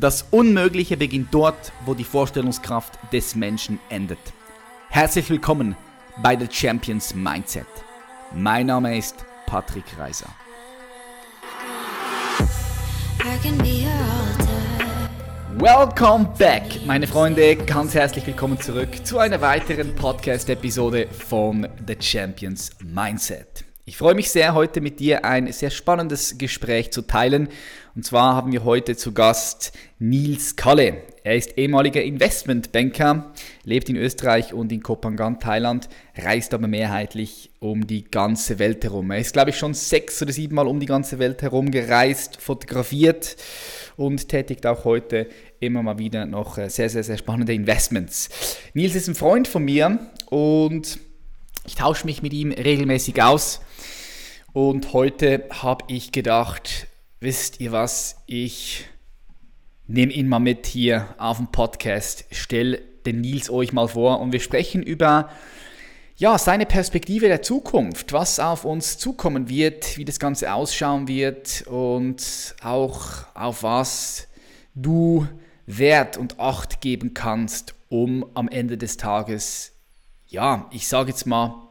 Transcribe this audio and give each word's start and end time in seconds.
Das 0.00 0.26
Unmögliche 0.30 0.96
beginnt 0.96 1.34
dort, 1.34 1.72
wo 1.84 1.92
die 1.92 2.04
Vorstellungskraft 2.04 3.00
des 3.12 3.34
Menschen 3.34 3.80
endet. 3.88 4.20
Herzlich 4.90 5.28
willkommen 5.28 5.74
bei 6.22 6.38
The 6.38 6.46
Champions 6.48 7.16
Mindset. 7.16 7.66
Mein 8.32 8.66
Name 8.66 8.96
ist 8.96 9.16
Patrick 9.46 9.98
Reiser. 9.98 10.28
Welcome 15.56 16.32
back, 16.38 16.86
meine 16.86 17.08
Freunde. 17.08 17.56
Ganz 17.56 17.94
herzlich 17.94 18.24
willkommen 18.24 18.60
zurück 18.60 19.04
zu 19.04 19.18
einer 19.18 19.40
weiteren 19.40 19.96
Podcast-Episode 19.96 21.08
von 21.08 21.66
The 21.88 21.96
Champions 21.98 22.70
Mindset. 22.84 23.67
Ich 23.88 23.96
freue 23.96 24.14
mich 24.14 24.28
sehr, 24.28 24.52
heute 24.52 24.82
mit 24.82 25.00
dir 25.00 25.24
ein 25.24 25.50
sehr 25.50 25.70
spannendes 25.70 26.36
Gespräch 26.36 26.90
zu 26.90 27.00
teilen. 27.00 27.48
Und 27.96 28.04
zwar 28.04 28.34
haben 28.34 28.52
wir 28.52 28.62
heute 28.62 28.98
zu 28.98 29.14
Gast 29.14 29.72
Nils 29.98 30.56
Kalle. 30.56 31.04
Er 31.24 31.36
ist 31.36 31.56
ehemaliger 31.56 32.02
Investmentbanker, 32.02 33.32
lebt 33.64 33.88
in 33.88 33.96
Österreich 33.96 34.52
und 34.52 34.72
in 34.72 34.82
Kopangan, 34.82 35.40
Thailand, 35.40 35.88
reist 36.18 36.52
aber 36.52 36.68
mehrheitlich 36.68 37.50
um 37.60 37.86
die 37.86 38.04
ganze 38.04 38.58
Welt 38.58 38.84
herum. 38.84 39.10
Er 39.10 39.20
ist, 39.20 39.32
glaube 39.32 39.50
ich, 39.50 39.56
schon 39.56 39.72
sechs 39.72 40.20
oder 40.20 40.32
sieben 40.34 40.56
Mal 40.56 40.66
um 40.66 40.80
die 40.80 40.86
ganze 40.86 41.18
Welt 41.18 41.40
herum 41.40 41.70
gereist, 41.70 42.42
fotografiert 42.42 43.36
und 43.96 44.28
tätigt 44.28 44.66
auch 44.66 44.84
heute 44.84 45.28
immer 45.60 45.82
mal 45.82 45.98
wieder 45.98 46.26
noch 46.26 46.58
äh, 46.58 46.68
sehr, 46.68 46.90
sehr, 46.90 47.04
sehr 47.04 47.16
spannende 47.16 47.54
Investments. 47.54 48.28
Nils 48.74 48.94
ist 48.94 49.08
ein 49.08 49.14
Freund 49.14 49.48
von 49.48 49.64
mir 49.64 49.98
und 50.26 50.98
ich 51.66 51.74
tausche 51.74 52.04
mich 52.04 52.20
mit 52.20 52.34
ihm 52.34 52.52
regelmäßig 52.52 53.22
aus. 53.22 53.62
Und 54.54 54.94
heute 54.94 55.46
habe 55.50 55.84
ich 55.88 56.10
gedacht, 56.10 56.86
wisst 57.20 57.60
ihr 57.60 57.70
was, 57.70 58.16
ich 58.26 58.86
nehme 59.86 60.10
ihn 60.12 60.26
mal 60.26 60.38
mit 60.38 60.66
hier 60.66 61.14
auf 61.18 61.36
dem 61.36 61.48
Podcast, 61.48 62.24
stell 62.30 62.80
den 63.04 63.20
Nils 63.20 63.50
euch 63.50 63.74
mal 63.74 63.88
vor 63.88 64.20
und 64.20 64.32
wir 64.32 64.40
sprechen 64.40 64.82
über 64.82 65.28
ja, 66.16 66.38
seine 66.38 66.64
Perspektive 66.64 67.28
der 67.28 67.42
Zukunft, 67.42 68.14
was 68.14 68.40
auf 68.40 68.64
uns 68.64 68.96
zukommen 68.96 69.50
wird, 69.50 69.98
wie 69.98 70.06
das 70.06 70.18
Ganze 70.18 70.52
ausschauen 70.52 71.08
wird 71.08 71.66
und 71.66 72.56
auch 72.62 73.26
auf 73.34 73.62
was 73.62 74.28
du 74.74 75.28
Wert 75.66 76.16
und 76.16 76.40
Acht 76.40 76.80
geben 76.80 77.12
kannst, 77.12 77.74
um 77.90 78.24
am 78.34 78.48
Ende 78.48 78.78
des 78.78 78.96
Tages, 78.96 79.72
ja, 80.26 80.68
ich 80.72 80.88
sage 80.88 81.10
jetzt 81.10 81.26
mal, 81.26 81.68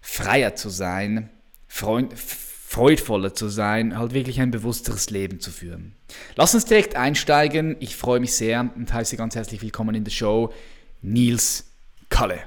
freier 0.00 0.54
zu 0.54 0.68
sein, 0.68 1.28
freund, 1.72 2.12
freudvoller 2.16 3.32
zu 3.32 3.48
sein, 3.48 3.98
halt 3.98 4.12
wirklich 4.12 4.40
ein 4.40 4.50
bewussteres 4.50 5.08
Leben 5.08 5.40
zu 5.40 5.50
führen. 5.50 5.94
Lass 6.36 6.54
uns 6.54 6.66
direkt 6.66 6.96
einsteigen. 6.96 7.76
Ich 7.80 7.96
freue 7.96 8.20
mich 8.20 8.34
sehr 8.34 8.70
und 8.76 8.92
heiße 8.92 9.16
ganz 9.16 9.34
herzlich 9.34 9.62
willkommen 9.62 9.94
in 9.94 10.04
der 10.04 10.10
Show 10.10 10.52
Nils 11.00 11.72
Kalle. 12.10 12.40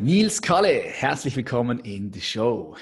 Nils 0.00 0.42
Kalle, 0.42 0.68
herzlich 0.68 1.36
willkommen 1.36 1.78
in 1.78 2.10
der 2.10 2.20
Show. 2.20 2.76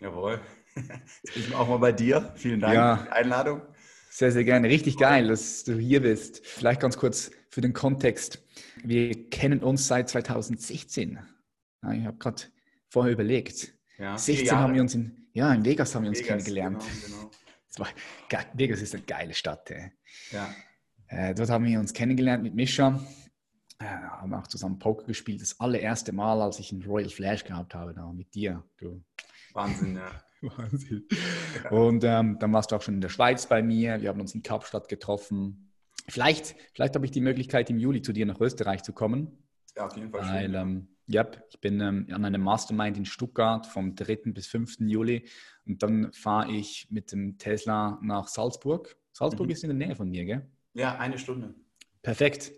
Jawohl. 0.00 0.40
Jetzt 0.74 1.34
bin 1.34 1.44
ich 1.44 1.54
auch 1.54 1.68
mal 1.68 1.78
bei 1.78 1.92
dir. 1.92 2.32
Vielen 2.34 2.58
Dank 2.58 2.74
ja. 2.74 2.96
für 2.96 3.04
die 3.04 3.12
Einladung. 3.12 3.62
Sehr, 4.10 4.32
sehr 4.32 4.44
gerne. 4.44 4.68
Richtig 4.68 4.98
geil, 4.98 5.28
dass 5.28 5.62
du 5.62 5.78
hier 5.78 6.02
bist. 6.02 6.44
Vielleicht 6.44 6.80
ganz 6.80 6.96
kurz 6.96 7.30
für 7.48 7.60
den 7.60 7.72
Kontext. 7.72 8.42
Wir 8.82 9.30
kennen 9.30 9.60
uns 9.60 9.86
seit 9.86 10.08
2016. 10.08 11.20
Ich 11.92 12.04
habe 12.04 12.16
gerade 12.18 12.42
vorher 12.88 13.12
überlegt. 13.12 13.73
Ja, 13.98 14.18
16 14.18 14.50
haben 14.50 14.74
wir 14.74 14.80
uns 14.80 14.94
in, 14.94 15.28
ja, 15.32 15.52
in 15.52 15.64
Vegas 15.64 15.94
haben 15.94 16.02
wir 16.02 16.10
uns 16.10 16.18
Vegas, 16.18 16.28
kennengelernt. 16.28 16.82
Genau, 17.04 17.16
genau. 17.18 17.30
War, 17.78 17.88
Vegas 18.54 18.82
ist 18.82 18.94
eine 18.94 19.04
geile 19.04 19.34
Stadt. 19.34 19.70
Ey. 19.70 19.92
Ja. 20.30 20.54
Äh, 21.08 21.34
dort 21.34 21.50
haben 21.50 21.64
wir 21.64 21.80
uns 21.80 21.92
kennengelernt 21.92 22.42
mit 22.42 22.54
Mischa. 22.54 23.00
Äh, 23.78 23.84
haben 23.84 24.32
auch 24.34 24.46
zusammen 24.46 24.78
Poker 24.78 25.04
gespielt. 25.04 25.42
Das 25.42 25.58
allererste 25.60 26.12
Mal, 26.12 26.40
als 26.40 26.58
ich 26.60 26.72
einen 26.72 26.82
Royal 26.82 27.08
Flash 27.08 27.44
gehabt 27.44 27.74
habe, 27.74 27.92
da 27.94 28.12
mit 28.12 28.34
dir. 28.34 28.62
Du. 28.78 29.02
Wahnsinn, 29.52 29.96
ja. 29.96 30.10
Wahnsinn. 30.56 31.08
Ja. 31.64 31.70
Und 31.70 32.04
ähm, 32.04 32.38
dann 32.38 32.52
warst 32.52 32.70
du 32.70 32.76
auch 32.76 32.82
schon 32.82 32.94
in 32.94 33.00
der 33.00 33.08
Schweiz 33.08 33.46
bei 33.46 33.62
mir. 33.62 34.00
Wir 34.00 34.08
haben 34.08 34.20
uns 34.20 34.34
in 34.34 34.42
Kapstadt 34.42 34.88
getroffen. 34.88 35.72
Vielleicht, 36.08 36.54
vielleicht 36.74 36.94
habe 36.94 37.04
ich 37.06 37.12
die 37.12 37.20
Möglichkeit, 37.20 37.70
im 37.70 37.78
Juli 37.78 38.02
zu 38.02 38.12
dir 38.12 38.26
nach 38.26 38.40
Österreich 38.40 38.82
zu 38.82 38.92
kommen. 38.92 39.44
Ja, 39.76 39.86
auf 39.86 39.96
jeden 39.96 40.10
Fall. 40.10 40.20
Weil, 40.20 40.50
schön, 40.50 40.54
ähm, 40.54 40.93
ja, 41.06 41.26
ich 41.50 41.60
bin 41.60 41.80
ähm, 41.80 42.06
an 42.10 42.24
einem 42.24 42.42
Mastermind 42.42 42.96
in 42.96 43.04
Stuttgart 43.04 43.66
vom 43.66 43.94
3. 43.94 44.32
bis 44.32 44.46
5. 44.46 44.80
Juli 44.80 45.28
und 45.66 45.82
dann 45.82 46.12
fahre 46.12 46.50
ich 46.50 46.88
mit 46.90 47.12
dem 47.12 47.38
Tesla 47.38 47.98
nach 48.02 48.28
Salzburg. 48.28 48.96
Salzburg 49.12 49.46
mhm. 49.46 49.52
ist 49.52 49.64
in 49.64 49.78
der 49.78 49.86
Nähe 49.86 49.96
von 49.96 50.10
mir, 50.10 50.24
gell? 50.24 50.46
Ja, 50.72 50.98
eine 50.98 51.18
Stunde. 51.18 51.54
Perfekt. 52.02 52.52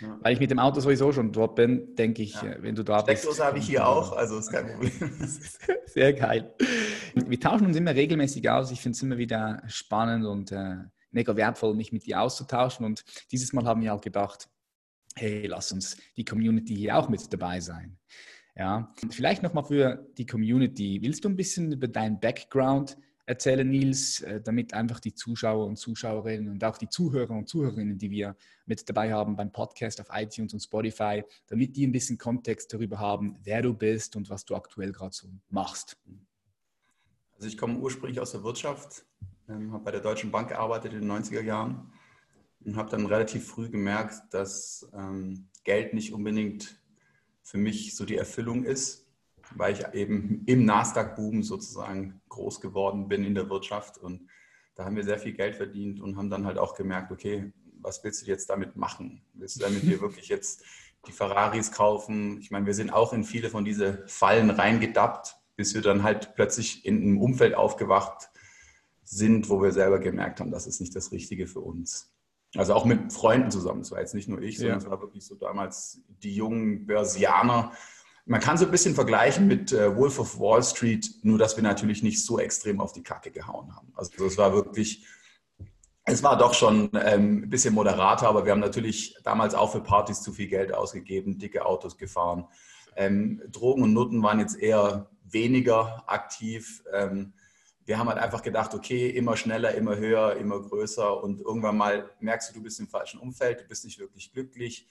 Ja. 0.00 0.18
Weil 0.22 0.34
ich 0.34 0.40
mit 0.40 0.50
dem 0.50 0.58
Auto 0.58 0.80
sowieso 0.80 1.12
schon 1.12 1.32
dort 1.32 1.54
bin, 1.54 1.94
denke 1.94 2.22
ich, 2.22 2.34
ja. 2.34 2.52
Äh, 2.52 2.62
wenn 2.62 2.74
du 2.74 2.82
da 2.82 3.02
bist. 3.02 3.22
Steckdose 3.22 3.44
habe 3.44 3.58
ich 3.58 3.66
hier 3.66 3.86
auch, 3.86 4.12
also 4.12 4.38
ist 4.38 4.50
kein 4.50 4.66
Problem. 4.66 4.90
Sehr 5.86 6.12
geil. 6.12 6.54
Wir 7.14 7.40
tauschen 7.40 7.66
uns 7.66 7.76
immer 7.76 7.94
regelmäßig 7.94 8.48
aus. 8.48 8.70
Ich 8.70 8.80
finde 8.80 8.96
es 8.96 9.02
immer 9.02 9.18
wieder 9.18 9.62
spannend 9.66 10.26
und 10.26 10.52
äh, 10.52 10.76
mega 11.10 11.34
wertvoll, 11.34 11.74
mich 11.74 11.92
mit 11.92 12.06
dir 12.06 12.20
auszutauschen. 12.20 12.84
Und 12.84 13.04
dieses 13.32 13.52
Mal 13.52 13.64
haben 13.64 13.80
wir 13.80 13.90
halt 13.90 14.02
gedacht, 14.02 14.48
hey, 15.16 15.46
lass 15.46 15.72
uns 15.72 15.96
die 16.16 16.24
Community 16.24 16.74
hier 16.74 16.96
auch 16.96 17.08
mit 17.08 17.32
dabei 17.32 17.60
sein. 17.60 17.98
Ja, 18.56 18.92
vielleicht 19.10 19.42
nochmal 19.42 19.64
für 19.64 20.06
die 20.18 20.26
Community. 20.26 21.00
Willst 21.02 21.24
du 21.24 21.28
ein 21.28 21.36
bisschen 21.36 21.72
über 21.72 21.88
deinen 21.88 22.20
Background 22.20 22.98
erzählen, 23.30 23.68
Nils, 23.68 24.20
äh, 24.22 24.40
damit 24.40 24.74
einfach 24.74 24.98
die 24.98 25.14
Zuschauer 25.14 25.66
und 25.66 25.76
Zuschauerinnen 25.76 26.48
und 26.48 26.64
auch 26.64 26.76
die 26.76 26.88
Zuhörer 26.88 27.30
und 27.30 27.48
Zuhörerinnen, 27.48 27.96
die 27.96 28.10
wir 28.10 28.36
mit 28.66 28.88
dabei 28.88 29.12
haben 29.12 29.36
beim 29.36 29.52
Podcast 29.52 30.00
auf 30.00 30.08
iTunes 30.12 30.52
und 30.52 30.60
Spotify, 30.60 31.22
damit 31.46 31.76
die 31.76 31.86
ein 31.86 31.92
bisschen 31.92 32.18
Kontext 32.18 32.72
darüber 32.74 32.98
haben, 32.98 33.38
wer 33.44 33.62
du 33.62 33.72
bist 33.72 34.16
und 34.16 34.28
was 34.28 34.44
du 34.44 34.56
aktuell 34.56 34.90
gerade 34.90 35.14
so 35.14 35.28
machst? 35.48 35.96
Also 37.36 37.46
ich 37.46 37.56
komme 37.56 37.78
ursprünglich 37.78 38.18
aus 38.18 38.32
der 38.32 38.42
Wirtschaft, 38.42 39.04
ähm, 39.48 39.72
habe 39.72 39.84
bei 39.84 39.92
der 39.92 40.00
Deutschen 40.00 40.32
Bank 40.32 40.48
gearbeitet 40.48 40.92
in 40.92 41.02
den 41.02 41.10
90er 41.10 41.42
Jahren 41.42 41.92
und 42.64 42.76
habe 42.76 42.90
dann 42.90 43.06
relativ 43.06 43.46
früh 43.46 43.70
gemerkt, 43.70 44.34
dass 44.34 44.90
ähm, 44.94 45.48
Geld 45.64 45.94
nicht 45.94 46.12
unbedingt 46.12 46.80
für 47.42 47.58
mich 47.58 47.96
so 47.96 48.04
die 48.04 48.16
Erfüllung 48.16 48.64
ist, 48.64 49.06
weil 49.56 49.74
ich 49.74 49.84
eben 49.94 50.42
im 50.46 50.64
Nasdaq-Boom 50.64 51.42
sozusagen 51.42 52.20
groß 52.28 52.60
geworden 52.60 53.08
bin 53.08 53.24
in 53.24 53.34
der 53.34 53.48
Wirtschaft 53.48 53.98
und 53.98 54.28
da 54.74 54.84
haben 54.84 54.96
wir 54.96 55.04
sehr 55.04 55.18
viel 55.18 55.32
Geld 55.32 55.56
verdient 55.56 56.00
und 56.00 56.16
haben 56.16 56.30
dann 56.30 56.46
halt 56.46 56.58
auch 56.58 56.74
gemerkt, 56.74 57.10
okay, 57.10 57.52
was 57.82 58.02
willst 58.04 58.22
du 58.22 58.26
jetzt 58.26 58.48
damit 58.50 58.76
machen? 58.76 59.22
Willst 59.34 59.56
du 59.56 59.60
damit 59.60 59.80
hier 59.82 60.00
wirklich 60.00 60.28
jetzt 60.28 60.64
die 61.06 61.12
Ferraris 61.12 61.72
kaufen? 61.72 62.38
Ich 62.40 62.50
meine, 62.50 62.66
wir 62.66 62.74
sind 62.74 62.90
auch 62.90 63.12
in 63.12 63.24
viele 63.24 63.50
von 63.50 63.64
diesen 63.64 63.98
Fallen 64.06 64.50
reingedappt, 64.50 65.36
bis 65.56 65.74
wir 65.74 65.82
dann 65.82 66.02
halt 66.02 66.34
plötzlich 66.34 66.86
in 66.86 67.02
einem 67.02 67.20
Umfeld 67.20 67.54
aufgewacht 67.54 68.30
sind, 69.02 69.50
wo 69.50 69.60
wir 69.60 69.72
selber 69.72 69.98
gemerkt 69.98 70.40
haben, 70.40 70.50
das 70.50 70.66
ist 70.66 70.80
nicht 70.80 70.94
das 70.94 71.10
Richtige 71.10 71.46
für 71.46 71.60
uns. 71.60 72.12
Also 72.56 72.74
auch 72.74 72.84
mit 72.84 73.12
Freunden 73.12 73.50
zusammen. 73.50 73.80
Es 73.82 73.92
war 73.92 74.00
jetzt 74.00 74.14
nicht 74.14 74.28
nur 74.28 74.40
ich, 74.42 74.58
sondern 74.58 74.80
ja. 74.80 74.84
es 74.84 74.90
war 74.90 75.00
wirklich 75.00 75.24
so 75.24 75.36
damals 75.36 76.00
die 76.22 76.34
jungen 76.34 76.86
Börsianer. 76.86 77.72
Man 78.26 78.40
kann 78.40 78.58
so 78.58 78.64
ein 78.64 78.70
bisschen 78.70 78.94
vergleichen 78.94 79.46
mit 79.46 79.72
äh, 79.72 79.96
Wolf 79.96 80.18
of 80.18 80.38
Wall 80.40 80.62
Street, 80.62 81.08
nur 81.22 81.38
dass 81.38 81.56
wir 81.56 81.62
natürlich 81.62 82.02
nicht 82.02 82.24
so 82.24 82.38
extrem 82.40 82.80
auf 82.80 82.92
die 82.92 83.02
Kacke 83.02 83.30
gehauen 83.30 83.74
haben. 83.74 83.92
Also 83.94 84.24
es 84.24 84.36
war 84.36 84.52
wirklich, 84.52 85.06
es 86.04 86.22
war 86.22 86.36
doch 86.36 86.54
schon 86.54 86.90
ähm, 86.94 87.44
ein 87.44 87.50
bisschen 87.50 87.72
moderater, 87.72 88.28
aber 88.28 88.44
wir 88.44 88.52
haben 88.52 88.60
natürlich 88.60 89.16
damals 89.22 89.54
auch 89.54 89.70
für 89.70 89.80
Partys 89.80 90.20
zu 90.20 90.32
viel 90.32 90.48
Geld 90.48 90.74
ausgegeben, 90.74 91.38
dicke 91.38 91.64
Autos 91.64 91.96
gefahren. 91.98 92.48
Ähm, 92.96 93.42
Drogen 93.50 93.84
und 93.84 93.92
Nutten 93.92 94.22
waren 94.22 94.40
jetzt 94.40 94.58
eher 94.58 95.08
weniger 95.22 96.02
aktiv. 96.08 96.82
Ähm, 96.92 97.32
wir 97.90 97.98
haben 97.98 98.08
halt 98.08 98.18
einfach 98.18 98.42
gedacht, 98.42 98.72
okay, 98.72 99.10
immer 99.10 99.36
schneller, 99.36 99.74
immer 99.74 99.96
höher, 99.96 100.36
immer 100.36 100.62
größer 100.62 101.20
und 101.24 101.40
irgendwann 101.40 101.76
mal 101.76 102.08
merkst 102.20 102.48
du, 102.48 102.54
du 102.54 102.62
bist 102.62 102.78
im 102.78 102.86
falschen 102.86 103.18
Umfeld, 103.18 103.62
du 103.62 103.64
bist 103.64 103.84
nicht 103.84 103.98
wirklich 103.98 104.32
glücklich. 104.32 104.88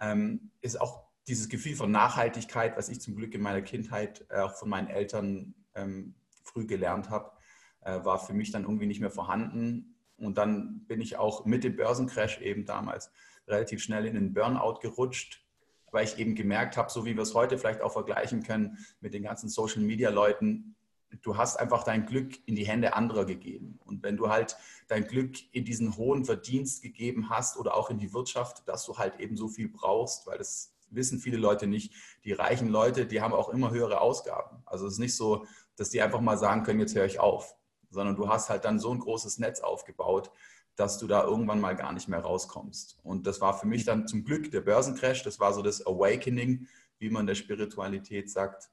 Ähm, 0.00 0.52
ist 0.60 0.80
auch 0.80 1.08
dieses 1.26 1.48
Gefühl 1.48 1.74
von 1.74 1.90
Nachhaltigkeit, 1.90 2.76
was 2.76 2.88
ich 2.88 3.00
zum 3.00 3.16
Glück 3.16 3.34
in 3.34 3.42
meiner 3.42 3.62
Kindheit 3.62 4.24
äh, 4.28 4.38
auch 4.38 4.54
von 4.54 4.68
meinen 4.68 4.86
Eltern 4.86 5.56
ähm, 5.74 6.14
früh 6.44 6.68
gelernt 6.68 7.10
habe, 7.10 7.32
äh, 7.80 8.04
war 8.04 8.24
für 8.24 8.32
mich 8.32 8.52
dann 8.52 8.62
irgendwie 8.62 8.86
nicht 8.86 9.00
mehr 9.00 9.10
vorhanden. 9.10 9.96
Und 10.16 10.38
dann 10.38 10.86
bin 10.86 11.00
ich 11.00 11.16
auch 11.16 11.46
mit 11.46 11.64
dem 11.64 11.74
Börsencrash 11.74 12.40
eben 12.42 12.64
damals 12.64 13.10
relativ 13.48 13.82
schnell 13.82 14.06
in 14.06 14.14
den 14.14 14.34
Burnout 14.34 14.78
gerutscht, 14.82 15.44
weil 15.90 16.04
ich 16.04 16.16
eben 16.20 16.36
gemerkt 16.36 16.76
habe, 16.76 16.92
so 16.92 17.04
wie 17.06 17.16
wir 17.16 17.24
es 17.24 17.34
heute 17.34 17.58
vielleicht 17.58 17.80
auch 17.80 17.92
vergleichen 17.92 18.44
können 18.44 18.78
mit 19.00 19.14
den 19.14 19.24
ganzen 19.24 19.48
Social-Media-Leuten, 19.48 20.75
du 21.22 21.36
hast 21.36 21.56
einfach 21.56 21.82
dein 21.84 22.06
Glück 22.06 22.38
in 22.46 22.54
die 22.54 22.66
Hände 22.66 22.94
anderer 22.94 23.24
gegeben. 23.24 23.78
Und 23.84 24.02
wenn 24.02 24.16
du 24.16 24.28
halt 24.28 24.56
dein 24.88 25.06
Glück 25.06 25.36
in 25.52 25.64
diesen 25.64 25.96
hohen 25.96 26.24
Verdienst 26.24 26.82
gegeben 26.82 27.30
hast 27.30 27.56
oder 27.56 27.76
auch 27.76 27.90
in 27.90 27.98
die 27.98 28.12
Wirtschaft, 28.12 28.66
dass 28.68 28.84
du 28.84 28.96
halt 28.98 29.20
eben 29.20 29.36
so 29.36 29.48
viel 29.48 29.68
brauchst, 29.68 30.26
weil 30.26 30.38
das 30.38 30.72
wissen 30.90 31.18
viele 31.18 31.36
Leute 31.36 31.66
nicht. 31.66 31.92
Die 32.24 32.32
reichen 32.32 32.68
Leute, 32.68 33.06
die 33.06 33.20
haben 33.20 33.34
auch 33.34 33.48
immer 33.48 33.70
höhere 33.70 34.00
Ausgaben. 34.00 34.62
Also 34.66 34.86
es 34.86 34.94
ist 34.94 34.98
nicht 34.98 35.16
so, 35.16 35.46
dass 35.76 35.90
die 35.90 36.00
einfach 36.00 36.20
mal 36.20 36.38
sagen 36.38 36.62
können, 36.62 36.80
jetzt 36.80 36.94
höre 36.94 37.04
ich 37.04 37.18
auf, 37.18 37.56
sondern 37.90 38.16
du 38.16 38.28
hast 38.28 38.48
halt 38.48 38.64
dann 38.64 38.78
so 38.78 38.90
ein 38.90 39.00
großes 39.00 39.38
Netz 39.38 39.60
aufgebaut, 39.60 40.30
dass 40.76 40.98
du 40.98 41.06
da 41.06 41.24
irgendwann 41.24 41.60
mal 41.60 41.74
gar 41.74 41.92
nicht 41.92 42.08
mehr 42.08 42.20
rauskommst. 42.20 42.98
Und 43.02 43.26
das 43.26 43.40
war 43.40 43.58
für 43.58 43.66
mich 43.66 43.84
dann 43.84 44.06
zum 44.06 44.24
Glück 44.24 44.50
der 44.50 44.60
Börsencrash, 44.60 45.22
das 45.22 45.40
war 45.40 45.52
so 45.52 45.62
das 45.62 45.86
Awakening, 45.86 46.68
wie 46.98 47.10
man 47.10 47.26
der 47.26 47.34
Spiritualität 47.34 48.30
sagt. 48.30 48.70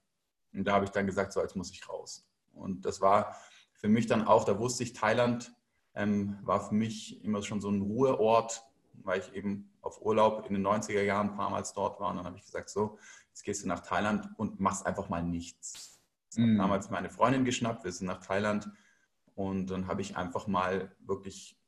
Und 0.54 0.66
da 0.66 0.74
habe 0.74 0.86
ich 0.86 0.92
dann 0.92 1.08
gesagt, 1.08 1.34
so 1.34 1.42
jetzt 1.42 1.56
muss 1.56 1.72
ich 1.72 1.88
raus. 1.90 2.26
Und 2.54 2.86
das 2.86 3.02
war 3.02 3.36
für 3.74 3.90
mich 3.90 4.08
dann 4.08 4.26
auch, 4.26 4.46
da 4.46 4.60
wusste 4.60 4.84
ich, 4.84 4.94
Thailand 4.94 5.54
ähm, 5.96 6.38
war 6.44 6.68
für 6.68 6.76
mich 6.76 7.24
immer 7.24 7.42
schon 7.44 7.62
so 7.62 7.70
ein 7.70 7.82
Ruheort, 7.82 8.64
weil 8.94 9.20
ich 9.20 9.34
eben 9.34 9.72
auf 9.82 10.02
Urlaub 10.02 10.46
in 10.48 10.54
den 10.54 10.66
90er 10.66 11.02
Jahren 11.02 11.32
ein 11.32 11.36
paar 11.36 11.50
Mal 11.50 11.64
dort 11.76 12.00
war. 12.00 12.10
Und 12.10 12.18
dann 12.18 12.26
habe 12.26 12.38
ich 12.38 12.46
gesagt, 12.46 12.70
so, 12.70 12.98
jetzt 13.30 13.44
gehst 13.44 13.64
du 13.64 13.68
nach 13.68 13.82
Thailand 13.82 14.30
und 14.38 14.60
machst 14.60 14.86
einfach 14.86 15.10
mal 15.10 15.24
nichts. 15.24 15.94
Mhm. 16.36 16.58
damals 16.58 16.90
meine 16.90 17.10
Freundin 17.10 17.46
geschnappt, 17.46 17.84
wir 17.84 17.92
sind 17.92 18.08
nach 18.08 18.26
Thailand 18.26 18.68
und 19.36 19.68
dann 19.68 19.88
habe 19.88 20.02
ich 20.02 20.18
einfach 20.18 20.48
mal 20.48 20.96
wirklich 21.00 21.60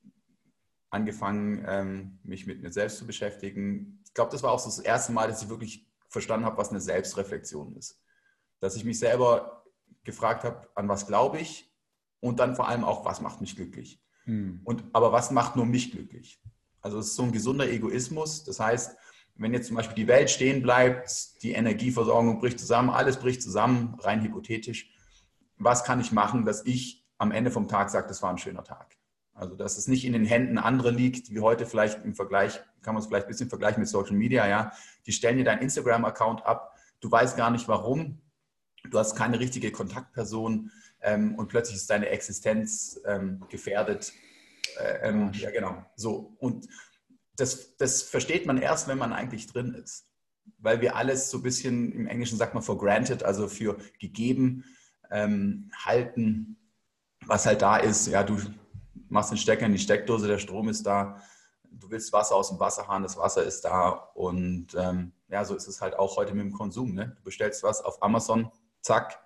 angefangen, 0.89 1.63
ähm, 1.67 2.19
mich 2.23 2.47
mit 2.47 2.61
mir 2.61 2.71
selbst 2.71 2.97
zu 2.97 3.05
beschäftigen. 3.05 4.01
Ich 4.05 4.13
glaube, 4.13 4.31
das 4.31 4.43
war 4.43 4.51
auch 4.51 4.59
so 4.59 4.67
das 4.67 4.79
erste 4.79 5.11
Mal, 5.11 5.27
dass 5.27 5.43
ich 5.43 5.49
wirklich 5.49 5.87
verstanden 6.07 6.45
habe, 6.45 6.57
was 6.57 6.69
eine 6.69 6.79
Selbstreflexion 6.79 7.75
ist. 7.75 8.01
Dass 8.59 8.75
ich 8.75 8.85
mich 8.85 8.97
selber 8.97 9.54
gefragt 10.05 10.43
habe, 10.43 10.69
an 10.75 10.87
was 10.87 11.07
glaube 11.07 11.39
ich 11.39 11.69
und 12.21 12.39
dann 12.39 12.55
vor 12.55 12.67
allem 12.67 12.83
auch, 12.83 13.05
was 13.05 13.21
macht 13.21 13.41
mich 13.41 13.55
glücklich. 13.55 14.01
Hm. 14.23 14.61
Und, 14.63 14.83
aber 14.93 15.11
was 15.11 15.31
macht 15.31 15.55
nur 15.55 15.65
mich 15.65 15.91
glücklich? 15.91 16.39
Also 16.81 16.99
es 16.99 17.07
ist 17.07 17.15
so 17.15 17.23
ein 17.23 17.31
gesunder 17.31 17.67
Egoismus. 17.69 18.43
Das 18.43 18.59
heißt, 18.59 18.95
wenn 19.35 19.53
jetzt 19.53 19.67
zum 19.67 19.75
Beispiel 19.75 19.95
die 19.95 20.07
Welt 20.07 20.29
stehen 20.29 20.61
bleibt, 20.61 21.43
die 21.43 21.51
Energieversorgung 21.51 22.39
bricht 22.39 22.59
zusammen, 22.59 22.89
alles 22.89 23.17
bricht 23.17 23.41
zusammen, 23.41 23.97
rein 23.99 24.23
hypothetisch, 24.23 24.91
was 25.57 25.83
kann 25.83 25.99
ich 25.99 26.11
machen, 26.11 26.45
dass 26.45 26.65
ich 26.65 27.05
am 27.17 27.31
Ende 27.31 27.51
vom 27.51 27.67
Tag 27.67 27.89
sage, 27.89 28.07
das 28.07 28.21
war 28.21 28.29
ein 28.29 28.37
schöner 28.37 28.63
Tag? 28.63 28.97
Also 29.33 29.55
dass 29.55 29.77
es 29.77 29.87
nicht 29.87 30.05
in 30.05 30.13
den 30.13 30.25
Händen 30.25 30.57
anderer 30.57 30.91
liegt, 30.91 31.29
wie 31.29 31.41
heute 31.41 31.65
vielleicht 31.65 32.03
im 32.05 32.15
Vergleich, 32.15 32.61
kann 32.81 32.93
man 32.93 33.01
es 33.01 33.07
vielleicht 33.07 33.25
ein 33.25 33.31
bisschen 33.31 33.49
vergleichen 33.49 33.81
mit 33.81 33.89
Social 33.89 34.15
Media, 34.15 34.47
ja. 34.47 34.71
Die 35.05 35.11
stellen 35.11 35.37
dir 35.37 35.43
deinen 35.43 35.61
Instagram-Account 35.61 36.45
ab, 36.45 36.73
du 37.01 37.11
weißt 37.11 37.35
gar 37.35 37.51
nicht 37.51 37.67
warum, 37.67 38.21
du 38.91 38.99
hast 38.99 39.15
keine 39.15 39.39
richtige 39.39 39.71
Kontaktperson 39.71 40.71
ähm, 41.01 41.35
und 41.35 41.47
plötzlich 41.47 41.77
ist 41.77 41.89
deine 41.89 42.09
Existenz 42.09 42.99
ähm, 43.05 43.43
gefährdet. 43.49 44.13
Äh, 44.79 45.09
ähm, 45.09 45.31
ja, 45.33 45.51
genau. 45.51 45.85
So. 45.95 46.35
Und 46.39 46.67
das, 47.35 47.77
das 47.77 48.03
versteht 48.03 48.45
man 48.45 48.57
erst, 48.57 48.87
wenn 48.87 48.97
man 48.97 49.13
eigentlich 49.13 49.47
drin 49.47 49.73
ist. 49.73 50.07
Weil 50.59 50.81
wir 50.81 50.95
alles 50.95 51.29
so 51.29 51.39
ein 51.39 51.43
bisschen, 51.43 51.91
im 51.91 52.07
Englischen 52.07 52.37
sagt 52.37 52.53
man 52.53 52.63
for 52.63 52.77
granted, 52.77 53.23
also 53.23 53.47
für 53.47 53.77
gegeben 53.99 54.63
ähm, 55.11 55.71
halten, 55.75 56.57
was 57.25 57.45
halt 57.45 57.61
da 57.61 57.77
ist. 57.77 58.07
Ja, 58.07 58.23
du 58.23 58.39
machst 59.09 59.31
den 59.31 59.37
Stecker 59.37 59.65
in 59.65 59.71
die 59.71 59.79
Steckdose, 59.79 60.27
der 60.27 60.39
Strom 60.39 60.69
ist 60.69 60.85
da, 60.85 61.21
du 61.63 61.89
willst 61.89 62.13
Wasser 62.13 62.35
aus 62.35 62.49
dem 62.49 62.59
Wasserhahn, 62.59 63.03
das 63.03 63.17
Wasser 63.17 63.43
ist 63.43 63.65
da 63.65 63.89
und 64.13 64.67
ähm, 64.77 65.11
ja, 65.29 65.43
so 65.43 65.55
ist 65.55 65.67
es 65.67 65.81
halt 65.81 65.97
auch 65.97 66.17
heute 66.17 66.33
mit 66.33 66.45
dem 66.45 66.53
Konsum. 66.53 66.93
Ne? 66.93 67.13
Du 67.17 67.23
bestellst 67.23 67.63
was 67.63 67.81
auf 67.81 68.01
Amazon, 68.01 68.51
zack. 68.85 69.19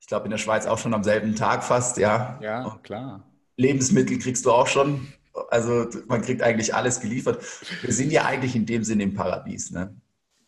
Ich 0.00 0.06
glaube 0.06 0.24
in 0.24 0.30
der 0.30 0.38
Schweiz 0.38 0.66
auch 0.66 0.78
schon 0.78 0.92
am 0.92 1.04
selben 1.04 1.36
Tag 1.36 1.62
fast, 1.62 1.96
ja. 1.96 2.38
Ja, 2.42 2.78
klar. 2.82 3.24
Lebensmittel 3.56 4.18
kriegst 4.18 4.44
du 4.44 4.50
auch 4.50 4.66
schon. 4.66 5.12
Also 5.48 5.86
man 6.08 6.22
kriegt 6.22 6.42
eigentlich 6.42 6.74
alles 6.74 7.00
geliefert. 7.00 7.44
Wir 7.82 7.92
sind 7.92 8.10
ja 8.10 8.24
eigentlich 8.24 8.56
in 8.56 8.66
dem 8.66 8.82
Sinne 8.82 9.04
im 9.04 9.14
Paradies. 9.14 9.70
Ne? 9.70 9.94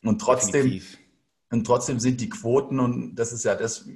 Und 0.02 0.20
trotzdem, 0.20 0.82
und 1.50 1.66
trotzdem 1.66 2.00
sind 2.00 2.20
die 2.20 2.28
Quoten, 2.28 2.80
und 2.80 3.14
das 3.14 3.32
ist 3.32 3.44
ja 3.44 3.54
das, 3.54 3.86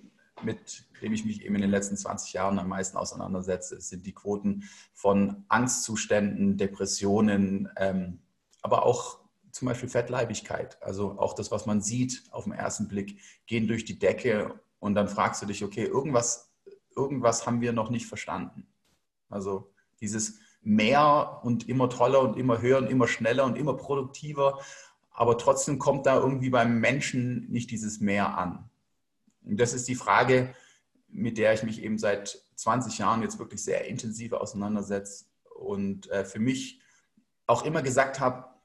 mit 0.43 0.84
dem 1.02 1.12
ich 1.12 1.25
mich 1.25 1.44
eben 1.44 1.56
in 1.56 1.62
den 1.62 1.70
letzten 1.70 1.96
20 1.96 2.32
Jahren 2.34 2.58
am 2.58 2.69
meisten 2.69 2.96
auseinandersetze, 2.96 3.81
sind 3.81 4.06
die 4.06 4.14
Quoten 4.14 4.64
von 4.93 5.44
Angstzuständen, 5.48 6.56
Depressionen, 6.56 7.69
ähm, 7.76 8.20
aber 8.62 8.87
auch 8.87 9.19
zum 9.56 9.69
Beispiel 9.69 9.88
Fettleibigkeit. 9.88 10.81
Also 10.82 11.19
auch 11.19 11.35
das, 11.35 11.50
was 11.50 11.64
man 11.64 11.81
sieht 11.81 12.25
auf 12.31 12.44
den 12.44 12.53
ersten 12.53 12.88
Blick, 12.88 13.20
gehen 13.47 13.67
durch 13.67 13.85
die 13.87 13.99
Decke 13.99 14.61
und 14.81 14.94
dann 14.94 15.08
fragst 15.08 15.41
du 15.43 15.47
dich, 15.47 15.64
okay, 15.64 15.85
irgendwas, 15.85 16.53
irgendwas 16.94 17.47
haben 17.47 17.62
wir 17.62 17.73
noch 17.73 17.88
nicht 17.88 18.06
verstanden. 18.06 18.67
Also 19.31 19.73
dieses 20.00 20.38
mehr 20.61 21.41
und 21.43 21.69
immer 21.69 21.88
toller 21.88 22.20
und 22.20 22.37
immer 22.37 22.61
höher 22.61 22.79
und 22.79 22.91
immer 22.91 23.08
schneller 23.08 23.44
und 23.44 23.56
immer 23.56 23.75
produktiver, 23.75 24.61
aber 25.11 25.38
trotzdem 25.38 25.79
kommt 25.79 26.05
da 26.05 26.17
irgendwie 26.17 26.50
beim 26.50 26.79
Menschen 26.79 27.50
nicht 27.50 27.70
dieses 27.70 28.00
Mehr 28.00 28.37
an. 28.37 28.69
Und 29.43 29.58
das 29.58 29.73
ist 29.73 29.88
die 29.88 29.94
Frage, 29.94 30.55
mit 31.08 31.38
der 31.38 31.55
ich 31.55 31.62
mich 31.62 31.82
eben 31.82 31.99
seit 31.99 32.44
20 32.56 32.99
Jahren 32.99 33.23
jetzt 33.23 33.38
wirklich 33.38 33.64
sehr 33.64 33.87
intensiv 33.87 34.35
auseinandersetze 34.35 35.25
und 35.55 36.11
äh, 36.11 36.26
für 36.26 36.41
mich 36.41 36.82
auch 37.47 37.64
immer 37.64 37.81
gesagt 37.81 38.20
habe, 38.20 38.56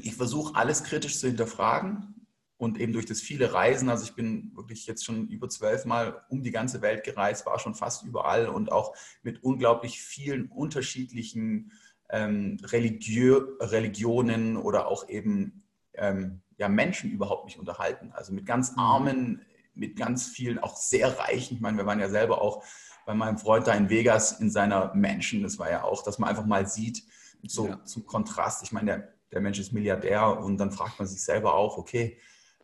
ich 0.00 0.14
versuche 0.14 0.54
alles 0.56 0.84
kritisch 0.84 1.18
zu 1.18 1.26
hinterfragen 1.26 2.26
und 2.56 2.78
eben 2.78 2.92
durch 2.92 3.06
das 3.06 3.20
viele 3.20 3.52
Reisen, 3.52 3.88
also 3.88 4.04
ich 4.04 4.14
bin 4.14 4.52
wirklich 4.54 4.86
jetzt 4.86 5.04
schon 5.04 5.28
über 5.28 5.48
zwölf 5.48 5.84
Mal 5.84 6.22
um 6.28 6.42
die 6.42 6.50
ganze 6.50 6.82
Welt 6.82 7.04
gereist, 7.04 7.46
war 7.46 7.58
schon 7.58 7.74
fast 7.74 8.04
überall 8.04 8.48
und 8.48 8.72
auch 8.72 8.94
mit 9.22 9.42
unglaublich 9.42 10.00
vielen 10.00 10.46
unterschiedlichen 10.46 11.72
ähm, 12.10 12.58
Religiö 12.62 13.56
Religionen 13.60 14.56
oder 14.56 14.88
auch 14.88 15.08
eben 15.08 15.64
ähm, 15.94 16.42
ja, 16.56 16.68
Menschen 16.68 17.10
überhaupt 17.10 17.46
nicht 17.46 17.58
unterhalten. 17.58 18.12
Also 18.12 18.32
mit 18.32 18.46
ganz 18.46 18.72
mhm. 18.72 18.78
armen 18.78 19.40
mit 19.74 19.96
ganz 19.96 20.28
vielen, 20.28 20.58
auch 20.58 20.76
sehr 20.76 21.18
reichen. 21.18 21.54
Ich 21.54 21.60
meine, 21.60 21.76
wir 21.76 21.86
waren 21.86 22.00
ja 22.00 22.08
selber 22.08 22.40
auch 22.40 22.64
bei 23.06 23.14
meinem 23.14 23.38
Freund 23.38 23.66
da 23.66 23.74
in 23.74 23.90
Vegas 23.90 24.40
in 24.40 24.50
seiner 24.50 24.94
Mansion. 24.94 25.42
Das 25.42 25.58
war 25.58 25.70
ja 25.70 25.82
auch, 25.82 26.02
dass 26.02 26.18
man 26.18 26.30
einfach 26.30 26.46
mal 26.46 26.66
sieht, 26.66 27.02
so 27.46 27.68
ja. 27.68 27.84
zum 27.84 28.06
Kontrast. 28.06 28.62
Ich 28.62 28.72
meine, 28.72 28.86
der, 28.86 29.13
der 29.34 29.40
Mensch 29.40 29.58
ist 29.58 29.72
Milliardär 29.72 30.38
und 30.38 30.58
dann 30.58 30.70
fragt 30.70 30.98
man 30.98 31.08
sich 31.08 31.22
selber 31.22 31.54
auch, 31.54 31.76
okay, 31.76 32.18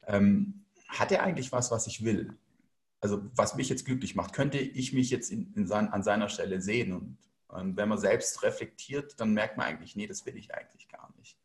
ähm, 0.07 0.65
hat 0.89 1.11
er 1.11 1.23
eigentlich 1.25 1.51
was, 1.53 1.71
was 1.71 1.87
ich 1.89 2.05
will? 2.05 2.39
Also 3.01 3.23
was 3.35 3.57
mich 3.57 3.69
jetzt 3.69 3.85
glücklich 3.85 4.15
macht, 4.15 4.33
könnte 4.33 4.59
ich 4.59 4.93
mich 4.93 5.11
jetzt 5.11 5.31
in, 5.31 5.53
in 5.55 5.67
sein, 5.67 5.89
an 5.89 6.05
seiner 6.05 6.29
Stelle 6.29 6.61
sehen? 6.61 6.93
Und, 6.93 7.19
und 7.49 7.77
wenn 7.77 7.89
man 7.89 7.99
selbst 7.99 8.43
reflektiert, 8.45 9.21
dann 9.21 9.35
merkt 9.35 9.57
man 9.57 9.67
eigentlich, 9.67 9.97
nee, 9.97 10.07
das 10.07 10.25
will 10.27 10.37
ich 10.37 10.55
eigentlich 10.55 10.89
gar 10.89 11.13
nicht. 11.19 11.37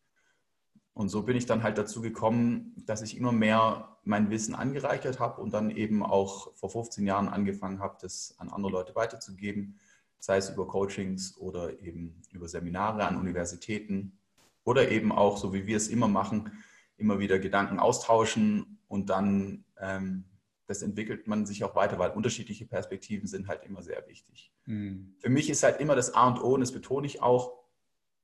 Und 0.94 1.10
so 1.10 1.24
bin 1.24 1.36
ich 1.36 1.48
dann 1.48 1.64
halt 1.64 1.78
dazu 1.78 2.02
gekommen, 2.02 2.74
dass 2.86 3.02
ich 3.02 3.18
immer 3.18 3.32
mehr 3.32 3.98
mein 4.04 4.30
Wissen 4.30 4.54
angereichert 4.54 5.20
habe 5.20 5.42
und 5.42 5.54
dann 5.54 5.72
eben 5.72 6.04
auch 6.04 6.54
vor 6.54 6.70
15 6.70 7.06
Jahren 7.06 7.30
angefangen 7.30 7.80
habe, 7.80 7.98
das 8.00 8.36
an 8.38 8.50
andere 8.50 8.72
Leute 8.72 8.96
weiterzugeben, 8.96 9.80
sei 10.20 10.38
es 10.38 10.50
über 10.50 10.68
Coachings 10.68 11.36
oder 11.38 11.80
eben 11.82 12.22
über 12.32 12.48
Seminare 12.48 13.06
an 13.06 13.18
Universitäten 13.18 14.20
oder 14.66 14.92
eben 14.92 15.14
auch, 15.14 15.38
so 15.38 15.54
wie 15.54 15.66
wir 15.66 15.78
es 15.78 15.88
immer 15.88 16.10
machen, 16.10 16.52
immer 16.98 17.20
wieder 17.20 17.40
Gedanken 17.40 17.80
austauschen 17.80 18.80
und 18.88 19.10
dann 19.10 19.64
ähm, 19.80 20.26
das 20.68 20.82
entwickelt 20.82 21.28
man 21.28 21.46
sich 21.46 21.64
auch 21.64 21.76
weiter, 21.76 22.00
weil 22.00 22.12
unterschiedliche 22.12 22.66
Perspektiven 22.66 23.28
sind 23.28 23.48
halt 23.48 23.64
immer 23.64 23.84
sehr 23.84 24.06
wichtig. 24.08 24.52
Mhm. 24.66 25.16
Für 25.20 25.30
mich 25.30 25.50
ist 25.50 25.64
halt 25.64 25.80
immer 25.80 25.96
das 25.96 26.14
A 26.14 26.28
und 26.28 26.42
O, 26.42 26.56
und 26.56 26.62
das 26.62 26.72
betone 26.72 27.06
ich 27.06 27.22
auch, 27.22 27.54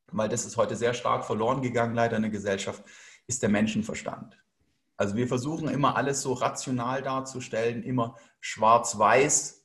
weil 0.08 0.30
das 0.30 0.46
ist 0.46 0.58
heute 0.58 0.76
sehr 0.76 0.94
stark 0.94 1.24
verloren 1.26 1.62
gegangen, 1.62 1.96
leider 1.96 2.16
in 2.18 2.24
der 2.24 2.32
Gesellschaft, 2.32 2.84
ist 3.28 3.42
der 3.44 3.50
Menschenverstand. 3.50 4.38
Also 4.98 5.16
wir 5.16 5.28
versuchen 5.28 5.68
immer 5.68 5.96
alles 5.96 6.22
so 6.22 6.34
rational 6.34 7.02
darzustellen, 7.02 7.84
immer 7.84 8.18
schwarz-weiß. 8.40 9.61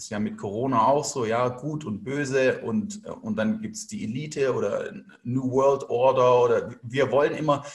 Ist 0.00 0.08
ja 0.08 0.18
mit 0.18 0.38
Corona 0.38 0.86
auch 0.86 1.04
so, 1.04 1.26
ja, 1.26 1.48
gut 1.48 1.84
und 1.84 2.02
böse 2.02 2.60
und, 2.60 3.04
und 3.20 3.36
dann 3.36 3.60
gibt 3.60 3.76
es 3.76 3.86
die 3.86 4.02
Elite 4.02 4.54
oder 4.54 4.94
New 5.24 5.50
World 5.50 5.90
Order 5.90 6.42
oder 6.42 6.74
wir 6.82 7.12
wollen 7.12 7.34
immer, 7.34 7.66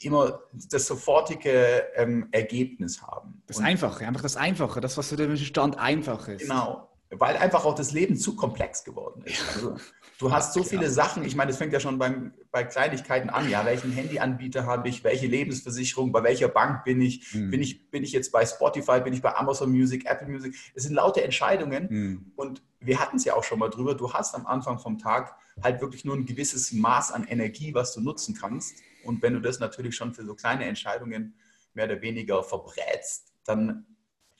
immer 0.00 0.40
das 0.70 0.86
sofortige 0.86 1.84
ähm, 1.94 2.28
Ergebnis 2.32 3.02
haben. 3.02 3.42
Das 3.46 3.58
und, 3.58 3.66
Einfache, 3.66 4.06
einfach 4.06 4.22
das 4.22 4.36
Einfache, 4.36 4.80
das, 4.80 4.96
was 4.96 5.10
für 5.10 5.16
den 5.16 5.28
Menschenstand 5.28 5.76
einfach 5.76 6.26
ist. 6.26 6.48
Genau, 6.48 6.88
weil 7.10 7.36
einfach 7.36 7.66
auch 7.66 7.74
das 7.74 7.92
Leben 7.92 8.16
zu 8.16 8.34
komplex 8.34 8.82
geworden 8.82 9.20
ist. 9.26 9.44
Also, 9.54 9.76
du 10.24 10.32
hast 10.32 10.54
so 10.54 10.62
viele 10.62 10.88
Sachen, 10.88 11.22
ich 11.24 11.36
meine, 11.36 11.50
das 11.50 11.58
fängt 11.58 11.72
ja 11.72 11.80
schon 11.80 11.98
beim, 11.98 12.32
bei 12.50 12.64
Kleinigkeiten 12.64 13.28
an, 13.28 13.50
ja, 13.50 13.66
welchen 13.66 13.92
Handyanbieter 13.92 14.64
habe 14.64 14.88
ich, 14.88 15.04
welche 15.04 15.26
Lebensversicherung, 15.26 16.12
bei 16.12 16.22
welcher 16.22 16.48
Bank 16.48 16.84
bin 16.84 17.02
ich, 17.02 17.26
hm. 17.32 17.50
bin 17.50 17.60
ich, 17.60 17.90
bin 17.90 18.02
ich 18.02 18.12
jetzt 18.12 18.32
bei 18.32 18.46
Spotify, 18.46 19.00
bin 19.00 19.12
ich 19.12 19.20
bei 19.20 19.34
Amazon 19.36 19.70
Music, 19.70 20.06
Apple 20.06 20.26
Music, 20.28 20.54
es 20.74 20.84
sind 20.84 20.94
laute 20.94 21.22
Entscheidungen. 21.22 21.88
Hm. 21.88 22.32
und 22.36 22.62
wir 22.80 23.00
hatten 23.00 23.16
es 23.16 23.24
ja 23.24 23.34
auch 23.34 23.44
schon 23.44 23.58
mal 23.58 23.68
drüber, 23.68 23.94
du 23.94 24.12
hast 24.12 24.34
am 24.34 24.46
Anfang 24.46 24.78
vom 24.78 24.98
Tag 24.98 25.36
halt 25.62 25.80
wirklich 25.80 26.04
nur 26.04 26.16
ein 26.16 26.26
gewisses 26.26 26.72
Maß 26.72 27.12
an 27.12 27.24
Energie, 27.24 27.74
was 27.74 27.94
du 27.94 28.00
nutzen 28.00 28.34
kannst. 28.34 28.76
Und 29.04 29.22
wenn 29.22 29.34
du 29.34 29.40
das 29.40 29.58
natürlich 29.58 29.96
schon 29.96 30.12
für 30.12 30.24
so 30.24 30.34
kleine 30.34 30.64
Entscheidungen 30.64 31.34
mehr 31.72 31.86
oder 31.86 32.02
weniger 32.02 32.42
verbrätst, 32.42 33.32
dann 33.46 33.86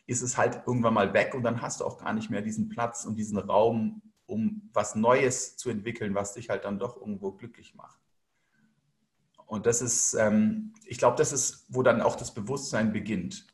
ist 0.07 0.21
es 0.21 0.37
halt 0.37 0.62
irgendwann 0.67 0.93
mal 0.93 1.14
weg. 1.14 1.35
Und 1.35 1.43
dann 1.43 1.62
hast 1.62 1.81
du 1.81 1.85
auch 1.85 1.99
gar 1.99 2.12
nicht 2.12 2.31
mehr 2.31 2.43
diesen 2.43 2.69
Platz 2.69 3.07
und 3.07 3.17
diesen 3.17 3.38
Raum, 3.38 4.03
um 4.26 4.71
was 4.73 4.95
Neues 4.95 5.57
zu 5.57 5.71
entwickeln, 5.71 6.14
was 6.14 6.35
dich 6.35 6.49
halt 6.49 6.64
dann 6.64 6.78
doch 6.78 6.97
irgendwo 6.97 7.33
glücklich 7.33 7.75
macht. 7.75 8.00
Und 9.47 9.66
das 9.66 9.83
ist, 9.83 10.14
ähm, 10.14 10.73
ich 10.87 10.99
glaube, 10.99 11.16
das 11.16 11.33
ist, 11.33 11.66
wo 11.69 11.83
dann 11.83 12.00
auch 12.00 12.16
das 12.16 12.33
Bewusstsein 12.35 12.93
beginnt, 12.93 13.47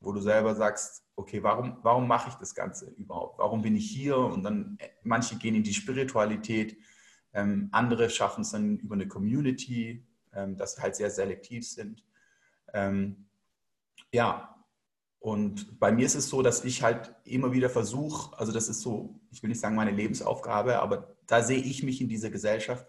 wo 0.00 0.12
du 0.12 0.20
selber 0.20 0.54
sagst, 0.54 1.04
okay, 1.16 1.42
warum, 1.42 1.78
warum 1.82 2.06
mache 2.06 2.28
ich 2.30 2.34
das 2.36 2.54
Ganze 2.54 2.90
überhaupt? 2.90 3.38
Warum 3.38 3.62
bin 3.62 3.76
ich 3.76 3.90
hier? 3.90 4.18
Und 4.18 4.42
dann, 4.42 4.76
äh, 4.78 4.88
manche 5.02 5.36
gehen 5.36 5.54
in 5.54 5.62
die 5.62 5.74
Spiritualität, 5.74 6.76
Ähm, 7.34 7.68
andere 7.72 8.08
schaffen 8.08 8.40
es 8.40 8.50
dann 8.52 8.78
über 8.78 8.94
eine 8.94 9.06
Community, 9.06 10.02
ähm, 10.32 10.56
dass 10.56 10.74
sie 10.74 10.82
halt 10.82 10.96
sehr 10.96 11.10
selektiv 11.10 11.68
sind. 11.68 12.02
Ähm, 12.72 13.28
ja, 14.10 14.57
und 15.20 15.80
bei 15.80 15.90
mir 15.90 16.06
ist 16.06 16.14
es 16.14 16.28
so, 16.28 16.42
dass 16.42 16.64
ich 16.64 16.82
halt 16.82 17.14
immer 17.24 17.52
wieder 17.52 17.68
versuche, 17.68 18.38
also 18.38 18.52
das 18.52 18.68
ist 18.68 18.80
so, 18.80 19.20
ich 19.30 19.42
will 19.42 19.48
nicht 19.48 19.60
sagen 19.60 19.74
meine 19.74 19.90
Lebensaufgabe, 19.90 20.80
aber 20.80 21.16
da 21.26 21.42
sehe 21.42 21.58
ich 21.58 21.82
mich 21.82 22.00
in 22.00 22.08
dieser 22.08 22.30
Gesellschaft, 22.30 22.86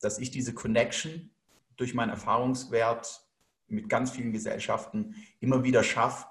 dass 0.00 0.18
ich 0.18 0.30
diese 0.30 0.52
Connection 0.52 1.30
durch 1.76 1.94
meinen 1.94 2.10
Erfahrungswert 2.10 3.26
mit 3.66 3.88
ganz 3.88 4.10
vielen 4.10 4.32
Gesellschaften 4.32 5.14
immer 5.40 5.64
wieder 5.64 5.82
schaffe, 5.82 6.26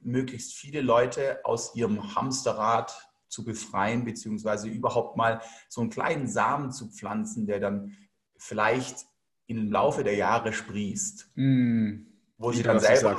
möglichst 0.00 0.54
viele 0.54 0.80
Leute 0.80 1.40
aus 1.44 1.74
ihrem 1.74 2.14
Hamsterrad 2.14 3.10
zu 3.28 3.44
befreien, 3.44 4.04
beziehungsweise 4.04 4.68
überhaupt 4.68 5.16
mal 5.16 5.42
so 5.68 5.80
einen 5.80 5.90
kleinen 5.90 6.28
Samen 6.28 6.70
zu 6.70 6.88
pflanzen, 6.88 7.46
der 7.46 7.58
dann 7.58 7.96
vielleicht 8.36 9.04
im 9.46 9.70
Laufe 9.72 10.04
der 10.04 10.14
Jahre 10.14 10.52
sprießt. 10.52 11.32
Mm, 11.34 12.06
wo 12.38 12.52
sie 12.52 12.62
dann 12.62 12.78
selber 12.78 13.18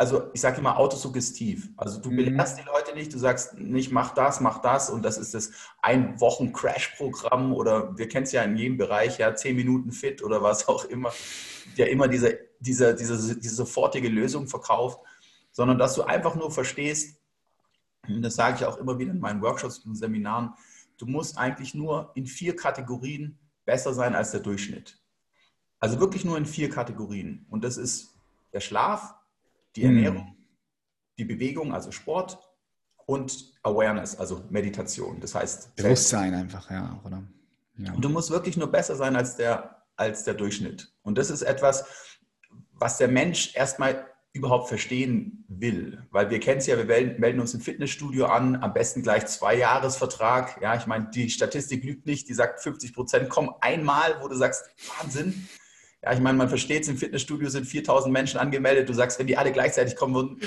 also 0.00 0.30
ich 0.32 0.40
sage 0.40 0.60
immer 0.60 0.78
autosuggestiv. 0.78 1.68
Also 1.76 2.00
du 2.00 2.10
mhm. 2.10 2.16
belehrst 2.16 2.58
die 2.58 2.64
Leute 2.64 2.94
nicht, 2.94 3.12
du 3.12 3.18
sagst 3.18 3.58
nicht, 3.58 3.92
mach 3.92 4.14
das, 4.14 4.40
mach 4.40 4.62
das 4.62 4.88
und 4.88 5.02
das 5.02 5.18
ist 5.18 5.34
das 5.34 5.52
ein 5.82 6.18
Wochen 6.22 6.54
Crash-Programm 6.54 7.52
oder 7.52 7.98
wir 7.98 8.08
kennen 8.08 8.24
es 8.24 8.32
ja 8.32 8.42
in 8.42 8.56
jedem 8.56 8.78
Bereich, 8.78 9.18
ja, 9.18 9.34
zehn 9.34 9.56
Minuten 9.56 9.92
fit 9.92 10.22
oder 10.22 10.42
was 10.42 10.68
auch 10.68 10.86
immer, 10.86 11.12
der 11.76 11.90
immer 11.90 12.08
diese, 12.08 12.38
diese, 12.60 12.94
diese, 12.94 13.38
diese 13.38 13.54
sofortige 13.54 14.08
Lösung 14.08 14.48
verkauft, 14.48 15.00
sondern 15.52 15.76
dass 15.76 15.96
du 15.96 16.02
einfach 16.02 16.34
nur 16.34 16.50
verstehst, 16.50 17.20
und 18.08 18.22
das 18.22 18.36
sage 18.36 18.56
ich 18.56 18.64
auch 18.64 18.78
immer 18.78 18.98
wieder 18.98 19.10
in 19.10 19.20
meinen 19.20 19.42
Workshops 19.42 19.80
und 19.80 19.96
Seminaren, 19.96 20.54
du 20.96 21.04
musst 21.04 21.36
eigentlich 21.36 21.74
nur 21.74 22.10
in 22.14 22.24
vier 22.24 22.56
Kategorien 22.56 23.38
besser 23.66 23.92
sein 23.92 24.14
als 24.14 24.30
der 24.30 24.40
Durchschnitt. 24.40 24.98
Also 25.78 26.00
wirklich 26.00 26.24
nur 26.24 26.38
in 26.38 26.46
vier 26.46 26.70
Kategorien. 26.70 27.44
Und 27.50 27.64
das 27.64 27.76
ist 27.76 28.18
der 28.54 28.60
Schlaf, 28.60 29.19
die 29.76 29.84
Ernährung, 29.84 30.24
mhm. 30.24 30.46
die 31.18 31.24
Bewegung, 31.24 31.72
also 31.72 31.92
Sport 31.92 32.38
und 33.06 33.52
Awareness, 33.62 34.16
also 34.16 34.44
Meditation. 34.50 35.20
Das 35.20 35.34
heißt 35.34 35.74
Bewusstsein 35.76 36.34
einfach, 36.34 36.70
ja, 36.70 37.00
oder? 37.04 37.22
Ja. 37.76 37.92
Und 37.92 38.04
du 38.04 38.08
musst 38.08 38.30
wirklich 38.30 38.56
nur 38.56 38.70
besser 38.70 38.94
sein 38.96 39.16
als 39.16 39.36
der, 39.36 39.82
als 39.96 40.24
der 40.24 40.34
Durchschnitt. 40.34 40.92
Und 41.02 41.18
das 41.18 41.30
ist 41.30 41.42
etwas, 41.42 41.84
was 42.72 42.98
der 42.98 43.08
Mensch 43.08 43.54
erstmal 43.54 44.06
überhaupt 44.32 44.68
verstehen 44.68 45.44
will. 45.48 46.06
Weil 46.10 46.30
wir 46.30 46.38
kennen 46.38 46.58
es 46.58 46.66
ja, 46.66 46.76
wir 46.76 46.84
melden 46.84 47.40
uns 47.40 47.52
im 47.54 47.60
Fitnessstudio 47.60 48.26
an, 48.26 48.56
am 48.56 48.72
besten 48.72 49.02
gleich 49.02 49.26
zwei 49.26 49.56
Jahresvertrag. 49.56 50.60
Ja, 50.62 50.76
ich 50.76 50.86
meine, 50.86 51.10
die 51.10 51.30
Statistik 51.30 51.82
lügt 51.84 52.06
nicht, 52.06 52.28
die 52.28 52.34
sagt 52.34 52.60
50 52.60 52.94
Prozent 52.94 53.28
kommen 53.28 53.50
einmal, 53.60 54.20
wo 54.20 54.28
du 54.28 54.36
sagst, 54.36 54.70
Wahnsinn. 54.98 55.48
Ja, 56.02 56.12
ich 56.12 56.20
meine, 56.20 56.38
man 56.38 56.48
versteht 56.48 56.82
es, 56.82 56.88
im 56.88 56.96
Fitnessstudio 56.96 57.48
sind 57.50 57.66
4000 57.66 58.12
Menschen 58.12 58.40
angemeldet. 58.40 58.88
Du 58.88 58.94
sagst, 58.94 59.18
wenn 59.18 59.26
die 59.26 59.36
alle 59.36 59.52
gleichzeitig 59.52 59.96
kommen 59.96 60.14
würden, 60.14 60.40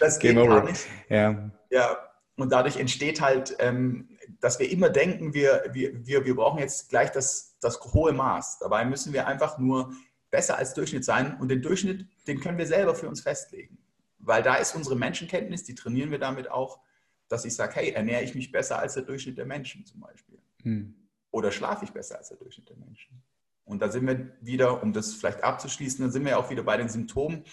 das 0.00 0.18
geht 0.18 0.34
gar 0.34 0.64
nicht. 0.64 0.86
Ja. 1.08 1.50
ja. 1.70 1.98
Und 2.36 2.52
dadurch 2.52 2.76
entsteht 2.76 3.20
halt, 3.20 3.56
ähm, 3.58 4.16
dass 4.40 4.58
wir 4.58 4.70
immer 4.70 4.90
denken, 4.90 5.34
wir, 5.34 5.64
wir, 5.72 6.06
wir, 6.06 6.24
wir 6.24 6.34
brauchen 6.36 6.58
jetzt 6.58 6.88
gleich 6.88 7.10
das, 7.10 7.56
das 7.60 7.80
hohe 7.92 8.12
Maß. 8.12 8.58
Dabei 8.60 8.84
müssen 8.84 9.12
wir 9.12 9.26
einfach 9.26 9.58
nur 9.58 9.92
besser 10.30 10.58
als 10.58 10.74
Durchschnitt 10.74 11.04
sein. 11.04 11.36
Und 11.40 11.48
den 11.48 11.62
Durchschnitt, 11.62 12.06
den 12.26 12.40
können 12.40 12.58
wir 12.58 12.66
selber 12.66 12.94
für 12.94 13.08
uns 13.08 13.20
festlegen. 13.20 13.78
Weil 14.18 14.42
da 14.42 14.56
ist 14.56 14.74
unsere 14.74 14.96
Menschenkenntnis, 14.96 15.64
die 15.64 15.74
trainieren 15.74 16.10
wir 16.10 16.18
damit 16.18 16.50
auch, 16.50 16.80
dass 17.28 17.44
ich 17.44 17.54
sage, 17.54 17.76
hey, 17.76 17.90
ernähre 17.90 18.22
ich 18.22 18.34
mich 18.34 18.52
besser 18.52 18.78
als 18.78 18.94
der 18.94 19.02
Durchschnitt 19.04 19.38
der 19.38 19.46
Menschen 19.46 19.84
zum 19.84 20.00
Beispiel. 20.00 20.38
Hm. 20.62 20.94
Oder 21.30 21.52
schlafe 21.52 21.84
ich 21.84 21.92
besser 21.92 22.18
als 22.18 22.28
der 22.28 22.38
Durchschnitt 22.38 22.68
der 22.68 22.76
Menschen. 22.76 23.22
Und 23.68 23.82
da 23.82 23.90
sind 23.90 24.06
wir 24.06 24.30
wieder, 24.40 24.82
um 24.82 24.92
das 24.92 25.14
vielleicht 25.14 25.44
abzuschließen, 25.44 26.02
dann 26.02 26.10
sind 26.10 26.24
wir 26.24 26.38
auch 26.38 26.50
wieder 26.50 26.62
bei 26.62 26.76
den 26.76 26.88
Symptomen, 26.88 27.44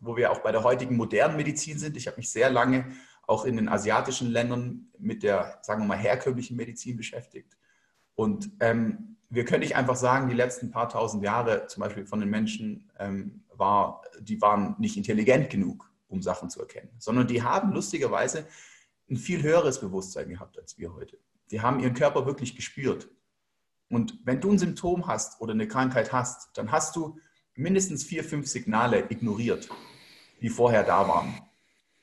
wo 0.00 0.16
wir 0.16 0.32
auch 0.32 0.40
bei 0.40 0.52
der 0.52 0.64
heutigen 0.64 0.96
modernen 0.96 1.36
Medizin 1.36 1.78
sind. 1.78 1.96
Ich 1.96 2.06
habe 2.06 2.16
mich 2.16 2.30
sehr 2.30 2.50
lange 2.50 2.92
auch 3.26 3.44
in 3.44 3.56
den 3.56 3.68
asiatischen 3.68 4.28
Ländern 4.28 4.88
mit 4.98 5.22
der, 5.22 5.58
sagen 5.62 5.82
wir 5.82 5.86
mal, 5.86 5.98
herkömmlichen 5.98 6.56
Medizin 6.56 6.96
beschäftigt. 6.96 7.56
Und 8.14 8.50
ähm, 8.60 9.16
wir 9.28 9.44
können 9.44 9.60
nicht 9.60 9.76
einfach 9.76 9.96
sagen, 9.96 10.28
die 10.28 10.34
letzten 10.34 10.70
paar 10.70 10.88
tausend 10.88 11.22
Jahre 11.22 11.66
zum 11.66 11.82
Beispiel 11.82 12.06
von 12.06 12.20
den 12.20 12.30
Menschen 12.30 12.90
ähm, 12.98 13.44
war, 13.52 14.02
die 14.20 14.40
waren 14.40 14.76
nicht 14.78 14.96
intelligent 14.96 15.50
genug, 15.50 15.90
um 16.08 16.22
Sachen 16.22 16.50
zu 16.50 16.60
erkennen, 16.60 16.90
sondern 16.98 17.26
die 17.26 17.42
haben 17.42 17.72
lustigerweise 17.72 18.46
ein 19.10 19.16
viel 19.16 19.42
höheres 19.42 19.80
Bewusstsein 19.80 20.28
gehabt 20.28 20.58
als 20.58 20.78
wir 20.78 20.94
heute. 20.94 21.18
Die 21.50 21.60
haben 21.60 21.80
ihren 21.80 21.94
Körper 21.94 22.26
wirklich 22.26 22.56
gespürt. 22.56 23.08
Und 23.88 24.18
wenn 24.24 24.40
du 24.40 24.52
ein 24.52 24.58
Symptom 24.58 25.06
hast 25.06 25.40
oder 25.40 25.52
eine 25.52 25.68
Krankheit 25.68 26.12
hast, 26.12 26.56
dann 26.58 26.72
hast 26.72 26.96
du 26.96 27.18
mindestens 27.54 28.04
vier, 28.04 28.24
fünf 28.24 28.46
Signale 28.46 29.04
ignoriert, 29.10 29.68
die 30.40 30.48
vorher 30.48 30.82
da 30.82 31.08
waren. 31.08 31.34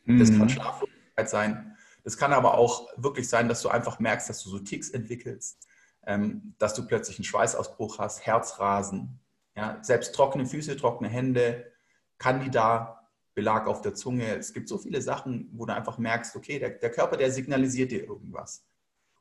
Mhm. 0.06 0.20
Das 0.20 0.32
kann 0.32 0.50
Schlaflosigkeit 0.50 1.30
sein. 1.30 1.78
Das 2.04 2.18
kann 2.18 2.34
aber 2.34 2.58
auch 2.58 2.88
wirklich 2.98 3.30
sein, 3.30 3.48
dass 3.48 3.62
du 3.62 3.70
einfach 3.70 4.00
merkst, 4.00 4.30
dass 4.30 4.44
du 4.44 4.50
so 4.50 4.60
Ticks 4.60 4.90
entwickelst, 4.90 5.68
ähm, 6.06 6.54
dass 6.58 6.74
du 6.74 6.86
plötzlich 6.86 7.18
einen 7.18 7.26
Schweißausbruch 7.26 8.00
hast, 8.00 8.26
Herzrasen, 8.26 9.20
ja, 9.56 9.78
selbst 9.82 10.16
trockene 10.16 10.46
Füße, 10.46 10.76
trockene 10.76 11.10
Hände, 11.10 11.72
Candida, 12.18 13.08
Belag 13.36 13.68
auf 13.68 13.82
der 13.82 13.96
Zunge. 13.96 14.36
Es 14.36 14.54
gibt 14.54 14.68
so 14.68 14.78
viele 14.78 15.02
Sachen, 15.02 15.50
wo 15.54 15.66
du 15.66 15.74
einfach 15.74 15.98
merkst, 15.98 16.36
okay, 16.36 16.60
der, 16.60 16.72
der 16.72 16.92
Körper, 16.92 17.18
der 17.18 17.32
signalisiert 17.32 17.92
dir 17.92 18.04
irgendwas. 18.04 18.66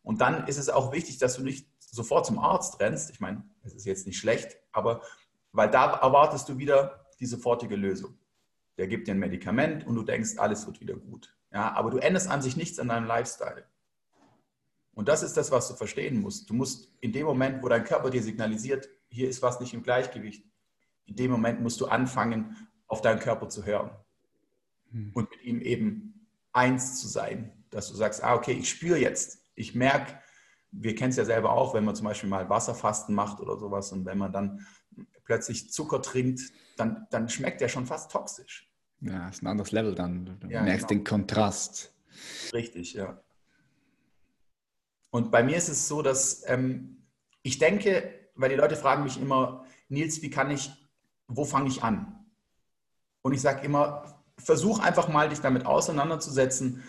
Und 0.03 0.21
dann 0.21 0.47
ist 0.49 0.59
es 0.59 0.69
auch 0.69 0.93
wichtig, 0.93 1.19
dass 1.19 1.37
du 1.37 1.43
nicht 1.43 1.69
sofort 1.93 2.27
zum 2.27 2.39
Arzt 2.39 2.81
rennst, 2.81 3.11
ich 3.11 3.21
meine, 3.21 3.45
es 3.63 3.75
ist 3.75 3.85
jetzt 3.85 4.07
nicht 4.07 4.19
schlecht, 4.19 4.57
aber 4.73 5.03
weil 5.53 5.71
da 5.71 5.93
erwartest 5.99 6.49
du 6.49 6.59
wieder 6.59 7.07
die 7.21 7.27
sofortige 7.27 7.77
Lösung. 7.77 8.19
Der 8.79 8.89
gibt 8.89 9.07
dir 9.07 9.13
ein 9.13 9.19
Medikament 9.19 9.87
und 9.87 9.95
du 9.95 10.03
denkst, 10.03 10.39
alles 10.39 10.67
wird 10.67 10.81
wieder 10.81 10.95
gut. 10.95 11.37
Ja, 11.53 11.73
aber 11.75 11.91
du 11.91 11.99
änderst 11.99 12.29
an 12.29 12.41
sich 12.41 12.57
nichts 12.57 12.79
an 12.79 12.89
deinem 12.89 13.07
Lifestyle. 13.07 13.65
Und 14.95 15.09
das 15.09 15.23
ist 15.23 15.37
das, 15.37 15.51
was 15.51 15.69
du 15.69 15.75
verstehen 15.75 16.21
musst. 16.21 16.49
Du 16.49 16.55
musst 16.55 16.91
in 17.01 17.13
dem 17.13 17.27
Moment, 17.27 17.63
wo 17.63 17.69
dein 17.69 17.85
Körper 17.85 18.09
dir 18.09 18.23
signalisiert, 18.23 18.89
hier 19.11 19.29
ist 19.29 19.43
was 19.43 19.61
nicht 19.61 19.75
im 19.75 19.83
Gleichgewicht, 19.83 20.45
in 21.05 21.17
dem 21.17 21.31
Moment 21.31 21.61
musst 21.61 21.81
du 21.81 21.87
anfangen, 21.87 22.57
auf 22.87 23.03
deinen 23.03 23.21
Körper 23.21 23.49
zu 23.49 23.65
hören 23.67 23.91
hm. 24.91 25.13
und 25.15 25.31
mit 25.31 25.43
ihm 25.43 25.61
eben 25.61 26.29
eins 26.53 27.01
zu 27.01 27.09
sein, 27.09 27.65
dass 27.71 27.89
du 27.89 27.95
sagst, 27.95 28.23
ah, 28.23 28.35
okay, 28.35 28.53
ich 28.53 28.69
spüre 28.69 28.99
jetzt, 28.99 29.43
ich 29.55 29.75
merke, 29.75 30.22
wir 30.73 30.95
kennen 30.95 31.11
es 31.11 31.17
ja 31.17 31.25
selber 31.25 31.53
auch, 31.53 31.75
wenn 31.75 31.85
man 31.85 31.95
zum 31.95 32.07
Beispiel 32.07 32.29
mal 32.29 32.49
Wasserfasten 32.49 33.15
macht 33.15 33.41
oder 33.41 33.59
sowas 33.59 33.93
und 33.93 34.05
wenn 34.07 34.19
man 34.19 34.33
dann 34.33 34.67
plötzlich 35.25 35.71
Zucker 35.71 36.03
trinkt, 36.03 36.41
dann, 36.77 37.07
dann 37.11 37.29
schmeckt 37.29 37.61
der 37.61 37.69
schon 37.69 37.87
fast 37.87 38.11
toxisch. 38.11 38.69
Ja, 39.01 39.29
ist 39.29 39.43
ein 39.43 39.47
anderes 39.47 39.73
Level 39.73 39.95
dann. 39.95 40.39
Du 40.41 40.49
ja, 40.49 40.63
merkst 40.63 40.89
genau. 40.89 41.01
den 41.01 41.05
Kontrast. 41.05 41.95
Richtig, 42.53 42.95
ja. 42.95 43.21
Und 45.11 45.31
bei 45.31 45.43
mir 45.43 45.57
ist 45.57 45.69
es 45.69 45.89
so, 45.89 46.01
dass 46.01 46.43
ähm, 46.47 47.05
ich 47.43 47.59
denke, 47.59 48.31
weil 48.35 48.49
die 48.49 48.57
Leute 48.57 48.77
fragen 48.77 49.05
mich 49.05 49.21
immer, 49.21 49.65
Nils, 49.89 50.23
wie 50.23 50.31
kann 50.31 50.51
ich, 50.51 50.71
wo 51.29 51.45
fange 51.45 51.69
ich 51.69 51.83
an? 51.83 52.25
Und 53.21 53.35
ich 53.35 53.41
sage 53.41 53.65
immer, 53.65 54.23
versuch 54.39 54.79
einfach 54.79 55.09
mal, 55.09 55.29
dich 55.29 55.41
damit 55.41 55.67
auseinanderzusetzen, 55.67 56.83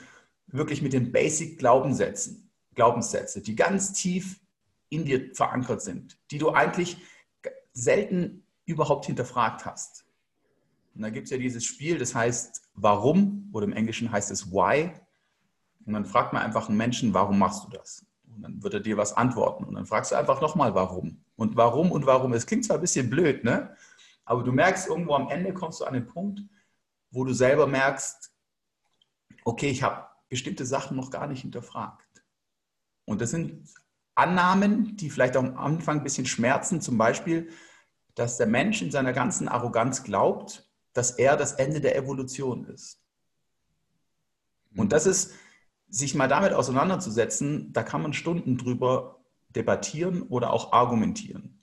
wirklich 0.48 0.82
mit 0.82 0.94
den 0.94 1.12
Basic-Glaubenssätzen. 1.12 2.43
Glaubenssätze, 2.74 3.42
die 3.42 3.56
ganz 3.56 3.94
tief 3.94 4.39
in 4.89 5.06
dir 5.06 5.34
verankert 5.34 5.82
sind, 5.82 6.18
die 6.32 6.38
du 6.38 6.51
eigentlich 6.51 6.98
selten 7.74 8.46
überhaupt 8.65 9.06
hinterfragt 9.06 9.65
hast. 9.65 10.06
Und 10.96 11.01
da 11.01 11.10
gibt 11.10 11.25
es 11.25 11.32
ja 11.32 11.38
dieses 11.38 11.63
Spiel, 11.65 11.98
das 11.98 12.13
heißt 12.13 12.62
Warum 12.75 13.50
oder 13.51 13.65
im 13.65 13.74
Englischen 13.74 14.12
heißt 14.12 14.32
es 14.32 14.51
Why. 14.51 14.92
Und 15.86 15.94
dann 15.94 16.06
fragt 16.06 16.34
man 16.34 16.44
einfach 16.44 16.70
einen 16.70 16.77
Menschen, 16.77 17.13
warum 17.13 17.39
machst 17.39 17.65
du 17.65 17.70
das? 17.70 18.06
Und 18.36 18.42
dann 18.42 18.63
wird 18.63 18.75
er 18.75 18.80
dir 18.80 18.98
was 18.98 19.13
antworten. 19.13 19.63
Und 19.63 19.75
dann 19.75 19.86
fragst 19.86 20.12
du 20.12 20.15
einfach 20.15 20.42
nochmal, 20.42 20.74
warum. 20.75 21.24
Und 21.36 21.56
warum 21.56 21.92
und 21.92 22.06
warum. 22.06 22.34
Es 22.34 22.46
klingt 22.46 22.65
zwar 22.65 22.77
ein 22.77 22.82
bisschen 22.82 23.10
blöd, 23.10 23.44
ne? 23.44 23.75
aber 24.25 24.44
du 24.44 24.51
merkst 24.51 24.88
irgendwo 24.88 25.15
am 25.15 25.30
Ende 25.30 25.53
kommst 25.53 25.82
du 25.82 25.86
an 25.86 25.94
den 25.94 26.08
Punkt, 26.08 26.42
wo 27.12 27.24
du 27.24 27.34
selber 27.34 27.68
merkst, 27.68 28.32
okay, 29.44 29.70
ich 29.70 29.84
habe 29.84 30.08
bestimmte 30.30 30.65
Sachen 30.65 30.98
noch 30.98 31.12
gar 31.12 31.27
nicht 31.27 31.42
hinterfragt. 31.42 32.03
Und 33.06 33.22
das 33.22 33.32
sind 33.32 33.68
Annahmen, 34.16 34.96
die 34.98 35.10
vielleicht 35.10 35.36
am 35.36 35.58
Anfang 35.58 35.98
ein 35.98 36.04
bisschen 36.04 36.26
schmerzen, 36.26 36.82
zum 36.82 36.98
Beispiel, 36.98 37.50
dass 38.16 38.38
der 38.38 38.48
Mensch 38.48 38.82
in 38.82 38.92
seiner 38.92 39.14
ganzen 39.14 39.48
Arroganz 39.48 40.04
glaubt, 40.04 40.70
dass 40.94 41.12
er 41.12 41.36
das 41.36 41.54
Ende 41.54 41.82
der 41.82 41.96
Evolution 41.96 42.66
ist. 42.66 43.02
Und 44.76 44.92
das 44.92 45.06
ist, 45.06 45.34
sich 45.90 46.16
mal 46.16 46.28
damit 46.28 46.54
auseinanderzusetzen, 46.54 47.72
da 47.72 47.84
kann 47.84 48.02
man 48.02 48.14
Stunden 48.14 48.58
drüber 48.58 49.24
debattieren 49.56 50.24
oder 50.24 50.52
auch 50.52 50.74
argumentieren. 50.74 51.62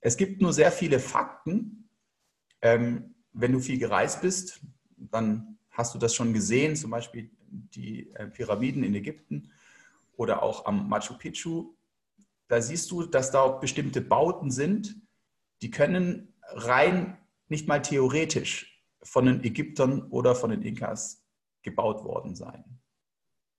Es 0.00 0.16
gibt 0.16 0.40
nur 0.40 0.52
sehr 0.52 0.70
viele 0.70 1.00
Fakten. 1.00 1.88
Ähm, 2.60 3.14
wenn 3.32 3.50
du 3.50 3.58
viel 3.58 3.78
gereist 3.78 4.20
bist, 4.20 4.60
dann 4.96 5.58
hast 5.70 5.94
du 5.94 5.98
das 5.98 6.14
schon 6.14 6.32
gesehen, 6.32 6.76
zum 6.76 6.92
Beispiel 6.92 7.30
die 7.50 8.10
äh, 8.14 8.28
Pyramiden 8.28 8.84
in 8.84 8.94
Ägypten 8.94 9.50
oder 10.22 10.42
auch 10.42 10.66
am 10.66 10.88
Machu 10.88 11.18
Picchu, 11.18 11.74
da 12.48 12.62
siehst 12.62 12.90
du, 12.90 13.02
dass 13.02 13.30
da 13.30 13.48
bestimmte 13.48 14.00
Bauten 14.00 14.50
sind, 14.50 14.96
die 15.62 15.70
können 15.70 16.34
rein 16.48 17.18
nicht 17.48 17.66
mal 17.66 17.82
theoretisch 17.82 18.84
von 19.02 19.26
den 19.26 19.42
Ägyptern 19.42 20.02
oder 20.10 20.34
von 20.34 20.50
den 20.50 20.62
Inkas 20.62 21.24
gebaut 21.62 22.04
worden 22.04 22.34
sein. 22.34 22.64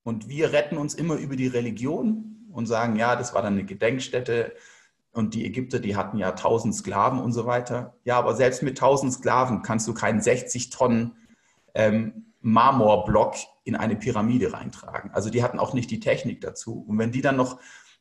Und 0.04 0.28
wir 0.28 0.52
retten 0.52 0.78
uns 0.78 0.94
immer 0.94 1.16
über 1.16 1.36
die 1.36 1.46
Religion 1.46 2.48
und 2.50 2.66
sagen, 2.66 2.96
ja, 2.96 3.14
das 3.16 3.34
war 3.34 3.42
dann 3.42 3.54
eine 3.54 3.64
Gedenkstätte 3.64 4.54
und 5.12 5.34
die 5.34 5.46
Ägypter, 5.46 5.80
die 5.80 5.96
hatten 5.96 6.18
ja 6.18 6.30
1000 6.30 6.74
Sklaven 6.74 7.20
und 7.20 7.32
so 7.32 7.46
weiter. 7.46 7.96
Ja, 8.04 8.18
aber 8.18 8.34
selbst 8.34 8.62
mit 8.62 8.78
1000 8.78 9.12
Sklaven 9.12 9.62
kannst 9.62 9.86
du 9.86 9.94
keinen 9.94 10.20
60 10.20 10.70
Tonnen 10.70 11.16
ähm, 11.74 12.33
Marmorblock 12.44 13.36
in 13.64 13.74
eine 13.74 13.96
Pyramide 13.96 14.52
reintragen. 14.52 15.10
Also 15.12 15.30
die 15.30 15.42
hatten 15.42 15.58
auch 15.58 15.72
nicht 15.72 15.90
die 15.90 15.98
Technik 15.98 16.42
dazu. 16.42 16.84
Und 16.86 16.98
wenn 16.98 17.10
die 17.10 17.22
dann 17.22 17.36
noch 17.36 17.58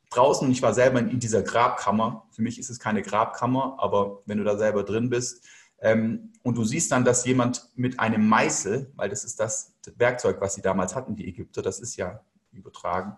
draußen, 0.10 0.52
ich 0.52 0.62
war 0.62 0.74
selber 0.74 1.00
in 1.00 1.20
dieser 1.20 1.42
Grabkammer, 1.42 2.28
für 2.32 2.42
mich 2.42 2.60
ist 2.60 2.70
es 2.70 2.78
keine 2.78 3.02
Grabkammer, 3.02 3.78
aber 3.80 4.22
wenn 4.26 4.38
du 4.38 4.44
da 4.44 4.58
selber 4.58 4.84
drin 4.84 5.10
bist, 5.10 5.48
ähm, 5.80 6.34
und 6.44 6.58
du 6.58 6.66
siehst 6.66 6.92
dann, 6.92 7.06
dass 7.06 7.26
jemand 7.26 7.70
mit 7.76 8.00
einem 8.02 8.28
Meißel, 8.28 8.92
weil 8.96 9.10
das 9.10 9.24
ist 9.24 9.40
das 9.40 9.76
Werkzeug, 9.96 10.42
was 10.42 10.56
sie 10.56 10.62
damals 10.62 10.94
hatten, 10.94 11.16
die 11.16 11.28
Ägypter, 11.28 11.62
das 11.62 11.80
ist 11.80 11.96
ja 11.96 12.22
übertragen. 12.52 13.16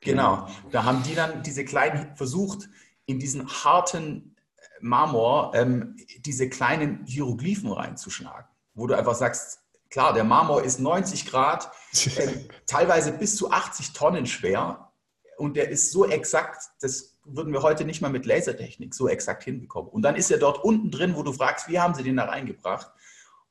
Genau, 0.00 0.46
da 0.70 0.84
haben 0.84 1.02
die 1.02 1.14
dann 1.14 1.42
diese 1.42 1.64
kleinen 1.64 2.16
versucht, 2.16 2.68
in 3.04 3.18
diesen 3.18 3.46
harten 3.46 4.36
Marmor 4.80 5.52
ähm, 5.54 5.96
diese 6.20 6.48
kleinen 6.48 7.04
Hieroglyphen 7.06 7.70
reinzuschlagen, 7.70 8.48
wo 8.74 8.86
du 8.86 8.96
einfach 8.96 9.14
sagst, 9.14 9.63
klar, 9.94 10.12
der 10.12 10.24
Marmor 10.24 10.64
ist 10.64 10.80
90 10.80 11.24
Grad, 11.26 11.70
äh, 12.16 12.28
teilweise 12.66 13.12
bis 13.12 13.36
zu 13.36 13.52
80 13.52 13.92
Tonnen 13.92 14.26
schwer 14.26 14.90
und 15.36 15.56
der 15.56 15.68
ist 15.68 15.92
so 15.92 16.04
exakt, 16.04 16.64
das 16.80 17.16
würden 17.24 17.52
wir 17.52 17.62
heute 17.62 17.84
nicht 17.84 18.02
mal 18.02 18.10
mit 18.10 18.26
Lasertechnik 18.26 18.92
so 18.92 19.08
exakt 19.08 19.44
hinbekommen. 19.44 19.88
Und 19.90 20.02
dann 20.02 20.16
ist 20.16 20.32
er 20.32 20.38
dort 20.38 20.64
unten 20.64 20.90
drin, 20.90 21.14
wo 21.14 21.22
du 21.22 21.32
fragst, 21.32 21.68
wie 21.68 21.78
haben 21.78 21.94
sie 21.94 22.02
den 22.02 22.16
da 22.16 22.24
reingebracht? 22.24 22.90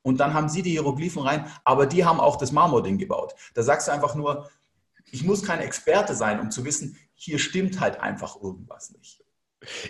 Und 0.02 0.20
dann 0.20 0.34
haben 0.34 0.50
sie 0.50 0.62
die 0.62 0.72
Hieroglyphen 0.72 1.22
rein, 1.22 1.48
aber 1.64 1.86
die 1.86 2.04
haben 2.04 2.20
auch 2.20 2.36
das 2.36 2.52
Marmording 2.52 2.98
gebaut. 2.98 3.34
Da 3.54 3.64
sagst 3.64 3.88
du 3.88 3.94
einfach 3.94 4.14
nur, 4.14 4.50
ich 5.12 5.24
muss 5.24 5.44
kein 5.44 5.62
Experte 5.62 6.14
sein, 6.14 6.42
um 6.42 6.52
zu 6.52 6.66
wissen, 6.66 6.98
hier 7.16 7.40
stimmt 7.40 7.80
halt 7.80 8.02
einfach 8.02 8.36
irgendwas 8.42 8.92
nicht. 8.92 9.24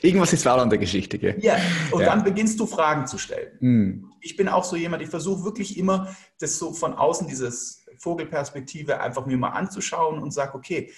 Irgendwas 0.03 0.31
ist 0.33 0.45
wahr 0.45 0.61
an 0.61 0.69
der 0.69 0.77
Geschichte, 0.77 1.17
gell? 1.17 1.35
Ja, 1.41 1.57
und 1.89 2.01
ja. 2.01 2.05
dann 2.05 2.23
beginnst 2.23 2.59
du 2.59 2.67
Fragen 2.67 3.07
zu 3.07 3.17
stellen. 3.17 3.57
Mhm. 3.59 4.12
Ich 4.23 4.35
bin 4.35 4.47
auch 4.47 4.63
so 4.63 4.75
jemand, 4.75 5.03
ich 5.03 5.09
versuche 5.09 5.43
wirklich 5.43 5.77
immer, 5.77 6.15
das 6.39 6.57
so 6.57 6.73
von 6.73 6.93
außen, 6.93 7.27
dieses 7.27 7.85
Vogelperspektive 7.99 8.99
einfach 8.99 9.25
mir 9.25 9.37
mal 9.37 9.49
anzuschauen 9.49 10.21
und 10.21 10.31
sage, 10.31 10.55
okay, 10.55 10.91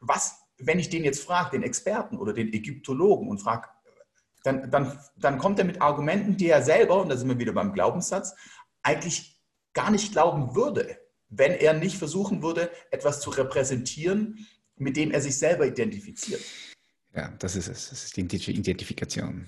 was 0.00 0.46
wenn 0.58 0.78
ich 0.78 0.88
den 0.88 1.04
jetzt 1.04 1.22
frage, 1.22 1.50
den 1.50 1.62
Experten 1.62 2.16
oder 2.16 2.32
den 2.32 2.52
Ägyptologen 2.52 3.28
und 3.28 3.38
frage, 3.38 3.68
dann, 4.42 4.70
dann, 4.70 4.98
dann 5.16 5.38
kommt 5.38 5.58
er 5.58 5.64
mit 5.64 5.82
Argumenten, 5.82 6.36
die 6.36 6.48
er 6.48 6.62
selber, 6.62 7.00
und 7.02 7.08
da 7.08 7.16
sind 7.16 7.28
wir 7.28 7.38
wieder 7.38 7.52
beim 7.52 7.72
Glaubenssatz, 7.72 8.34
eigentlich 8.82 9.40
gar 9.72 9.90
nicht 9.90 10.12
glauben 10.12 10.54
würde, 10.54 10.98
wenn 11.28 11.52
er 11.52 11.74
nicht 11.74 11.98
versuchen 11.98 12.42
würde, 12.42 12.70
etwas 12.90 13.20
zu 13.20 13.30
repräsentieren, 13.30 14.46
mit 14.76 14.96
dem 14.96 15.10
er 15.10 15.20
sich 15.20 15.36
selber 15.36 15.66
identifiziert. 15.66 16.40
Ja, 17.14 17.32
das 17.38 17.56
ist 17.56 17.68
es. 17.68 17.90
Das 17.90 18.04
ist 18.04 18.16
die 18.16 18.22
Identifikation. 18.22 19.46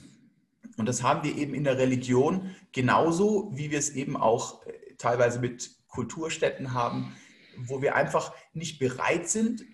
Und 0.78 0.86
das 0.86 1.02
haben 1.02 1.24
wir 1.24 1.36
eben 1.36 1.54
in 1.54 1.64
der 1.64 1.76
Religion 1.76 2.54
genauso, 2.72 3.50
wie 3.54 3.70
wir 3.70 3.78
es 3.78 3.90
eben 3.90 4.16
auch 4.16 4.64
äh, 4.66 4.94
teilweise 4.96 5.40
mit 5.40 5.76
Kulturstätten 5.88 6.72
haben, 6.72 7.14
wo 7.56 7.82
wir 7.82 7.96
einfach 7.96 8.32
nicht 8.52 8.78
bereit 8.78 9.28
sind, 9.28 9.64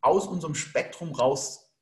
aus 0.00 0.26
unserem 0.26 0.54
Spektrum 0.54 1.12
raus 1.12 1.72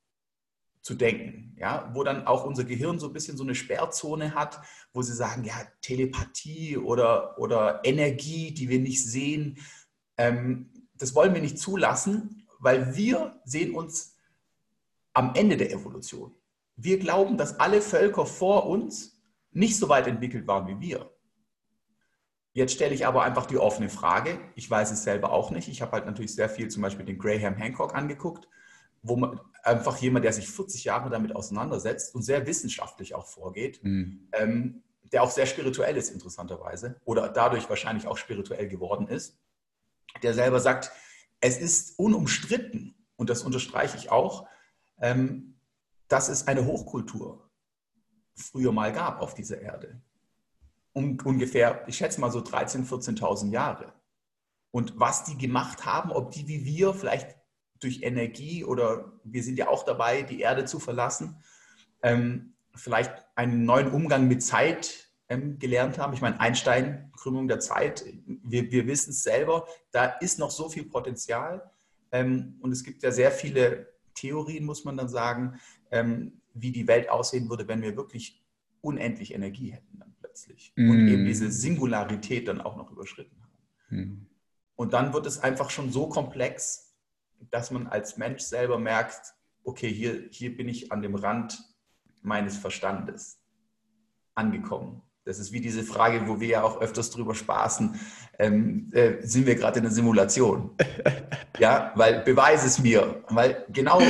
zu 0.83 0.95
denken, 0.95 1.55
ja, 1.59 1.91
wo 1.95 2.03
dann 2.05 2.27
auch 2.27 2.45
unser 2.45 2.65
Gehirn 2.65 2.99
so 2.99 3.07
ein 3.07 3.13
bisschen 3.13 3.37
so 3.37 3.45
eine 3.45 3.55
Sperrzone 3.55 4.35
hat, 4.35 4.61
wo 4.93 5.03
sie 5.03 5.15
sagen, 5.15 5.45
ja, 5.45 5.55
Telepathie 5.83 6.79
oder, 6.79 7.39
oder 7.39 7.81
Energie, 7.85 8.53
die 8.53 8.69
wir 8.69 8.81
nicht 8.81 9.05
sehen, 9.05 9.59
ähm, 10.17 10.89
das 10.95 11.15
wollen 11.15 11.35
wir 11.35 11.43
nicht 11.43 11.59
zulassen, 11.59 12.47
weil 12.59 12.97
wir 12.97 13.41
sehen 13.45 13.75
uns 13.75 14.17
am 15.13 15.35
Ende 15.35 15.57
der 15.57 15.73
Evolution. 15.73 16.35
Wir 16.83 16.99
glauben, 16.99 17.37
dass 17.37 17.61
alle 17.61 17.83
Völker 17.83 18.25
vor 18.25 18.67
uns 18.67 19.21
nicht 19.53 19.77
so 19.77 19.89
weit 19.89 20.07
entwickelt 20.07 20.47
waren 20.47 20.67
wie 20.67 20.81
wir. 20.81 21.11
Jetzt 22.53 22.73
stelle 22.73 22.95
ich 22.95 23.07
aber 23.07 23.23
einfach 23.23 23.47
die 23.47 23.59
offene 23.59 23.89
Frage. 23.89 24.39
Ich 24.55 24.69
weiß 24.69 24.91
es 24.91 25.05
selber 25.05 25.31
auch 25.33 25.51
nicht. 25.51 25.69
Ich 25.69 25.83
habe 25.83 25.93
halt 25.93 26.07
natürlich 26.07 26.35
sehr 26.35 26.49
viel 26.49 26.69
zum 26.69 26.83
Beispiel 26.83 27.05
den 27.05 27.19
Graham 27.19 27.55
Hancock 27.55 27.95
angeguckt, 27.95 28.49
wo 29.03 29.17
man 29.17 29.41
einfach 29.63 29.99
jemand, 29.99 30.25
der 30.25 30.33
sich 30.33 30.49
40 30.49 30.85
Jahre 30.85 31.11
damit 31.11 31.37
auseinandersetzt 31.37 32.15
und 32.15 32.23
sehr 32.23 32.47
wissenschaftlich 32.47 33.15
auch 33.15 33.27
vorgeht, 33.27 33.85
mhm. 33.85 34.29
ähm, 34.33 34.83
der 35.13 35.23
auch 35.23 35.31
sehr 35.31 35.47
spirituell 35.47 35.97
ist, 35.97 36.11
interessanterweise, 36.11 37.01
oder 37.05 37.29
dadurch 37.29 37.69
wahrscheinlich 37.69 38.07
auch 38.07 38.17
spirituell 38.17 38.69
geworden 38.69 39.07
ist, 39.07 39.39
der 40.23 40.35
selber 40.35 40.61
sagt, 40.61 40.93
es 41.41 41.59
ist 41.59 41.99
unumstritten, 41.99 42.95
und 43.17 43.29
das 43.29 43.43
unterstreiche 43.43 43.97
ich 43.99 44.11
auch, 44.11 44.47
ähm, 45.01 45.50
dass 46.11 46.29
es 46.29 46.47
eine 46.47 46.67
Hochkultur 46.67 47.51
früher 48.35 48.73
mal 48.73 48.93
gab 48.93 49.21
auf 49.21 49.35
dieser 49.35 49.61
Erde 49.61 50.03
um, 50.93 51.19
ungefähr, 51.25 51.85
ich 51.87 51.97
schätze 51.97 52.21
mal 52.21 52.31
so 52.31 52.41
13.000, 52.41 52.89
14.000 52.89 53.53
Jahre. 53.53 53.93
Und 54.71 54.99
was 54.99 55.25
die 55.25 55.37
gemacht 55.37 55.85
haben, 55.85 56.13
ob 56.13 56.31
die 56.31 56.47
wie 56.47 56.65
wir 56.65 56.95
vielleicht 56.95 57.37
durch 57.81 58.03
Energie 58.03 58.65
oder 58.65 59.13
wir 59.25 59.43
sind 59.43 59.59
ja 59.59 59.69
auch 59.69 59.85
dabei, 59.85 60.23
die 60.23 60.41
Erde 60.41 60.65
zu 60.65 60.79
verlassen, 60.79 61.43
ähm, 62.03 62.55
vielleicht 62.75 63.13
einen 63.35 63.65
neuen 63.65 63.91
Umgang 63.91 64.29
mit 64.29 64.43
Zeit 64.43 65.11
ähm, 65.29 65.59
gelernt 65.59 65.99
haben. 65.99 66.13
Ich 66.13 66.21
meine, 66.21 66.41
Einstein, 66.41 67.11
Krümmung 67.17 67.49
der 67.49 67.61
Zeit, 67.61 68.05
wir, 68.27 68.71
wir 68.71 68.87
wissen 68.87 69.11
es 69.11 69.23
selber, 69.23 69.67
da 69.91 70.05
ist 70.05 70.39
noch 70.39 70.51
so 70.51 70.69
viel 70.69 70.85
Potenzial. 70.85 71.71
Ähm, 72.13 72.59
und 72.61 72.71
es 72.73 72.85
gibt 72.85 73.03
ja 73.03 73.11
sehr 73.11 73.33
viele 73.33 73.89
Theorien, 74.21 74.65
muss 74.65 74.85
man 74.85 74.97
dann 74.97 75.09
sagen, 75.09 75.61
ähm, 75.91 76.41
wie 76.55 76.73
die 76.73 76.87
Welt 76.87 77.09
aussehen 77.09 77.49
würde, 77.49 77.69
wenn 77.69 77.83
wir 77.83 77.97
wirklich 77.97 78.43
unendlich 78.81 79.35
Energie 79.35 79.73
hätten 79.73 80.01
plötzlich 80.31 80.73
mm. 80.77 80.91
und 80.91 81.09
eben 81.09 81.25
diese 81.25 81.51
Singularität 81.51 82.49
dann 82.49 82.61
auch 82.61 82.77
noch 82.77 82.91
überschritten 82.91 83.37
haben. 83.43 83.97
Mm. 83.97 84.27
Und 84.77 84.93
dann 84.93 85.13
wird 85.13 85.27
es 85.27 85.39
einfach 85.39 85.71
schon 85.71 85.91
so 85.91 86.09
komplex, 86.09 86.95
dass 87.51 87.71
man 87.71 87.87
als 87.87 88.17
Mensch 88.17 88.43
selber 88.43 88.79
merkt, 88.79 89.35
okay, 89.65 89.93
hier, 89.93 90.29
hier 90.31 90.57
bin 90.57 90.69
ich 90.69 90.93
an 90.93 91.03
dem 91.03 91.15
Rand 91.15 91.63
meines 92.23 92.57
Verstandes 92.57 93.43
angekommen. 94.35 95.03
Das 95.25 95.39
ist 95.39 95.53
wie 95.53 95.61
diese 95.61 95.83
Frage, 95.83 96.27
wo 96.27 96.41
wir 96.41 96.49
ja 96.49 96.63
auch 96.63 96.81
öfters 96.81 97.11
drüber 97.11 97.35
spaßen, 97.35 98.01
ähm, 98.39 98.89
äh, 98.93 99.15
sind 99.21 99.47
wir 99.47 99.55
gerade 99.55 99.79
in 99.79 99.85
einer 99.85 99.95
Simulation? 99.95 100.71
ja, 101.59 101.93
weil 101.95 102.21
beweise 102.21 102.67
es 102.67 102.79
mir. 102.79 103.23
Weil 103.29 103.65
genau, 103.69 104.01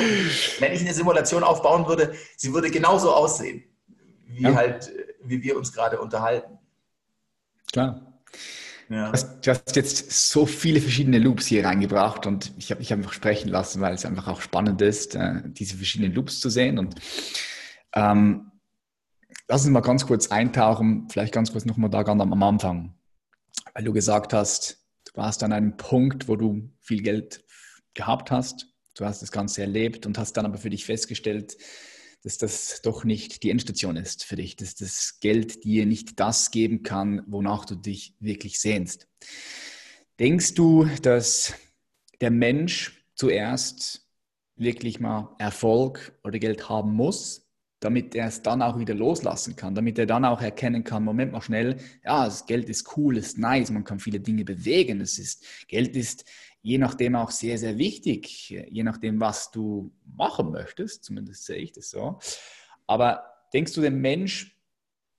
wenn 0.61 0.73
ich 0.73 0.81
eine 0.81 0.95
Simulation 0.95 1.43
aufbauen 1.43 1.87
würde, 1.87 2.15
sie 2.37 2.55
würde 2.55 2.71
genauso 2.71 3.13
aussehen, 3.13 3.65
wie 4.27 4.43
ja. 4.43 4.55
halt 4.55 4.89
äh, 4.89 5.11
wie 5.25 5.43
wir 5.43 5.57
uns 5.57 5.73
gerade 5.73 6.01
unterhalten. 6.01 6.59
Klar. 7.73 8.21
Ja. 8.89 9.13
Du, 9.13 9.51
hast, 9.51 9.77
jetzt 9.77 10.31
so 10.31 10.47
viele 10.47 10.81
verschiedene 10.81 11.21
Loops 11.21 11.47
hier 11.47 11.65
reingebracht 11.65 12.27
und 12.27 12.53
ich 12.59 12.73
habe 12.73 12.81
mich 12.81 12.93
einfach 12.93 13.13
sprechen 13.13 13.49
lassen, 13.49 13.81
weil 13.81 13.95
es 13.95 14.05
einfach 14.05 14.27
auch 14.27 14.41
spannend 14.41 14.83
ist, 14.83 15.15
äh, 15.15 15.43
diese 15.45 15.77
verschiedenen 15.77 16.13
Loops 16.13 16.41
zu 16.41 16.51
sehen. 16.51 16.79
Und 16.79 16.97
ähm, 17.95 18.50
lass 19.51 19.65
uns 19.65 19.73
mal 19.73 19.81
ganz 19.81 20.07
kurz 20.07 20.29
eintauchen, 20.29 21.09
vielleicht 21.11 21.35
ganz 21.35 21.51
kurz 21.51 21.65
nochmal 21.65 21.91
da 21.91 22.05
ganz 22.05 22.23
am 22.23 22.41
Anfang, 22.41 22.95
weil 23.75 23.83
du 23.83 23.93
gesagt 23.93 24.33
hast, 24.33 24.87
du 25.07 25.17
warst 25.17 25.43
an 25.43 25.53
einem 25.53 25.77
Punkt, 25.77 26.29
wo 26.29 26.37
du 26.37 26.71
viel 26.79 27.03
Geld 27.03 27.45
gehabt 27.95 28.31
hast, 28.31 28.69
du 28.95 29.05
hast 29.05 29.23
das 29.23 29.33
Ganze 29.33 29.63
erlebt 29.63 30.07
und 30.07 30.19
hast 30.19 30.35
dann 30.35 30.47
aber 30.47 30.57
für 30.57 30.71
dich 30.71 30.85
festgestellt, 30.85 31.57
dass 32.23 32.39
das 32.39 32.81
doch 32.83 33.03
nicht 33.03 33.43
die 33.43 33.51
Endstation 33.51 33.97
ist 33.97 34.23
für 34.25 34.37
dich, 34.37 34.55
dass 34.55 34.77
das 34.77 35.19
Geld 35.19 35.65
dir 35.65 35.85
nicht 35.85 36.21
das 36.21 36.53
geben 36.53 36.85
kann, 36.85 37.25
wonach 37.27 37.65
du 37.65 37.75
dich 37.75 38.15
wirklich 38.21 38.61
sehnst. 38.61 39.09
Denkst 40.21 40.55
du, 40.55 40.85
dass 41.03 41.55
der 42.21 42.31
Mensch 42.31 43.05
zuerst 43.17 44.07
wirklich 44.55 45.01
mal 45.01 45.35
Erfolg 45.41 46.13
oder 46.23 46.39
Geld 46.39 46.69
haben 46.69 46.93
muss, 46.93 47.50
damit 47.81 48.15
er 48.15 48.27
es 48.27 48.43
dann 48.43 48.63
auch 48.63 48.79
wieder 48.79 48.95
loslassen 48.95 49.57
kann, 49.57 49.75
damit 49.75 49.99
er 49.99 50.07
dann 50.07 50.25
auch 50.25 50.41
erkennen 50.41 50.85
kann, 50.85 51.03
Moment 51.03 51.33
mal 51.33 51.41
schnell, 51.41 51.79
ja, 52.05 52.27
das 52.27 52.47
Geld 52.47 52.69
ist 52.69 52.97
cool, 52.97 53.17
ist 53.17 53.39
nice, 53.39 53.71
man 53.71 53.85
kann 53.85 53.99
viele 53.99 54.21
Dinge 54.21 54.45
bewegen, 54.45 55.01
es 55.01 55.19
ist, 55.19 55.45
Geld 55.67 55.97
ist 55.97 56.25
je 56.63 56.79
nachdem 56.79 57.17
auch 57.17 57.31
sehr, 57.31 57.59
sehr 57.59 57.79
wichtig, 57.79 58.51
je 58.51 58.83
nachdem, 58.83 59.21
was 59.21 59.51
du 59.51 59.93
machen 60.05 60.51
möchtest, 60.51 61.05
zumindest 61.05 61.45
sehe 61.47 61.57
ich 61.57 61.73
das 61.73 61.91
so. 61.91 62.19
Aber 62.87 63.25
denkst 63.53 63.73
du, 63.73 63.81
der 63.81 63.91
Mensch 63.91 64.57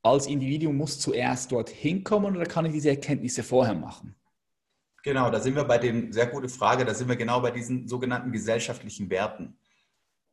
als 0.03 0.27
Individuum 0.27 0.77
muss 0.77 0.99
zuerst 0.99 1.51
dorthin 1.51 2.03
kommen 2.03 2.35
oder 2.35 2.45
kann 2.45 2.65
er 2.65 2.71
diese 2.71 2.89
Erkenntnisse 2.89 3.43
vorher 3.43 3.75
machen? 3.75 4.15
Genau, 5.03 5.31
da 5.31 5.39
sind 5.39 5.55
wir 5.55 5.63
bei 5.63 5.79
dem, 5.79 6.11
sehr 6.11 6.27
gute 6.27 6.47
Frage, 6.47 6.85
da 6.85 6.93
sind 6.93 7.07
wir 7.07 7.15
genau 7.15 7.41
bei 7.41 7.49
diesen 7.49 7.87
sogenannten 7.87 8.31
gesellschaftlichen 8.31 9.09
Werten. 9.09 9.57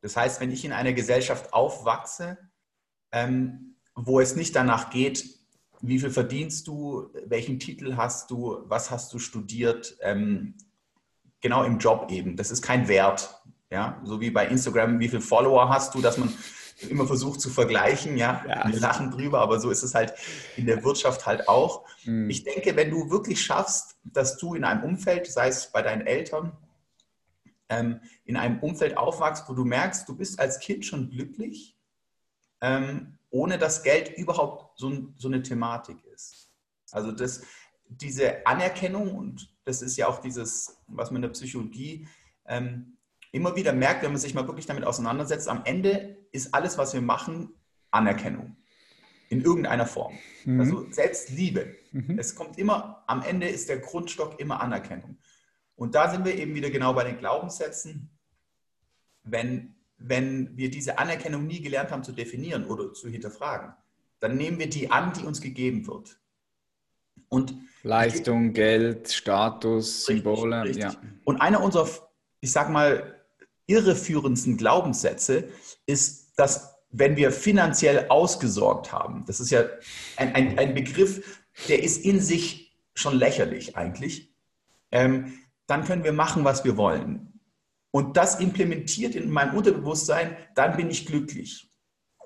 Das 0.01 0.15
heißt, 0.15 0.39
wenn 0.39 0.51
ich 0.51 0.65
in 0.65 0.71
einer 0.71 0.93
Gesellschaft 0.93 1.53
aufwachse, 1.53 2.37
ähm, 3.11 3.75
wo 3.95 4.19
es 4.19 4.35
nicht 4.35 4.55
danach 4.55 4.89
geht, 4.89 5.25
wie 5.81 5.99
viel 5.99 6.09
verdienst 6.09 6.67
du, 6.67 7.09
welchen 7.25 7.59
Titel 7.59 7.95
hast 7.95 8.31
du, 8.31 8.63
was 8.65 8.91
hast 8.91 9.13
du 9.13 9.19
studiert, 9.19 9.97
ähm, 10.01 10.55
genau 11.41 11.63
im 11.63 11.79
Job 11.79 12.11
eben. 12.11 12.35
Das 12.35 12.51
ist 12.51 12.61
kein 12.61 12.87
Wert. 12.87 13.35
Ja, 13.71 14.01
so 14.03 14.19
wie 14.19 14.31
bei 14.31 14.47
Instagram, 14.47 14.99
wie 14.99 15.09
viele 15.09 15.21
Follower 15.21 15.69
hast 15.69 15.93
du, 15.93 16.01
dass 16.01 16.17
man 16.17 16.33
immer 16.89 17.05
versucht 17.05 17.39
zu 17.39 17.49
vergleichen. 17.49 18.17
Ja, 18.17 18.43
ja. 18.47 18.67
wir 18.67 18.79
lachen 18.79 19.11
drüber, 19.11 19.41
aber 19.41 19.59
so 19.59 19.69
ist 19.69 19.83
es 19.83 19.93
halt 19.93 20.13
in 20.57 20.65
der 20.65 20.83
Wirtschaft 20.83 21.25
halt 21.25 21.47
auch. 21.47 21.85
Mhm. 22.05 22.29
Ich 22.29 22.43
denke, 22.43 22.75
wenn 22.75 22.89
du 22.89 23.09
wirklich 23.11 23.41
schaffst, 23.41 23.97
dass 24.03 24.37
du 24.37 24.55
in 24.55 24.63
einem 24.63 24.83
Umfeld, 24.83 25.27
sei 25.27 25.49
es 25.49 25.71
bei 25.71 25.81
deinen 25.81 26.07
Eltern, 26.07 26.53
ähm, 27.69 28.01
in 28.25 28.35
einem 28.35 28.59
Umfeld 28.59 28.97
aufwachst, 28.97 29.47
wo 29.47 29.53
du 29.53 29.63
merkst, 29.63 30.09
du 30.09 30.15
bist 30.15 30.39
als 30.39 30.59
Kind 30.59 30.85
schon 30.85 31.09
glücklich, 31.09 31.77
ähm, 32.61 33.17
ohne 33.29 33.57
dass 33.57 33.83
Geld 33.83 34.17
überhaupt 34.17 34.77
so, 34.79 35.13
so, 35.15 35.27
eine 35.27 35.43
Thematik 35.43 36.03
ist. 36.05 36.51
Also 36.91 37.11
das, 37.11 37.43
diese 37.87 38.45
Anerkennung, 38.45 39.15
und 39.15 39.55
das 39.65 39.81
ist 39.81 39.97
ja 39.97 40.07
auch 40.07 40.19
dieses, 40.19 40.77
was 40.87 41.11
man 41.11 41.17
in 41.17 41.21
der 41.23 41.29
Psychologie 41.29 42.07
ähm, 42.47 42.97
immer 43.31 43.55
wieder 43.55 43.73
merkt, 43.73 44.03
wenn 44.03 44.11
man 44.11 44.19
sich 44.19 44.33
mal 44.33 44.47
wirklich 44.47 44.65
damit 44.65 44.83
auseinandersetzt, 44.83 45.47
am 45.47 45.61
Ende 45.65 46.17
ist 46.31 46.53
alles, 46.53 46.77
was 46.77 46.93
wir 46.93 47.01
machen, 47.01 47.53
Anerkennung. 47.91 48.55
In 49.29 49.41
irgendeiner 49.41 49.85
Form. 49.85 50.17
Mhm. 50.45 50.59
Also 50.59 50.91
Selbstliebe. 50.91 51.75
Mhm. 51.91 52.17
Es 52.17 52.33
kommt 52.33 52.57
immer, 52.57 53.03
am 53.05 53.21
Ende 53.21 53.47
ist 53.47 53.69
der 53.69 53.77
Grundstock 53.77 54.39
immer 54.39 54.59
Anerkennung. 54.59 55.19
Und 55.79 55.95
da 55.95 56.09
sind 56.11 56.25
wir 56.25 56.35
eben 56.35 56.53
wieder 56.53 56.69
genau 56.69 56.93
bei 56.93 57.05
den 57.05 57.17
Glaubenssätzen. 57.17 58.09
Wenn, 59.23 59.75
wenn 59.97 60.57
wir 60.57 60.69
diese 60.69 60.99
Anerkennung 60.99 61.47
nie 61.47 61.61
gelernt 61.61 61.91
haben 61.91 62.03
zu 62.03 62.11
definieren 62.11 62.65
oder 62.65 62.93
zu 62.93 63.07
hinterfragen, 63.07 63.73
dann 64.19 64.35
nehmen 64.35 64.59
wir 64.59 64.69
die 64.69 64.91
an, 64.91 65.13
die 65.13 65.23
uns 65.23 65.39
gegeben 65.39 65.87
wird. 65.87 66.19
Und 67.29 67.55
Leistung, 67.83 68.51
Geld, 68.51 69.09
Status, 69.09 70.09
richtig, 70.09 70.25
Symbole. 70.25 70.63
Richtig. 70.63 70.83
Ja. 70.83 70.95
Und 71.23 71.39
einer 71.39 71.63
unserer, 71.63 71.87
ich 72.41 72.51
sag 72.51 72.69
mal, 72.69 73.15
irreführendsten 73.67 74.57
Glaubenssätze 74.57 75.47
ist, 75.85 76.37
dass 76.37 76.75
wenn 76.91 77.15
wir 77.15 77.31
finanziell 77.31 78.07
ausgesorgt 78.09 78.91
haben, 78.91 79.23
das 79.27 79.39
ist 79.39 79.51
ja 79.51 79.63
ein, 80.17 80.35
ein, 80.35 80.59
ein 80.59 80.73
Begriff, 80.73 81.45
der 81.69 81.81
ist 81.81 82.03
in 82.03 82.19
sich 82.19 82.75
schon 82.95 83.17
lächerlich 83.17 83.77
eigentlich, 83.77 84.33
ähm, 84.91 85.39
dann 85.69 85.85
können 85.85 86.03
wir 86.03 86.13
machen, 86.13 86.43
was 86.43 86.63
wir 86.63 86.77
wollen. 86.77 87.39
Und 87.91 88.17
das 88.17 88.39
implementiert 88.39 89.15
in 89.15 89.29
meinem 89.29 89.55
Unterbewusstsein, 89.55 90.35
dann 90.55 90.75
bin 90.77 90.89
ich 90.89 91.05
glücklich. 91.05 91.71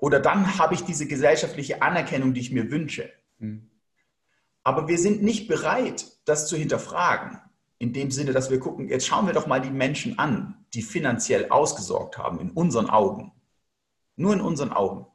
Oder 0.00 0.20
dann 0.20 0.58
habe 0.58 0.74
ich 0.74 0.82
diese 0.82 1.06
gesellschaftliche 1.06 1.80
Anerkennung, 1.82 2.34
die 2.34 2.40
ich 2.40 2.52
mir 2.52 2.70
wünsche. 2.70 3.10
Mhm. 3.38 3.70
Aber 4.62 4.88
wir 4.88 4.98
sind 4.98 5.22
nicht 5.22 5.46
bereit, 5.46 6.06
das 6.24 6.48
zu 6.48 6.56
hinterfragen. 6.56 7.38
In 7.78 7.92
dem 7.92 8.10
Sinne, 8.10 8.32
dass 8.32 8.50
wir 8.50 8.58
gucken, 8.60 8.88
jetzt 8.88 9.06
schauen 9.06 9.26
wir 9.26 9.34
doch 9.34 9.46
mal 9.46 9.60
die 9.60 9.70
Menschen 9.70 10.18
an, 10.18 10.64
die 10.72 10.82
finanziell 10.82 11.50
ausgesorgt 11.50 12.18
haben, 12.18 12.40
in 12.40 12.50
unseren 12.50 12.88
Augen. 12.88 13.32
Nur 14.16 14.32
in 14.32 14.40
unseren 14.40 14.72
Augen. 14.72 15.06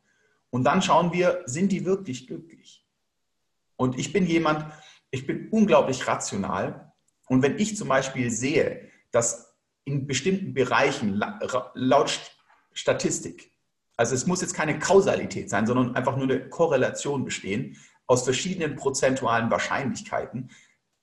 Und 0.52 0.64
dann 0.64 0.82
schauen 0.82 1.14
wir, 1.14 1.42
sind 1.46 1.72
die 1.72 1.86
wirklich 1.86 2.28
glücklich? 2.28 2.86
Und 3.76 3.98
ich 3.98 4.12
bin 4.14 4.26
jemand, 4.26 4.66
ich 5.10 5.26
bin 5.26 5.50
unglaublich 5.50 6.08
rational. 6.08 6.89
Und 7.30 7.44
wenn 7.44 7.58
ich 7.58 7.78
zum 7.78 7.88
Beispiel 7.88 8.32
sehe, 8.32 8.90
dass 9.12 9.56
in 9.86 10.08
bestimmten 10.08 10.54
Bereichen 10.54 11.22
laut 11.76 12.20
Statistik, 12.74 13.52
also 13.96 14.16
es 14.16 14.26
muss 14.26 14.42
jetzt 14.42 14.54
keine 14.54 14.80
Kausalität 14.80 15.50
sein, 15.50 15.68
sondern 15.68 15.96
einfach 15.96 16.18
nur 16.18 16.26
eine 16.26 16.50
Korrelation 16.50 17.24
bestehen 17.24 17.78
aus 18.08 18.24
verschiedenen 18.24 18.76
prozentualen 18.76 19.52
Wahrscheinlichkeiten, 19.52 20.50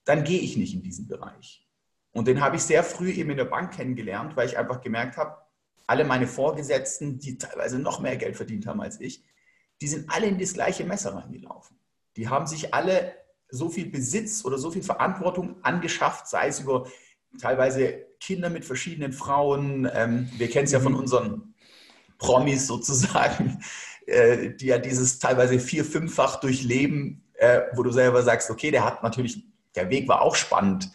dann 0.03 0.23
gehe 0.23 0.39
ich 0.39 0.57
nicht 0.57 0.73
in 0.73 0.83
diesen 0.83 1.07
Bereich. 1.07 1.65
Und 2.11 2.27
den 2.27 2.41
habe 2.41 2.57
ich 2.57 2.63
sehr 2.63 2.83
früh 2.83 3.11
eben 3.11 3.29
in 3.29 3.37
der 3.37 3.45
Bank 3.45 3.73
kennengelernt, 3.73 4.35
weil 4.35 4.47
ich 4.47 4.57
einfach 4.57 4.81
gemerkt 4.81 5.17
habe, 5.17 5.37
alle 5.85 6.03
meine 6.03 6.27
Vorgesetzten, 6.27 7.19
die 7.19 7.37
teilweise 7.37 7.79
noch 7.79 8.01
mehr 8.01 8.17
Geld 8.17 8.35
verdient 8.35 8.67
haben 8.67 8.81
als 8.81 8.99
ich, 8.99 9.23
die 9.81 9.87
sind 9.87 10.09
alle 10.09 10.27
in 10.27 10.39
das 10.39 10.53
gleiche 10.53 10.83
Messer 10.83 11.15
reingelaufen. 11.15 11.79
Die 12.17 12.27
haben 12.27 12.47
sich 12.47 12.73
alle 12.73 13.13
so 13.49 13.69
viel 13.69 13.89
Besitz 13.89 14.43
oder 14.45 14.57
so 14.57 14.71
viel 14.71 14.83
Verantwortung 14.83 15.55
angeschafft, 15.63 16.27
sei 16.27 16.47
es 16.47 16.59
über 16.59 16.87
teilweise 17.39 18.05
Kinder 18.19 18.49
mit 18.49 18.65
verschiedenen 18.65 19.13
Frauen. 19.13 19.89
Ähm, 19.93 20.29
wir 20.37 20.49
kennen 20.49 20.65
es 20.65 20.71
ja 20.71 20.79
von 20.79 20.93
mhm. 20.93 20.99
unseren 20.99 21.53
Promis 22.17 22.67
sozusagen, 22.67 23.63
äh, 24.05 24.51
die 24.51 24.67
ja 24.67 24.77
dieses 24.77 25.19
teilweise 25.19 25.59
vier-, 25.59 25.85
fünffach 25.85 26.39
durchleben, 26.39 27.23
äh, 27.33 27.61
wo 27.73 27.83
du 27.83 27.91
selber 27.91 28.23
sagst, 28.23 28.49
okay, 28.49 28.71
der 28.71 28.83
hat 28.83 29.03
natürlich 29.03 29.45
der 29.75 29.89
Weg 29.89 30.07
war 30.07 30.21
auch 30.21 30.35
spannend. 30.35 30.91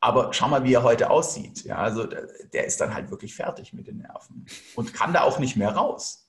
Aber 0.00 0.32
schau 0.32 0.48
mal, 0.48 0.62
wie 0.62 0.74
er 0.74 0.84
heute 0.84 1.10
aussieht. 1.10 1.64
Ja, 1.64 1.78
also 1.78 2.06
der 2.06 2.66
ist 2.66 2.80
dann 2.80 2.94
halt 2.94 3.10
wirklich 3.10 3.34
fertig 3.34 3.72
mit 3.72 3.88
den 3.88 3.98
Nerven 3.98 4.46
und 4.76 4.94
kann 4.94 5.12
da 5.12 5.22
auch 5.22 5.38
nicht 5.38 5.56
mehr 5.56 5.70
raus, 5.70 6.28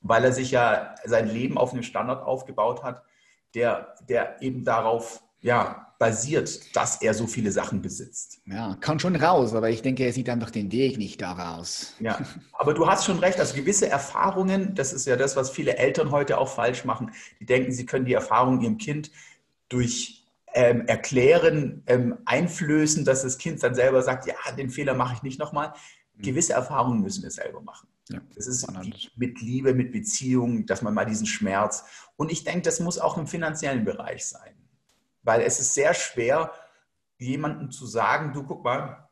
weil 0.00 0.24
er 0.24 0.32
sich 0.32 0.50
ja 0.50 0.94
sein 1.04 1.28
Leben 1.28 1.58
auf 1.58 1.72
einem 1.72 1.82
Standard 1.82 2.24
aufgebaut 2.24 2.82
hat, 2.82 3.02
der, 3.54 3.94
der 4.08 4.40
eben 4.42 4.64
darauf 4.64 5.22
ja, 5.40 5.92
basiert, 5.98 6.74
dass 6.76 7.00
er 7.02 7.14
so 7.14 7.26
viele 7.26 7.52
Sachen 7.52 7.82
besitzt. 7.82 8.40
Ja, 8.46 8.76
kann 8.80 8.98
schon 8.98 9.16
raus, 9.16 9.54
aber 9.54 9.70
ich 9.70 9.82
denke, 9.82 10.04
er 10.04 10.12
sieht 10.12 10.28
einfach 10.28 10.50
den 10.50 10.72
Weg 10.72 10.98
nicht 10.98 11.20
daraus. 11.20 11.94
Ja, 12.00 12.18
aber 12.54 12.74
du 12.74 12.86
hast 12.86 13.04
schon 13.04 13.18
recht, 13.18 13.38
also 13.38 13.54
gewisse 13.54 13.88
Erfahrungen, 13.88 14.74
das 14.74 14.92
ist 14.92 15.06
ja 15.06 15.16
das, 15.16 15.36
was 15.36 15.50
viele 15.50 15.76
Eltern 15.76 16.10
heute 16.10 16.38
auch 16.38 16.48
falsch 16.48 16.84
machen, 16.84 17.12
die 17.38 17.46
denken, 17.46 17.72
sie 17.72 17.86
können 17.86 18.04
die 18.04 18.14
Erfahrung 18.14 18.60
ihrem 18.60 18.78
Kind 18.78 19.10
durch 19.68 20.24
ähm, 20.54 20.86
erklären, 20.86 21.82
ähm, 21.86 22.18
einflößen, 22.24 23.04
dass 23.04 23.22
das 23.22 23.38
Kind 23.38 23.62
dann 23.62 23.74
selber 23.74 24.02
sagt, 24.02 24.26
ja, 24.26 24.34
den 24.56 24.70
Fehler 24.70 24.94
mache 24.94 25.14
ich 25.14 25.22
nicht 25.22 25.38
nochmal. 25.38 25.72
Mhm. 26.16 26.22
Gewisse 26.22 26.52
Erfahrungen 26.52 27.00
müssen 27.00 27.22
wir 27.22 27.30
selber 27.30 27.60
machen. 27.60 27.88
Ja, 28.08 28.20
das 28.34 28.46
ist 28.46 28.66
mit 29.16 29.40
Liebe, 29.40 29.72
mit 29.74 29.92
Beziehung, 29.92 30.66
dass 30.66 30.82
man 30.82 30.92
mal 30.92 31.04
diesen 31.04 31.26
Schmerz. 31.26 31.84
Und 32.22 32.30
ich 32.30 32.44
denke, 32.44 32.62
das 32.62 32.78
muss 32.78 32.98
auch 32.98 33.18
im 33.18 33.26
finanziellen 33.26 33.84
Bereich 33.84 34.24
sein. 34.24 34.54
Weil 35.22 35.40
es 35.40 35.58
ist 35.58 35.74
sehr 35.74 35.92
schwer, 35.92 36.52
jemandem 37.18 37.72
zu 37.72 37.84
sagen, 37.84 38.32
du 38.32 38.44
guck 38.44 38.62
mal, 38.62 39.08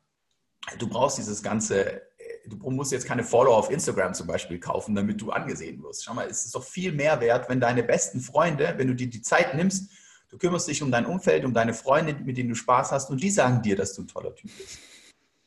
du 0.78 0.88
brauchst 0.88 1.18
dieses 1.18 1.42
ganze, 1.42 2.02
du 2.46 2.56
musst 2.70 2.92
jetzt 2.92 3.06
keine 3.06 3.24
Follower 3.24 3.56
auf 3.56 3.70
Instagram 3.70 4.14
zum 4.14 4.28
Beispiel 4.28 4.60
kaufen, 4.60 4.94
damit 4.94 5.20
du 5.20 5.32
angesehen 5.32 5.82
wirst. 5.82 6.04
Schau 6.04 6.14
mal, 6.14 6.28
es 6.28 6.44
ist 6.44 6.54
doch 6.54 6.62
viel 6.62 6.92
mehr 6.92 7.20
wert, 7.20 7.48
wenn 7.48 7.58
deine 7.58 7.82
besten 7.82 8.20
Freunde, 8.20 8.74
wenn 8.76 8.86
du 8.86 8.94
dir 8.94 9.10
die 9.10 9.22
Zeit 9.22 9.56
nimmst, 9.56 9.90
Du 10.30 10.38
kümmerst 10.38 10.68
dich 10.68 10.80
um 10.80 10.92
dein 10.92 11.06
Umfeld, 11.06 11.44
um 11.44 11.52
deine 11.52 11.74
Freunde, 11.74 12.14
mit 12.14 12.36
denen 12.36 12.50
du 12.50 12.54
Spaß 12.54 12.92
hast 12.92 13.10
und 13.10 13.20
die 13.20 13.30
sagen 13.30 13.62
dir, 13.62 13.74
dass 13.74 13.94
du 13.94 14.02
ein 14.02 14.06
toller 14.06 14.32
Typ 14.32 14.56
bist. 14.56 14.78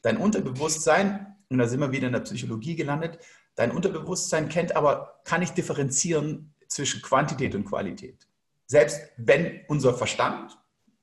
Dein 0.02 0.18
Unterbewusstsein, 0.18 1.38
und 1.50 1.58
da 1.58 1.68
sind 1.68 1.80
wir 1.80 1.94
wieder 1.94 2.08
in 2.08 2.14
der 2.14 2.20
Psychologie 2.20 2.76
gelandet, 2.76 3.18
dein 3.56 3.72
Unterbewusstsein 3.72 4.50
kennt 4.50 4.76
aber, 4.76 5.22
kann 5.24 5.40
nicht 5.40 5.58
differenzieren 5.58 6.53
zwischen 6.74 7.02
Quantität 7.02 7.56
und 7.56 7.66
Qualität. 7.66 8.28
Selbst 8.66 9.00
wenn 9.18 9.62
unser 9.68 9.94
Verstand, 9.94 10.58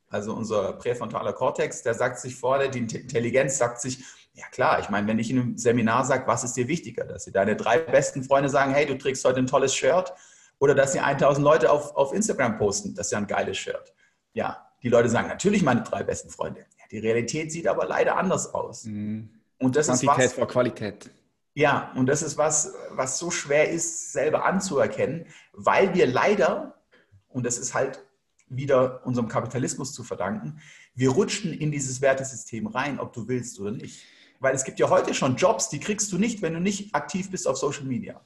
also 0.09 0.35
unser 0.35 0.73
präfrontaler 0.75 1.33
Kortex, 1.33 1.83
der 1.83 1.95
sagt 1.95 2.19
sich 2.19 2.35
vor, 2.35 2.59
die 2.69 2.79
Intelligenz 2.79 3.59
sagt 3.59 3.81
sich, 3.81 4.03
ja 4.35 4.47
klar, 4.51 4.81
ich 4.81 4.89
meine, 4.89 5.07
wenn 5.07 5.19
ich 5.19 5.31
in 5.31 5.39
einem 5.39 5.59
Seminar 5.59 6.05
sage, 6.05 6.27
was 6.27 6.45
ist 6.45 6.57
dir 6.57 6.69
wichtiger, 6.69 7.05
dass 7.05 7.25
dir 7.25 7.33
deine 7.33 7.57
drei 7.57 7.79
besten 7.79 8.25
Freunde 8.25 8.49
sagen, 8.49 8.73
hey, 8.73 8.87
du 8.87 8.97
trägst 8.97 9.25
heute 9.25 9.39
ein 9.39 9.47
tolles 9.47 9.75
Shirt 9.75 10.13
oder 10.59 10.75
dass 10.75 10.93
sie 10.93 11.01
1000 11.01 11.45
Leute 11.45 11.71
auf, 11.71 11.95
auf 11.97 12.13
Instagram 12.13 12.59
posten, 12.59 12.95
das 12.95 13.09
ist 13.09 13.13
ja 13.13 13.19
ein 13.19 13.27
geiles 13.27 13.59
Shirt. 13.59 13.93
Ja, 14.33 14.69
die 14.83 14.89
Leute 14.89 15.09
sagen 15.09 15.29
natürlich 15.29 15.63
meine 15.63 15.83
drei 15.83 16.03
besten 16.03 16.31
Freunde. 16.31 16.61
Ja, 16.61 16.85
die 16.91 16.99
Realität 16.99 17.53
sieht 17.53 17.67
aber 17.67 17.87
leider 17.87 18.17
anders 18.17 18.55
aus. 18.55 18.85
Mhm. 18.85 19.31
Und 19.59 19.77
das 19.77 19.87
Quantität 19.87 20.19
ist 20.19 20.25
was, 20.25 20.33
vor 20.33 20.49
Qualität. 20.49 21.11
Ja, 21.55 21.93
und 21.97 22.07
das 22.07 22.23
ist 22.23 22.39
was, 22.39 22.75
was 22.91 23.19
so 23.19 23.31
schwer 23.31 23.71
ist, 23.71 24.13
selber 24.13 24.45
anzuerkennen, 24.45 25.27
weil 25.53 25.95
wir 25.95 26.07
leider, 26.07 26.81
und 27.29 27.45
das 27.45 27.59
ist 27.59 27.75
halt 27.75 28.05
wieder 28.49 29.05
unserem 29.07 29.29
Kapitalismus 29.29 29.93
zu 29.93 30.05
verdanken, 30.05 30.61
wir 30.95 31.11
rutschen 31.11 31.53
in 31.53 31.71
dieses 31.73 32.01
Wertesystem 32.01 32.67
rein, 32.67 33.01
ob 33.01 33.13
du 33.13 33.29
willst 33.29 33.59
oder 33.61 33.73
nicht. 33.73 34.05
Weil 34.39 34.55
es 34.55 34.65
gibt 34.65 34.79
ja 34.79 34.89
heute 34.89 35.13
schon 35.15 35.37
Jobs, 35.37 35.69
die 35.69 35.81
kriegst 35.81 36.11
du 36.13 36.19
nicht, 36.19 36.41
wenn 36.43 36.55
du 36.55 36.61
nicht 36.61 36.95
aktiv 36.95 37.31
bist 37.31 37.47
auf 37.47 37.59
Social 37.59 37.85
Media. 37.85 38.21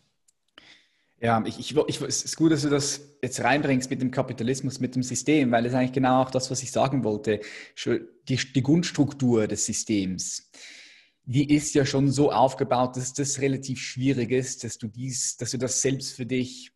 Ja, 1.21 1.43
ich, 1.47 1.59
ich, 1.59 1.77
ich, 1.77 2.01
es 2.03 2.23
ist 2.23 2.37
gut, 2.37 2.53
dass 2.53 2.63
du 2.63 2.69
das 2.69 3.01
jetzt 3.23 3.43
reinbringst 3.43 3.89
mit 3.89 4.03
dem 4.03 4.11
Kapitalismus, 4.11 4.79
mit 4.81 4.95
dem 4.95 5.03
System, 5.03 5.51
weil 5.53 5.65
ist 5.65 5.75
eigentlich 5.75 5.93
genau 5.93 6.23
auch 6.23 6.31
das, 6.31 6.51
was 6.51 6.63
ich 6.63 6.71
sagen 6.71 7.03
wollte. 7.03 7.41
Die, 8.29 8.37
die 8.37 8.63
Grundstruktur 8.63 9.47
des 9.47 9.65
Systems, 9.65 10.51
die 11.27 11.55
ist 11.55 11.75
ja 11.75 11.87
schon 11.87 12.11
so 12.11 12.31
aufgebaut, 12.31 12.97
dass 12.97 13.15
das 13.15 13.41
relativ 13.41 13.81
schwierig 13.81 14.31
ist, 14.31 14.65
dass 14.65 14.79
du 14.79 14.89
dies, 14.89 15.37
dass 15.37 15.53
du 15.53 15.59
das 15.59 15.81
selbst 15.81 16.15
für 16.15 16.27
dich 16.27 16.73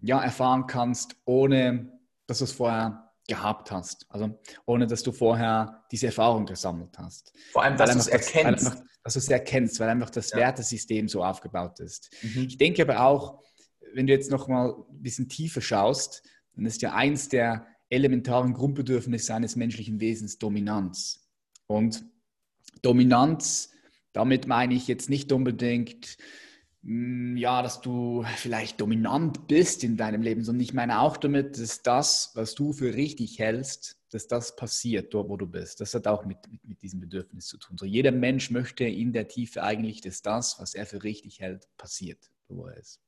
ja, 0.00 0.22
erfahren 0.22 0.66
kannst, 0.66 1.16
ohne 1.24 1.92
dass 2.26 2.38
du 2.38 2.44
es 2.44 2.52
vorher 2.52 3.12
gehabt 3.26 3.70
hast. 3.70 4.06
Also 4.08 4.38
ohne 4.66 4.86
dass 4.86 5.02
du 5.02 5.12
vorher 5.12 5.84
diese 5.90 6.06
Erfahrung 6.06 6.46
gesammelt 6.46 6.96
hast. 6.98 7.32
Vor 7.52 7.62
allem, 7.62 7.76
dass 7.76 7.92
du 7.92 7.98
es 7.98 8.08
erkennst. 8.08 8.66
Das, 8.66 8.82
dass 9.02 9.12
du 9.14 9.18
es 9.20 9.28
erkennst, 9.28 9.80
weil 9.80 9.88
einfach 9.88 10.10
das 10.10 10.30
ja. 10.30 10.38
Wertesystem 10.38 11.08
so 11.08 11.24
aufgebaut 11.24 11.80
ist. 11.80 12.10
Mhm. 12.22 12.46
Ich 12.48 12.58
denke 12.58 12.82
aber 12.82 13.00
auch, 13.02 13.42
wenn 13.94 14.06
du 14.06 14.12
jetzt 14.12 14.30
noch 14.30 14.48
mal 14.48 14.74
ein 14.74 15.02
bisschen 15.02 15.28
tiefer 15.28 15.60
schaust, 15.60 16.22
dann 16.54 16.66
ist 16.66 16.82
ja 16.82 16.94
eins 16.94 17.28
der 17.28 17.66
elementaren 17.90 18.52
Grundbedürfnisse 18.52 19.34
eines 19.34 19.56
menschlichen 19.56 20.00
Wesens 20.00 20.38
Dominanz. 20.38 21.26
Und 21.66 22.04
Dominanz, 22.82 23.70
damit 24.12 24.46
meine 24.46 24.74
ich 24.74 24.88
jetzt 24.88 25.10
nicht 25.10 25.32
unbedingt 25.32 26.16
hm, 26.84 27.36
ja, 27.36 27.62
dass 27.62 27.80
du 27.80 28.24
vielleicht 28.36 28.80
dominant 28.80 29.48
bist 29.48 29.82
in 29.84 29.96
deinem 29.96 30.22
Leben, 30.22 30.44
sondern 30.44 30.62
ich 30.62 30.74
meine 30.74 31.00
auch 31.00 31.16
damit, 31.16 31.58
dass 31.58 31.82
das, 31.82 32.30
was 32.34 32.54
du 32.54 32.72
für 32.72 32.94
richtig 32.94 33.38
hältst, 33.38 33.96
dass 34.10 34.28
das 34.28 34.56
passiert 34.56 35.12
dort, 35.12 35.28
wo 35.28 35.36
du 35.36 35.46
bist. 35.46 35.80
Das 35.80 35.92
hat 35.94 36.06
auch 36.06 36.24
mit, 36.24 36.38
mit, 36.50 36.64
mit 36.64 36.82
diesem 36.82 37.00
Bedürfnis 37.00 37.46
zu 37.46 37.58
tun. 37.58 37.76
So 37.76 37.84
jeder 37.84 38.12
Mensch 38.12 38.50
möchte 38.50 38.84
in 38.84 39.12
der 39.12 39.28
Tiefe 39.28 39.62
eigentlich, 39.62 40.00
dass 40.00 40.22
das, 40.22 40.58
was 40.60 40.74
er 40.74 40.86
für 40.86 41.02
richtig 41.02 41.40
hält, 41.40 41.68
passiert, 41.76 42.30
wo 42.48 42.66
er 42.66 42.76
ist. 42.76 43.00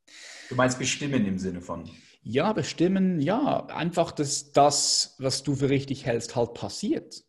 Du 0.49 0.57
meinst 0.57 0.79
bestimmen 0.79 1.25
im 1.25 1.39
Sinne 1.39 1.61
von? 1.61 1.89
Ja, 2.23 2.53
bestimmen, 2.53 3.21
ja. 3.21 3.65
Einfach, 3.67 4.13
dass 4.13 4.53
das, 4.53 5.15
was 5.19 5.43
du 5.43 5.55
für 5.55 5.71
richtig 5.71 6.05
hältst, 6.05 6.37
halt 6.37 6.55
passiert. 6.55 7.25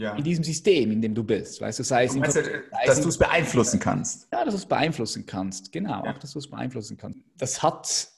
Ja. 0.00 0.14
In 0.14 0.24
diesem 0.24 0.42
System, 0.42 0.92
in 0.92 1.02
dem 1.02 1.14
du 1.14 1.22
bist. 1.22 1.60
Weißt 1.60 1.78
du, 1.78 1.82
sei 1.82 2.04
es 2.04 2.14
meinst, 2.14 2.34
dass 2.86 3.02
du 3.02 3.08
es 3.10 3.18
beeinflussen 3.18 3.78
kannst. 3.78 4.28
Ja, 4.32 4.46
dass 4.46 4.54
du 4.54 4.58
es 4.58 4.66
beeinflussen 4.66 5.26
kannst. 5.26 5.72
Genau, 5.72 6.02
ja. 6.06 6.14
auch 6.14 6.18
dass 6.18 6.32
du 6.32 6.38
es 6.38 6.48
beeinflussen 6.48 6.96
kannst. 6.96 7.18
Das 7.36 7.62
hat 7.62 8.08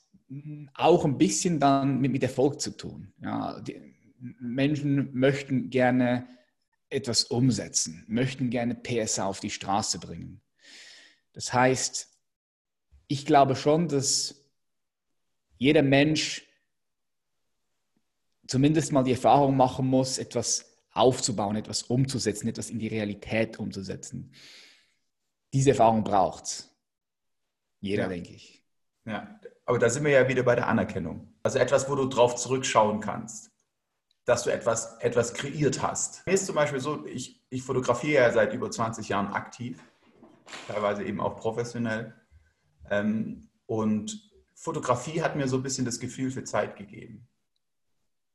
auch 0.74 1.04
ein 1.04 1.18
bisschen 1.18 1.58
dann 1.58 2.00
mit, 2.00 2.12
mit 2.12 2.22
Erfolg 2.22 2.60
zu 2.60 2.70
tun. 2.76 3.12
Ja, 3.20 3.60
Menschen 4.20 5.10
möchten 5.12 5.70
gerne 5.70 6.28
etwas 6.88 7.24
umsetzen, 7.24 8.04
möchten 8.06 8.48
gerne 8.48 8.76
PSA 8.76 9.26
auf 9.26 9.40
die 9.40 9.50
Straße 9.50 9.98
bringen. 9.98 10.40
Das 11.32 11.52
heißt, 11.52 12.08
ich 13.08 13.26
glaube 13.26 13.56
schon, 13.56 13.88
dass 13.88 14.46
jeder 15.58 15.82
Mensch 15.82 16.46
zumindest 18.46 18.92
mal 18.92 19.02
die 19.02 19.12
Erfahrung 19.12 19.56
machen 19.56 19.88
muss, 19.88 20.18
etwas 20.18 20.71
aufzubauen, 20.92 21.56
etwas 21.56 21.82
umzusetzen, 21.84 22.48
etwas 22.48 22.70
in 22.70 22.78
die 22.78 22.88
Realität 22.88 23.58
umzusetzen. 23.58 24.32
Diese 25.52 25.70
Erfahrung 25.70 26.04
braucht 26.04 26.44
es. 26.44 26.76
Jeder, 27.80 28.04
ja. 28.04 28.08
denke 28.08 28.32
ich. 28.32 28.64
Ja, 29.04 29.40
aber 29.66 29.78
da 29.78 29.88
sind 29.88 30.04
wir 30.04 30.12
ja 30.12 30.28
wieder 30.28 30.42
bei 30.42 30.54
der 30.54 30.68
Anerkennung. 30.68 31.34
Also 31.42 31.58
etwas, 31.58 31.88
wo 31.90 31.96
du 31.96 32.06
drauf 32.06 32.36
zurückschauen 32.36 33.00
kannst, 33.00 33.50
dass 34.24 34.44
du 34.44 34.50
etwas, 34.50 34.96
etwas 35.00 35.34
kreiert 35.34 35.82
hast. 35.82 36.24
Mir 36.26 36.34
ist 36.34 36.46
zum 36.46 36.54
Beispiel 36.54 36.78
so, 36.78 37.04
ich, 37.06 37.42
ich 37.50 37.62
fotografiere 37.62 38.22
ja 38.22 38.32
seit 38.32 38.52
über 38.52 38.70
20 38.70 39.08
Jahren 39.08 39.32
aktiv, 39.32 39.82
teilweise 40.68 41.02
eben 41.02 41.20
auch 41.20 41.36
professionell. 41.36 42.14
Ähm, 42.88 43.48
und 43.66 44.30
Fotografie 44.54 45.22
hat 45.22 45.34
mir 45.34 45.48
so 45.48 45.56
ein 45.56 45.62
bisschen 45.62 45.84
das 45.84 45.98
Gefühl 45.98 46.30
für 46.30 46.44
Zeit 46.44 46.76
gegeben 46.76 47.26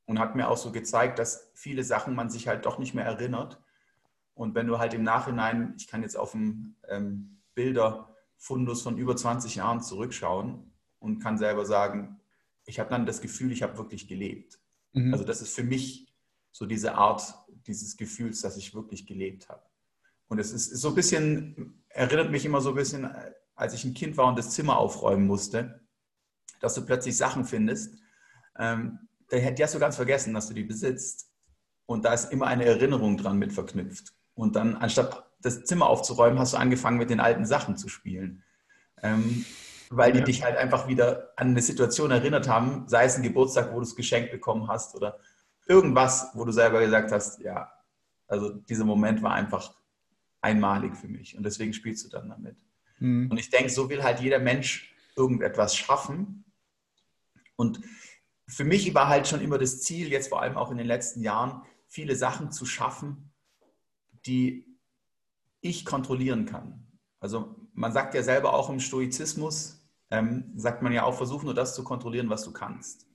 und 0.07 0.19
hat 0.19 0.35
mir 0.35 0.47
auch 0.47 0.57
so 0.57 0.71
gezeigt, 0.71 1.19
dass 1.19 1.51
viele 1.53 1.83
Sachen 1.83 2.15
man 2.15 2.29
sich 2.29 2.47
halt 2.47 2.65
doch 2.65 2.79
nicht 2.79 2.95
mehr 2.95 3.05
erinnert. 3.05 3.61
Und 4.33 4.55
wenn 4.55 4.65
du 4.65 4.79
halt 4.79 4.93
im 4.93 5.03
Nachhinein, 5.03 5.75
ich 5.77 5.87
kann 5.87 6.01
jetzt 6.01 6.17
auf 6.17 6.33
einen 6.33 6.75
ähm, 6.87 7.41
Bilderfundus 7.53 8.81
von 8.81 8.97
über 8.97 9.15
20 9.15 9.55
Jahren 9.55 9.81
zurückschauen 9.81 10.71
und 10.99 11.19
kann 11.19 11.37
selber 11.37 11.65
sagen, 11.65 12.19
ich 12.65 12.79
habe 12.79 12.89
dann 12.89 13.05
das 13.05 13.21
Gefühl, 13.21 13.51
ich 13.51 13.63
habe 13.63 13.77
wirklich 13.77 14.07
gelebt. 14.07 14.59
Mhm. 14.93 15.13
Also 15.13 15.25
das 15.25 15.41
ist 15.41 15.53
für 15.53 15.63
mich 15.63 16.07
so 16.51 16.65
diese 16.65 16.95
Art 16.95 17.35
dieses 17.67 17.97
Gefühls, 17.97 18.41
dass 18.41 18.57
ich 18.57 18.73
wirklich 18.73 19.05
gelebt 19.05 19.49
habe. 19.49 19.61
Und 20.29 20.39
es 20.39 20.51
ist, 20.51 20.71
ist 20.71 20.81
so 20.81 20.89
ein 20.89 20.95
bisschen, 20.95 21.83
erinnert 21.89 22.31
mich 22.31 22.45
immer 22.45 22.61
so 22.61 22.69
ein 22.69 22.75
bisschen, 22.75 23.09
als 23.55 23.73
ich 23.73 23.83
ein 23.83 23.93
Kind 23.93 24.15
war 24.15 24.27
und 24.27 24.37
das 24.37 24.51
Zimmer 24.51 24.77
aufräumen 24.77 25.27
musste, 25.27 25.81
dass 26.61 26.75
du 26.75 26.85
plötzlich 26.85 27.17
Sachen 27.17 27.43
findest, 27.43 27.95
ähm, 28.57 29.06
die 29.31 29.63
hast 29.63 29.75
du 29.75 29.79
ganz 29.79 29.95
vergessen, 29.95 30.33
dass 30.33 30.47
du 30.47 30.53
die 30.53 30.63
besitzt. 30.63 31.31
Und 31.85 32.05
da 32.05 32.13
ist 32.13 32.31
immer 32.31 32.47
eine 32.47 32.65
Erinnerung 32.65 33.17
dran 33.17 33.37
mit 33.37 33.53
verknüpft. 33.53 34.13
Und 34.33 34.55
dann, 34.55 34.75
anstatt 34.75 35.25
das 35.41 35.63
Zimmer 35.63 35.87
aufzuräumen, 35.87 36.39
hast 36.39 36.53
du 36.53 36.57
angefangen, 36.57 36.97
mit 36.97 37.09
den 37.09 37.19
alten 37.19 37.45
Sachen 37.45 37.77
zu 37.77 37.87
spielen. 37.87 38.43
Ähm, 39.01 39.45
weil 39.89 40.11
die 40.11 40.19
ja. 40.19 40.25
dich 40.25 40.43
halt 40.43 40.57
einfach 40.57 40.87
wieder 40.87 41.31
an 41.37 41.49
eine 41.49 41.61
Situation 41.61 42.11
erinnert 42.11 42.47
haben, 42.49 42.87
sei 42.87 43.05
es 43.05 43.15
ein 43.15 43.23
Geburtstag, 43.23 43.71
wo 43.71 43.77
du 43.77 43.83
es 43.83 43.95
geschenkt 43.95 44.31
bekommen 44.31 44.67
hast 44.67 44.95
oder 44.95 45.19
irgendwas, 45.67 46.31
wo 46.33 46.43
du 46.43 46.51
selber 46.51 46.81
gesagt 46.81 47.11
hast, 47.11 47.39
ja, 47.39 47.71
also 48.27 48.49
dieser 48.49 48.85
Moment 48.85 49.21
war 49.21 49.33
einfach 49.33 49.73
einmalig 50.41 50.95
für 50.97 51.07
mich 51.07 51.37
und 51.37 51.43
deswegen 51.43 51.73
spielst 51.73 52.05
du 52.05 52.09
dann 52.09 52.29
damit. 52.29 52.57
Mhm. 52.99 53.31
Und 53.31 53.37
ich 53.37 53.49
denke, 53.49 53.69
so 53.69 53.89
will 53.89 54.03
halt 54.03 54.19
jeder 54.19 54.39
Mensch 54.39 54.93
irgendetwas 55.15 55.75
schaffen. 55.75 56.45
Und 57.55 57.81
für 58.47 58.63
mich 58.63 58.93
war 58.93 59.09
halt 59.09 59.27
schon 59.27 59.41
immer 59.41 59.57
das 59.57 59.81
Ziel, 59.81 60.09
jetzt 60.09 60.29
vor 60.29 60.41
allem 60.41 60.57
auch 60.57 60.71
in 60.71 60.77
den 60.77 60.87
letzten 60.87 61.21
Jahren, 61.21 61.61
viele 61.87 62.15
Sachen 62.15 62.51
zu 62.51 62.65
schaffen, 62.65 63.31
die 64.25 64.65
ich 65.61 65.85
kontrollieren 65.85 66.45
kann. 66.45 66.87
Also 67.19 67.55
man 67.73 67.91
sagt 67.91 68.13
ja 68.13 68.23
selber 68.23 68.53
auch 68.53 68.69
im 68.69 68.79
Stoizismus, 68.79 69.85
ähm, 70.09 70.51
sagt 70.55 70.81
man 70.81 70.93
ja 70.93 71.03
auch, 71.03 71.15
versuch 71.15 71.43
nur 71.43 71.53
das 71.53 71.75
zu 71.75 71.83
kontrollieren, 71.83 72.29
was 72.29 72.43
du 72.43 72.53
kannst. 72.53 73.07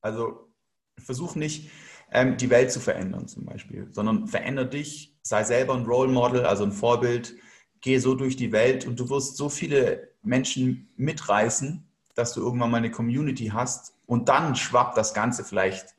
Also 0.00 0.52
versuch 0.98 1.34
nicht, 1.34 1.70
ähm, 2.10 2.36
die 2.36 2.50
Welt 2.50 2.70
zu 2.70 2.80
verändern 2.80 3.28
zum 3.28 3.44
Beispiel, 3.44 3.88
sondern 3.92 4.26
veränder 4.26 4.64
dich, 4.64 5.16
sei 5.22 5.44
selber 5.44 5.74
ein 5.74 5.86
Role 5.86 6.10
Model, 6.10 6.44
also 6.44 6.64
ein 6.64 6.72
Vorbild, 6.72 7.36
geh 7.80 7.98
so 7.98 8.14
durch 8.14 8.36
die 8.36 8.52
Welt 8.52 8.86
und 8.86 8.98
du 8.98 9.08
wirst 9.08 9.36
so 9.36 9.48
viele 9.48 10.12
Menschen 10.22 10.92
mitreißen, 10.96 11.87
dass 12.18 12.32
du 12.32 12.40
irgendwann 12.40 12.72
mal 12.72 12.78
eine 12.78 12.90
Community 12.90 13.46
hast 13.46 13.94
und 14.06 14.28
dann 14.28 14.56
schwappt 14.56 14.96
das 14.96 15.14
Ganze 15.14 15.44
vielleicht 15.44 15.94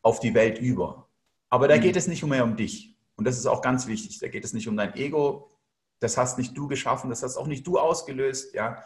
auf 0.00 0.20
die 0.20 0.32
Welt 0.32 0.60
über. 0.60 1.08
Aber 1.48 1.66
da 1.66 1.76
mhm. 1.76 1.80
geht 1.80 1.96
es 1.96 2.06
nicht 2.06 2.24
mehr 2.24 2.44
um 2.44 2.56
dich. 2.56 2.94
Und 3.16 3.26
das 3.26 3.36
ist 3.36 3.46
auch 3.46 3.62
ganz 3.62 3.88
wichtig. 3.88 4.20
Da 4.20 4.28
geht 4.28 4.44
es 4.44 4.52
nicht 4.52 4.68
um 4.68 4.76
dein 4.76 4.94
Ego. 4.94 5.50
Das 5.98 6.16
hast 6.16 6.38
nicht 6.38 6.56
du 6.56 6.68
geschaffen, 6.68 7.10
das 7.10 7.24
hast 7.24 7.36
auch 7.36 7.48
nicht 7.48 7.66
du 7.66 7.80
ausgelöst, 7.80 8.54
ja, 8.54 8.84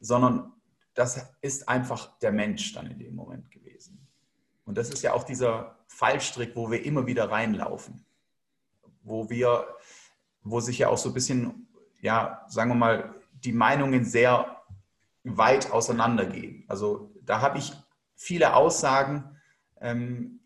sondern 0.00 0.52
das 0.92 1.24
ist 1.40 1.66
einfach 1.66 2.18
der 2.18 2.32
Mensch 2.32 2.74
dann 2.74 2.90
in 2.90 2.98
dem 2.98 3.14
Moment 3.14 3.50
gewesen. 3.50 4.06
Und 4.66 4.76
das 4.76 4.90
ist 4.90 5.02
ja 5.02 5.14
auch 5.14 5.22
dieser 5.22 5.78
Fallstrick, 5.86 6.54
wo 6.54 6.70
wir 6.70 6.84
immer 6.84 7.06
wieder 7.06 7.30
reinlaufen, 7.30 8.04
wo 9.02 9.30
wir, 9.30 9.66
wo 10.42 10.60
sich 10.60 10.80
ja 10.80 10.88
auch 10.88 10.98
so 10.98 11.08
ein 11.08 11.14
bisschen, 11.14 11.68
ja, 12.02 12.44
sagen 12.48 12.70
wir 12.72 12.74
mal, 12.74 13.14
die 13.32 13.52
Meinungen 13.52 14.04
sehr 14.04 14.61
weit 15.24 15.70
auseinandergehen. 15.70 16.64
Also 16.68 17.14
da 17.22 17.40
habe 17.40 17.58
ich 17.58 17.72
viele 18.16 18.54
Aussagen, 18.54 19.36
ähm, 19.80 20.40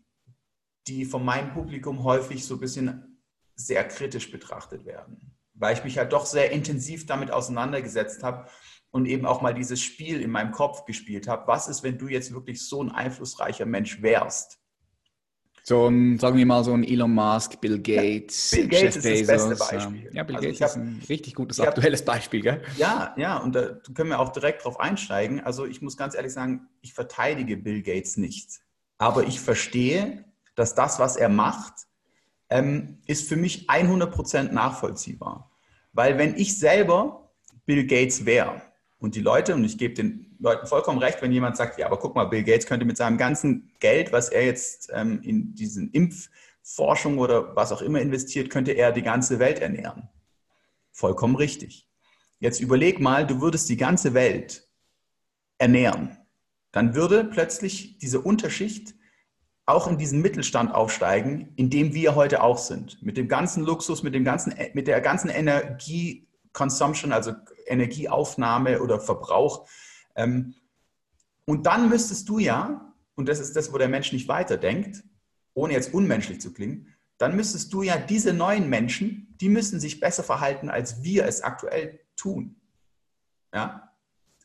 die 0.87 1.05
von 1.05 1.25
meinem 1.25 1.53
Publikum 1.53 2.03
häufig 2.03 2.45
so 2.45 2.55
ein 2.55 2.59
bisschen 2.59 3.21
sehr 3.55 3.87
kritisch 3.87 4.31
betrachtet 4.31 4.85
werden, 4.85 5.35
weil 5.53 5.73
ich 5.75 5.83
mich 5.83 5.97
halt 5.97 6.13
doch 6.13 6.25
sehr 6.25 6.51
intensiv 6.51 7.05
damit 7.05 7.31
auseinandergesetzt 7.31 8.23
habe 8.23 8.49
und 8.91 9.05
eben 9.05 9.25
auch 9.25 9.41
mal 9.41 9.53
dieses 9.53 9.81
Spiel 9.81 10.21
in 10.21 10.31
meinem 10.31 10.51
Kopf 10.51 10.85
gespielt 10.85 11.27
habe. 11.27 11.47
Was 11.47 11.67
ist, 11.67 11.83
wenn 11.83 11.97
du 11.97 12.07
jetzt 12.07 12.33
wirklich 12.33 12.67
so 12.67 12.81
ein 12.81 12.91
einflussreicher 12.91 13.65
Mensch 13.65 14.01
wärst? 14.01 14.59
So 15.67 15.85
ein, 15.89 16.17
sagen 16.17 16.37
wir 16.37 16.45
mal, 16.45 16.63
so 16.63 16.71
ein 16.73 16.85
Elon 16.85 17.13
Musk, 17.13 17.59
Bill 17.59 17.77
Gates, 17.77 18.51
ja, 18.51 18.59
Bill 18.59 18.69
Gates 18.69 18.81
Jeff 18.81 18.95
ist 18.95 19.03
Bezos. 19.03 19.27
Das 19.27 19.49
beste 19.49 19.75
Beispiel. 19.75 20.09
Ja, 20.13 20.23
Bill 20.23 20.35
also 20.37 20.47
Gates 20.47 20.61
hab, 20.61 20.69
ist 20.69 20.75
ein 20.77 21.03
richtig 21.09 21.35
gutes 21.35 21.59
aktuelles 21.59 21.99
hab, 21.99 22.05
Beispiel, 22.05 22.41
gell? 22.41 22.61
Ja, 22.77 23.13
ja, 23.17 23.35
und 23.39 23.53
da 23.53 23.73
können 23.93 24.11
wir 24.11 24.21
auch 24.21 24.31
direkt 24.31 24.63
drauf 24.63 24.79
einsteigen. 24.79 25.41
Also 25.41 25.65
ich 25.65 25.81
muss 25.81 25.97
ganz 25.97 26.15
ehrlich 26.15 26.31
sagen, 26.31 26.69
ich 26.79 26.93
verteidige 26.93 27.57
Bill 27.57 27.81
Gates 27.81 28.15
nicht. 28.15 28.61
Aber 28.97 29.27
ich 29.27 29.41
verstehe, 29.41 30.23
dass 30.55 30.73
das, 30.73 30.99
was 30.99 31.17
er 31.17 31.27
macht, 31.27 31.73
ähm, 32.49 32.99
ist 33.05 33.27
für 33.27 33.35
mich 33.35 33.69
100% 33.69 34.53
nachvollziehbar. 34.53 35.51
Weil 35.91 36.17
wenn 36.17 36.37
ich 36.37 36.57
selber 36.57 37.29
Bill 37.65 37.85
Gates 37.85 38.25
wäre 38.25 38.61
und 38.99 39.15
die 39.15 39.21
Leute, 39.21 39.53
und 39.53 39.65
ich 39.65 39.77
gebe 39.77 39.95
den 39.95 40.26
Leuten 40.39 40.67
vollkommen 40.67 40.99
recht, 40.99 41.21
wenn 41.21 41.31
jemand 41.31 41.57
sagt, 41.57 41.79
ja, 41.79 41.87
aber 41.87 41.97
guck 41.97 42.15
mal, 42.15 42.25
Bill 42.25 42.43
Gates 42.43 42.65
könnte 42.65 42.85
mit 42.85 42.97
seinem 42.97 43.17
ganzen 43.17 43.71
Geld, 43.79 44.11
was 44.11 44.29
er 44.29 44.45
jetzt 44.45 44.89
ähm, 44.93 45.21
in 45.23 45.55
diesen 45.55 45.91
Impfforschung 45.91 47.17
oder 47.17 47.55
was 47.55 47.71
auch 47.71 47.81
immer 47.81 48.01
investiert, 48.01 48.49
könnte 48.49 48.71
er 48.71 48.91
die 48.91 49.01
ganze 49.01 49.39
Welt 49.39 49.59
ernähren. 49.59 50.09
Vollkommen 50.91 51.35
richtig. 51.35 51.87
Jetzt 52.39 52.59
überleg 52.59 52.99
mal, 52.99 53.25
du 53.25 53.41
würdest 53.41 53.69
die 53.69 53.77
ganze 53.77 54.13
Welt 54.13 54.67
ernähren. 55.57 56.17
Dann 56.71 56.93
würde 56.93 57.23
plötzlich 57.23 57.97
diese 57.97 58.19
Unterschicht 58.19 58.93
auch 59.65 59.87
in 59.87 59.97
diesen 59.97 60.21
Mittelstand 60.21 60.73
aufsteigen, 60.73 61.51
in 61.55 61.69
dem 61.69 61.93
wir 61.93 62.15
heute 62.15 62.41
auch 62.41 62.57
sind. 62.57 63.01
Mit 63.03 63.17
dem 63.17 63.27
ganzen 63.27 63.63
Luxus, 63.63 64.01
mit, 64.01 64.13
dem 64.15 64.23
ganzen, 64.23 64.53
mit 64.73 64.87
der 64.87 65.01
ganzen 65.01 65.29
Energie-Consumption, 65.29 67.11
also 67.11 67.33
Energieaufnahme 67.65 68.81
oder 68.81 68.99
Verbrauch, 68.99 69.67
ähm, 70.17 70.53
und 71.45 71.65
dann 71.65 71.87
müsstest 71.87 72.27
du 72.27 72.39
ja 72.39 72.87
und 73.17 73.27
das 73.27 73.39
ist 73.39 73.55
das, 73.55 73.73
wo 73.73 73.77
der 73.77 73.89
Mensch 73.89 74.13
nicht 74.13 74.27
weiterdenkt, 74.27 75.03
ohne 75.53 75.73
jetzt 75.73 75.93
unmenschlich 75.93 76.39
zu 76.39 76.53
klingen, 76.53 76.93
dann 77.17 77.35
müsstest 77.35 77.73
du 77.73 77.81
ja 77.81 77.97
diese 77.97 78.31
neuen 78.31 78.69
Menschen, 78.69 79.35
die 79.41 79.49
müssen 79.49 79.79
sich 79.79 79.99
besser 79.99 80.23
verhalten, 80.23 80.69
als 80.69 81.01
wir 81.01 81.25
es 81.25 81.41
aktuell 81.41 81.99
tun. 82.15 82.55
Ja? 83.51 83.91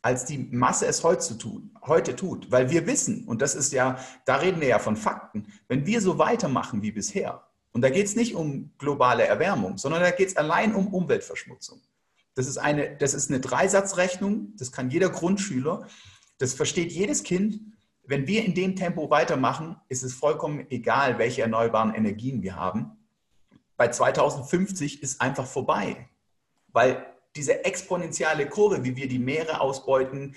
Als 0.00 0.24
die 0.24 0.38
Masse 0.38 0.87
es 0.87 1.04
heute 1.04 1.37
tut, 1.37 1.62
heute 1.82 2.16
tut. 2.16 2.50
Weil 2.50 2.70
wir 2.70 2.87
wissen, 2.87 3.24
und 3.24 3.42
das 3.42 3.54
ist 3.54 3.72
ja, 3.72 3.98
da 4.24 4.37
reden 4.37 4.62
wir 4.62 4.68
ja 4.68 4.78
von 4.78 4.96
Fakten, 4.96 5.46
wenn 5.68 5.85
wir 5.85 6.00
so 6.00 6.18
weitermachen 6.18 6.80
wie 6.80 6.92
bisher, 6.92 7.46
und 7.72 7.82
da 7.82 7.90
geht 7.90 8.06
es 8.06 8.16
nicht 8.16 8.35
um 8.35 8.70
globale 8.78 9.26
Erwärmung, 9.26 9.76
sondern 9.76 10.00
da 10.00 10.11
geht 10.11 10.28
es 10.28 10.37
allein 10.37 10.74
um 10.74 10.88
Umweltverschmutzung. 10.88 11.80
Das 12.35 12.47
ist, 12.47 12.59
eine, 12.59 12.97
das 12.97 13.14
ist 13.14 13.31
eine 13.31 13.40
Dreisatzrechnung, 13.40 14.57
das 14.57 14.73
kann 14.73 14.90
jeder 14.90 15.11
Grundschüler, 15.11 15.87
das 16.38 16.55
versteht 16.55 16.90
jedes 16.92 17.23
Kind. 17.23 17.61
Wenn 18.05 18.27
wir 18.27 18.45
in 18.45 18.55
dem 18.55 18.75
Tempo 18.75 19.11
weitermachen, 19.11 19.77
ist 19.88 20.03
es 20.03 20.14
vollkommen 20.14 20.66
egal, 20.71 21.18
welche 21.18 21.42
erneuerbaren 21.42 21.95
Energien 21.95 22.42
wir 22.42 22.57
haben. 22.57 22.97
Bei 23.77 23.88
2050 23.88 25.03
ist 25.03 25.21
einfach 25.21 25.47
vorbei, 25.47 26.09
weil 26.68 27.07
diese 27.37 27.64
exponentielle 27.64 28.49
Kurve, 28.49 28.85
wie 28.85 28.97
wir 28.97 29.09
die 29.09 29.18
Meere 29.18 29.61
ausbeuten, 29.61 30.35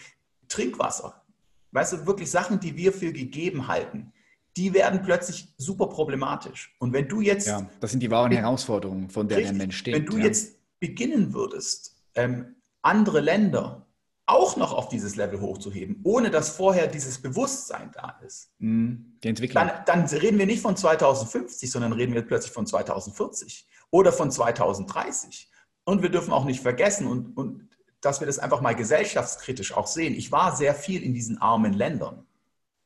Trinkwasser, 0.47 1.23
weißt 1.71 1.93
du, 1.93 2.05
wirklich 2.05 2.29
Sachen, 2.29 2.60
die 2.60 2.75
wir 2.77 2.93
für 2.93 3.12
gegeben 3.12 3.67
halten, 3.67 4.13
die 4.58 4.73
werden 4.73 5.01
plötzlich 5.01 5.53
super 5.58 5.88
problematisch. 5.88 6.75
Und 6.79 6.93
wenn 6.93 7.08
du 7.08 7.21
jetzt. 7.21 7.47
Ja, 7.47 7.69
das 7.79 7.91
sind 7.91 8.01
die 8.01 8.10
wahren 8.10 8.31
Herausforderungen, 8.31 9.10
von 9.10 9.27
denen 9.27 9.43
der 9.43 9.53
Mensch 9.53 9.77
steht. 9.77 9.95
Wenn 9.95 10.05
du 10.05 10.17
ja. 10.17 10.25
jetzt 10.25 10.54
beginnen 10.79 11.33
würdest, 11.33 11.97
ähm, 12.15 12.55
andere 12.81 13.19
Länder 13.19 13.85
auch 14.27 14.57
noch 14.57 14.73
auf 14.73 14.89
dieses 14.89 15.15
Level 15.15 15.39
hochzuheben, 15.39 15.99
ohne 16.03 16.31
dass 16.31 16.49
vorher 16.49 16.88
dieses 16.88 17.21
Bewusstsein 17.21 17.91
da 17.93 18.19
ist, 18.25 18.51
mhm, 18.57 19.17
die 19.23 19.27
Entwicklung. 19.27 19.67
Dann, 19.67 19.85
dann 19.85 20.05
reden 20.17 20.39
wir 20.39 20.47
nicht 20.47 20.61
von 20.61 20.75
2050, 20.75 21.69
sondern 21.69 21.93
reden 21.93 22.13
wir 22.13 22.23
plötzlich 22.23 22.51
von 22.51 22.65
2040 22.65 23.67
oder 23.91 24.11
von 24.11 24.31
2030. 24.31 25.51
Und 25.83 26.01
wir 26.01 26.09
dürfen 26.09 26.33
auch 26.33 26.45
nicht 26.45 26.61
vergessen, 26.61 27.05
und, 27.05 27.38
und 27.38 27.69
dass 28.01 28.19
wir 28.19 28.27
das 28.27 28.39
einfach 28.39 28.61
mal 28.61 28.75
gesellschaftskritisch 28.75 29.73
auch 29.73 29.88
sehen. 29.88 30.15
Ich 30.15 30.31
war 30.31 30.55
sehr 30.55 30.73
viel 30.73 31.03
in 31.03 31.13
diesen 31.13 31.39
armen 31.39 31.73
Ländern. 31.73 32.25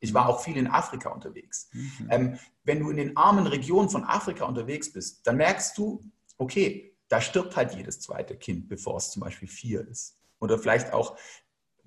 Ich 0.01 0.13
war 0.13 0.29
auch 0.29 0.41
viel 0.41 0.57
in 0.57 0.67
Afrika 0.67 1.09
unterwegs. 1.09 1.69
Mhm. 1.73 2.07
Ähm, 2.09 2.39
wenn 2.63 2.79
du 2.79 2.89
in 2.89 2.97
den 2.97 3.17
armen 3.17 3.47
Regionen 3.47 3.89
von 3.89 4.03
Afrika 4.03 4.45
unterwegs 4.45 4.91
bist, 4.91 5.25
dann 5.25 5.37
merkst 5.37 5.77
du, 5.77 6.01
okay, 6.37 6.95
da 7.09 7.21
stirbt 7.21 7.55
halt 7.55 7.75
jedes 7.75 7.99
zweite 7.99 8.35
Kind, 8.35 8.69
bevor 8.69 8.97
es 8.97 9.11
zum 9.11 9.21
Beispiel 9.21 9.47
vier 9.47 9.87
ist. 9.87 10.17
Oder 10.39 10.57
vielleicht 10.57 10.93
auch 10.93 11.17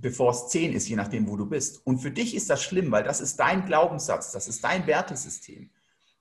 bevor 0.03 0.33
es 0.33 0.49
zehn 0.49 0.73
ist, 0.73 0.89
je 0.89 0.97
nachdem, 0.97 1.29
wo 1.29 1.37
du 1.37 1.47
bist. 1.47 1.87
Und 1.87 1.99
für 1.99 2.11
dich 2.11 2.35
ist 2.35 2.51
das 2.51 2.63
schlimm, 2.63 2.91
weil 2.91 3.05
das 3.05 3.21
ist 3.21 3.39
dein 3.39 3.65
Glaubenssatz, 3.65 4.33
das 4.33 4.49
ist 4.49 4.63
dein 4.65 4.87
Wertesystem. 4.87 5.71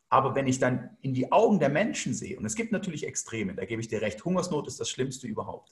Aber 0.08 0.36
wenn 0.36 0.48
ich 0.48 0.60
dann 0.60 0.98
in 1.02 1.14
die 1.14 1.32
Augen 1.32 1.60
der 1.60 1.70
Menschen 1.70 2.14
sehe, 2.14 2.38
und 2.38 2.46
es 2.46 2.56
gibt 2.56 2.72
natürlich 2.72 3.08
Extreme, 3.08 3.56
da 3.56 3.66
gebe 3.66 3.82
ich 3.82 3.88
dir 3.88 4.02
recht, 4.02 4.24
Hungersnot 4.24 4.68
ist 4.68 4.80
das 4.80 4.90
Schlimmste 4.90 5.28
überhaupt. 5.28 5.72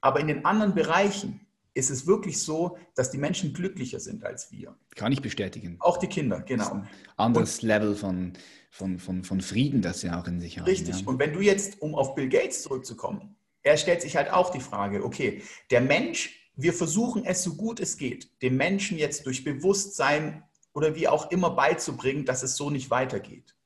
Aber 0.00 0.20
in 0.20 0.26
den 0.26 0.44
anderen 0.44 0.74
Bereichen, 0.74 1.46
ist 1.80 1.90
es 1.90 2.06
wirklich 2.06 2.38
so, 2.38 2.76
dass 2.94 3.10
die 3.10 3.18
Menschen 3.18 3.52
glücklicher 3.52 3.98
sind 3.98 4.24
als 4.24 4.52
wir. 4.52 4.76
Kann 4.94 5.10
ich 5.10 5.22
bestätigen. 5.22 5.76
Auch 5.80 5.96
die 5.96 6.06
Kinder, 6.06 6.40
genau. 6.40 6.70
Ein 6.72 6.88
anderes 7.16 7.58
und, 7.58 7.62
Level 7.62 7.96
von, 7.96 8.34
von, 8.70 8.98
von, 8.98 9.24
von 9.24 9.40
Frieden, 9.40 9.82
das 9.82 10.00
sie 10.00 10.10
auch 10.10 10.26
in 10.26 10.40
sich 10.40 10.58
haben. 10.58 10.66
Richtig. 10.66 11.00
Ja. 11.00 11.06
Und 11.06 11.18
wenn 11.18 11.32
du 11.32 11.40
jetzt, 11.40 11.80
um 11.82 11.94
auf 11.94 12.14
Bill 12.14 12.28
Gates 12.28 12.62
zurückzukommen, 12.62 13.34
er 13.62 13.76
stellt 13.76 14.02
sich 14.02 14.16
halt 14.16 14.30
auch 14.30 14.50
die 14.50 14.60
Frage, 14.60 15.04
okay, 15.04 15.42
der 15.70 15.80
Mensch, 15.80 16.50
wir 16.54 16.72
versuchen 16.72 17.24
es 17.24 17.42
so 17.42 17.56
gut 17.56 17.80
es 17.80 17.96
geht, 17.96 18.30
dem 18.42 18.56
Menschen 18.56 18.98
jetzt 18.98 19.26
durch 19.26 19.42
Bewusstsein 19.42 20.44
oder 20.72 20.94
wie 20.94 21.08
auch 21.08 21.30
immer 21.30 21.50
beizubringen, 21.50 22.24
dass 22.24 22.42
es 22.42 22.56
so 22.56 22.70
nicht 22.70 22.90
weitergeht. 22.90 23.56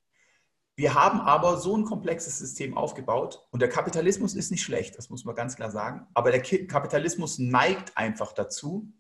Wir 0.77 0.95
haben 0.95 1.21
aber 1.21 1.57
so 1.59 1.77
ein 1.77 1.85
komplexes 1.85 2.39
System 2.39 2.77
aufgebaut 2.77 3.47
und 3.51 3.61
der 3.61 3.69
Kapitalismus 3.69 4.35
ist 4.35 4.51
nicht 4.51 4.63
schlecht, 4.63 4.99
das 4.99 5.09
muss 5.09 5.25
man 5.25 5.35
ganz 5.35 5.55
klar 5.55 5.71
sagen, 5.71 6.07
aber 6.15 6.33
der 6.33 6.43
Kapitalismus 6.43 7.39
neigt 7.39 7.97
einfach 7.97 8.33
dazu, 8.33 8.93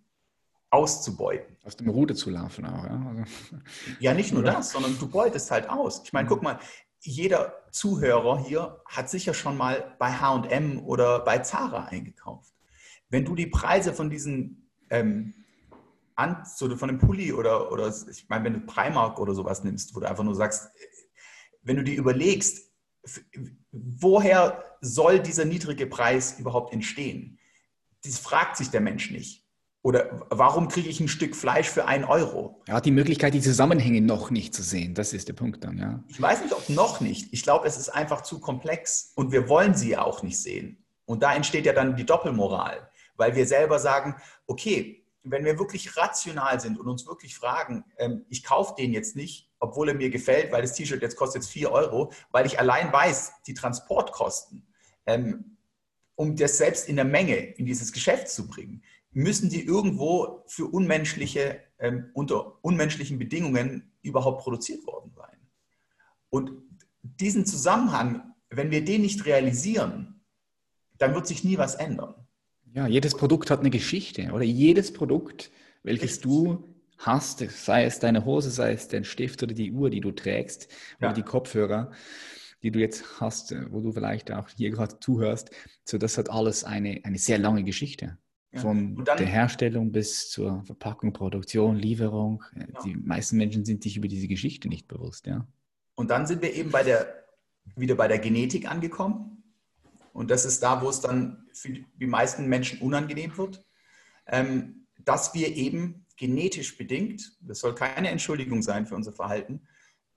auszubeuten. 0.71 1.57
Aus 1.65 1.77
dem 1.77 1.89
Ruder 1.89 2.15
zu 2.15 2.31
laufen 2.31 2.67
auch. 2.67 2.85
Ja, 2.85 3.07
also. 3.09 3.25
ja 4.01 4.15
nicht 4.15 4.33
nur 4.33 4.43
das, 4.43 4.71
sondern 4.71 4.99
du 4.99 5.09
beutest 5.09 5.51
halt 5.51 5.69
aus. 5.69 6.03
Ich 6.05 6.13
meine, 6.13 6.27
mhm. 6.27 6.29
guck 6.31 6.43
mal, 6.43 6.59
jeder 7.01 7.55
Zuhörer 7.71 8.39
hier 8.39 8.81
hat 8.87 9.09
sicher 9.09 9.35
schon 9.35 9.57
mal 9.57 9.95
bei 9.99 10.13
HM 10.13 10.81
oder 10.85 11.21
bei 11.21 11.39
Zara 11.39 11.85
eingekauft. 11.85 12.53
Wenn 13.09 13.25
du 13.25 13.35
die 13.35 13.47
Preise 13.47 13.93
von 13.93 14.11
diesen 14.11 14.69
ähm, 14.91 15.35
an, 16.17 16.45
so 16.45 16.75
von 16.77 16.89
dem 16.89 16.99
Pulli 16.99 17.33
oder, 17.33 17.71
oder 17.71 17.93
ich 18.11 18.29
meine, 18.29 18.45
wenn 18.45 18.55
du 18.55 18.61
Primark 18.61 19.19
oder 19.19 19.35
sowas 19.35 19.65
nimmst, 19.65 19.95
wo 19.95 20.01
du 20.01 20.09
einfach 20.09 20.25
nur 20.25 20.35
sagst, 20.35 20.71
wenn 21.65 21.77
du 21.77 21.83
dir 21.83 21.97
überlegst, 21.97 22.71
woher 23.73 24.63
soll 24.81 25.21
dieser 25.21 25.45
niedrige 25.45 25.87
Preis 25.87 26.39
überhaupt 26.39 26.73
entstehen? 26.73 27.39
Das 28.05 28.19
fragt 28.19 28.57
sich 28.57 28.71
der 28.71 28.81
Mensch 28.81 29.11
nicht. 29.11 29.45
Oder 29.83 30.27
warum 30.31 30.69
kriege 30.69 30.89
ich 30.89 30.99
ein 31.01 31.09
Stück 31.09 31.37
Fleisch 31.37 31.69
für 31.69 31.85
einen 31.85 32.05
Euro? 32.05 32.63
Er 32.67 32.77
hat 32.77 32.87
die 32.87 32.91
Möglichkeit, 32.91 33.35
die 33.35 33.43
Zusammenhänge 33.43 34.01
noch 34.01 34.31
nicht 34.31 34.55
zu 34.55 34.63
sehen. 34.63 34.95
Das 34.95 35.13
ist 35.13 35.29
der 35.29 35.35
Punkt 35.35 35.63
dann, 35.63 35.77
ja. 35.77 36.03
Ich 36.09 36.21
weiß 36.21 36.43
nicht, 36.43 36.55
ob 36.55 36.71
noch 36.71 37.01
nicht. 37.01 37.29
Ich 37.33 37.43
glaube, 37.43 37.67
es 37.67 37.77
ist 37.77 37.91
einfach 37.91 38.23
zu 38.23 38.41
komplex 38.41 39.13
und 39.15 39.31
wir 39.31 39.47
wollen 39.51 39.75
sie 39.75 39.91
ja 39.91 40.03
auch 40.03 40.23
nicht 40.23 40.41
sehen. 40.41 40.83
Und 41.05 41.23
da 41.23 41.35
entsteht 41.35 41.67
ja 41.67 41.75
dann 41.75 41.97
die 41.97 42.07
Doppelmoral, 42.07 42.89
weil 43.17 43.37
wir 43.37 43.47
selber 43.47 43.79
sagen, 43.79 44.17
okay, 44.47 45.05
wenn 45.23 45.45
wir 45.45 45.59
wirklich 45.59 45.97
rational 45.99 46.61
sind 46.61 46.79
und 46.79 46.89
uns 46.89 47.07
wirklich 47.07 47.35
fragen, 47.35 47.85
ähm, 47.99 48.25
ich 48.31 48.43
kaufe 48.43 48.75
den 48.79 48.93
jetzt 48.95 49.17
nicht, 49.17 49.51
obwohl 49.65 49.89
er 49.89 49.95
mir 49.95 50.11
gefällt, 50.11 50.53
weil 50.53 50.63
das 50.63 50.75
T-Shirt 50.75 51.01
jetzt 51.01 51.17
kostet 51.17 51.43
jetzt 51.43 51.53
4 51.53 51.73
Euro, 51.73 52.13
weil 52.31 52.47
ich 52.47 52.61
allein 52.61 52.93
weiß, 52.93 53.33
die 53.47 53.55
Transportkosten, 53.55 54.67
ähm, 55.07 55.57
um 56.15 56.37
das 56.37 56.59
selbst 56.59 56.89
in 56.89 56.97
der 56.97 57.07
Menge 57.07 57.37
in 57.37 57.67
dieses 57.67 57.93
Geschäft 57.93 58.29
zu 58.29 58.47
bringen, 58.47 58.83
müssen 59.11 59.49
die 59.49 59.65
irgendwo 59.65 60.45
für 60.47 60.67
unmenschliche, 60.67 61.61
ähm, 61.79 62.11
unter 62.13 62.63
unmenschlichen 62.63 63.19
Bedingungen 63.19 63.93
überhaupt 64.03 64.43
produziert 64.43 64.87
worden 64.87 65.13
sein. 65.17 65.39
Und 66.29 66.53
diesen 67.03 67.47
Zusammenhang, 67.47 68.35
wenn 68.51 68.71
wir 68.71 68.85
den 68.85 69.03
nicht 69.03 69.25
realisieren, 69.25 70.21
dann 70.99 71.15
wird 71.15 71.27
sich 71.27 71.43
nie 71.43 71.59
was 71.59 71.75
ändern. 71.75 72.15
Ja, 72.73 72.87
jedes 72.87 73.15
Produkt 73.17 73.51
hat 73.51 73.61
eine 73.61 73.71
Geschichte 73.71 74.31
oder 74.33 74.45
jedes 74.45 74.93
Produkt, 74.93 75.51
welches 75.83 76.17
Richtig. 76.17 76.23
du 76.23 76.74
hast, 77.07 77.39
sei 77.39 77.85
es 77.85 77.99
deine 77.99 78.25
Hose, 78.25 78.51
sei 78.51 78.73
es 78.73 78.89
dein 78.89 79.05
Stift 79.05 79.43
oder 79.43 79.55
die 79.55 79.73
Uhr, 79.73 79.91
die 79.91 80.01
du 80.01 80.13
trägst 80.13 80.69
ja. 81.01 81.09
oder 81.09 81.15
die 81.15 81.23
Kopfhörer, 81.23 81.93
die 82.63 82.71
du 82.71 82.79
jetzt 82.79 83.21
hast, 83.21 83.53
äh, 83.53 83.67
wo 83.71 83.81
du 83.81 83.93
vielleicht 83.93 84.33
auch 84.33 84.49
hier 84.49 84.71
gerade 84.71 84.99
zuhörst, 84.99 85.51
so 85.85 85.99
das 85.99 86.19
hat 86.19 86.31
alles 86.31 86.65
eine, 86.65 87.01
eine 87.05 87.19
sehr 87.19 87.39
lange 87.39 87.65
Geschichte. 87.65 88.19
Ja. 88.53 88.61
Von 88.61 89.05
dann, 89.05 89.19
der 89.19 89.27
Herstellung 89.27 89.93
bis 89.93 90.31
zur 90.31 90.65
Verpackung, 90.65 91.13
Produktion, 91.13 91.77
Lieferung. 91.77 92.43
Ja. 92.55 92.63
Äh, 92.63 92.67
die 92.85 92.97
meisten 92.97 93.37
Menschen 93.37 93.65
sind 93.65 93.83
sich 93.83 93.97
über 93.97 94.09
diese 94.09 94.29
Geschichte 94.29 94.69
nicht 94.69 94.89
bewusst, 94.89 95.27
ja. 95.27 95.47
Und 95.97 96.11
dann 96.11 96.27
sind 96.27 96.43
wir 96.43 96.53
eben 96.55 96.71
bei 96.71 96.83
der, 96.83 97.25
wieder 97.77 97.95
bei 97.95 98.09
der 98.09 98.19
Genetik 98.19 98.69
angekommen. 98.69 99.45
Und 100.13 100.31
das 100.31 100.45
ist 100.45 100.63
da, 100.63 100.81
wo 100.83 100.89
es 100.89 101.01
dann 101.01 101.47
für 101.53 101.71
die 101.71 102.07
meisten 102.07 102.49
Menschen 102.49 102.81
unangenehm 102.81 103.37
wird, 103.37 103.65
ähm, 104.27 104.87
dass 104.99 105.35
wir 105.35 105.55
eben 105.55 106.04
genetisch 106.17 106.77
bedingt, 106.77 107.37
das 107.41 107.61
soll 107.61 107.75
keine 107.75 108.11
Entschuldigung 108.11 108.63
sein 108.63 108.87
für 108.87 108.95
unser 108.95 109.13
Verhalten, 109.13 109.67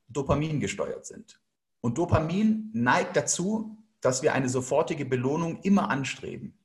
Dopamin 0.07 0.59
gesteuert 0.59 1.05
sind. 1.05 1.41
Und 1.81 1.97
Dopamin 1.97 2.69
neigt 2.73 3.15
dazu, 3.15 3.77
dass 4.01 4.21
wir 4.21 4.33
eine 4.33 4.49
sofortige 4.49 5.05
Belohnung 5.05 5.61
immer 5.61 5.89
anstreben. 5.89 6.57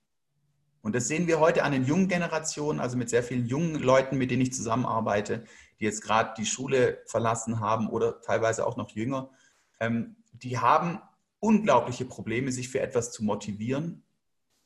Und 0.83 0.95
das 0.95 1.07
sehen 1.07 1.29
wir 1.29 1.39
heute 1.39 1.63
an 1.63 1.73
den 1.73 1.85
jungen 1.85 2.09
Generationen, 2.09 2.81
also 2.81 2.97
mit 2.97 3.09
sehr 3.09 3.23
vielen 3.23 3.47
jungen 3.47 3.77
Leuten, 3.77 4.19
mit 4.19 4.31
denen 4.31 4.43
ich 4.43 4.53
zusammenarbeite, 4.53 5.45
die 5.79 5.85
jetzt 5.85 6.03
gerade 6.03 6.35
die 6.37 6.47
Schule 6.47 7.03
verlassen 7.07 7.61
haben 7.61 7.89
oder 7.89 8.21
teilweise 8.21 8.67
auch 8.67 8.77
noch 8.77 8.91
jünger. 8.91 9.31
Ähm, 9.81 10.17
die 10.33 10.59
haben 10.59 11.01
unglaubliche 11.39 12.05
Probleme, 12.05 12.51
sich 12.51 12.69
für 12.69 12.81
etwas 12.81 13.13
zu 13.13 13.25
motivieren, 13.25 14.03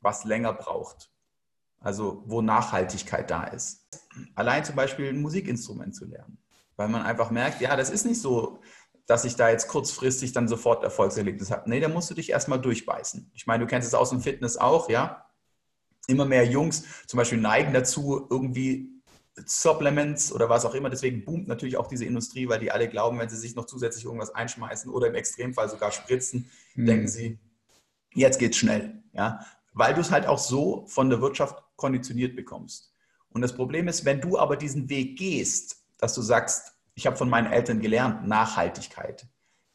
was 0.01 0.25
länger 0.25 0.53
braucht. 0.53 1.11
Also 1.81 2.23
wo 2.27 2.41
Nachhaltigkeit 2.41 3.31
da 3.31 3.45
ist. 3.45 3.87
Allein 4.35 4.64
zum 4.64 4.77
Beispiel 4.77 5.09
ein 5.09 5.21
Musikinstrument 5.21 5.95
zu 5.95 6.07
lernen. 6.07 6.39
Weil 6.77 6.89
man 6.89 7.03
einfach 7.03 7.31
merkt, 7.31 7.61
ja, 7.61 7.77
das 7.77 7.91
ist 7.91 8.05
nicht 8.05 8.21
so, 8.21 8.61
dass 9.07 9.25
ich 9.25 9.37
da 9.37 9.49
jetzt 9.49 9.69
kurzfristig 9.69 10.33
dann 10.33 10.49
sofort 10.49 10.85
Erfolgserlebnis 10.85 11.51
habe. 11.51 11.71
Nee, 11.71 11.81
da 11.81 11.89
musst 11.89 12.11
du 12.11 12.14
dich 12.14 12.31
erstmal 12.31 12.61
durchbeißen. 12.61 13.31
Ich 13.35 13.47
meine, 13.47 13.64
du 13.64 13.69
kennst 13.69 13.89
es 13.89 13.95
aus 13.95 14.11
dem 14.11 14.21
Fitness 14.21 14.57
auch, 14.57 14.91
ja. 14.91 15.25
Immer 16.09 16.25
mehr 16.25 16.47
Jungs 16.47 16.85
zum 17.07 17.19
Beispiel 17.19 17.39
neigen 17.39 17.73
dazu, 17.73 18.27
irgendwie 18.31 18.97
Supplements 19.45 20.33
oder 20.33 20.49
was 20.49 20.64
auch 20.64 20.75
immer. 20.75 20.91
Deswegen 20.91 21.25
boomt 21.25 21.47
natürlich 21.47 21.77
auch 21.77 21.87
diese 21.89 22.05
Industrie, 22.05 22.49
weil 22.49 22.61
die 22.61 22.71
alle 22.71 22.89
glauben, 22.89 23.19
wenn 23.19 23.29
sie 23.29 23.37
sich 23.37 23.55
noch 23.55 23.67
zusätzlich 23.67 24.05
irgendwas 24.05 24.35
einschmeißen 24.35 24.91
oder 24.91 25.09
im 25.09 25.14
Extremfall 25.14 25.69
sogar 25.69 25.93
spritzen, 25.93 26.51
mhm. 26.75 26.87
denken 26.87 27.09
sie, 27.09 27.39
jetzt 28.14 28.39
geht's 28.39 28.57
schnell. 28.57 29.03
Ja? 29.12 29.41
Weil 29.73 29.95
du 29.95 30.01
es 30.01 30.11
halt 30.11 30.27
auch 30.27 30.39
so 30.39 30.87
von 30.87 31.11
der 31.11 31.21
Wirtschaft 31.21 31.62
konditioniert 31.77 32.35
bekommst. 32.35 32.93
Und 33.37 33.43
das 33.43 33.55
Problem 33.55 33.87
ist, 33.87 34.07
wenn 34.07 34.22
du 34.22 34.39
aber 34.39 34.57
diesen 34.57 34.89
Weg 34.89 35.18
gehst, 35.18 35.84
dass 35.99 36.14
du 36.14 36.22
sagst, 36.22 36.72
ich 36.95 37.07
habe 37.07 37.18
von 37.18 37.28
meinen 37.28 37.53
Eltern 37.53 37.82
gelernt, 37.82 38.26
Nachhaltigkeit. 38.26 39.26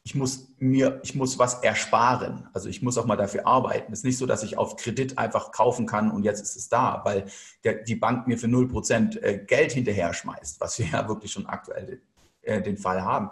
Ich 0.02 0.16
muss 0.16 0.48
mir, 0.58 1.00
ich 1.04 1.14
muss 1.14 1.38
was 1.38 1.62
ersparen. 1.62 2.48
Also 2.54 2.68
ich 2.68 2.82
muss 2.82 2.98
auch 2.98 3.06
mal 3.06 3.14
dafür 3.14 3.46
arbeiten. 3.46 3.92
Es 3.92 4.00
ist 4.00 4.04
nicht 4.04 4.18
so, 4.18 4.26
dass 4.26 4.42
ich 4.42 4.58
auf 4.58 4.74
Kredit 4.74 5.16
einfach 5.16 5.52
kaufen 5.52 5.86
kann 5.86 6.10
und 6.10 6.24
jetzt 6.24 6.40
ist 6.40 6.56
es 6.56 6.70
da, 6.70 7.02
weil 7.04 7.26
der, 7.62 7.84
die 7.84 7.94
Bank 7.94 8.26
mir 8.26 8.36
für 8.36 8.48
0% 8.48 9.22
äh, 9.22 9.44
Geld 9.46 9.70
hinterher 9.70 10.12
schmeißt, 10.12 10.60
was 10.60 10.80
wir 10.80 10.86
ja 10.92 11.06
wirklich 11.06 11.30
schon 11.30 11.46
aktuell 11.46 12.02
äh, 12.40 12.60
den 12.60 12.76
Fall 12.76 13.02
haben. 13.04 13.30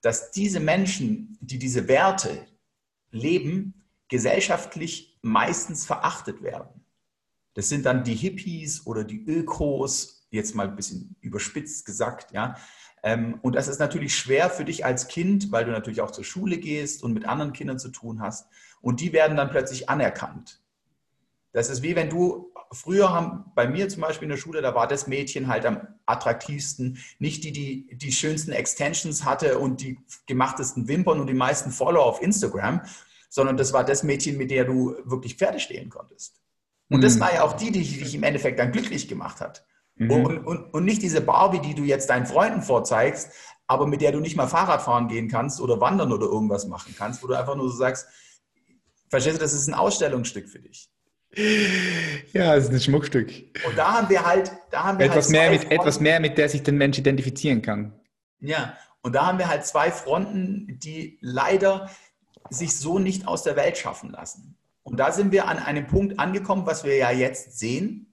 Dass 0.00 0.32
diese 0.32 0.58
Menschen, 0.58 1.38
die 1.40 1.60
diese 1.60 1.86
Werte 1.86 2.44
leben, 3.12 3.84
gesellschaftlich 4.08 5.16
meistens 5.22 5.86
verachtet 5.86 6.42
werden. 6.42 6.79
Das 7.54 7.68
sind 7.68 7.86
dann 7.86 8.04
die 8.04 8.14
Hippies 8.14 8.86
oder 8.86 9.04
die 9.04 9.24
Ökos, 9.24 10.26
jetzt 10.30 10.54
mal 10.54 10.68
ein 10.68 10.76
bisschen 10.76 11.16
überspitzt 11.20 11.84
gesagt, 11.84 12.32
ja. 12.32 12.56
Ähm, 13.02 13.38
und 13.42 13.54
das 13.54 13.68
ist 13.68 13.78
natürlich 13.78 14.14
schwer 14.14 14.50
für 14.50 14.64
dich 14.64 14.84
als 14.84 15.08
Kind, 15.08 15.50
weil 15.52 15.64
du 15.64 15.70
natürlich 15.70 16.00
auch 16.00 16.10
zur 16.10 16.24
Schule 16.24 16.58
gehst 16.58 17.02
und 17.02 17.12
mit 17.12 17.24
anderen 17.24 17.52
Kindern 17.52 17.78
zu 17.78 17.88
tun 17.88 18.20
hast. 18.20 18.46
Und 18.82 19.00
die 19.00 19.12
werden 19.12 19.36
dann 19.36 19.50
plötzlich 19.50 19.88
anerkannt. 19.88 20.60
Das 21.52 21.68
ist 21.68 21.82
wie 21.82 21.96
wenn 21.96 22.10
du, 22.10 22.52
früher 22.72 23.10
haben 23.12 23.50
bei 23.54 23.66
mir 23.66 23.88
zum 23.88 24.02
Beispiel 24.02 24.26
in 24.26 24.30
der 24.30 24.36
Schule, 24.36 24.62
da 24.62 24.74
war 24.74 24.86
das 24.86 25.06
Mädchen 25.06 25.48
halt 25.48 25.66
am 25.66 25.88
attraktivsten, 26.06 26.98
nicht 27.18 27.42
die, 27.42 27.52
die 27.52 27.96
die 27.96 28.12
schönsten 28.12 28.52
Extensions 28.52 29.24
hatte 29.24 29.58
und 29.58 29.80
die 29.80 29.98
gemachtesten 30.26 30.86
Wimpern 30.86 31.20
und 31.20 31.26
die 31.26 31.34
meisten 31.34 31.72
Follower 31.72 32.04
auf 32.04 32.22
Instagram, 32.22 32.82
sondern 33.28 33.56
das 33.56 33.72
war 33.72 33.84
das 33.84 34.02
Mädchen, 34.02 34.36
mit 34.36 34.50
der 34.50 34.64
du 34.64 34.94
wirklich 35.04 35.36
Pferde 35.36 35.58
stehen 35.58 35.90
konntest. 35.90 36.40
Und 36.90 37.02
das 37.02 37.16
mhm. 37.16 37.20
war 37.20 37.34
ja 37.34 37.42
auch 37.44 37.54
die, 37.54 37.70
die 37.70 37.80
dich 37.82 38.14
im 38.14 38.22
Endeffekt 38.22 38.58
dann 38.58 38.72
glücklich 38.72 39.08
gemacht 39.08 39.40
hat. 39.40 39.64
Mhm. 39.96 40.10
Und, 40.10 40.38
und, 40.46 40.74
und 40.74 40.84
nicht 40.84 41.02
diese 41.02 41.20
Barbie, 41.20 41.60
die 41.60 41.74
du 41.74 41.84
jetzt 41.84 42.10
deinen 42.10 42.26
Freunden 42.26 42.62
vorzeigst, 42.62 43.30
aber 43.66 43.86
mit 43.86 44.00
der 44.00 44.12
du 44.12 44.20
nicht 44.20 44.36
mal 44.36 44.48
Fahrrad 44.48 44.82
fahren 44.82 45.06
gehen 45.06 45.28
kannst 45.28 45.60
oder 45.60 45.80
wandern 45.80 46.12
oder 46.12 46.26
irgendwas 46.26 46.66
machen 46.66 46.94
kannst, 46.98 47.22
wo 47.22 47.28
du 47.28 47.34
einfach 47.34 47.54
nur 47.54 47.70
so 47.70 47.76
sagst, 47.76 48.08
verstehst 49.08 49.36
du, 49.36 49.40
das 49.40 49.52
ist 49.52 49.68
ein 49.68 49.74
Ausstellungsstück 49.74 50.48
für 50.48 50.58
dich. 50.58 50.90
Ja, 52.32 52.56
es 52.56 52.64
ist 52.64 52.72
ein 52.72 52.80
Schmuckstück. 52.80 53.30
Und 53.64 53.78
da 53.78 53.92
haben 53.92 54.08
wir 54.08 54.26
halt, 54.26 54.50
da 54.70 54.82
haben 54.82 54.98
wir 54.98 55.06
etwas 55.06 55.26
halt 55.26 55.32
mehr 55.32 55.50
mit 55.50 55.60
Fronten. 55.60 55.80
etwas 55.80 56.00
mehr, 56.00 56.18
mit 56.18 56.38
der 56.38 56.48
sich 56.48 56.64
der 56.64 56.74
Mensch 56.74 56.98
identifizieren 56.98 57.62
kann. 57.62 57.92
Ja, 58.40 58.76
und 59.02 59.14
da 59.14 59.26
haben 59.26 59.38
wir 59.38 59.48
halt 59.48 59.64
zwei 59.64 59.92
Fronten, 59.92 60.78
die 60.82 61.18
leider 61.20 61.88
sich 62.48 62.76
so 62.76 62.98
nicht 62.98 63.28
aus 63.28 63.44
der 63.44 63.54
Welt 63.54 63.78
schaffen 63.78 64.10
lassen. 64.10 64.56
Und 64.82 64.98
da 64.98 65.12
sind 65.12 65.32
wir 65.32 65.46
an 65.46 65.58
einem 65.58 65.86
Punkt 65.86 66.18
angekommen, 66.18 66.66
was 66.66 66.84
wir 66.84 66.96
ja 66.96 67.10
jetzt 67.10 67.58
sehen 67.58 68.10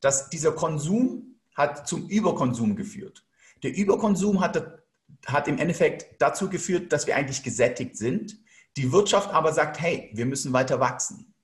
dass 0.00 0.30
dieser 0.30 0.52
Konsum 0.52 1.36
hat 1.54 1.86
zum 1.86 2.08
Überkonsum 2.08 2.74
geführt. 2.74 3.24
Der 3.62 3.76
Überkonsum 3.76 4.40
hat, 4.40 4.82
hat 5.26 5.48
im 5.48 5.58
Endeffekt 5.58 6.20
dazu 6.20 6.48
geführt, 6.48 6.92
dass 6.92 7.06
wir 7.06 7.16
eigentlich 7.16 7.42
gesättigt 7.42 7.96
sind. 7.96 8.38
Die 8.76 8.92
Wirtschaft 8.92 9.30
aber 9.30 9.52
sagt, 9.52 9.80
hey, 9.80 10.10
wir 10.14 10.26
müssen 10.26 10.52
weiter 10.52 10.80
wachsen. 10.80 11.34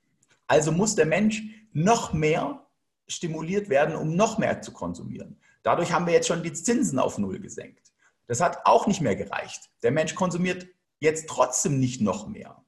Also 0.46 0.72
muss 0.72 0.94
der 0.94 1.06
Mensch 1.06 1.42
noch 1.72 2.12
mehr 2.12 2.66
stimuliert 3.08 3.68
werden, 3.68 3.94
um 3.94 4.16
noch 4.16 4.38
mehr 4.38 4.62
zu 4.62 4.72
konsumieren. 4.72 5.38
Dadurch 5.62 5.92
haben 5.92 6.06
wir 6.06 6.14
jetzt 6.14 6.28
schon 6.28 6.42
die 6.42 6.52
Zinsen 6.52 6.98
auf 6.98 7.18
Null 7.18 7.40
gesenkt. 7.40 7.92
Das 8.28 8.40
hat 8.40 8.64
auch 8.64 8.86
nicht 8.86 9.00
mehr 9.00 9.16
gereicht. 9.16 9.70
Der 9.82 9.90
Mensch 9.90 10.14
konsumiert 10.14 10.66
jetzt 10.98 11.28
trotzdem 11.28 11.78
nicht 11.78 12.00
noch 12.00 12.26
mehr, 12.26 12.64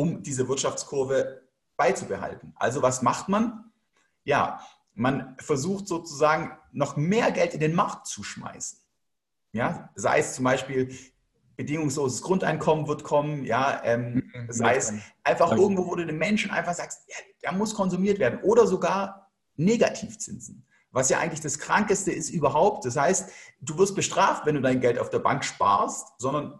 um 0.00 0.22
diese 0.22 0.48
Wirtschaftskurve 0.48 1.42
beizubehalten. 1.76 2.54
Also 2.56 2.80
was 2.80 3.02
macht 3.02 3.28
man? 3.28 3.70
Ja, 4.24 4.60
man 4.94 5.36
versucht 5.38 5.86
sozusagen 5.86 6.56
noch 6.72 6.96
mehr 6.96 7.30
Geld 7.32 7.52
in 7.52 7.60
den 7.60 7.74
Markt 7.74 8.06
zu 8.06 8.22
schmeißen. 8.22 8.78
Ja, 9.52 9.90
sei 9.94 10.20
es 10.20 10.34
zum 10.34 10.44
Beispiel 10.44 10.96
bedingungsloses 11.56 12.22
Grundeinkommen 12.22 12.88
wird 12.88 13.04
kommen, 13.04 13.44
ja, 13.44 13.82
ähm, 13.84 14.30
mhm, 14.32 14.46
sei 14.48 14.76
es 14.76 14.94
einfach 15.22 15.52
irgendwo, 15.52 15.86
wo 15.86 15.94
du 15.96 16.06
den 16.06 16.16
Menschen 16.16 16.50
einfach 16.50 16.72
sagst, 16.72 17.02
ja, 17.08 17.16
der 17.42 17.52
muss 17.52 17.74
konsumiert 17.74 18.18
werden 18.18 18.40
oder 18.42 18.66
sogar 18.66 19.30
Negativzinsen, 19.56 20.66
was 20.92 21.10
ja 21.10 21.18
eigentlich 21.18 21.42
das 21.42 21.58
Krankeste 21.58 22.10
ist 22.10 22.30
überhaupt. 22.30 22.86
Das 22.86 22.96
heißt, 22.96 23.30
du 23.60 23.76
wirst 23.76 23.94
bestraft, 23.94 24.46
wenn 24.46 24.54
du 24.54 24.62
dein 24.62 24.80
Geld 24.80 24.98
auf 24.98 25.10
der 25.10 25.18
Bank 25.18 25.44
sparst, 25.44 26.08
sondern 26.18 26.58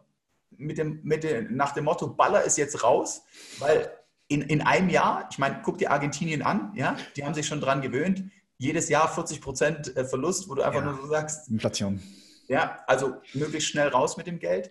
mit 0.60 0.78
dem, 0.78 1.00
mit 1.02 1.24
dem, 1.24 1.56
nach 1.56 1.72
dem 1.72 1.84
Motto, 1.84 2.08
Baller 2.08 2.44
ist 2.44 2.58
jetzt 2.58 2.82
raus, 2.84 3.22
weil 3.58 3.90
in, 4.28 4.42
in 4.42 4.62
einem 4.62 4.88
Jahr, 4.88 5.28
ich 5.30 5.38
meine, 5.38 5.60
guck 5.64 5.78
dir 5.78 5.90
Argentinien 5.90 6.42
an, 6.42 6.72
ja, 6.76 6.96
die 7.16 7.24
haben 7.24 7.34
sich 7.34 7.46
schon 7.46 7.60
dran 7.60 7.80
gewöhnt, 7.80 8.24
jedes 8.58 8.88
Jahr 8.88 9.12
40 9.12 9.40
Prozent 9.40 9.96
äh, 9.96 10.04
Verlust, 10.04 10.48
wo 10.48 10.54
du 10.54 10.62
einfach 10.62 10.80
ja. 10.80 10.92
nur 10.92 11.00
so 11.00 11.08
sagst. 11.08 11.48
Inflation. 11.48 12.00
Ja, 12.46 12.78
also 12.86 13.14
möglichst 13.34 13.70
schnell 13.70 13.88
raus 13.88 14.16
mit 14.16 14.26
dem 14.26 14.38
Geld. 14.38 14.70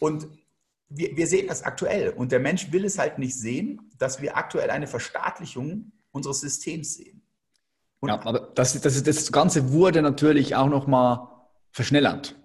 Und 0.00 0.26
wir, 0.88 1.16
wir 1.16 1.26
sehen 1.26 1.46
das 1.46 1.62
aktuell. 1.62 2.10
Und 2.10 2.32
der 2.32 2.40
Mensch 2.40 2.72
will 2.72 2.84
es 2.84 2.98
halt 2.98 3.18
nicht 3.18 3.38
sehen, 3.38 3.90
dass 3.98 4.20
wir 4.20 4.36
aktuell 4.36 4.70
eine 4.70 4.86
Verstaatlichung 4.86 5.92
unseres 6.10 6.40
Systems 6.40 6.94
sehen. 6.94 7.22
Und 8.00 8.08
ja, 8.08 8.20
aber 8.20 8.50
das, 8.54 8.80
das, 8.80 9.02
das 9.02 9.30
Ganze 9.30 9.72
wurde 9.72 10.02
natürlich 10.02 10.56
auch 10.56 10.68
nochmal 10.68 11.28
verschnellert. 11.70 12.36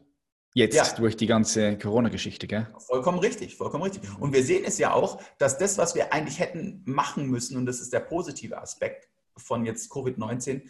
Jetzt 0.58 0.76
ja. 0.76 0.92
durch 0.96 1.16
die 1.16 1.28
ganze 1.28 1.78
Corona-Geschichte, 1.78 2.48
gell? 2.48 2.66
Vollkommen 2.80 3.20
richtig, 3.20 3.56
vollkommen 3.56 3.84
richtig. 3.84 4.02
Und 4.20 4.34
wir 4.34 4.44
sehen 4.44 4.64
es 4.66 4.80
ja 4.80 4.92
auch, 4.92 5.22
dass 5.38 5.60
das, 5.60 5.78
was 5.78 5.94
wir 5.94 6.12
eigentlich 6.12 6.40
hätten 6.40 6.82
machen 6.84 7.28
müssen, 7.28 7.58
und 7.58 7.68
das 7.68 7.80
ist 7.80 7.94
der 7.94 8.00
positive 8.00 8.60
Aspekt 8.60 9.08
von 9.36 9.68
jetzt 9.68 9.92
Covid-19, 9.92 10.64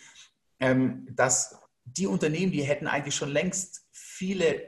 ähm, 0.59 1.07
dass 1.15 1.55
die 1.85 2.05
Unternehmen, 2.05 2.51
die 2.51 2.63
hätten 2.63 2.85
eigentlich 2.85 3.15
schon 3.15 3.29
längst 3.29 3.87
viele 3.93 4.61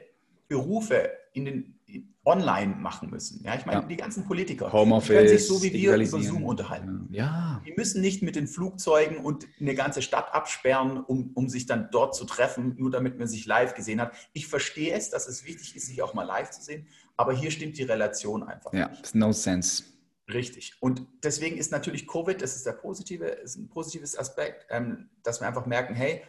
Berufe 0.48 1.10
in 1.34 1.44
den 1.44 1.79
online 2.24 2.74
machen 2.76 3.10
müssen. 3.10 3.42
Ja, 3.44 3.54
ich 3.54 3.66
meine, 3.66 3.80
ja. 3.80 3.86
die 3.86 3.96
ganzen 3.96 4.24
Politiker 4.24 4.72
Homeoffice, 4.72 5.16
können 5.16 5.28
sich 5.28 5.46
so 5.46 5.62
wie 5.62 5.72
wir 5.72 5.94
über 5.94 6.20
Zoom 6.20 6.44
unterhalten. 6.44 7.08
Ja. 7.10 7.62
Die 7.66 7.72
müssen 7.72 8.00
nicht 8.00 8.22
mit 8.22 8.36
den 8.36 8.46
Flugzeugen 8.46 9.18
und 9.18 9.46
eine 9.58 9.74
ganze 9.74 10.02
Stadt 10.02 10.34
absperren, 10.34 11.02
um, 11.02 11.30
um 11.34 11.48
sich 11.48 11.66
dann 11.66 11.88
dort 11.90 12.14
zu 12.14 12.24
treffen, 12.24 12.74
nur 12.76 12.90
damit 12.90 13.18
man 13.18 13.26
sich 13.26 13.46
live 13.46 13.74
gesehen 13.74 14.00
hat. 14.00 14.12
Ich 14.32 14.46
verstehe 14.46 14.94
es, 14.94 15.10
dass 15.10 15.28
es 15.28 15.44
wichtig 15.46 15.74
ist, 15.76 15.86
sich 15.86 16.02
auch 16.02 16.14
mal 16.14 16.24
live 16.24 16.50
zu 16.50 16.62
sehen, 16.62 16.86
aber 17.16 17.32
hier 17.32 17.50
stimmt 17.50 17.78
die 17.78 17.84
Relation 17.84 18.42
einfach. 18.42 18.72
Ja, 18.72 18.88
nicht. 18.88 19.14
no 19.14 19.32
sense. 19.32 19.84
Richtig. 20.32 20.74
Und 20.80 21.06
deswegen 21.22 21.56
ist 21.56 21.72
natürlich 21.72 22.06
Covid, 22.06 22.40
das 22.40 22.56
ist 22.56 22.66
der 22.66 22.72
positive, 22.72 23.26
ist 23.26 23.56
ein 23.56 23.68
positives 23.68 24.16
Aspekt, 24.16 24.66
ähm, 24.70 25.10
dass 25.22 25.40
wir 25.40 25.48
einfach 25.48 25.66
merken, 25.66 25.94
hey, 25.94 26.22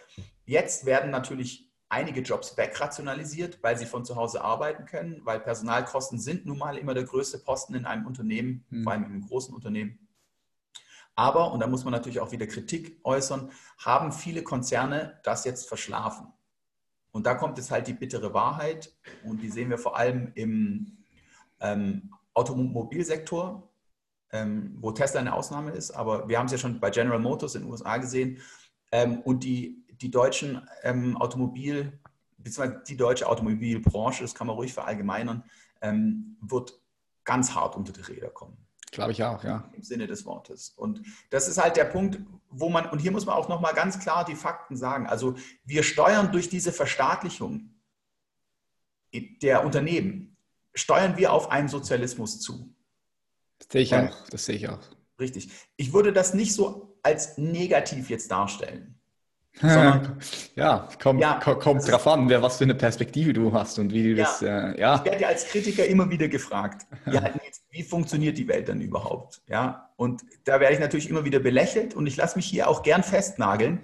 jetzt 0.45 0.85
werden 0.85 1.11
natürlich 1.11 1.70
einige 1.91 2.21
Jobs 2.21 2.55
wegrationalisiert, 2.57 3.59
weil 3.61 3.77
sie 3.77 3.85
von 3.85 4.05
zu 4.05 4.15
Hause 4.15 4.41
arbeiten 4.43 4.85
können, 4.85 5.21
weil 5.25 5.39
Personalkosten 5.39 6.19
sind 6.19 6.45
nun 6.45 6.57
mal 6.57 6.77
immer 6.77 6.93
der 6.93 7.03
größte 7.03 7.37
Posten 7.37 7.75
in 7.75 7.85
einem 7.85 8.07
Unternehmen, 8.07 8.65
mhm. 8.69 8.83
vor 8.83 8.93
allem 8.93 9.03
in 9.03 9.11
einem 9.11 9.27
großen 9.27 9.53
Unternehmen. 9.53 9.99
Aber, 11.15 11.51
und 11.51 11.59
da 11.59 11.67
muss 11.67 11.83
man 11.83 11.91
natürlich 11.91 12.21
auch 12.21 12.31
wieder 12.31 12.47
Kritik 12.47 12.99
äußern, 13.03 13.51
haben 13.77 14.13
viele 14.13 14.41
Konzerne 14.41 15.19
das 15.23 15.43
jetzt 15.43 15.67
verschlafen. 15.67 16.27
Und 17.11 17.25
da 17.25 17.35
kommt 17.35 17.57
jetzt 17.57 17.71
halt 17.71 17.87
die 17.87 17.93
bittere 17.93 18.33
Wahrheit 18.33 18.93
und 19.25 19.41
die 19.41 19.49
sehen 19.49 19.69
wir 19.69 19.77
vor 19.77 19.97
allem 19.97 20.31
im 20.35 20.97
ähm, 21.59 22.13
Automobilsektor, 22.33 23.69
ähm, 24.31 24.77
wo 24.79 24.93
Tesla 24.93 25.19
eine 25.19 25.33
Ausnahme 25.33 25.71
ist, 25.71 25.91
aber 25.91 26.29
wir 26.29 26.39
haben 26.39 26.45
es 26.45 26.53
ja 26.53 26.57
schon 26.57 26.79
bei 26.79 26.89
General 26.89 27.19
Motors 27.19 27.55
in 27.55 27.63
den 27.63 27.71
USA 27.71 27.97
gesehen. 27.97 28.41
Ähm, 28.93 29.19
und 29.21 29.43
die 29.43 29.80
die 30.01 30.11
deutschen 30.11 30.67
ähm, 30.83 31.15
Automobil, 31.17 31.99
beziehungsweise 32.37 32.83
die 32.87 32.97
deutsche 32.97 33.27
Automobilbranche, 33.27 34.23
das 34.23 34.33
kann 34.33 34.47
man 34.47 34.55
ruhig 34.55 34.73
verallgemeinern, 34.73 35.43
ähm, 35.81 36.37
wird 36.41 36.79
ganz 37.23 37.53
hart 37.53 37.75
unter 37.75 37.93
die 37.93 38.01
Räder 38.01 38.29
kommen. 38.29 38.57
Glaube 38.91 39.13
ich 39.13 39.23
auch, 39.23 39.43
ja. 39.43 39.69
Im 39.73 39.83
Sinne 39.83 40.05
des 40.05 40.25
Wortes. 40.25 40.71
Und 40.71 41.01
das 41.29 41.47
ist 41.47 41.61
halt 41.61 41.77
der 41.77 41.85
Punkt, 41.85 42.19
wo 42.49 42.67
man, 42.67 42.89
und 42.89 42.99
hier 42.99 43.11
muss 43.11 43.25
man 43.25 43.35
auch 43.35 43.47
nochmal 43.47 43.73
ganz 43.73 43.99
klar 43.99 44.25
die 44.25 44.35
Fakten 44.35 44.75
sagen. 44.75 45.07
Also 45.07 45.35
wir 45.63 45.83
steuern 45.83 46.31
durch 46.31 46.49
diese 46.49 46.73
Verstaatlichung 46.73 47.73
der 49.13 49.63
Unternehmen, 49.65 50.35
steuern 50.73 51.15
wir 51.15 51.31
auf 51.31 51.51
einen 51.51 51.69
Sozialismus 51.69 52.41
zu. 52.41 52.75
Das 53.59 53.67
sehe 53.71 53.81
ich 53.81 53.95
auch, 53.95 54.29
das 54.29 54.45
sehe 54.45 54.55
ich 54.55 54.67
auch. 54.67 54.81
Richtig. 55.19 55.49
Ich 55.77 55.93
würde 55.93 56.11
das 56.11 56.33
nicht 56.33 56.53
so 56.53 56.97
als 57.03 57.37
negativ 57.37 58.09
jetzt 58.09 58.29
darstellen. 58.29 59.00
Sondern, 59.59 60.19
ja, 60.55 60.87
kommt, 61.01 61.19
ja, 61.21 61.39
kommt 61.39 61.89
drauf 61.89 62.07
an, 62.07 62.29
wer, 62.29 62.41
was 62.41 62.57
für 62.57 62.63
eine 62.63 62.75
Perspektive 62.75 63.33
du 63.33 63.51
hast 63.53 63.77
und 63.79 63.93
wie 63.93 64.03
du 64.03 64.09
ja, 64.15 64.23
das, 64.23 64.41
äh, 64.41 64.79
ja. 64.79 64.95
Ich 64.95 65.05
werde 65.05 65.21
ja 65.21 65.27
als 65.27 65.45
Kritiker 65.45 65.85
immer 65.85 66.09
wieder 66.09 66.27
gefragt, 66.27 66.85
ja, 67.11 67.23
wie 67.69 67.83
funktioniert 67.83 68.37
die 68.37 68.47
Welt 68.47 68.69
dann 68.69 68.81
überhaupt? 68.81 69.41
Ja, 69.47 69.89
und 69.97 70.21
da 70.45 70.59
werde 70.59 70.73
ich 70.73 70.79
natürlich 70.79 71.09
immer 71.09 71.25
wieder 71.25 71.39
belächelt 71.39 71.93
und 71.93 72.07
ich 72.07 72.17
lasse 72.17 72.37
mich 72.37 72.45
hier 72.45 72.69
auch 72.69 72.81
gern 72.81 73.03
festnageln, 73.03 73.81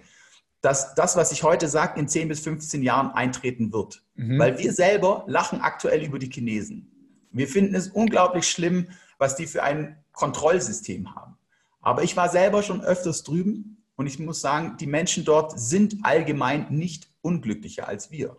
dass 0.62 0.96
das, 0.96 1.16
was 1.16 1.32
ich 1.32 1.44
heute 1.44 1.68
sage, 1.68 2.00
in 2.00 2.08
10 2.08 2.30
bis 2.30 2.40
15 2.40 2.82
Jahren 2.82 3.12
eintreten 3.12 3.72
wird. 3.72 4.04
Mhm. 4.16 4.40
Weil 4.40 4.58
wir 4.58 4.74
selber 4.74 5.24
lachen 5.28 5.62
aktuell 5.62 6.04
über 6.04 6.18
die 6.18 6.30
Chinesen. 6.32 6.92
Wir 7.32 7.48
finden 7.48 7.76
es 7.76 7.90
unglaublich 7.90 8.50
schlimm, 8.50 8.88
was 9.20 9.36
die 9.36 9.46
für 9.46 9.64
ein 9.64 9.98
Kontrollsystem 10.14 11.14
haben. 11.16 11.38
Aber 11.82 12.04
ich 12.04 12.18
war 12.18 12.30
selber 12.30 12.64
schon 12.64 12.82
öfters 12.82 13.24
drüben 13.24 13.77
und 13.98 14.06
ich 14.08 14.20
muss 14.20 14.40
sagen, 14.40 14.78
die 14.78 14.88
Menschen 14.88 15.26
dort 15.26 15.60
sind 15.60 15.98
allgemein 16.04 16.68
nicht 16.70 17.10
unglücklicher 17.22 17.88
als 17.88 18.12
wir. 18.12 18.38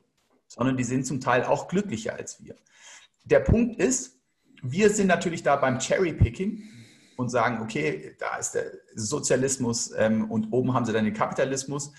sondern 0.50 0.78
die 0.78 0.84
sind 0.84 1.06
zum 1.06 1.20
Teil 1.20 1.44
auch 1.44 1.68
glücklicher 1.68 2.14
als 2.14 2.42
wir. 2.42 2.56
Der 3.24 3.40
Punkt 3.40 3.78
ist, 3.78 4.18
wir 4.62 4.88
sind 4.88 5.08
natürlich 5.08 5.42
da 5.42 5.56
beim 5.56 5.78
Cherry-Picking 5.78 6.62
und 7.18 7.28
sagen, 7.28 7.60
okay, 7.60 8.16
da 8.18 8.36
ist 8.36 8.52
der 8.52 8.72
Sozialismus 8.94 9.92
ähm, 9.94 10.30
und 10.30 10.50
oben 10.50 10.72
haben 10.72 10.86
sie 10.86 10.94
dann 10.94 11.04
den 11.04 11.12
Kapitalismus. 11.12 11.92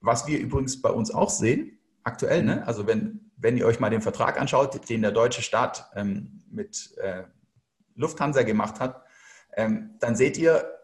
Was 0.00 0.28
wir 0.28 0.38
übrigens 0.38 0.80
bei 0.80 0.90
uns 0.90 1.10
auch 1.10 1.30
sehen, 1.30 1.80
aktuell, 2.04 2.44
ne? 2.44 2.64
also 2.64 2.86
wenn, 2.86 3.32
wenn 3.36 3.56
ihr 3.56 3.66
euch 3.66 3.80
mal 3.80 3.90
den 3.90 4.02
Vertrag 4.02 4.40
anschaut, 4.40 4.88
den 4.88 5.02
der 5.02 5.10
deutsche 5.10 5.42
Staat 5.42 5.90
ähm, 5.96 6.44
mit 6.48 6.96
äh, 6.98 7.24
Lufthansa 7.96 8.44
gemacht 8.44 8.78
hat, 8.78 9.02
ähm, 9.56 9.96
dann 9.98 10.14
seht 10.14 10.38
ihr, 10.38 10.79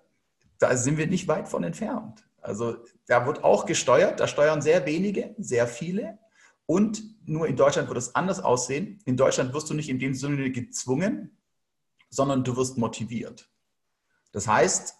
da 0.58 0.76
sind 0.76 0.98
wir 0.98 1.06
nicht 1.06 1.28
weit 1.28 1.48
von 1.48 1.64
entfernt. 1.64 2.26
Also 2.40 2.76
da 3.06 3.26
wird 3.26 3.44
auch 3.44 3.66
gesteuert, 3.66 4.20
da 4.20 4.28
steuern 4.28 4.62
sehr 4.62 4.86
wenige, 4.86 5.34
sehr 5.38 5.66
viele. 5.66 6.18
Und 6.66 7.02
nur 7.28 7.46
in 7.46 7.56
Deutschland 7.56 7.88
wird 7.88 7.98
es 7.98 8.14
anders 8.14 8.40
aussehen. 8.40 9.00
In 9.04 9.16
Deutschland 9.16 9.52
wirst 9.52 9.70
du 9.70 9.74
nicht 9.74 9.88
in 9.88 9.98
dem 9.98 10.14
Sinne 10.14 10.50
gezwungen, 10.50 11.36
sondern 12.08 12.44
du 12.44 12.56
wirst 12.56 12.78
motiviert. 12.78 13.50
Das 14.32 14.46
heißt, 14.48 14.94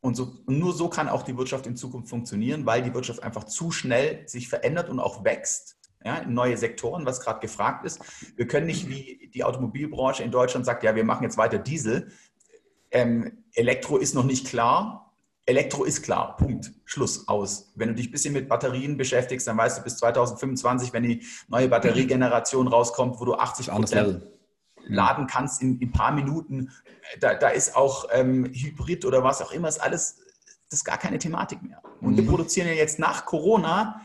und, 0.00 0.16
so, 0.16 0.38
nur 0.46 0.72
so 0.72 0.88
kann 0.88 1.08
auch 1.08 1.22
die 1.22 1.36
Wirtschaft 1.36 1.66
in 1.66 1.76
Zukunft 1.76 2.08
funktionieren, 2.08 2.66
weil 2.66 2.82
die 2.82 2.92
Wirtschaft 2.92 3.22
einfach 3.22 3.44
zu 3.44 3.70
schnell 3.70 4.26
sich 4.28 4.48
verändert 4.48 4.88
und 4.88 4.98
auch 4.98 5.24
wächst. 5.24 5.78
Ja, 6.04 6.16
in 6.16 6.34
neue 6.34 6.56
Sektoren, 6.56 7.06
was 7.06 7.20
gerade 7.20 7.38
gefragt 7.38 7.86
ist. 7.86 8.00
Wir 8.34 8.48
können 8.48 8.66
nicht 8.66 8.88
wie 8.88 9.30
die 9.32 9.44
Automobilbranche 9.44 10.24
in 10.24 10.32
Deutschland 10.32 10.66
sagt, 10.66 10.82
ja, 10.82 10.96
wir 10.96 11.04
machen 11.04 11.22
jetzt 11.22 11.36
weiter 11.36 11.58
Diesel. 11.58 12.10
Ähm, 12.90 13.41
Elektro 13.54 13.96
ist 13.96 14.14
noch 14.14 14.24
nicht 14.24 14.46
klar. 14.46 15.12
Elektro 15.44 15.84
ist 15.84 16.02
klar, 16.02 16.36
Punkt, 16.36 16.72
Schluss, 16.84 17.26
aus. 17.26 17.72
Wenn 17.74 17.88
du 17.88 17.94
dich 17.96 18.08
ein 18.08 18.12
bisschen 18.12 18.32
mit 18.32 18.48
Batterien 18.48 18.96
beschäftigst, 18.96 19.46
dann 19.46 19.56
weißt 19.56 19.78
du 19.78 19.82
bis 19.82 19.96
2025, 19.96 20.92
wenn 20.92 21.02
die 21.02 21.26
neue 21.48 21.68
Batteriegeneration 21.68 22.68
rauskommt, 22.68 23.18
wo 23.18 23.24
du 23.24 23.34
80 23.34 23.68
Prozent 23.68 24.22
laden 24.86 25.26
kannst 25.26 25.62
in, 25.62 25.80
ein 25.80 25.92
paar 25.92 26.12
Minuten, 26.12 26.70
da, 27.20 27.34
da 27.34 27.48
ist 27.48 27.76
auch 27.76 28.06
ähm, 28.12 28.46
Hybrid 28.52 29.04
oder 29.04 29.24
was 29.24 29.42
auch 29.42 29.52
immer, 29.52 29.68
ist 29.68 29.80
alles, 29.80 30.20
das 30.70 30.80
ist 30.80 30.84
gar 30.84 30.98
keine 30.98 31.18
Thematik 31.18 31.62
mehr. 31.62 31.82
Und 32.00 32.16
wir 32.16 32.22
mhm. 32.22 32.28
produzieren 32.28 32.68
ja 32.68 32.74
jetzt 32.74 32.98
nach 32.98 33.26
Corona 33.26 34.00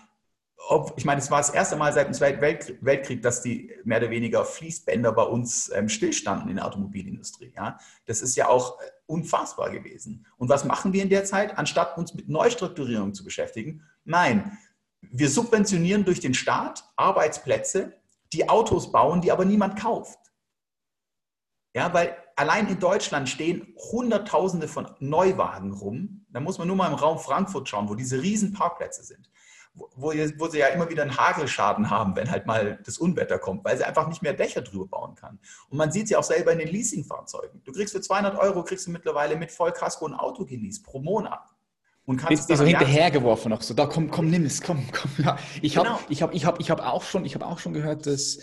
ob, 0.69 0.93
ich 0.97 1.05
meine, 1.05 1.21
es 1.21 1.29
war 1.29 1.37
das 1.37 1.51
erste 1.51 1.75
Mal 1.75 1.93
seit 1.93 2.07
dem 2.07 2.13
Zweiten 2.13 2.41
Weltkrieg, 2.41 3.21
dass 3.21 3.41
die 3.41 3.71
mehr 3.83 3.99
oder 3.99 4.09
weniger 4.09 4.43
Fließbänder 4.43 5.11
bei 5.11 5.23
uns 5.23 5.71
ähm, 5.73 5.87
stillstanden 5.87 6.49
in 6.49 6.55
der 6.57 6.65
Automobilindustrie. 6.65 7.53
Ja? 7.55 7.77
Das 8.05 8.21
ist 8.21 8.35
ja 8.35 8.49
auch 8.49 8.79
äh, 8.81 8.85
unfassbar 9.05 9.69
gewesen. 9.69 10.25
Und 10.37 10.49
was 10.49 10.65
machen 10.65 10.93
wir 10.93 11.03
in 11.03 11.09
der 11.09 11.25
Zeit? 11.25 11.57
Anstatt 11.57 11.97
uns 11.97 12.13
mit 12.15 12.27
Neustrukturierung 12.27 13.13
zu 13.13 13.23
beschäftigen, 13.23 13.83
nein, 14.03 14.57
wir 15.01 15.29
subventionieren 15.29 16.05
durch 16.05 16.19
den 16.19 16.33
Staat 16.33 16.83
Arbeitsplätze, 16.95 17.93
die 18.33 18.49
Autos 18.49 18.91
bauen, 18.91 19.21
die 19.21 19.31
aber 19.31 19.45
niemand 19.45 19.79
kauft. 19.79 20.19
Ja, 21.73 21.93
weil 21.93 22.17
allein 22.35 22.67
in 22.67 22.79
Deutschland 22.79 23.29
stehen 23.29 23.73
Hunderttausende 23.91 24.67
von 24.67 24.89
Neuwagen 24.99 25.71
rum. 25.71 26.25
Da 26.29 26.39
muss 26.39 26.57
man 26.57 26.67
nur 26.67 26.75
mal 26.75 26.87
im 26.87 26.95
Raum 26.95 27.19
Frankfurt 27.19 27.69
schauen, 27.69 27.87
wo 27.87 27.95
diese 27.95 28.21
riesen 28.21 28.51
Parkplätze 28.51 29.03
sind 29.03 29.29
wo, 29.95 30.13
wo, 30.37 30.47
sie 30.47 30.59
ja 30.59 30.67
immer 30.67 30.89
wieder 30.89 31.03
einen 31.03 31.17
Hagelschaden 31.17 31.89
haben, 31.89 32.15
wenn 32.15 32.29
halt 32.29 32.45
mal 32.45 32.79
das 32.85 32.97
Unwetter 32.97 33.39
kommt, 33.39 33.63
weil 33.65 33.77
sie 33.77 33.83
einfach 33.83 34.07
nicht 34.07 34.21
mehr 34.21 34.33
Dächer 34.33 34.61
drüber 34.61 34.87
bauen 34.87 35.15
kann. 35.15 35.39
Und 35.69 35.77
man 35.77 35.91
sieht 35.91 36.05
es 36.05 36.09
ja 36.11 36.19
auch 36.19 36.23
selber 36.23 36.51
in 36.51 36.59
den 36.59 36.69
Leasingfahrzeugen. 36.69 37.61
Du 37.63 37.71
kriegst 37.71 37.93
für 37.93 38.01
200 38.01 38.37
Euro, 38.37 38.63
kriegst 38.63 38.87
du 38.87 38.91
mittlerweile 38.91 39.35
mit 39.35 39.51
Vollkasko 39.51 40.07
ein 40.07 40.13
Auto 40.13 40.45
geleast 40.45 40.83
pro 40.83 40.99
Monat. 40.99 41.43
Und 42.05 42.17
kannst 42.17 42.49
ist 42.49 42.57
so 42.57 42.63
hinterhergeworfen 42.63 43.49
noch 43.49 43.61
so, 43.61 43.73
da 43.73 43.85
komm, 43.85 44.09
komm, 44.09 44.29
nimm 44.29 44.45
es, 44.45 44.61
komm, 44.61 44.85
komm. 44.93 45.11
Ja. 45.17 45.37
Ich 45.61 45.77
habe 45.77 45.89
genau. 45.89 45.99
ich 46.07 46.23
hab, 46.23 46.33
ich 46.33 46.45
hab, 46.45 46.59
ich 46.59 46.71
hab 46.71 46.79
auch, 46.79 47.03
schon, 47.03 47.25
hab 47.25 47.43
auch 47.43 47.59
schon 47.59 47.73
gehört, 47.73 48.05
dass 48.05 48.39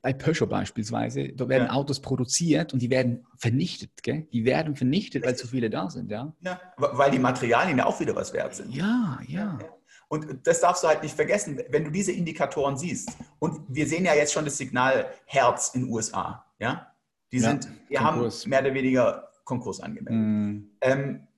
bei 0.00 0.12
Peugeot 0.12 0.46
beispielsweise, 0.46 1.32
da 1.32 1.48
werden 1.48 1.66
ja. 1.66 1.72
Autos 1.72 2.00
produziert 2.00 2.72
und 2.72 2.80
die 2.80 2.90
werden 2.90 3.26
vernichtet, 3.36 4.02
gell? 4.02 4.26
Die 4.32 4.44
werden 4.44 4.76
vernichtet, 4.76 5.24
weil 5.26 5.36
zu 5.36 5.46
viele 5.46 5.68
da 5.68 5.90
sind, 5.90 6.10
ja? 6.10 6.32
Ja, 6.40 6.60
weil 6.76 7.10
die 7.10 7.18
Materialien 7.18 7.78
ja 7.78 7.86
auch 7.86 8.00
wieder 8.00 8.14
was 8.14 8.32
wert 8.32 8.54
sind. 8.54 8.72
Ja, 8.72 9.18
ja. 9.26 9.58
ja. 9.60 9.68
Und 10.12 10.46
das 10.46 10.60
darfst 10.60 10.84
du 10.84 10.88
halt 10.88 11.02
nicht 11.02 11.16
vergessen, 11.16 11.58
wenn 11.70 11.84
du 11.84 11.90
diese 11.90 12.12
Indikatoren 12.12 12.76
siehst. 12.76 13.16
Und 13.38 13.62
wir 13.68 13.86
sehen 13.86 14.04
ja 14.04 14.14
jetzt 14.14 14.34
schon 14.34 14.44
das 14.44 14.58
Signal 14.58 15.10
Herz 15.24 15.70
in 15.72 15.84
den 15.84 15.90
USA. 15.90 16.44
Ja? 16.58 16.94
Die 17.32 17.40
sind, 17.40 17.66
wir 17.88 18.02
haben 18.02 18.30
mehr 18.44 18.60
oder 18.60 18.74
weniger 18.74 19.30
Konkurs 19.44 19.80
angemeldet. 19.80 20.20
Mm. 20.20 20.70
Ähm, 20.82 21.28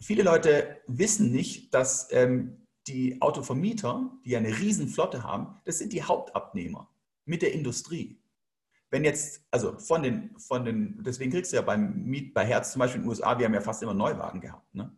viele 0.00 0.22
Leute 0.22 0.82
wissen 0.86 1.32
nicht, 1.32 1.74
dass 1.74 2.06
ähm, 2.12 2.64
die 2.86 3.20
Autovermieter, 3.20 4.08
die 4.24 4.30
ja 4.30 4.38
eine 4.38 4.56
Riesenflotte 4.56 5.24
haben, 5.24 5.56
das 5.64 5.78
sind 5.78 5.92
die 5.92 6.04
Hauptabnehmer 6.04 6.88
mit 7.24 7.42
der 7.42 7.54
Industrie. 7.54 8.22
Wenn 8.90 9.02
jetzt, 9.02 9.42
also 9.50 9.80
von 9.80 10.04
den, 10.04 10.38
von 10.38 10.64
den, 10.64 11.02
deswegen 11.02 11.32
kriegst 11.32 11.50
du 11.50 11.56
ja 11.56 11.62
beim 11.62 12.04
Miet, 12.04 12.34
bei 12.34 12.46
Herz 12.46 12.70
zum 12.70 12.78
Beispiel 12.78 13.00
in 13.00 13.02
den 13.02 13.10
USA, 13.10 13.36
wir 13.36 13.46
haben 13.46 13.54
ja 13.54 13.60
fast 13.60 13.82
immer 13.82 13.94
Neuwagen 13.94 14.40
gehabt. 14.40 14.72
Ne? 14.76 14.96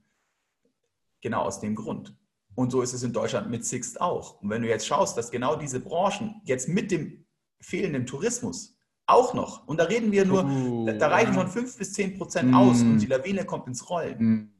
Genau 1.23 1.41
aus 1.41 1.59
dem 1.59 1.75
Grund. 1.75 2.15
Und 2.57 2.73
so 2.73 2.81
ist 2.81 2.95
es 2.95 3.03
in 3.03 3.13
Deutschland 3.13 3.51
mit 3.51 3.65
Sixt 3.65 4.01
auch. 4.01 4.41
Und 4.41 4.51
wenn 4.51 4.63
du 4.63 4.69
jetzt 4.69 4.87
schaust, 4.87 5.17
dass 5.17 5.31
genau 5.31 5.57
diese 5.57 5.79
Branchen 5.79 6.41
jetzt 6.45 6.69
mit 6.69 6.91
dem 6.91 7.27
fehlenden 7.61 8.07
Tourismus 8.07 8.79
auch 9.07 9.35
noch, 9.35 9.69
und 9.69 9.79
da 9.79 9.85
reden 9.85 10.11
wir 10.11 10.25
nur, 10.25 10.45
uh, 10.45 10.91
da, 10.99 11.09
reichen 11.09 11.35
schon 11.35 11.49
fünf 11.49 11.77
bis 11.77 11.93
zehn 11.93 12.17
Prozent 12.17 12.51
mm. 12.51 12.55
aus 12.55 12.81
und 12.81 12.99
die 12.99 13.07
Lawine 13.07 13.45
kommt 13.45 13.69
ins 13.69 13.89
Rollen. 13.89 14.19
Mm. 14.19 14.53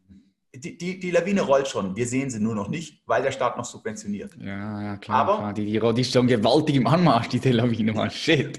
Die, 0.55 0.79
die, 0.79 1.01
die, 1.01 1.11
Lawine 1.11 1.43
rollt 1.43 1.69
schon, 1.69 1.97
wir 1.97 2.07
sehen 2.07 2.31
sie 2.31 2.39
nur 2.39 2.55
noch 2.55 2.69
nicht, 2.69 3.03
weil 3.07 3.23
der 3.23 3.33
Staat 3.33 3.59
noch 3.59 3.65
subventioniert. 3.65 4.37
Ja, 4.41 4.83
ja 4.83 4.97
klar. 4.99 5.19
Aber 5.19 5.37
klar. 5.39 5.53
Die, 5.53 5.67
die, 5.67 5.95
die 5.95 6.01
ist 6.01 6.13
schon 6.13 6.27
gewaltig 6.27 6.77
im 6.77 6.87
Anmarsch, 6.87 7.29
diese 7.29 7.51
Lawine, 7.51 7.93
mal 7.93 8.11
shit. 8.11 8.59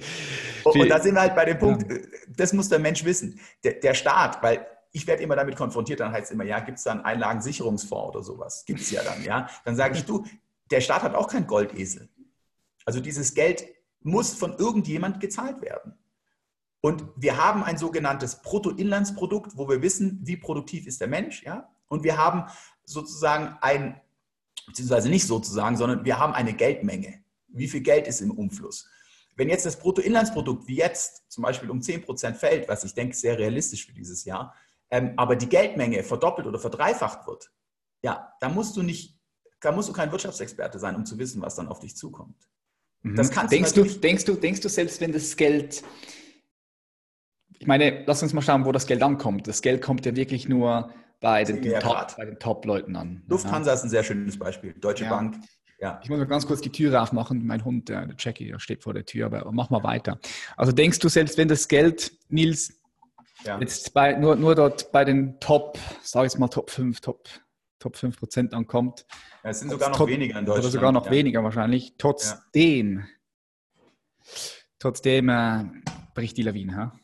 Und, 0.64 0.82
und 0.82 0.90
da 0.90 1.00
sind 1.00 1.16
wir 1.16 1.22
halt 1.22 1.36
bei 1.36 1.46
dem 1.46 1.58
Punkt, 1.58 1.90
ja. 1.90 1.98
das 2.36 2.54
muss 2.54 2.70
der 2.70 2.80
Mensch 2.80 3.04
wissen. 3.06 3.40
Der, 3.64 3.74
der 3.74 3.94
Staat, 3.94 4.44
weil 4.44 4.66
ich 4.98 5.08
werde 5.08 5.24
immer 5.24 5.36
damit 5.36 5.56
konfrontiert, 5.56 6.00
dann 6.00 6.12
heißt 6.12 6.26
es 6.26 6.32
immer, 6.32 6.44
ja, 6.44 6.60
gibt 6.60 6.80
es 6.80 6.84
da 6.84 6.92
einen 6.92 7.02
Einlagensicherungsfonds 7.02 8.16
oder 8.16 8.24
sowas? 8.24 8.66
Gibt 8.66 8.82
es 8.82 8.92
ja 8.92 9.04
dann, 9.04 9.24
ja. 9.24 9.48
Dann 9.64 9.76
sage 9.76 9.96
ich, 9.96 10.06
du, 10.06 10.26
der 10.72 10.82
Staat 10.82 11.04
hat 11.04 11.16
auch 11.16 11.30
kein 11.30 11.48
Goldesel. 11.48 12.10
Also 12.84 13.00
dieses 13.00 13.34
Geld 13.34 13.66
muss 14.02 14.34
von 14.34 14.58
irgendjemand 14.58 15.20
gezahlt 15.20 15.62
werden. 15.62 15.94
Und 16.82 17.04
wir 17.16 17.38
haben 17.44 17.64
ein 17.64 17.78
sogenanntes 17.78 18.42
Bruttoinlandsprodukt, 18.42 19.58
wo 19.58 19.70
wir 19.70 19.82
wissen, 19.82 20.20
wie 20.24 20.38
produktiv 20.38 20.88
ist 20.88 21.00
der 21.00 21.08
Mensch, 21.08 21.44
ja. 21.44 21.70
Und 21.88 22.04
wir 22.04 22.18
haben 22.18 22.46
sozusagen 22.84 23.58
ein, 23.62 24.02
beziehungsweise 24.66 25.10
nicht 25.10 25.26
sozusagen, 25.26 25.78
sondern 25.78 26.06
wir 26.06 26.20
haben 26.20 26.34
eine 26.34 26.54
Geldmenge. 26.54 27.22
Wie 27.48 27.68
viel 27.68 27.82
Geld 27.82 28.08
ist 28.08 28.22
im 28.22 28.32
Umfluss? 28.32 28.90
Wenn 29.36 29.50
jetzt 29.50 29.66
das 29.66 29.78
Bruttoinlandsprodukt 29.78 30.68
wie 30.68 30.78
jetzt 30.78 31.30
zum 31.32 31.44
Beispiel 31.44 31.70
um 31.70 31.82
10 31.82 32.04
Prozent 32.04 32.38
fällt, 32.38 32.68
was 32.68 32.84
ich 32.84 32.94
denke 32.94 33.16
sehr 33.16 33.38
realistisch 33.38 33.86
für 33.86 33.94
dieses 33.94 34.26
Jahr, 34.26 34.56
ähm, 34.90 35.14
aber 35.18 35.36
die 35.36 35.50
Geldmenge 35.50 36.04
verdoppelt 36.04 36.48
oder 36.48 36.60
verdreifacht 36.60 37.28
wird, 37.28 37.52
ja, 38.02 38.34
da 38.40 38.50
musst 38.50 38.78
du 38.78 38.84
nicht, 38.84 39.20
da 39.60 39.72
musst 39.72 39.90
du 39.90 39.94
kein 39.94 40.12
Wirtschaftsexperte 40.12 40.80
sein, 40.80 40.96
um 40.96 41.06
zu 41.06 41.18
wissen, 41.18 41.42
was 41.42 41.56
dann 41.56 41.68
auf 41.68 41.80
dich 41.80 41.96
zukommt. 41.96 42.48
Mhm. 43.02 43.16
Das 43.16 43.32
kannst 43.32 43.52
denkst 43.52 43.74
du, 43.74 43.84
du, 43.84 44.00
denkst 44.00 44.26
du, 44.26 44.36
denkst 44.36 44.62
du 44.62 44.70
selbst, 44.70 45.02
wenn 45.02 45.12
das 45.12 45.36
Geld, 45.36 45.84
ich 47.60 47.68
meine, 47.68 48.04
lass 48.06 48.22
uns 48.24 48.34
mal 48.34 48.42
schauen, 48.42 48.66
wo 48.66 48.72
das 48.72 48.86
Geld 48.86 49.02
ankommt. 49.02 49.48
Das 49.48 49.62
Geld 49.62 49.82
kommt 49.82 50.06
ja 50.06 50.16
wirklich 50.16 50.48
nur 50.48 50.94
bei 51.20 51.44
den, 51.44 51.64
ja 51.64 51.80
Top, 51.80 52.16
bei 52.16 52.26
den 52.26 52.40
Top-Leuten 52.40 52.96
an. 52.96 53.24
Lufthansa 53.28 53.72
ja. 53.72 53.76
ist 53.76 53.84
ein 53.84 53.90
sehr 53.90 54.04
schönes 54.04 54.38
Beispiel. 54.38 54.74
Deutsche 54.74 55.06
ja. 55.06 55.10
Bank. 55.10 55.38
Ja. 55.80 56.00
Ich 56.04 56.10
muss 56.10 56.18
mal 56.18 56.26
ganz 56.26 56.48
kurz 56.48 56.62
die 56.62 56.72
Tür 56.72 57.02
aufmachen. 57.02 57.46
Mein 57.46 57.64
Hund, 57.64 57.90
der, 57.90 58.08
der 58.08 58.16
Jackie, 58.18 58.48
der 58.48 58.60
steht 58.60 58.84
vor 58.84 58.94
der 58.94 59.06
Tür, 59.06 59.28
aber 59.28 59.52
mach 59.52 59.70
mal 59.70 59.84
weiter. 59.84 60.20
Also 60.56 60.72
denkst 60.72 61.00
du, 61.00 61.08
selbst 61.08 61.38
wenn 61.38 61.48
das 61.48 61.68
Geld, 61.68 62.12
Nils, 62.30 62.77
ja. 63.48 63.60
Jetzt 63.60 63.94
bei, 63.94 64.14
nur, 64.14 64.36
nur 64.36 64.56
dort 64.56 64.92
bei 64.92 65.04
den 65.06 65.40
Top, 65.40 65.78
sage 66.04 66.28
ich 66.28 66.38
mal 66.38 66.48
Top 66.48 66.70
5, 66.70 67.02
Top, 67.02 67.28
Top 67.80 67.96
5 67.96 68.18
Prozent 68.18 68.54
ankommt. 68.54 69.06
Ja, 69.44 69.50
es 69.50 69.60
sind 69.60 69.70
sogar 69.70 69.90
noch 69.90 70.08
weniger 70.08 70.38
in 70.40 70.46
Deutschland. 70.46 70.66
Oder 70.66 70.72
sogar 70.72 70.92
noch 70.92 71.06
ja. 71.06 71.12
weniger 71.12 71.44
wahrscheinlich. 71.44 71.96
Trotzdem, 71.98 73.08
trotzdem 74.80 75.30
äh, 75.30 75.64
bricht 76.14 76.38
die 76.38 76.44
Lawine. 76.44 76.76
Ha? 76.76 77.00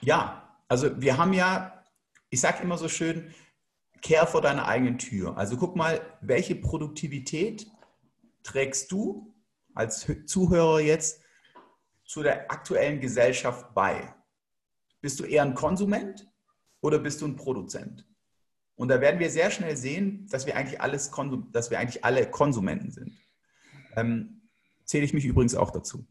Ja, 0.00 0.60
also 0.68 1.00
wir 1.00 1.16
haben 1.16 1.32
ja, 1.32 1.84
ich 2.30 2.40
sage 2.40 2.62
immer 2.62 2.78
so 2.78 2.88
schön, 2.88 3.34
kehr 4.02 4.26
vor 4.26 4.42
deiner 4.42 4.68
eigenen 4.68 4.98
Tür. 4.98 5.36
Also 5.36 5.56
guck 5.56 5.74
mal, 5.76 6.00
welche 6.20 6.54
Produktivität 6.54 7.66
trägst 8.42 8.92
du 8.92 9.34
als 9.74 10.06
Zuhörer 10.26 10.80
jetzt 10.80 11.22
zu 12.04 12.22
der 12.22 12.50
aktuellen 12.50 13.00
Gesellschaft 13.00 13.74
bei? 13.74 14.14
Bist 15.00 15.20
du 15.20 15.24
eher 15.24 15.42
ein 15.42 15.54
Konsument 15.54 16.28
oder 16.80 16.98
bist 16.98 17.20
du 17.20 17.26
ein 17.26 17.36
Produzent? 17.36 18.06
Und 18.76 18.88
da 18.88 19.00
werden 19.00 19.20
wir 19.20 19.30
sehr 19.30 19.50
schnell 19.50 19.76
sehen, 19.76 20.26
dass 20.30 20.46
wir 20.46 20.56
eigentlich, 20.56 20.80
alles 20.80 21.10
Konsum 21.10 21.50
dass 21.52 21.70
wir 21.70 21.78
eigentlich 21.78 22.04
alle 22.04 22.30
Konsumenten 22.30 22.90
sind. 22.90 23.16
Ähm, 23.96 24.42
zähle 24.84 25.04
ich 25.04 25.14
mich 25.14 25.24
übrigens 25.24 25.54
auch 25.54 25.70
dazu, 25.70 26.06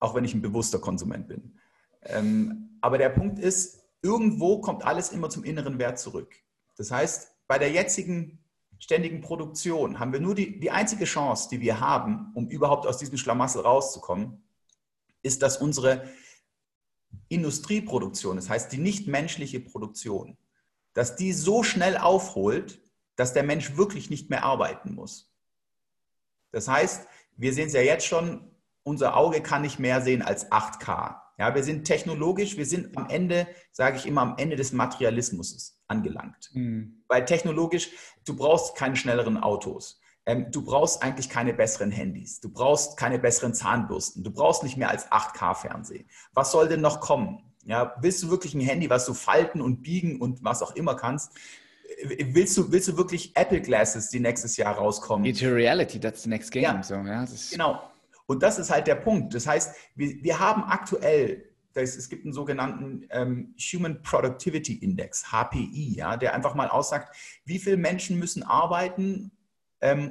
auch 0.00 0.14
wenn 0.14 0.24
ich 0.24 0.34
ein 0.34 0.42
bewusster 0.42 0.80
Konsument 0.80 1.28
bin. 1.28 1.58
Ähm, 2.02 2.78
aber 2.80 2.98
der 2.98 3.10
Punkt 3.10 3.38
ist, 3.38 3.80
irgendwo 4.02 4.60
kommt 4.60 4.84
alles 4.84 5.12
immer 5.12 5.30
zum 5.30 5.44
inneren 5.44 5.78
Wert 5.78 6.00
zurück. 6.00 6.34
Das 6.76 6.90
heißt, 6.90 7.32
bei 7.46 7.58
der 7.58 7.70
jetzigen 7.70 8.42
ständigen 8.78 9.20
Produktion 9.20 10.00
haben 10.00 10.12
wir 10.12 10.18
nur 10.18 10.34
die, 10.34 10.58
die 10.58 10.72
einzige 10.72 11.04
Chance, 11.04 11.48
die 11.48 11.60
wir 11.60 11.78
haben, 11.78 12.32
um 12.34 12.48
überhaupt 12.48 12.84
aus 12.86 12.98
diesem 12.98 13.16
Schlamassel 13.16 13.62
rauszukommen, 13.62 14.42
ist, 15.22 15.42
dass 15.42 15.58
unsere 15.58 16.08
Industrieproduktion, 17.28 18.36
das 18.36 18.48
heißt 18.48 18.72
die 18.72 18.78
nichtmenschliche 18.78 19.60
Produktion, 19.60 20.36
dass 20.92 21.16
die 21.16 21.32
so 21.32 21.62
schnell 21.62 21.96
aufholt, 21.96 22.80
dass 23.16 23.32
der 23.32 23.42
Mensch 23.42 23.76
wirklich 23.76 24.10
nicht 24.10 24.30
mehr 24.30 24.44
arbeiten 24.44 24.94
muss. 24.94 25.32
Das 26.50 26.68
heißt, 26.68 27.06
wir 27.36 27.52
sehen 27.52 27.68
es 27.68 27.72
ja 27.72 27.80
jetzt 27.80 28.06
schon, 28.06 28.50
unser 28.82 29.16
Auge 29.16 29.40
kann 29.40 29.62
nicht 29.62 29.78
mehr 29.78 30.02
sehen 30.02 30.22
als 30.22 30.50
8K. 30.50 31.16
Ja, 31.38 31.54
wir 31.54 31.64
sind 31.64 31.84
technologisch, 31.84 32.56
wir 32.56 32.66
sind 32.66 32.96
am 32.96 33.08
Ende, 33.08 33.48
sage 33.70 33.96
ich 33.96 34.06
immer, 34.06 34.20
am 34.20 34.36
Ende 34.36 34.56
des 34.56 34.72
Materialismus 34.72 35.82
angelangt. 35.86 36.50
Mhm. 36.52 37.02
Weil 37.08 37.24
technologisch, 37.24 37.90
du 38.24 38.36
brauchst 38.36 38.76
keine 38.76 38.96
schnelleren 38.96 39.38
Autos. 39.38 40.01
Ähm, 40.24 40.50
du 40.52 40.64
brauchst 40.64 41.02
eigentlich 41.02 41.28
keine 41.28 41.52
besseren 41.52 41.90
Handys. 41.90 42.40
Du 42.40 42.48
brauchst 42.48 42.96
keine 42.96 43.18
besseren 43.18 43.54
Zahnbürsten. 43.54 44.22
Du 44.22 44.30
brauchst 44.30 44.62
nicht 44.62 44.76
mehr 44.76 44.90
als 44.90 45.10
8K-Fernsehen. 45.10 46.08
Was 46.32 46.52
soll 46.52 46.68
denn 46.68 46.80
noch 46.80 47.00
kommen? 47.00 47.42
Ja, 47.64 47.94
willst 48.00 48.22
du 48.22 48.30
wirklich 48.30 48.54
ein 48.54 48.60
Handy, 48.60 48.90
was 48.90 49.06
du 49.06 49.14
falten 49.14 49.60
und 49.60 49.82
biegen 49.82 50.20
und 50.20 50.42
was 50.42 50.62
auch 50.62 50.74
immer 50.74 50.96
kannst? 50.96 51.32
Willst 52.04 52.56
du, 52.56 52.72
willst 52.72 52.88
du 52.88 52.96
wirklich 52.96 53.36
Apple 53.36 53.60
Glasses, 53.60 54.08
die 54.08 54.20
nächstes 54.20 54.56
Jahr 54.56 54.76
rauskommen? 54.76 55.24
Virtual 55.24 55.52
Reality, 55.52 56.00
that's 56.00 56.22
the 56.22 56.28
next 56.28 56.50
game. 56.50 56.62
Ja, 56.62 56.82
so, 56.82 56.94
ja 56.94 57.26
genau. 57.50 57.80
Und 58.26 58.42
das 58.42 58.58
ist 58.58 58.70
halt 58.70 58.86
der 58.86 58.94
Punkt. 58.94 59.34
Das 59.34 59.46
heißt, 59.46 59.74
wir, 59.94 60.22
wir 60.22 60.38
haben 60.38 60.64
aktuell, 60.64 61.44
das, 61.74 61.96
es 61.96 62.08
gibt 62.08 62.24
einen 62.24 62.32
sogenannten 62.32 63.06
ähm, 63.10 63.54
Human 63.72 64.02
Productivity 64.02 64.74
Index, 64.74 65.30
HPI, 65.30 65.94
ja, 65.96 66.16
der 66.16 66.34
einfach 66.34 66.54
mal 66.54 66.68
aussagt, 66.68 67.14
wie 67.44 67.58
viele 67.58 67.76
Menschen 67.76 68.18
müssen 68.18 68.42
arbeiten, 68.42 69.32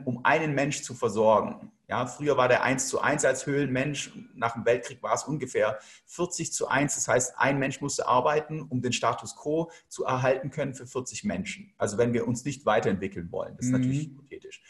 um 0.05 0.25
einen 0.25 0.53
Mensch 0.53 0.81
zu 0.81 0.93
versorgen. 0.93 1.71
Ja, 1.87 2.05
früher 2.05 2.37
war 2.37 2.47
der 2.47 2.63
1 2.63 2.87
zu 2.87 3.01
1 3.01 3.25
als 3.25 3.45
Höhlenmensch, 3.45 4.13
nach 4.33 4.53
dem 4.53 4.65
Weltkrieg 4.65 5.03
war 5.03 5.13
es 5.13 5.23
ungefähr 5.23 5.79
40 6.05 6.53
zu 6.53 6.67
1. 6.67 6.95
Das 6.95 7.07
heißt, 7.07 7.33
ein 7.37 7.59
Mensch 7.59 7.81
musste 7.81 8.07
arbeiten, 8.07 8.61
um 8.61 8.81
den 8.81 8.93
Status 8.93 9.35
quo 9.35 9.71
zu 9.89 10.05
erhalten 10.05 10.51
können 10.51 10.73
für 10.73 10.87
40 10.87 11.25
Menschen. 11.25 11.73
Also 11.77 11.97
wenn 11.97 12.13
wir 12.13 12.27
uns 12.27 12.45
nicht 12.45 12.65
weiterentwickeln 12.65 13.31
wollen, 13.31 13.57
das 13.57 13.65
ist 13.65 13.71
mhm. 13.73 13.79
natürlich 13.79 14.07
hypothetisch. 14.07 14.63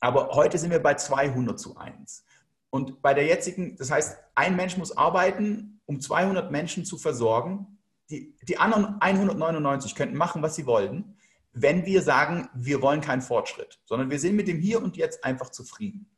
Aber 0.00 0.28
heute 0.30 0.58
sind 0.58 0.70
wir 0.70 0.82
bei 0.82 0.94
200 0.94 1.58
zu 1.58 1.76
1. 1.76 2.24
Und 2.70 3.02
bei 3.02 3.14
der 3.14 3.24
jetzigen, 3.24 3.76
das 3.76 3.90
heißt, 3.90 4.18
ein 4.34 4.56
Mensch 4.56 4.76
muss 4.76 4.96
arbeiten, 4.96 5.80
um 5.86 6.00
200 6.00 6.50
Menschen 6.50 6.84
zu 6.84 6.98
versorgen. 6.98 7.78
Die, 8.10 8.36
die 8.42 8.58
anderen 8.58 9.00
199 9.00 9.94
könnten 9.94 10.16
machen, 10.16 10.42
was 10.42 10.56
sie 10.56 10.66
wollten, 10.66 11.13
wenn 11.54 11.86
wir 11.86 12.02
sagen, 12.02 12.48
wir 12.52 12.82
wollen 12.82 13.00
keinen 13.00 13.22
Fortschritt, 13.22 13.80
sondern 13.84 14.10
wir 14.10 14.18
sind 14.18 14.36
mit 14.36 14.48
dem 14.48 14.58
Hier 14.58 14.82
und 14.82 14.96
Jetzt 14.96 15.24
einfach 15.24 15.50
zufrieden. 15.50 16.10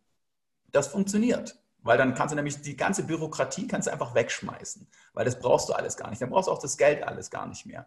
Das 0.72 0.88
funktioniert, 0.88 1.58
weil 1.82 1.98
dann 1.98 2.14
kannst 2.14 2.32
du 2.32 2.36
nämlich 2.36 2.60
die 2.62 2.76
ganze 2.76 3.04
Bürokratie 3.04 3.68
kannst 3.68 3.86
du 3.86 3.92
einfach 3.92 4.14
wegschmeißen, 4.14 4.88
weil 5.12 5.24
das 5.26 5.38
brauchst 5.38 5.68
du 5.68 5.74
alles 5.74 5.96
gar 5.96 6.08
nicht. 6.08 6.20
Dann 6.22 6.30
brauchst 6.30 6.48
du 6.48 6.52
auch 6.52 6.58
das 6.58 6.78
Geld 6.78 7.02
alles 7.02 7.30
gar 7.30 7.46
nicht 7.46 7.66
mehr. 7.66 7.86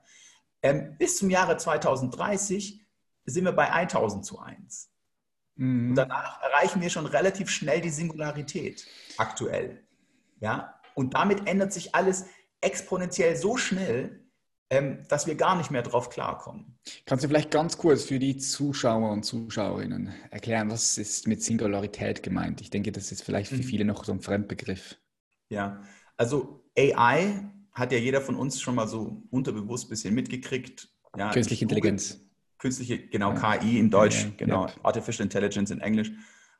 Ähm, 0.61 0.95
bis 0.97 1.17
zum 1.17 1.29
Jahre 1.29 1.57
2030 1.57 2.85
sind 3.25 3.45
wir 3.45 3.51
bei 3.51 3.71
1000 3.71 4.25
zu 4.25 4.39
1. 4.39 4.91
Mhm. 5.55 5.89
Und 5.89 5.95
danach 5.95 6.41
erreichen 6.41 6.81
wir 6.81 6.89
schon 6.89 7.07
relativ 7.07 7.49
schnell 7.49 7.81
die 7.81 7.89
Singularität 7.89 8.85
aktuell. 9.17 9.83
Ja? 10.39 10.79
Und 10.93 11.15
damit 11.15 11.47
ändert 11.47 11.73
sich 11.73 11.95
alles 11.95 12.25
exponentiell 12.61 13.35
so 13.35 13.57
schnell, 13.57 14.23
dass 15.07 15.25
wir 15.25 15.35
gar 15.35 15.55
nicht 15.55 15.71
mehr 15.71 15.81
drauf 15.81 16.09
klarkommen. 16.09 16.77
Kannst 17.05 17.23
du 17.23 17.27
vielleicht 17.27 17.49
ganz 17.49 17.77
kurz 17.77 18.03
für 18.03 18.19
die 18.19 18.37
Zuschauer 18.37 19.11
und 19.11 19.23
Zuschauerinnen 19.23 20.13
erklären, 20.29 20.69
was 20.69 20.97
ist 20.97 21.27
mit 21.27 21.41
Singularität 21.41 22.21
gemeint? 22.21 22.61
Ich 22.61 22.69
denke, 22.69 22.91
das 22.91 23.11
ist 23.11 23.23
vielleicht 23.23 23.49
für 23.49 23.57
mhm. 23.57 23.63
viele 23.63 23.85
noch 23.85 24.05
so 24.05 24.11
ein 24.11 24.21
Fremdbegriff. 24.21 24.97
Ja, 25.49 25.81
also 26.17 26.63
AI 26.77 27.49
hat 27.71 27.91
ja 27.91 27.97
jeder 27.97 28.21
von 28.21 28.35
uns 28.35 28.61
schon 28.61 28.75
mal 28.75 28.87
so 28.87 29.23
unterbewusst 29.31 29.87
ein 29.87 29.89
bisschen 29.89 30.13
mitgekriegt. 30.13 30.89
Ja, 31.17 31.31
Künstliche 31.31 31.65
Intelligenz 31.65 32.19
künstliche, 32.59 32.99
genau, 32.99 33.33
ja. 33.33 33.57
KI 33.57 33.79
in 33.79 33.89
Deutsch, 33.89 34.25
ja, 34.25 34.31
genau. 34.37 34.67
Artificial 34.83 35.23
Intelligence 35.23 35.71
in 35.71 35.81
Englisch, 35.81 36.11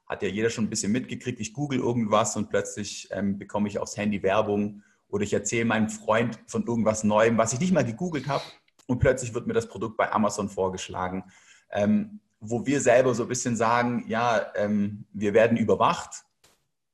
hat 0.08 0.24
ja 0.24 0.30
jeder 0.30 0.50
schon 0.50 0.66
ein 0.66 0.70
bisschen 0.70 0.92
mitgekriegt. 0.92 1.40
Ich 1.40 1.54
google 1.54 1.80
irgendwas 1.80 2.36
und 2.36 2.50
plötzlich 2.50 3.10
ähm, 3.12 3.38
bekomme 3.38 3.68
ich 3.68 3.78
aufs 3.78 3.96
Handy 3.96 4.24
Werbung 4.24 4.82
oder 5.10 5.24
ich 5.24 5.34
erzähle 5.34 5.66
meinem 5.66 5.90
Freund 5.90 6.40
von 6.48 6.66
irgendwas 6.66 7.04
Neuem, 7.04 7.38
was 7.38 7.54
ich 7.54 7.60
nicht 7.60 7.74
mal 7.74 7.86
gegoogelt 7.86 8.28
habe 8.28 8.44
und 8.88 9.00
plötzlich 9.00 9.34
wird 9.34 9.48
mir 9.48 9.54
das 9.54 9.68
Produkt 9.68 9.98
bei 9.98 10.12
Amazon 10.12 10.50
vorgeschlagen, 10.50 11.24
ähm, 11.72 12.20
wo 12.40 12.66
wir 12.66 12.80
selber 12.82 13.14
so 13.14 13.24
ein 13.24 13.30
bisschen 13.30 13.56
sagen, 13.56 14.06
ja, 14.08 14.52
ähm, 14.56 15.06
wir 15.12 15.34
werden 15.34 15.58
überwacht. 15.58 16.24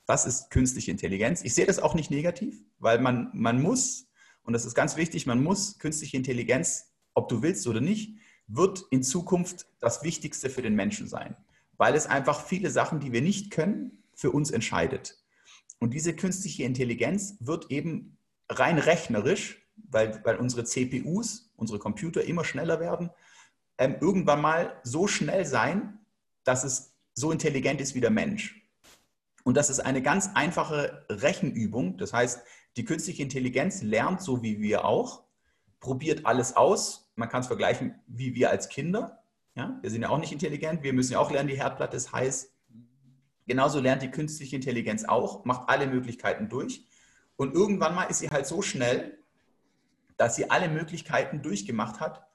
Das 0.08 0.26
ist 0.26 0.50
künstliche 0.50 0.92
Intelligenz. 0.92 1.44
Ich 1.44 1.54
sehe 1.54 1.66
das 1.66 1.80
auch 1.80 1.94
nicht 1.94 2.12
negativ, 2.12 2.64
weil 2.80 3.00
man, 3.00 3.30
man 3.34 3.62
muss, 3.62 4.08
und 4.44 4.54
das 4.54 4.66
ist 4.66 4.76
ganz 4.76 4.98
wichtig, 4.98 5.26
man 5.26 5.44
muss 5.44 5.78
künstliche 5.80 6.18
Intelligenz, 6.18 6.94
ob 7.14 7.30
du 7.30 7.42
willst 7.42 7.68
oder 7.68 7.82
nicht, 7.82 8.18
wird 8.48 8.84
in 8.92 9.04
Zukunft 9.04 9.68
das 9.80 10.04
Wichtigste 10.04 10.50
für 10.50 10.62
den 10.62 10.76
Menschen 10.76 11.08
sein, 11.08 11.36
weil 11.78 11.96
es 11.96 12.08
einfach 12.08 12.46
viele 12.46 12.70
Sachen, 12.70 13.00
die 13.00 13.12
wir 13.12 13.22
nicht 13.22 13.52
können, 13.52 14.04
für 14.14 14.32
uns 14.32 14.52
entscheidet. 14.52 15.18
Und 15.80 15.94
diese 15.94 16.16
künstliche 16.16 16.64
Intelligenz 16.64 17.38
wird 17.40 17.72
eben 17.72 18.18
rein 18.50 18.78
rechnerisch, 18.78 19.62
weil, 19.76 20.22
weil 20.24 20.38
unsere 20.38 20.64
CPUs, 20.64 21.52
unsere 21.56 21.80
Computer 21.80 22.24
immer 22.24 22.46
schneller 22.46 22.80
werden, 22.80 23.10
ähm, 23.78 23.98
irgendwann 24.00 24.42
mal 24.42 24.80
so 24.84 25.08
schnell 25.08 25.46
sein, 25.46 26.00
dass 26.44 26.64
es 26.64 26.94
so 27.14 27.32
intelligent 27.32 27.82
ist 27.82 27.96
wie 27.96 28.02
der 28.02 28.10
Mensch. 28.10 28.62
Und 29.44 29.58
das 29.58 29.70
ist 29.70 29.80
eine 29.80 30.02
ganz 30.02 30.32
einfache 30.34 31.06
Rechenübung. 31.10 31.98
Das 31.98 32.14
heißt, 32.14 32.42
die 32.78 32.86
künstliche 32.86 33.24
Intelligenz 33.24 33.82
lernt 33.82 34.22
so 34.22 34.42
wie 34.42 34.60
wir 34.60 34.86
auch, 34.86 35.24
probiert 35.80 36.26
alles 36.26 36.56
aus, 36.56 37.12
man 37.16 37.30
kann 37.30 37.42
es 37.42 37.48
vergleichen 37.48 37.96
wie 38.08 38.34
wir 38.36 38.50
als 38.50 38.70
Kinder. 38.70 39.24
Ja? 39.56 39.78
Wir 39.82 39.90
sind 39.90 40.02
ja 40.02 40.10
auch 40.10 40.18
nicht 40.18 40.32
intelligent, 40.32 40.84
wir 40.84 40.94
müssen 40.94 41.14
ja 41.14 41.20
auch 41.20 41.32
lernen, 41.32 41.48
die 41.48 41.58
Herdplatte 41.58 41.96
ist 41.96 42.12
heiß. 42.12 42.52
Genauso 43.48 43.80
lernt 43.80 44.02
die 44.02 44.12
künstliche 44.12 44.56
Intelligenz 44.56 45.04
auch, 45.04 45.46
macht 45.46 45.70
alle 45.70 45.88
Möglichkeiten 45.88 46.50
durch. 46.50 46.86
Und 47.36 47.54
irgendwann 47.54 47.96
mal 47.96 48.06
ist 48.06 48.20
sie 48.20 48.30
halt 48.30 48.48
so 48.48 48.62
schnell, 48.62 49.20
dass 50.18 50.36
sie 50.36 50.50
alle 50.50 50.70
Möglichkeiten 50.70 51.42
durchgemacht 51.42 52.00
hat, 52.00 52.26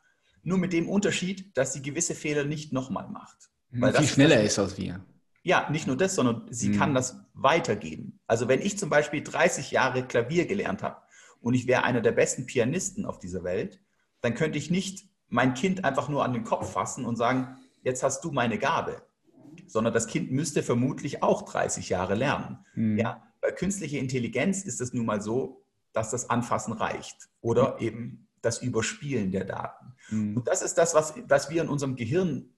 nur 0.43 0.59
mit 0.59 0.73
dem 0.73 0.89
Unterschied, 0.89 1.57
dass 1.57 1.73
sie 1.73 1.83
gewisse 1.83 2.15
Fehler 2.15 2.45
nicht 2.45 2.73
nochmal 2.73 3.09
macht. 3.09 3.51
Weil 3.71 3.95
Viel 3.95 4.07
schneller 4.07 4.43
ist, 4.43 4.59
als 4.59 4.77
wir. 4.79 5.05
Ja, 5.43 5.69
nicht 5.71 5.87
nur 5.87 5.97
das, 5.97 6.15
sondern 6.15 6.47
sie 6.51 6.71
mhm. 6.71 6.79
kann 6.79 6.95
das 6.95 7.19
weitergeben. 7.35 8.21
Also 8.27 8.49
wenn 8.49 8.61
ich 8.61 8.79
zum 8.79 8.91
Beispiel 8.91 9.23
30 9.23 9.71
Jahre 9.71 10.07
Klavier 10.07 10.47
gelernt 10.47 10.83
habe 10.83 11.01
und 11.41 11.55
ich 11.55 11.67
wäre 11.67 11.85
einer 11.85 12.03
der 12.03 12.13
besten 12.13 12.47
Pianisten 12.47 13.07
auf 13.07 13.19
dieser 13.19 13.43
Welt, 13.43 13.81
dann 14.21 14.35
könnte 14.35 14.59
ich 14.59 14.71
nicht 14.71 15.09
mein 15.29 15.55
Kind 15.55 15.85
einfach 15.85 16.09
nur 16.09 16.25
an 16.25 16.35
den 16.35 16.45
Kopf 16.45 16.73
fassen 16.73 17.07
und 17.07 17.17
sagen, 17.17 17.57
jetzt 17.83 18.03
hast 18.03 18.23
du 18.25 18.33
meine 18.33 18.59
Gabe, 18.59 19.03
sondern 19.66 19.92
das 19.92 20.07
Kind 20.07 20.30
müsste 20.30 20.62
vermutlich 20.62 21.22
auch 21.22 21.42
30 21.42 21.88
Jahre 21.88 22.14
lernen. 22.14 22.59
Mhm. 22.74 22.98
Ja, 22.98 23.22
bei 23.40 23.51
künstlicher 23.53 23.98
Intelligenz 23.98 24.62
ist 24.62 24.80
es 24.80 24.92
nun 24.92 25.07
mal 25.07 25.20
so, 25.20 25.64
dass 25.92 26.11
das 26.11 26.30
Anfassen 26.30 26.72
reicht 26.72 27.28
oder 27.40 27.76
mhm. 27.76 27.86
eben 27.86 28.28
das 28.42 28.62
Überspielen 28.62 29.32
der 29.32 29.44
Daten. 29.44 29.94
Mhm. 30.11 30.36
Und 30.38 30.48
das 30.48 30.62
ist 30.62 30.74
das, 30.74 30.94
was, 30.94 31.14
was 31.28 31.51
wir 31.51 31.62
in 31.62 31.68
unserem 31.68 31.96
Gehirn 31.96 32.51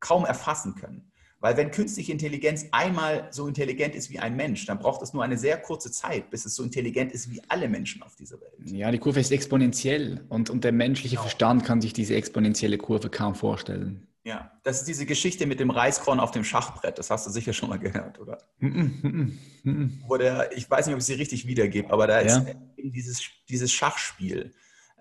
kaum 0.00 0.24
erfassen 0.24 0.74
können. 0.74 1.10
Weil 1.40 1.56
wenn 1.56 1.70
künstliche 1.70 2.10
Intelligenz 2.10 2.66
einmal 2.72 3.28
so 3.30 3.46
intelligent 3.46 3.94
ist 3.94 4.10
wie 4.10 4.18
ein 4.18 4.34
Mensch, 4.34 4.66
dann 4.66 4.80
braucht 4.80 5.02
es 5.02 5.12
nur 5.12 5.22
eine 5.22 5.38
sehr 5.38 5.56
kurze 5.56 5.92
Zeit, 5.92 6.30
bis 6.30 6.44
es 6.44 6.56
so 6.56 6.64
intelligent 6.64 7.12
ist 7.12 7.30
wie 7.30 7.40
alle 7.46 7.68
Menschen 7.68 8.02
auf 8.02 8.16
dieser 8.16 8.40
Welt. 8.40 8.54
Ja, 8.64 8.90
die 8.90 8.98
Kurve 8.98 9.20
ist 9.20 9.30
exponentiell 9.30 10.24
und, 10.28 10.50
und 10.50 10.64
der 10.64 10.72
menschliche 10.72 11.14
genau. 11.14 11.22
Verstand 11.22 11.64
kann 11.64 11.80
sich 11.80 11.92
diese 11.92 12.16
exponentielle 12.16 12.76
Kurve 12.76 13.08
kaum 13.08 13.36
vorstellen. 13.36 14.07
Ja, 14.28 14.52
das 14.62 14.80
ist 14.80 14.88
diese 14.88 15.06
Geschichte 15.06 15.46
mit 15.46 15.58
dem 15.58 15.70
Reiskorn 15.70 16.20
auf 16.20 16.32
dem 16.32 16.44
Schachbrett. 16.44 16.98
Das 16.98 17.08
hast 17.08 17.26
du 17.26 17.30
sicher 17.30 17.54
schon 17.54 17.70
mal 17.70 17.78
gehört, 17.78 18.20
oder? 18.20 18.36
Mm 18.58 18.66
-mm, 18.66 19.32
mm 19.62 20.02
Wo 20.06 20.18
der, 20.18 20.54
ich 20.54 20.70
weiß 20.70 20.84
nicht, 20.84 20.92
ob 20.92 21.00
ich 21.00 21.06
sie 21.06 21.14
richtig 21.14 21.46
wiedergebe, 21.46 21.90
aber 21.90 22.06
da 22.06 22.20
ja. 22.20 22.26
ist 22.26 22.46
eben 22.76 22.92
dieses, 22.92 23.22
dieses 23.48 23.72
Schachspiel. 23.72 24.52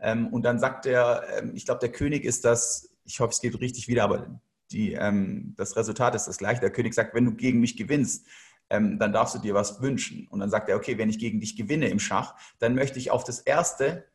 Ähm, 0.02 0.28
und 0.28 0.44
dann 0.44 0.60
sagt 0.60 0.86
der, 0.86 1.26
ähm, 1.38 1.52
ich 1.56 1.66
glaube, 1.66 1.82
der 1.82 1.92
König 1.92 2.24
ist 2.24 2.46
das, 2.46 2.90
ich 3.04 3.20
hoffe, 3.20 3.32
es 3.34 3.42
geht 3.42 3.60
richtig 3.60 3.90
wieder, 3.90 4.06
aber 4.06 4.40
die, 4.72 4.94
ähm, 4.94 5.54
das 5.58 5.76
Resultat 5.76 6.16
ist 6.16 6.28
das 6.28 6.38
gleiche. 6.38 6.62
Der 6.62 6.72
König 6.72 6.94
sagt, 6.94 7.14
wenn 7.14 7.26
du 7.26 7.34
gegen 7.34 7.60
mich 7.60 7.76
gewinnst, 7.76 8.26
ähm, 8.70 8.98
dann 8.98 9.12
darfst 9.12 9.36
du 9.36 9.40
dir 9.40 9.54
was 9.54 9.82
wünschen. 9.82 10.26
Und 10.30 10.40
dann 10.40 10.50
sagt 10.50 10.70
er, 10.70 10.78
okay, 10.78 10.98
wenn 10.98 11.10
ich 11.10 11.20
gegen 11.20 11.42
dich 11.42 11.58
gewinne 11.58 11.90
im 11.90 12.00
Schach, 12.00 12.36
dann 12.60 12.76
möchte 12.76 12.98
ich 12.98 13.12
auf 13.12 13.26
das 13.26 13.42
erste 13.42 14.06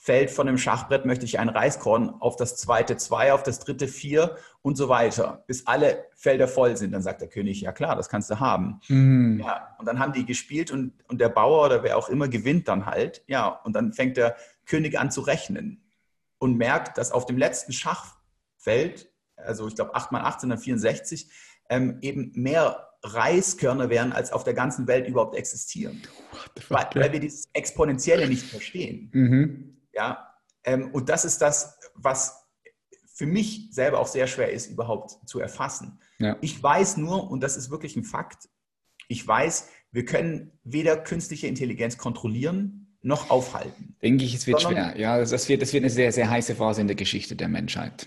Feld 0.00 0.30
von 0.30 0.46
dem 0.46 0.58
Schachbrett 0.58 1.04
möchte 1.04 1.24
ich 1.24 1.38
ein 1.38 1.48
Reiskorn, 1.48 2.08
auf 2.20 2.36
das 2.36 2.56
zweite 2.56 2.96
zwei, 2.96 3.32
auf 3.32 3.42
das 3.42 3.58
dritte 3.58 3.88
vier 3.88 4.36
und 4.62 4.76
so 4.76 4.88
weiter, 4.88 5.44
bis 5.46 5.66
alle 5.66 6.06
Felder 6.14 6.48
voll 6.48 6.76
sind. 6.76 6.92
Dann 6.92 7.02
sagt 7.02 7.20
der 7.20 7.28
König, 7.28 7.60
ja 7.60 7.72
klar, 7.72 7.96
das 7.96 8.08
kannst 8.08 8.30
du 8.30 8.38
haben. 8.38 8.80
Mhm. 8.88 9.40
Ja, 9.44 9.76
und 9.78 9.86
dann 9.86 9.98
haben 9.98 10.12
die 10.12 10.24
gespielt 10.24 10.70
und, 10.70 10.92
und 11.08 11.20
der 11.20 11.28
Bauer 11.28 11.66
oder 11.66 11.82
wer 11.82 11.98
auch 11.98 12.08
immer 12.08 12.28
gewinnt 12.28 12.68
dann 12.68 12.86
halt. 12.86 13.24
Ja, 13.26 13.48
und 13.48 13.74
dann 13.74 13.92
fängt 13.92 14.16
der 14.16 14.36
König 14.66 14.98
an 14.98 15.10
zu 15.10 15.20
rechnen 15.20 15.84
und 16.38 16.56
merkt, 16.56 16.96
dass 16.96 17.10
auf 17.10 17.26
dem 17.26 17.36
letzten 17.36 17.72
Schachfeld 17.72 19.10
also 19.44 19.68
ich 19.68 19.74
glaube 19.74 19.94
8 19.94 20.12
mal 20.12 20.22
8 20.22 20.40
sind 20.40 20.50
dann 20.50 20.58
64, 20.58 21.28
ähm, 21.70 21.98
eben 22.02 22.32
mehr 22.34 22.88
Reiskörner 23.02 23.90
wären, 23.90 24.12
als 24.12 24.32
auf 24.32 24.44
der 24.44 24.54
ganzen 24.54 24.88
Welt 24.88 25.06
überhaupt 25.06 25.36
existieren. 25.36 26.02
Weil, 26.68 26.86
weil, 26.94 27.12
wir 27.12 27.20
dieses 27.20 27.48
Exponentielle 27.52 28.28
nicht 28.28 28.42
verstehen. 28.42 29.10
Mhm. 29.12 29.77
Ja, 29.98 30.32
ähm, 30.62 30.92
und 30.92 31.08
das 31.08 31.24
ist 31.24 31.42
das, 31.42 31.76
was 31.94 32.46
für 33.12 33.26
mich 33.26 33.68
selber 33.72 33.98
auch 33.98 34.06
sehr 34.06 34.28
schwer 34.28 34.52
ist, 34.52 34.68
überhaupt 34.68 35.28
zu 35.28 35.40
erfassen. 35.40 35.98
Ja. 36.20 36.36
Ich 36.40 36.62
weiß 36.62 36.98
nur, 36.98 37.28
und 37.28 37.40
das 37.40 37.56
ist 37.56 37.68
wirklich 37.68 37.96
ein 37.96 38.04
Fakt, 38.04 38.48
ich 39.08 39.26
weiß, 39.26 39.70
wir 39.90 40.04
können 40.04 40.52
weder 40.62 40.96
künstliche 40.96 41.48
Intelligenz 41.48 41.98
kontrollieren 41.98 42.96
noch 43.02 43.28
aufhalten. 43.30 43.96
Denke 44.02 44.24
ich, 44.24 44.34
es 44.34 44.46
wird 44.46 44.60
Sondern, 44.60 44.92
schwer. 44.92 45.00
Ja, 45.00 45.18
das 45.18 45.48
wird, 45.48 45.62
das 45.62 45.72
wird 45.72 45.82
eine 45.82 45.90
sehr, 45.90 46.12
sehr 46.12 46.30
heiße 46.30 46.54
Phase 46.54 46.80
in 46.80 46.86
der 46.86 46.96
Geschichte 46.96 47.34
der 47.34 47.48
Menschheit. 47.48 48.06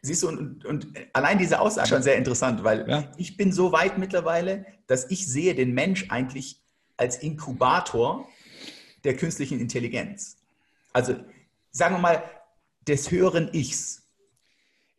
Siehst 0.00 0.22
du, 0.22 0.28
und, 0.28 0.64
und 0.64 0.86
allein 1.12 1.36
diese 1.36 1.60
Aussage 1.60 1.84
ist 1.84 1.88
schon 1.90 2.02
sehr 2.02 2.16
interessant, 2.16 2.64
weil 2.64 2.88
ja. 2.88 3.12
ich 3.18 3.36
bin 3.36 3.52
so 3.52 3.72
weit 3.72 3.98
mittlerweile, 3.98 4.64
dass 4.86 5.10
ich 5.10 5.26
sehe 5.26 5.54
den 5.54 5.74
Mensch 5.74 6.06
eigentlich 6.08 6.62
als 6.96 7.18
Inkubator 7.18 8.26
der 9.04 9.16
künstlichen 9.16 9.60
Intelligenz. 9.60 10.38
Also 10.94 11.16
sagen 11.70 11.96
wir 11.96 11.98
mal, 11.98 12.22
des 12.88 13.10
höheren 13.10 13.52
Ichs. 13.52 14.02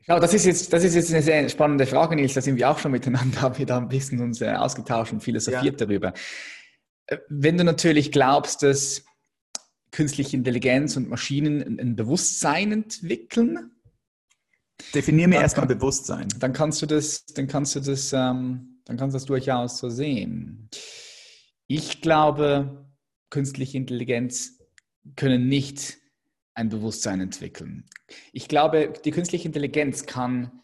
Genau, 0.05 0.19
das 0.19 0.35
ist 0.35 0.45
jetzt, 0.45 0.71
das 0.71 0.83
ist 0.83 0.93
jetzt 0.93 1.11
eine 1.11 1.23
sehr 1.23 1.49
spannende 1.49 1.87
Frage, 1.87 2.15
Nils. 2.15 2.35
Da 2.35 2.41
sind 2.41 2.57
wir 2.57 2.69
auch 2.69 2.77
schon 2.77 2.91
miteinander, 2.91 3.41
haben 3.41 3.57
wir 3.57 3.65
da 3.65 3.77
ein 3.77 3.87
bisschen 3.87 4.21
uns 4.21 4.41
äh, 4.41 4.51
ausgetauscht 4.51 5.13
und 5.13 5.21
philosophiert 5.21 5.81
ja. 5.81 5.87
darüber. 5.87 6.13
Äh, 7.07 7.17
wenn 7.29 7.57
du 7.57 7.63
natürlich 7.63 8.11
glaubst, 8.11 8.61
dass 8.61 9.03
künstliche 9.89 10.37
Intelligenz 10.37 10.95
und 10.97 11.09
Maschinen 11.09 11.79
ein 11.79 11.95
Bewusstsein 11.95 12.71
entwickeln, 12.71 13.71
Definier 14.93 15.27
mir 15.27 15.39
erstmal 15.39 15.67
Bewusstsein. 15.67 16.27
Dann 16.39 16.51
kannst 16.51 16.81
du 16.81 16.85
das, 16.85 17.25
dann 17.27 17.47
kannst 17.47 17.75
du 17.75 17.79
das, 17.79 18.11
ähm, 18.11 18.81
dann 18.85 18.97
kannst 18.97 19.13
du 19.13 19.17
das 19.17 19.25
durchaus 19.25 19.77
so 19.77 19.89
sehen. 19.89 20.69
Ich 21.67 22.01
glaube, 22.01 22.85
künstliche 23.29 23.77
Intelligenz 23.77 24.54
können 25.15 25.47
nicht 25.47 25.97
ein 26.53 26.69
Bewusstsein 26.69 27.21
entwickeln. 27.21 27.89
Ich 28.31 28.47
glaube, 28.47 28.93
die 29.03 29.11
künstliche 29.11 29.47
Intelligenz 29.47 30.05
kann 30.05 30.63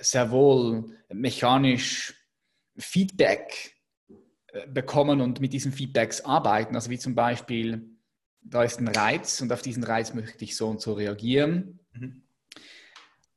sehr 0.00 0.30
wohl 0.30 0.96
mechanisch 1.12 2.14
Feedback 2.78 3.74
äh, 4.48 4.66
bekommen 4.66 5.20
und 5.20 5.40
mit 5.40 5.52
diesen 5.52 5.72
Feedbacks 5.72 6.22
arbeiten. 6.22 6.74
Also 6.74 6.90
wie 6.90 6.98
zum 6.98 7.14
Beispiel, 7.14 7.90
da 8.40 8.62
ist 8.62 8.80
ein 8.80 8.88
Reiz 8.88 9.40
und 9.40 9.52
auf 9.52 9.62
diesen 9.62 9.84
Reiz 9.84 10.14
möchte 10.14 10.44
ich 10.44 10.56
so 10.56 10.68
und 10.68 10.80
so 10.80 10.94
reagieren. 10.94 11.80
Mhm. 11.92 12.22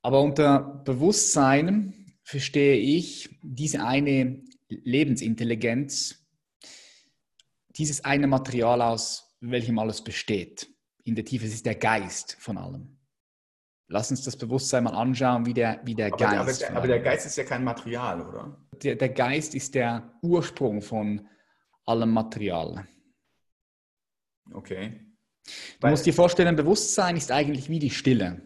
Aber 0.02 0.22
unter 0.22 0.82
Bewusstsein 0.86 2.16
verstehe 2.24 2.78
ich 2.78 3.30
diese 3.42 3.84
eine 3.84 4.44
Lebensintelligenz, 4.70 6.26
dieses 7.70 8.06
eine 8.06 8.28
Material, 8.28 8.82
aus 8.82 9.25
welchem 9.52 9.80
alles 9.80 10.04
besteht. 10.04 10.68
In 11.04 11.16
der 11.16 11.26
Tiefe, 11.26 11.46
es 11.46 11.54
ist 11.54 11.66
der 11.66 11.76
Geist 11.76 12.36
von 12.40 12.58
allem. 12.58 12.98
Lass 13.88 14.10
uns 14.10 14.24
das 14.24 14.36
Bewusstsein 14.36 14.84
mal 14.84 14.96
anschauen, 14.96 15.46
wie 15.46 15.54
der, 15.54 15.80
wie 15.84 15.94
der 15.94 16.08
aber, 16.08 16.18
Geist. 16.18 16.64
Aber, 16.64 16.78
aber, 16.78 16.88
der 16.88 17.00
Geist 17.02 17.28
ist 17.28 17.38
ja 17.38 17.44
kein 17.44 17.64
Material, 17.64 18.22
oder? 18.22 18.58
Der, 18.82 18.96
der 18.96 19.10
Geist 19.10 19.54
ist 19.54 19.76
der 19.76 20.18
Ursprung 20.24 20.82
von 20.82 21.28
allem 21.86 22.12
Material. 22.12 22.88
Okay. 24.52 25.02
Du 25.46 25.52
Weil, 25.82 25.92
musst 25.92 26.06
dir 26.06 26.14
vorstellen, 26.14 26.56
Bewusstsein 26.56 27.16
ist 27.16 27.32
eigentlich 27.32 27.70
wie 27.70 27.80
die 27.80 27.92
Stille. 27.92 28.42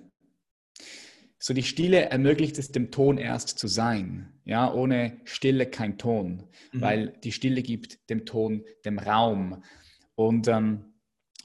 So 1.42 1.54
die 1.54 1.64
Stille 1.64 2.10
ermöglicht 2.10 2.58
es 2.58 2.74
dem 2.74 2.92
Ton 2.92 3.18
erst 3.18 3.58
zu 3.58 3.68
sein. 3.68 4.42
Ja, 4.44 4.74
ohne 4.74 5.22
Stille 5.24 5.68
kein 5.68 5.98
Ton, 5.98 6.50
mhm. 6.74 6.82
weil 6.82 7.08
die 7.24 7.32
Stille 7.32 7.62
gibt 7.62 8.10
dem 8.10 8.26
Ton 8.26 8.66
dem 8.84 9.00
Raum. 9.00 9.64
Und 10.16 10.50
ähm, 10.50 10.89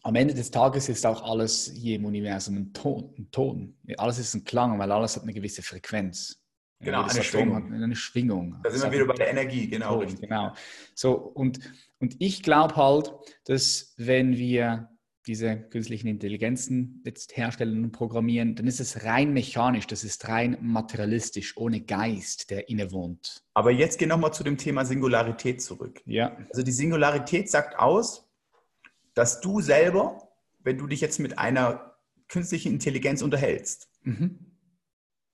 am 0.04 0.14
Ende 0.16 0.34
des 0.34 0.50
Tages 0.50 0.88
ist 0.90 1.06
auch 1.06 1.22
alles 1.22 1.72
hier 1.74 1.96
im 1.96 2.04
Universum 2.04 2.56
ein 2.56 2.72
Ton, 2.74 3.14
ein 3.18 3.30
Ton. 3.30 3.74
Alles 3.96 4.18
ist 4.18 4.34
ein 4.34 4.44
Klang, 4.44 4.78
weil 4.78 4.92
alles 4.92 5.16
hat 5.16 5.22
eine 5.22 5.32
gewisse 5.32 5.62
Frequenz. 5.62 6.40
Genau, 6.80 7.04
eine 7.04 7.22
Schwingung. 7.22 7.72
eine 7.72 7.96
Schwingung. 7.96 8.60
Da 8.62 8.70
sind 8.70 8.82
wir 8.82 8.92
wieder 8.92 9.06
bei 9.06 9.14
der 9.14 9.30
Energie, 9.30 9.66
genau. 9.66 10.04
Ton, 10.04 10.20
genau. 10.20 10.52
So, 10.94 11.14
und, 11.14 11.58
und 12.00 12.16
ich 12.18 12.42
glaube 12.42 12.76
halt, 12.76 13.12
dass 13.46 13.94
wenn 13.96 14.36
wir 14.36 14.90
diese 15.26 15.56
künstlichen 15.56 16.08
Intelligenzen 16.08 17.00
jetzt 17.06 17.34
herstellen 17.34 17.84
und 17.84 17.92
programmieren, 17.92 18.56
dann 18.56 18.66
ist 18.66 18.80
es 18.80 19.04
rein 19.04 19.32
mechanisch, 19.32 19.86
das 19.86 20.04
ist 20.04 20.28
rein 20.28 20.58
materialistisch, 20.60 21.56
ohne 21.56 21.80
Geist, 21.80 22.50
der 22.50 22.68
innewohnt. 22.68 23.42
Aber 23.54 23.70
jetzt 23.70 23.98
gehen 23.98 24.10
wir 24.10 24.16
nochmal 24.16 24.34
zu 24.34 24.44
dem 24.44 24.58
Thema 24.58 24.84
Singularität 24.84 25.62
zurück. 25.62 26.02
Ja. 26.04 26.36
Also 26.50 26.62
die 26.62 26.72
Singularität 26.72 27.50
sagt 27.50 27.78
aus, 27.78 28.23
dass 29.14 29.40
du 29.40 29.60
selber, 29.60 30.28
wenn 30.60 30.78
du 30.78 30.86
dich 30.86 31.00
jetzt 31.00 31.20
mit 31.20 31.38
einer 31.38 31.96
künstlichen 32.28 32.72
Intelligenz 32.72 33.22
unterhältst, 33.22 33.88
mhm. 34.02 34.56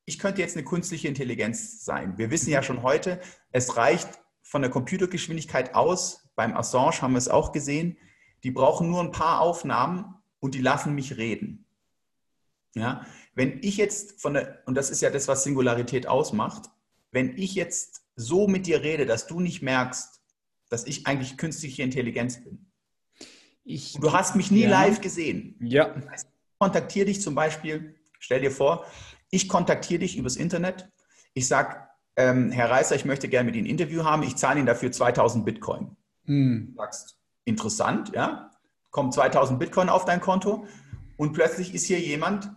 ich 0.04 0.18
könnte 0.18 0.40
jetzt 0.40 0.56
eine 0.56 0.64
künstliche 0.64 1.08
Intelligenz 1.08 1.84
sein. 1.84 2.18
Wir 2.18 2.30
wissen 2.30 2.50
ja 2.50 2.62
schon 2.62 2.82
heute, 2.82 3.20
es 3.52 3.76
reicht 3.76 4.20
von 4.42 4.62
der 4.62 4.70
Computergeschwindigkeit 4.70 5.74
aus, 5.74 6.28
beim 6.34 6.56
Assange 6.56 7.02
haben 7.02 7.12
wir 7.12 7.18
es 7.18 7.28
auch 7.28 7.52
gesehen, 7.52 7.96
die 8.42 8.50
brauchen 8.50 8.90
nur 8.90 9.00
ein 9.00 9.12
paar 9.12 9.40
Aufnahmen 9.40 10.14
und 10.38 10.54
die 10.54 10.60
lassen 10.60 10.94
mich 10.94 11.16
reden. 11.16 11.66
Ja, 12.74 13.04
wenn 13.34 13.58
ich 13.62 13.76
jetzt 13.76 14.20
von 14.20 14.34
der, 14.34 14.62
und 14.66 14.74
das 14.74 14.90
ist 14.90 15.02
ja 15.02 15.10
das, 15.10 15.28
was 15.28 15.44
Singularität 15.44 16.06
ausmacht, 16.06 16.70
wenn 17.10 17.36
ich 17.36 17.54
jetzt 17.54 18.02
so 18.16 18.46
mit 18.46 18.66
dir 18.66 18.82
rede, 18.82 19.06
dass 19.06 19.26
du 19.26 19.40
nicht 19.40 19.62
merkst, 19.62 20.20
dass 20.68 20.86
ich 20.86 21.06
eigentlich 21.06 21.36
künstliche 21.36 21.82
Intelligenz 21.82 22.42
bin. 22.42 22.69
Ich, 23.70 23.94
du 23.94 24.12
hast 24.12 24.36
mich 24.36 24.50
nie 24.50 24.62
ja. 24.62 24.70
live 24.70 25.00
gesehen. 25.00 25.56
Ja. 25.60 25.94
Ich 25.96 26.22
kontaktiere 26.58 27.06
dich 27.06 27.22
zum 27.22 27.34
Beispiel, 27.34 27.94
stell 28.18 28.40
dir 28.40 28.50
vor, 28.50 28.84
ich 29.30 29.48
kontaktiere 29.48 30.00
dich 30.00 30.16
übers 30.16 30.36
Internet. 30.36 30.88
Ich 31.34 31.46
sage, 31.46 31.76
ähm, 32.16 32.50
Herr 32.50 32.70
Reißer, 32.70 32.96
ich 32.96 33.04
möchte 33.04 33.28
gerne 33.28 33.46
mit 33.46 33.56
Ihnen 33.56 33.66
ein 33.66 33.70
Interview 33.70 34.04
haben. 34.04 34.22
Ich 34.24 34.36
zahle 34.36 34.58
Ihnen 34.58 34.66
dafür 34.66 34.90
2000 34.90 35.44
Bitcoin. 35.44 35.96
Hm. 36.24 36.72
Du 36.72 36.76
sagst, 36.76 37.18
interessant, 37.44 38.12
ja, 38.14 38.50
kommt 38.90 39.14
2000 39.14 39.58
Bitcoin 39.58 39.88
auf 39.88 40.04
dein 40.04 40.20
Konto 40.20 40.66
und 41.16 41.32
plötzlich 41.32 41.74
ist 41.74 41.86
hier 41.86 42.00
jemand, 42.00 42.50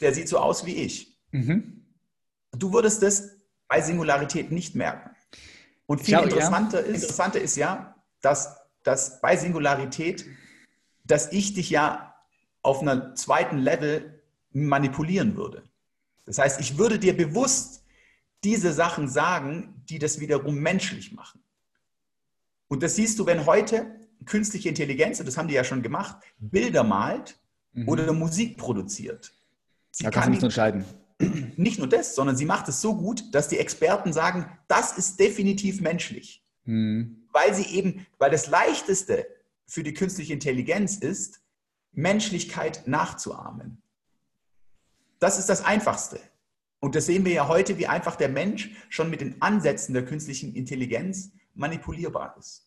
der 0.00 0.12
sieht 0.12 0.28
so 0.28 0.38
aus 0.38 0.66
wie 0.66 0.74
ich. 0.74 1.18
Mhm. 1.30 1.86
Du 2.52 2.72
würdest 2.72 3.02
das 3.02 3.36
bei 3.68 3.80
Singularität 3.80 4.50
nicht 4.50 4.74
merken. 4.74 5.10
Und 5.86 6.00
viel 6.00 6.14
Schau, 6.14 6.24
interessanter, 6.24 6.80
ja. 6.80 6.86
ist, 6.86 7.02
interessanter 7.02 7.40
ist 7.40 7.56
ja, 7.56 7.94
dass, 8.20 8.56
dass 8.82 9.20
bei 9.20 9.36
Singularität, 9.36 10.26
dass 11.04 11.32
ich 11.32 11.54
dich 11.54 11.70
ja 11.70 12.14
auf 12.62 12.80
einer 12.80 13.14
zweiten 13.14 13.58
Level 13.58 14.22
manipulieren 14.52 15.36
würde. 15.36 15.64
Das 16.24 16.38
heißt, 16.38 16.60
ich 16.60 16.78
würde 16.78 16.98
dir 16.98 17.16
bewusst 17.16 17.84
diese 18.44 18.72
Sachen 18.72 19.08
sagen, 19.08 19.82
die 19.88 19.98
das 19.98 20.20
wiederum 20.20 20.56
menschlich 20.56 21.12
machen. 21.12 21.42
Und 22.68 22.82
das 22.82 22.96
siehst 22.96 23.18
du, 23.18 23.26
wenn 23.26 23.46
heute 23.46 24.00
künstliche 24.24 24.68
Intelligenz, 24.68 25.20
und 25.20 25.26
das 25.26 25.36
haben 25.36 25.48
die 25.48 25.54
ja 25.54 25.64
schon 25.64 25.82
gemacht, 25.82 26.16
Bilder 26.38 26.84
malt 26.84 27.38
mhm. 27.72 27.88
oder 27.88 28.12
Musik 28.12 28.56
produziert. 28.56 29.32
Sie 29.90 30.04
da 30.04 30.10
kann 30.10 30.30
man 30.30 30.34
unterscheiden. 30.34 30.84
Nicht 31.56 31.78
nur 31.78 31.88
das, 31.88 32.14
sondern 32.14 32.36
sie 32.36 32.46
macht 32.46 32.68
es 32.68 32.80
so 32.80 32.96
gut, 32.96 33.34
dass 33.34 33.48
die 33.48 33.58
Experten 33.58 34.12
sagen, 34.12 34.46
das 34.68 34.96
ist 34.96 35.20
definitiv 35.20 35.80
menschlich. 35.80 36.42
Mhm. 36.64 37.26
Weil 37.32 37.54
sie 37.54 37.76
eben, 37.76 38.06
weil 38.18 38.30
das 38.30 38.46
Leichteste 38.48 39.26
für 39.66 39.82
die 39.82 39.94
künstliche 39.94 40.32
Intelligenz 40.32 40.96
ist, 40.96 41.40
Menschlichkeit 41.92 42.86
nachzuahmen. 42.86 43.82
Das 45.18 45.38
ist 45.38 45.48
das 45.48 45.64
Einfachste. 45.64 46.20
Und 46.80 46.94
das 46.96 47.06
sehen 47.06 47.24
wir 47.24 47.32
ja 47.32 47.48
heute, 47.48 47.78
wie 47.78 47.86
einfach 47.86 48.16
der 48.16 48.28
Mensch 48.28 48.70
schon 48.88 49.08
mit 49.08 49.20
den 49.20 49.40
Ansätzen 49.40 49.94
der 49.94 50.04
künstlichen 50.04 50.54
Intelligenz 50.54 51.30
manipulierbar 51.54 52.34
ist. 52.38 52.66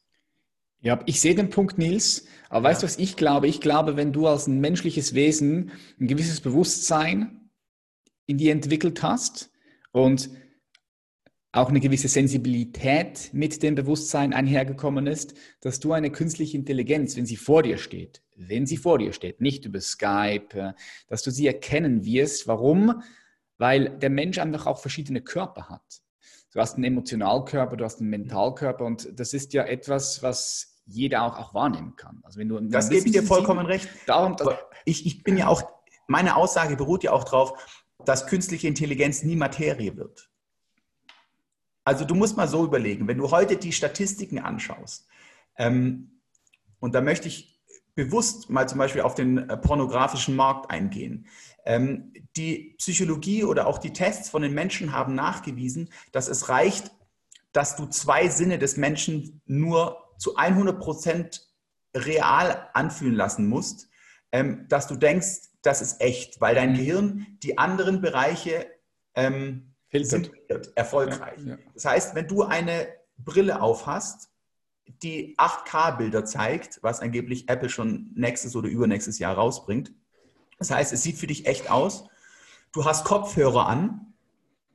Ja, 0.81 1.01
ich 1.05 1.19
sehe 1.19 1.35
den 1.35 1.49
Punkt, 1.49 1.77
Nils. 1.77 2.25
Aber 2.49 2.69
weißt 2.69 2.83
du, 2.83 2.85
was 2.85 2.97
ich 2.97 3.17
glaube? 3.17 3.47
Ich 3.47 3.59
glaube, 3.59 3.97
wenn 3.97 4.13
du 4.13 4.27
als 4.27 4.47
ein 4.47 4.61
menschliches 4.61 5.15
Wesen 5.15 5.71
ein 5.99 6.07
gewisses 6.07 6.41
Bewusstsein 6.41 7.49
in 8.27 8.37
dir 8.37 8.51
entwickelt 8.51 9.03
hast 9.03 9.51
und 9.91 10.29
auch 11.55 11.69
eine 11.69 11.79
gewisse 11.79 12.09
Sensibilität 12.09 13.29
mit 13.31 13.63
dem 13.63 13.75
Bewusstsein 13.75 14.33
einhergekommen 14.33 15.07
ist, 15.07 15.35
dass 15.61 15.79
du 15.79 15.93
eine 15.93 16.11
künstliche 16.11 16.57
Intelligenz, 16.57 17.15
wenn 17.15 17.25
sie 17.25 17.37
vor 17.37 17.63
dir 17.63 17.77
steht, 17.77 18.21
wenn 18.35 18.65
sie 18.65 18.75
vor 18.75 18.99
dir 18.99 19.13
steht, 19.13 19.39
nicht 19.39 19.63
über 19.65 19.79
Skype, 19.79 20.53
äh, 20.53 20.73
dass 21.07 21.23
du 21.23 21.31
sie 21.31 21.47
erkennen 21.47 22.03
wirst. 22.03 22.47
Warum? 22.47 23.01
Weil 23.57 23.97
der 23.97 24.09
Mensch 24.09 24.37
einfach 24.37 24.65
auch 24.65 24.79
verschiedene 24.79 25.21
Körper 25.21 25.69
hat. 25.69 26.01
Du 26.51 26.59
hast 26.59 26.75
einen 26.75 26.83
Emotionalkörper, 26.83 27.77
du 27.77 27.85
hast 27.85 28.01
einen 28.01 28.09
Mentalkörper 28.09 28.83
und 28.83 29.09
das 29.17 29.33
ist 29.33 29.53
ja 29.53 29.63
etwas, 29.63 30.21
was 30.21 30.81
jeder 30.85 31.23
auch, 31.23 31.39
auch 31.39 31.53
wahrnehmen 31.53 31.95
kann. 31.95 32.19
Also 32.23 32.39
wenn 32.39 32.49
du 32.49 32.59
das 32.59 32.89
gebe 32.89 33.07
ich 33.07 33.13
dir 33.13 33.23
vollkommen 33.23 33.65
recht. 33.65 33.87
Darum, 34.07 34.35
ich, 34.83 35.05
ich 35.05 35.23
bin 35.23 35.37
ja 35.37 35.47
auch, 35.47 35.63
meine 36.07 36.35
Aussage 36.35 36.75
beruht 36.75 37.03
ja 37.03 37.11
auch 37.11 37.23
darauf, 37.23 37.53
dass 38.03 38.27
künstliche 38.27 38.67
Intelligenz 38.67 39.23
nie 39.23 39.37
Materie 39.37 39.95
wird. 39.95 40.29
Also 41.85 42.03
du 42.03 42.15
musst 42.15 42.35
mal 42.35 42.47
so 42.47 42.65
überlegen, 42.65 43.07
wenn 43.07 43.19
du 43.19 43.31
heute 43.31 43.55
die 43.55 43.71
Statistiken 43.71 44.39
anschaust, 44.39 45.07
ähm, 45.57 46.11
und 46.79 46.93
da 46.93 47.01
möchte 47.01 47.27
ich 47.27 47.55
bewusst 47.95 48.49
mal 48.49 48.67
zum 48.67 48.77
Beispiel 48.77 49.01
auf 49.01 49.15
den 49.15 49.49
äh, 49.49 49.57
pornografischen 49.57 50.35
Markt 50.35 50.69
eingehen. 50.69 51.27
Ähm, 51.65 52.13
die 52.35 52.75
Psychologie 52.77 53.43
oder 53.43 53.67
auch 53.67 53.77
die 53.77 53.93
Tests 53.93 54.29
von 54.29 54.41
den 54.41 54.53
Menschen 54.53 54.91
haben 54.91 55.15
nachgewiesen, 55.15 55.89
dass 56.11 56.27
es 56.27 56.49
reicht, 56.49 56.91
dass 57.53 57.77
du 57.77 57.85
zwei 57.85 58.27
Sinne 58.27 58.59
des 58.59 58.75
Menschen 58.75 59.41
nur 59.45 59.97
zu 60.17 60.35
100 60.35 60.77
Prozent 60.77 61.47
real 61.95 62.69
anfühlen 62.73 63.15
lassen 63.15 63.47
musst, 63.47 63.87
ähm, 64.31 64.65
dass 64.67 64.87
du 64.87 64.95
denkst, 64.95 65.49
das 65.61 65.81
ist 65.81 66.01
echt, 66.01 66.41
weil 66.41 66.53
dein 66.53 66.73
mhm. 66.73 66.75
Gehirn 66.75 67.27
die 67.41 67.57
anderen 67.57 68.01
Bereiche 68.01 68.67
ähm, 69.15 69.74
filtert, 70.03 70.71
erfolgreich. 70.75 71.39
Ja, 71.43 71.51
ja. 71.51 71.57
Das 71.73 71.85
heißt, 71.85 72.15
wenn 72.15 72.27
du 72.27 72.43
eine 72.43 72.87
Brille 73.17 73.61
auf 73.61 73.87
hast, 73.87 74.29
die 75.01 75.35
8K-Bilder 75.37 76.25
zeigt, 76.25 76.79
was 76.81 76.99
angeblich 76.99 77.49
Apple 77.49 77.69
schon 77.69 78.11
nächstes 78.15 78.55
oder 78.55 78.69
übernächstes 78.69 79.19
Jahr 79.19 79.35
rausbringt. 79.35 79.91
Das 80.59 80.71
heißt, 80.71 80.93
es 80.93 81.03
sieht 81.03 81.17
für 81.17 81.27
dich 81.27 81.47
echt 81.47 81.69
aus. 81.69 82.07
Du 82.71 82.85
hast 82.85 83.05
Kopfhörer 83.05 83.67
an. 83.67 84.13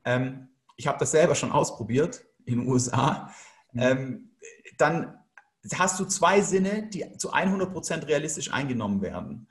Ähm, 0.04 0.48
ich 0.76 0.86
habe 0.86 0.98
das 0.98 1.10
selber 1.10 1.34
schon 1.34 1.52
ausprobiert 1.52 2.24
in 2.44 2.60
den 2.60 2.68
USA. 2.68 3.30
Mhm. 3.72 3.80
Ähm, 3.82 4.30
dann 4.78 5.18
hast 5.74 6.00
du 6.00 6.04
zwei 6.06 6.40
Sinne, 6.40 6.88
die 6.88 7.16
zu 7.18 7.32
100% 7.32 8.06
realistisch 8.06 8.52
eingenommen 8.52 9.02
werden. 9.02 9.46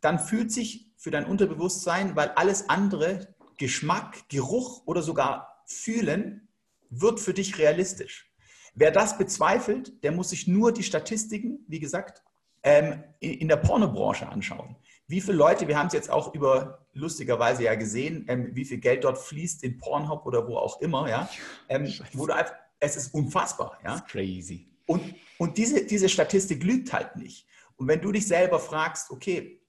Dann 0.00 0.18
fühlt 0.18 0.52
sich 0.52 0.92
für 0.96 1.10
dein 1.10 1.24
Unterbewusstsein, 1.24 2.16
weil 2.16 2.30
alles 2.30 2.68
andere, 2.68 3.34
Geschmack, 3.58 4.28
Geruch 4.28 4.82
oder 4.86 5.02
sogar 5.02 5.62
Fühlen, 5.66 6.48
wird 6.90 7.20
für 7.20 7.34
dich 7.34 7.58
realistisch. 7.58 8.32
Wer 8.74 8.90
das 8.90 9.18
bezweifelt, 9.18 10.02
der 10.04 10.12
muss 10.12 10.30
sich 10.30 10.46
nur 10.46 10.72
die 10.72 10.82
Statistiken, 10.82 11.64
wie 11.68 11.80
gesagt, 11.80 12.22
ähm, 12.62 13.02
in 13.20 13.48
der 13.48 13.56
Pornobranche 13.56 14.28
anschauen. 14.28 14.76
Wie 15.06 15.20
viele 15.20 15.36
Leute, 15.36 15.68
wir 15.68 15.78
haben 15.78 15.86
es 15.86 15.94
jetzt 15.94 16.10
auch 16.10 16.34
über 16.34 16.86
lustigerweise 16.92 17.64
ja 17.64 17.74
gesehen, 17.74 18.24
ähm, 18.28 18.50
wie 18.54 18.64
viel 18.64 18.78
Geld 18.78 19.04
dort 19.04 19.18
fließt 19.18 19.64
in 19.64 19.78
Pornhub 19.78 20.26
oder 20.26 20.46
wo 20.46 20.56
auch 20.56 20.80
immer, 20.80 21.08
ja. 21.08 21.28
Ähm, 21.68 21.92
wo 22.12 22.26
du 22.26 22.34
einfach, 22.34 22.54
es 22.78 22.96
ist 22.96 23.14
unfassbar, 23.14 23.78
ja. 23.84 24.00
crazy. 24.00 24.68
Und, 24.86 25.14
und 25.38 25.56
diese, 25.58 25.84
diese 25.84 26.08
Statistik 26.08 26.62
lügt 26.62 26.92
halt 26.92 27.16
nicht. 27.16 27.46
Und 27.76 27.88
wenn 27.88 28.00
du 28.00 28.12
dich 28.12 28.26
selber 28.26 28.58
fragst, 28.58 29.10
okay, 29.10 29.62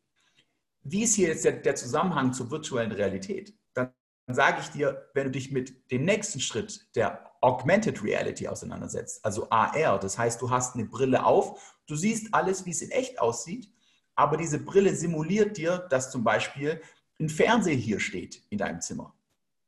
wie 0.83 1.03
ist 1.03 1.15
hier 1.15 1.29
jetzt 1.29 1.45
der, 1.45 1.53
der 1.53 1.75
Zusammenhang 1.75 2.33
zur 2.33 2.49
virtuellen 2.51 2.91
Realität? 2.91 3.53
Dann 4.29 4.35
sage 4.35 4.59
ich 4.61 4.69
dir, 4.69 5.09
wenn 5.15 5.23
du 5.23 5.31
dich 5.31 5.49
mit 5.49 5.89
dem 5.89 6.05
nächsten 6.05 6.39
Schritt 6.39 6.95
der 6.95 7.31
Augmented 7.41 8.03
Reality 8.03 8.47
auseinandersetzt, 8.47 9.25
also 9.25 9.49
AR. 9.49 9.97
Das 9.97 10.19
heißt, 10.19 10.39
du 10.39 10.51
hast 10.51 10.75
eine 10.75 10.85
Brille 10.85 11.25
auf, 11.25 11.79
du 11.87 11.95
siehst 11.95 12.31
alles, 12.31 12.63
wie 12.67 12.69
es 12.69 12.83
in 12.83 12.91
echt 12.91 13.19
aussieht, 13.19 13.73
aber 14.13 14.37
diese 14.37 14.59
Brille 14.59 14.93
simuliert 14.93 15.57
dir, 15.57 15.79
dass 15.89 16.11
zum 16.11 16.23
Beispiel 16.23 16.79
ein 17.19 17.27
Fernseher 17.27 17.73
hier 17.73 17.99
steht 17.99 18.43
in 18.51 18.59
deinem 18.59 18.81
Zimmer, 18.81 19.15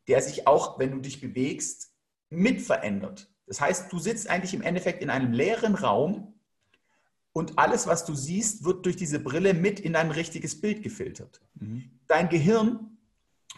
der 0.07 0.21
sich 0.21 0.45
auch, 0.45 0.77
wenn 0.77 0.91
du 0.91 0.99
dich 0.99 1.21
bewegst, 1.21 1.95
mit 2.29 2.61
verändert. 2.61 3.33
Das 3.47 3.61
heißt, 3.61 3.91
du 3.91 3.97
sitzt 3.97 4.29
eigentlich 4.29 4.53
im 4.53 4.61
Endeffekt 4.61 5.01
in 5.01 5.09
einem 5.09 5.33
leeren 5.33 5.73
Raum 5.73 6.35
und 7.33 7.57
alles, 7.57 7.87
was 7.87 8.05
du 8.05 8.13
siehst, 8.13 8.63
wird 8.63 8.85
durch 8.85 8.95
diese 8.95 9.17
Brille 9.17 9.55
mit 9.55 9.79
in 9.79 9.93
dein 9.93 10.11
richtiges 10.11 10.61
Bild 10.61 10.83
gefiltert. 10.83 11.41
Mhm. 11.55 11.99
Dein 12.05 12.29
Gehirn 12.29 12.90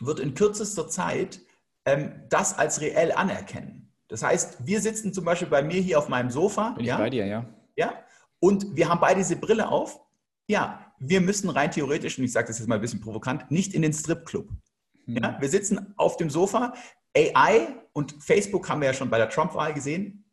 wird 0.06 0.20
in 0.20 0.34
kürzester 0.34 0.88
Zeit 0.88 1.41
ähm, 1.86 2.24
das 2.30 2.58
als 2.58 2.82
reell 2.82 3.12
anerkennen. 3.12 3.91
Das 4.08 4.24
heißt, 4.24 4.66
wir 4.66 4.80
sitzen 4.82 5.14
zum 5.14 5.26
Beispiel 5.26 5.47
bei 5.47 5.64
mir 5.64 5.82
hier 5.82 5.97
auf 5.97 6.10
meinem 6.10 6.30
Sofa. 6.30 6.72
Bin 6.72 6.86
ja? 6.86 6.95
ich 6.95 7.01
bei 7.01 7.10
dir, 7.10 7.26
ja. 7.26 7.45
Ja. 7.76 7.93
Und 8.39 8.76
wir 8.76 8.89
haben 8.89 8.99
beide 8.99 9.20
diese 9.20 9.36
Brille 9.36 9.68
auf. 9.70 9.99
Ja, 10.47 10.93
wir 10.99 11.22
müssen 11.22 11.49
rein 11.49 11.72
theoretisch, 11.72 12.18
und 12.18 12.26
ich 12.26 12.32
sage 12.32 12.47
das 12.47 12.60
jetzt 12.60 12.68
mal 12.68 12.76
ein 12.76 12.82
bisschen 12.82 13.01
provokant, 13.01 13.49
nicht 13.49 13.74
in 13.74 13.82
den 13.82 13.93
Stripclub. 13.93 14.49
Hm. 15.06 15.18
Ja, 15.18 15.38
wir 15.39 15.49
sitzen 15.49 15.93
auf 15.97 16.18
dem 16.18 16.30
Sofa. 16.30 16.74
AI 17.16 17.68
und 17.93 18.16
Facebook 18.20 18.70
haben 18.70 18.82
wir 18.82 18.88
ja 18.88 18.93
schon 18.93 19.10
bei 19.10 19.18
der 19.18 19.30
Trump-Wahl 19.30 19.74
gesehen, 19.74 20.26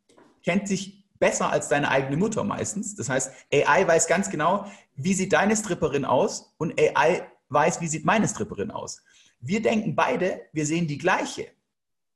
kennt 0.43 0.67
sich 0.67 1.07
besser 1.19 1.51
als 1.51 1.69
deine 1.69 1.89
eigene 1.89 2.17
Mutter 2.17 2.43
meistens. 2.43 2.95
Das 2.95 3.07
heißt, 3.07 3.31
AI 3.53 3.87
weiß 3.87 4.07
ganz 4.07 4.29
genau, 4.29 4.65
wie 4.95 5.13
sieht 5.13 5.33
deine 5.33 5.55
Stripperin 5.55 6.05
aus 6.05 6.55
und 6.57 6.79
AI 6.79 7.27
weiß, 7.49 7.81
wie 7.81 7.87
sieht 7.87 8.05
meine 8.05 8.27
Stripperin 8.27 8.71
aus. 8.71 9.03
Wir 9.41 9.61
denken 9.61 9.95
beide, 9.95 10.41
wir 10.53 10.65
sehen 10.65 10.87
die 10.87 10.97
gleiche. 10.97 11.47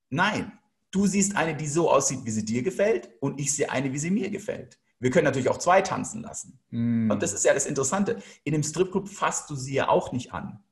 Nein, 0.10 0.52
Du 0.96 1.08
siehst 1.08 1.36
eine, 1.36 1.54
die 1.54 1.68
so 1.68 1.92
aussieht, 1.92 2.22
wie 2.24 2.32
sie 2.32 2.46
dir 2.46 2.64
gefällt, 2.64 3.10
und 3.20 3.38
ich 3.38 3.54
sehe 3.54 3.70
eine, 3.70 3.92
wie 3.92 3.98
sie 3.98 4.12
mir 4.12 4.30
gefällt. 4.30 4.80
Wir 5.02 5.12
können 5.12 5.26
natürlich 5.26 5.50
auch 5.50 5.58
zwei 5.58 5.82
tanzen 5.82 6.22
lassen. 6.22 6.58
Mm. 6.70 7.12
Und 7.12 7.22
das 7.22 7.34
ist 7.34 7.44
ja 7.44 7.54
das 7.54 7.66
Interessante. 7.66 8.24
In 8.46 8.54
einem 8.54 8.64
Stripclub 8.64 9.10
fasst 9.10 9.50
du 9.50 9.56
sie 9.56 9.74
ja 9.74 9.90
auch 9.90 10.14
nicht 10.14 10.32
an. 10.32 10.64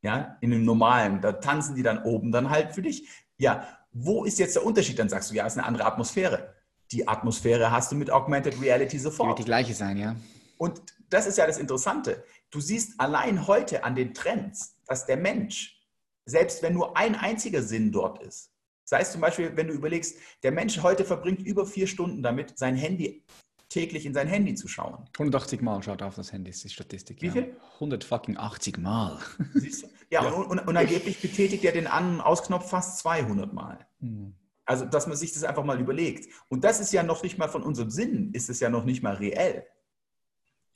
Ja, 0.00 0.38
in 0.42 0.52
einem 0.52 0.64
normalen, 0.64 1.20
da 1.20 1.32
tanzen 1.32 1.74
die 1.74 1.82
dann 1.82 2.04
oben 2.04 2.30
dann 2.30 2.50
halt 2.50 2.72
für 2.72 2.82
dich. 2.82 3.08
Ja, 3.36 3.66
wo 3.90 4.22
ist 4.22 4.38
jetzt 4.38 4.54
der 4.54 4.64
Unterschied? 4.64 5.00
Dann 5.00 5.08
sagst 5.08 5.32
du, 5.32 5.34
ja, 5.34 5.44
es 5.44 5.54
ist 5.54 5.58
eine 5.58 5.66
andere 5.66 5.86
Atmosphäre. 5.86 6.54
Die 6.92 7.08
Atmosphäre 7.08 7.72
hast 7.72 7.90
du 7.90 7.96
mit 7.96 8.12
Augmented 8.12 8.62
Reality 8.62 9.00
sofort. 9.00 9.26
Die 9.26 9.30
wird 9.30 9.38
die 9.40 9.44
gleiche 9.44 9.74
sein, 9.74 9.96
ja. 9.96 10.14
Und 10.56 10.80
das 11.10 11.26
ist 11.26 11.36
ja 11.36 11.48
das 11.48 11.58
Interessante. 11.58 12.22
Du 12.52 12.60
siehst 12.60 13.00
allein 13.00 13.48
heute 13.48 13.82
an 13.82 13.96
den 13.96 14.14
Trends, 14.14 14.76
dass 14.86 15.06
der 15.06 15.16
Mensch, 15.16 15.82
selbst 16.24 16.62
wenn 16.62 16.74
nur 16.74 16.96
ein 16.96 17.16
einziger 17.16 17.62
Sinn 17.62 17.90
dort 17.90 18.22
ist, 18.22 18.52
Sei 18.84 19.00
es 19.00 19.12
zum 19.12 19.22
Beispiel, 19.22 19.56
wenn 19.56 19.68
du 19.68 19.72
überlegst, 19.72 20.18
der 20.42 20.52
Mensch 20.52 20.82
heute 20.82 21.06
verbringt 21.06 21.40
über 21.40 21.64
vier 21.64 21.86
Stunden 21.86 22.22
damit, 22.22 22.58
sein 22.58 22.76
Handy 22.76 23.24
täglich 23.70 24.04
in 24.04 24.12
sein 24.12 24.28
Handy 24.28 24.54
zu 24.54 24.68
schauen. 24.68 25.08
180 25.14 25.62
Mal 25.62 25.82
schaut 25.82 26.02
er 26.02 26.08
auf 26.08 26.16
das 26.16 26.30
Handy, 26.30 26.50
ist 26.50 26.62
die 26.62 26.68
Statistik. 26.68 27.22
Wie 27.22 27.28
ja. 27.28 27.32
viel? 27.32 27.56
180 27.76 28.76
Mal. 28.76 29.18
Siehst 29.54 29.84
du? 29.84 29.86
Ja, 30.10 30.24
ja. 30.24 30.30
Und, 30.30 30.44
und, 30.44 30.58
und, 30.68 30.76
angeblich 30.76 31.22
betätigt 31.22 31.64
er 31.64 31.72
den 31.72 31.86
An- 31.86 32.16
und 32.16 32.20
Ausknopf 32.20 32.68
fast 32.68 32.98
200 32.98 33.50
Mal. 33.54 33.78
Hm. 34.00 34.34
Also, 34.66 34.84
dass 34.84 35.06
man 35.06 35.16
sich 35.16 35.32
das 35.32 35.42
einfach 35.44 35.64
mal 35.64 35.80
überlegt. 35.80 36.30
Und 36.50 36.62
das 36.64 36.78
ist 36.78 36.92
ja 36.92 37.02
noch 37.02 37.22
nicht 37.22 37.38
mal 37.38 37.48
von 37.48 37.62
unserem 37.62 37.88
Sinn, 37.88 38.30
ist 38.34 38.50
es 38.50 38.60
ja 38.60 38.68
noch 38.68 38.84
nicht 38.84 39.02
mal 39.02 39.14
reell. 39.14 39.66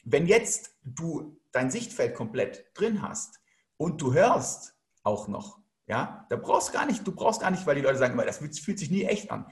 Wenn 0.05 0.27
jetzt 0.27 0.71
du 0.85 1.39
dein 1.57 1.71
Sichtfeld 1.71 2.15
komplett 2.15 2.67
drin 2.75 3.03
hast 3.03 3.41
und 3.77 4.01
du 4.01 4.15
hörst 4.15 4.75
auch 5.03 5.29
noch, 5.29 5.59
ja, 5.87 6.27
da 6.31 6.37
brauchst 6.37 6.73
gar 6.73 6.87
nicht, 6.87 7.07
du 7.07 7.13
brauchst 7.13 7.41
gar 7.41 7.51
nicht, 7.51 7.67
weil 7.67 7.77
die 7.77 7.81
Leute 7.81 7.99
sagen 7.99 8.15
immer, 8.15 8.25
das 8.25 8.39
fühlt 8.39 8.79
sich 8.79 8.91
nie 8.91 9.05
echt 9.05 9.31
an. 9.31 9.47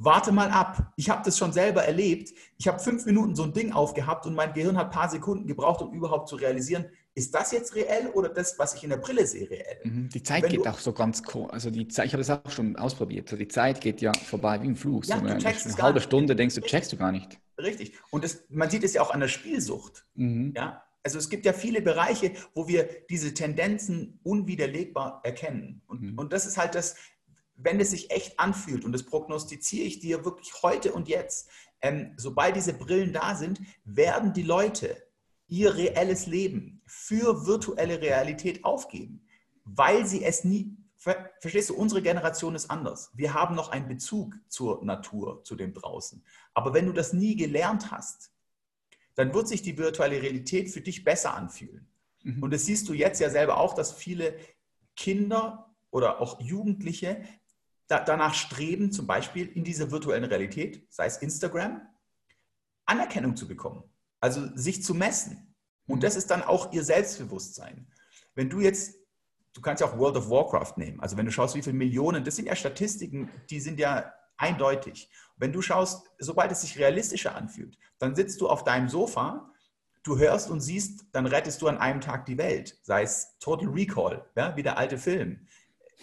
Warte 0.00 0.30
mal 0.30 0.50
ab. 0.50 0.92
Ich 0.96 1.10
habe 1.10 1.22
das 1.24 1.36
schon 1.36 1.52
selber 1.52 1.84
erlebt. 1.84 2.30
Ich 2.56 2.68
habe 2.68 2.78
fünf 2.78 3.04
Minuten 3.04 3.34
so 3.34 3.42
ein 3.42 3.52
Ding 3.52 3.72
aufgehabt 3.72 4.26
und 4.26 4.34
mein 4.34 4.52
Gehirn 4.52 4.76
hat 4.76 4.86
ein 4.86 4.92
paar 4.92 5.08
Sekunden 5.10 5.48
gebraucht, 5.48 5.82
um 5.82 5.92
überhaupt 5.92 6.28
zu 6.28 6.36
realisieren, 6.36 6.86
ist 7.16 7.34
das 7.34 7.50
jetzt 7.50 7.74
reell 7.74 8.10
oder 8.14 8.28
das, 8.28 8.56
was 8.60 8.74
ich 8.74 8.84
in 8.84 8.90
der 8.90 8.98
Brille 8.98 9.26
sehe, 9.26 9.50
reell? 9.50 9.80
Mhm. 9.82 10.08
Die 10.10 10.22
Zeit 10.22 10.48
geht 10.48 10.68
auch 10.68 10.78
so 10.78 10.92
ganz 10.92 11.22
cool. 11.34 11.50
Also 11.50 11.70
die 11.70 11.88
Zeit, 11.88 12.06
ich 12.06 12.12
habe 12.12 12.22
das 12.22 12.30
auch 12.30 12.50
schon 12.50 12.76
ausprobiert. 12.76 13.32
die 13.36 13.48
Zeit 13.48 13.80
geht 13.80 14.00
ja 14.00 14.12
vorbei 14.14 14.62
wie 14.62 14.68
ein 14.68 14.76
Flug. 14.76 15.04
Ja, 15.06 15.18
so 15.18 15.26
eine, 15.26 15.34
eine 15.34 15.82
halbe 15.82 16.00
Stunde 16.00 16.36
denkst 16.36 16.54
du, 16.54 16.60
checkst 16.60 16.92
du 16.92 16.96
gar 16.96 17.10
nicht. 17.10 17.40
Richtig. 17.58 17.94
Und 18.10 18.22
das, 18.22 18.44
man 18.50 18.70
sieht 18.70 18.84
es 18.84 18.94
ja 18.94 19.02
auch 19.02 19.10
an 19.10 19.18
der 19.18 19.28
Spielsucht. 19.28 20.06
Mhm. 20.14 20.52
Ja, 20.54 20.84
also 21.08 21.18
es 21.18 21.30
gibt 21.30 21.46
ja 21.46 21.54
viele 21.54 21.80
Bereiche, 21.80 22.32
wo 22.54 22.68
wir 22.68 22.86
diese 23.08 23.32
Tendenzen 23.32 24.20
unwiderlegbar 24.24 25.22
erkennen. 25.24 25.80
Und, 25.86 26.02
mhm. 26.02 26.18
und 26.18 26.34
das 26.34 26.44
ist 26.44 26.58
halt 26.58 26.74
das, 26.74 26.96
wenn 27.54 27.80
es 27.80 27.92
sich 27.92 28.10
echt 28.10 28.38
anfühlt, 28.38 28.84
und 28.84 28.92
das 28.92 29.04
prognostiziere 29.04 29.86
ich 29.86 30.00
dir 30.00 30.26
wirklich 30.26 30.52
heute 30.62 30.92
und 30.92 31.08
jetzt, 31.08 31.48
ähm, 31.80 32.12
sobald 32.18 32.56
diese 32.56 32.74
Brillen 32.74 33.14
da 33.14 33.34
sind, 33.34 33.58
werden 33.84 34.34
die 34.34 34.42
Leute 34.42 35.02
ihr 35.46 35.74
reelles 35.74 36.26
Leben 36.26 36.82
für 36.84 37.46
virtuelle 37.46 38.02
Realität 38.02 38.64
aufgeben, 38.64 39.26
weil 39.64 40.06
sie 40.06 40.22
es 40.22 40.44
nie, 40.44 40.76
verstehst 40.96 41.70
du, 41.70 41.74
unsere 41.74 42.02
Generation 42.02 42.54
ist 42.54 42.70
anders. 42.70 43.10
Wir 43.14 43.32
haben 43.32 43.54
noch 43.54 43.70
einen 43.70 43.88
Bezug 43.88 44.34
zur 44.48 44.84
Natur, 44.84 45.42
zu 45.42 45.56
dem 45.56 45.72
draußen. 45.72 46.22
Aber 46.52 46.74
wenn 46.74 46.84
du 46.84 46.92
das 46.92 47.14
nie 47.14 47.34
gelernt 47.34 47.90
hast, 47.90 48.30
dann 49.18 49.34
wird 49.34 49.48
sich 49.48 49.62
die 49.62 49.76
virtuelle 49.76 50.22
Realität 50.22 50.70
für 50.70 50.80
dich 50.80 51.02
besser 51.02 51.34
anfühlen. 51.34 51.88
Mhm. 52.22 52.40
Und 52.40 52.52
das 52.52 52.66
siehst 52.66 52.88
du 52.88 52.92
jetzt 52.92 53.20
ja 53.20 53.30
selber 53.30 53.58
auch, 53.58 53.74
dass 53.74 53.92
viele 53.92 54.38
Kinder 54.94 55.74
oder 55.90 56.20
auch 56.20 56.40
Jugendliche 56.40 57.24
da, 57.88 57.98
danach 57.98 58.34
streben, 58.34 58.92
zum 58.92 59.08
Beispiel 59.08 59.48
in 59.48 59.64
dieser 59.64 59.90
virtuellen 59.90 60.22
Realität, 60.22 60.86
sei 60.88 61.06
es 61.06 61.16
Instagram, 61.16 61.82
Anerkennung 62.86 63.34
zu 63.34 63.48
bekommen, 63.48 63.82
also 64.20 64.54
sich 64.54 64.84
zu 64.84 64.94
messen. 64.94 65.52
Und 65.88 65.96
mhm. 65.96 66.02
das 66.02 66.14
ist 66.14 66.30
dann 66.30 66.44
auch 66.44 66.72
ihr 66.72 66.84
Selbstbewusstsein. 66.84 67.90
Wenn 68.36 68.48
du 68.48 68.60
jetzt, 68.60 69.00
du 69.52 69.60
kannst 69.60 69.80
ja 69.80 69.88
auch 69.88 69.98
World 69.98 70.16
of 70.16 70.30
Warcraft 70.30 70.74
nehmen, 70.76 71.00
also 71.00 71.16
wenn 71.16 71.26
du 71.26 71.32
schaust, 71.32 71.56
wie 71.56 71.62
viele 71.62 71.76
Millionen, 71.76 72.22
das 72.22 72.36
sind 72.36 72.46
ja 72.46 72.54
Statistiken, 72.54 73.28
die 73.50 73.58
sind 73.58 73.80
ja 73.80 74.14
eindeutig. 74.36 75.10
Wenn 75.38 75.52
du 75.52 75.62
schaust, 75.62 76.06
sobald 76.18 76.52
es 76.52 76.60
sich 76.60 76.78
realistischer 76.78 77.34
anfühlt, 77.34 77.78
dann 77.98 78.14
sitzt 78.14 78.40
du 78.40 78.48
auf 78.48 78.64
deinem 78.64 78.88
Sofa, 78.88 79.50
du 80.02 80.18
hörst 80.18 80.50
und 80.50 80.60
siehst, 80.60 81.06
dann 81.12 81.26
rettest 81.26 81.62
du 81.62 81.68
an 81.68 81.78
einem 81.78 82.00
Tag 82.00 82.26
die 82.26 82.38
Welt. 82.38 82.78
Sei 82.82 83.02
es 83.02 83.38
Total 83.38 83.68
Recall, 83.68 84.24
ja, 84.36 84.56
wie 84.56 84.62
der 84.62 84.78
alte 84.78 84.98
Film. 84.98 85.46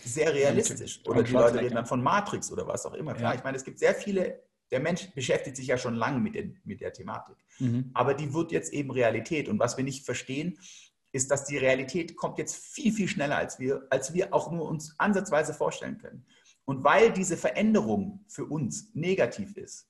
Sehr 0.03 0.33
realistisch. 0.33 1.01
Oder 1.05 1.23
die 1.23 1.31
Leute 1.31 1.59
reden 1.59 1.75
dann 1.75 1.85
von 1.85 2.03
Matrix 2.03 2.51
oder 2.51 2.67
was 2.67 2.85
auch 2.85 2.93
immer. 2.93 3.13
Klar, 3.13 3.33
ja. 3.33 3.37
ich 3.37 3.43
meine, 3.43 3.57
es 3.57 3.63
gibt 3.63 3.79
sehr 3.79 3.95
viele, 3.95 4.43
der 4.71 4.79
Mensch 4.79 5.09
beschäftigt 5.13 5.57
sich 5.57 5.67
ja 5.67 5.77
schon 5.77 5.95
lange 5.95 6.19
mit, 6.19 6.35
den, 6.35 6.59
mit 6.65 6.81
der 6.81 6.91
Thematik. 6.91 7.37
Mhm. 7.59 7.91
Aber 7.93 8.13
die 8.13 8.33
wird 8.33 8.51
jetzt 8.51 8.73
eben 8.73 8.91
Realität. 8.91 9.47
Und 9.47 9.59
was 9.59 9.77
wir 9.77 9.83
nicht 9.83 10.05
verstehen, 10.05 10.59
ist, 11.11 11.31
dass 11.31 11.45
die 11.45 11.57
Realität 11.57 12.17
kommt 12.17 12.37
jetzt 12.37 12.57
viel, 12.57 12.91
viel 12.91 13.07
schneller, 13.07 13.37
als 13.37 13.57
wir, 13.57 13.87
als 13.89 14.13
wir 14.13 14.33
auch 14.33 14.51
nur 14.51 14.67
uns 14.67 14.95
ansatzweise 14.99 15.53
vorstellen 15.53 15.97
können. 15.97 16.25
Und 16.65 16.83
weil 16.83 17.11
diese 17.11 17.37
Veränderung 17.37 18.25
für 18.27 18.45
uns 18.45 18.93
negativ 18.93 19.55
ist, 19.55 19.87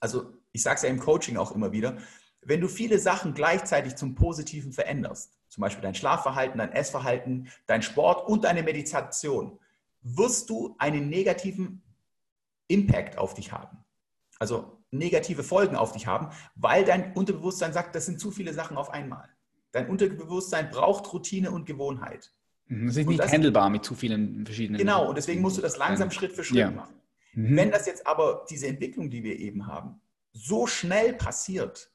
also 0.00 0.34
ich 0.52 0.62
sage 0.62 0.76
es 0.76 0.82
ja 0.82 0.88
im 0.88 1.00
Coaching 1.00 1.36
auch 1.36 1.52
immer 1.52 1.72
wieder, 1.72 1.96
wenn 2.42 2.60
du 2.60 2.68
viele 2.68 2.98
Sachen 2.98 3.32
gleichzeitig 3.32 3.96
zum 3.96 4.14
Positiven 4.14 4.72
veränderst, 4.72 5.32
zum 5.48 5.62
Beispiel 5.62 5.82
dein 5.82 5.94
Schlafverhalten, 5.94 6.58
dein 6.58 6.72
Essverhalten, 6.72 7.48
dein 7.66 7.82
Sport 7.82 8.28
und 8.28 8.44
deine 8.44 8.62
Meditation, 8.62 9.58
wirst 10.02 10.50
du 10.50 10.74
einen 10.78 11.08
negativen 11.08 11.82
Impact 12.68 13.16
auf 13.18 13.34
dich 13.34 13.52
haben. 13.52 13.78
Also 14.38 14.82
negative 14.90 15.42
Folgen 15.42 15.76
auf 15.76 15.92
dich 15.92 16.06
haben, 16.06 16.28
weil 16.54 16.84
dein 16.84 17.14
Unterbewusstsein 17.14 17.72
sagt, 17.72 17.94
das 17.94 18.06
sind 18.06 18.20
zu 18.20 18.30
viele 18.30 18.52
Sachen 18.52 18.76
auf 18.76 18.90
einmal. 18.90 19.28
Dein 19.72 19.88
Unterbewusstsein 19.88 20.70
braucht 20.70 21.12
Routine 21.12 21.50
und 21.50 21.66
Gewohnheit. 21.66 22.32
Mhm, 22.66 22.86
das 22.86 22.96
ist 22.96 23.06
nicht 23.06 23.20
das, 23.20 23.32
handelbar 23.32 23.70
mit 23.70 23.84
zu 23.84 23.94
vielen 23.94 24.44
verschiedenen. 24.44 24.78
Genau, 24.78 25.08
und 25.08 25.16
deswegen 25.16 25.40
musst 25.42 25.58
du 25.58 25.62
das 25.62 25.76
langsam 25.76 26.10
Schritt 26.10 26.32
für 26.32 26.44
Schritt 26.44 26.58
ja. 26.58 26.70
machen. 26.70 26.94
Mhm. 27.34 27.56
Wenn 27.56 27.70
das 27.70 27.86
jetzt 27.86 28.06
aber 28.06 28.44
diese 28.48 28.66
Entwicklung, 28.66 29.10
die 29.10 29.22
wir 29.22 29.38
eben 29.38 29.66
haben, 29.66 30.00
so 30.32 30.66
schnell 30.66 31.12
passiert, 31.12 31.90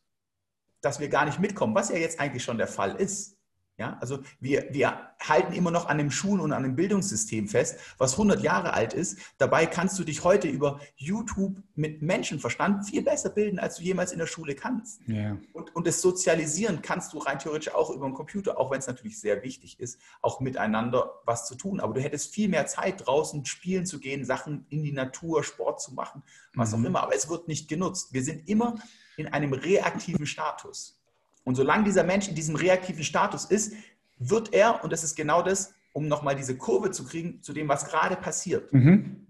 dass 0.81 0.99
wir 0.99 1.09
gar 1.09 1.25
nicht 1.25 1.39
mitkommen, 1.39 1.75
was 1.75 1.89
ja 1.89 1.97
jetzt 1.97 2.19
eigentlich 2.19 2.43
schon 2.43 2.57
der 2.57 2.67
Fall 2.67 2.95
ist, 2.95 3.37
ja, 3.79 3.97
also 4.01 4.19
wir, 4.41 4.67
wir 4.71 5.09
halten 5.21 5.53
immer 5.53 5.71
noch 5.71 5.87
an 5.87 5.97
dem 5.97 6.11
Schulen- 6.11 6.41
und 6.41 6.51
an 6.51 6.63
dem 6.63 6.75
Bildungssystem 6.75 7.47
fest, 7.47 7.79
was 7.97 8.11
100 8.13 8.41
Jahre 8.41 8.73
alt 8.73 8.93
ist. 8.93 9.17
Dabei 9.37 9.65
kannst 9.65 9.97
du 9.97 10.03
dich 10.03 10.25
heute 10.25 10.49
über 10.49 10.81
YouTube 10.97 11.55
mit 11.75 12.01
Menschenverstand 12.01 12.85
viel 12.85 13.01
besser 13.03 13.29
bilden, 13.29 13.57
als 13.57 13.77
du 13.77 13.83
jemals 13.83 14.11
in 14.11 14.19
der 14.19 14.27
Schule 14.27 14.53
kannst. 14.53 14.99
Ja. 15.07 15.37
Und, 15.53 15.73
und 15.77 15.87
das 15.87 16.01
Sozialisieren 16.01 16.81
kannst 16.81 17.13
du 17.13 17.19
rein 17.19 17.39
theoretisch 17.39 17.73
auch 17.73 17.89
über 17.89 18.05
den 18.05 18.13
Computer, 18.13 18.59
auch 18.59 18.69
wenn 18.69 18.79
es 18.79 18.87
natürlich 18.87 19.17
sehr 19.17 19.43
wichtig 19.43 19.79
ist, 19.79 19.97
auch 20.21 20.41
miteinander 20.41 21.21
was 21.25 21.47
zu 21.47 21.55
tun. 21.55 21.79
Aber 21.79 21.93
du 21.93 22.01
hättest 22.01 22.33
viel 22.33 22.49
mehr 22.49 22.67
Zeit, 22.67 23.07
draußen 23.07 23.45
spielen 23.45 23.85
zu 23.85 24.01
gehen, 24.01 24.25
Sachen 24.25 24.65
in 24.69 24.83
die 24.83 24.91
Natur, 24.91 25.41
Sport 25.41 25.81
zu 25.81 25.93
machen, 25.93 26.21
was 26.53 26.73
mhm. 26.75 26.83
auch 26.83 26.87
immer. 26.87 27.03
Aber 27.03 27.15
es 27.15 27.29
wird 27.29 27.47
nicht 27.47 27.69
genutzt. 27.69 28.11
Wir 28.11 28.23
sind 28.23 28.49
immer 28.49 28.75
in 29.15 29.27
einem 29.27 29.53
reaktiven 29.53 30.25
Status. 30.25 30.98
Und 31.43 31.55
solange 31.55 31.83
dieser 31.83 32.03
Mensch 32.03 32.27
in 32.27 32.35
diesem 32.35 32.55
reaktiven 32.55 33.03
Status 33.03 33.45
ist, 33.45 33.73
wird 34.17 34.53
er, 34.53 34.83
und 34.83 34.91
das 34.91 35.03
ist 35.03 35.15
genau 35.15 35.41
das, 35.41 35.73
um 35.93 36.07
nochmal 36.07 36.35
diese 36.35 36.57
Kurve 36.57 36.91
zu 36.91 37.05
kriegen 37.05 37.41
zu 37.41 37.53
dem, 37.53 37.67
was 37.67 37.85
gerade 37.85 38.15
passiert, 38.15 38.71
mhm. 38.73 39.27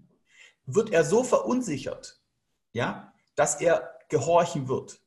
wird 0.66 0.90
er 0.90 1.04
so 1.04 1.24
verunsichert, 1.24 2.20
ja, 2.72 3.12
dass 3.34 3.60
er 3.60 3.90
gehorchen 4.08 4.68
wird. 4.68 5.00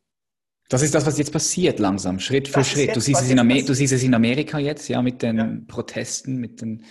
Das 0.70 0.82
ist 0.82 0.96
das, 0.96 1.06
was 1.06 1.18
jetzt 1.18 1.32
passiert 1.32 1.80
langsam, 1.80 2.20
Schritt 2.20 2.48
für 2.48 2.60
das 2.60 2.70
Schritt. 2.70 2.96
Du 2.96 3.00
siehst, 3.00 3.22
es 3.22 3.30
in 3.30 3.38
du 3.38 3.74
siehst 3.76 3.94
es 3.94 4.02
in 4.02 4.14
Amerika 4.14 4.58
jetzt, 4.58 4.88
ja, 4.88 5.02
mit 5.02 5.22
den 5.22 5.38
ja. 5.38 5.58
Protesten, 5.68 6.38
mit 6.38 6.62
den 6.62 6.86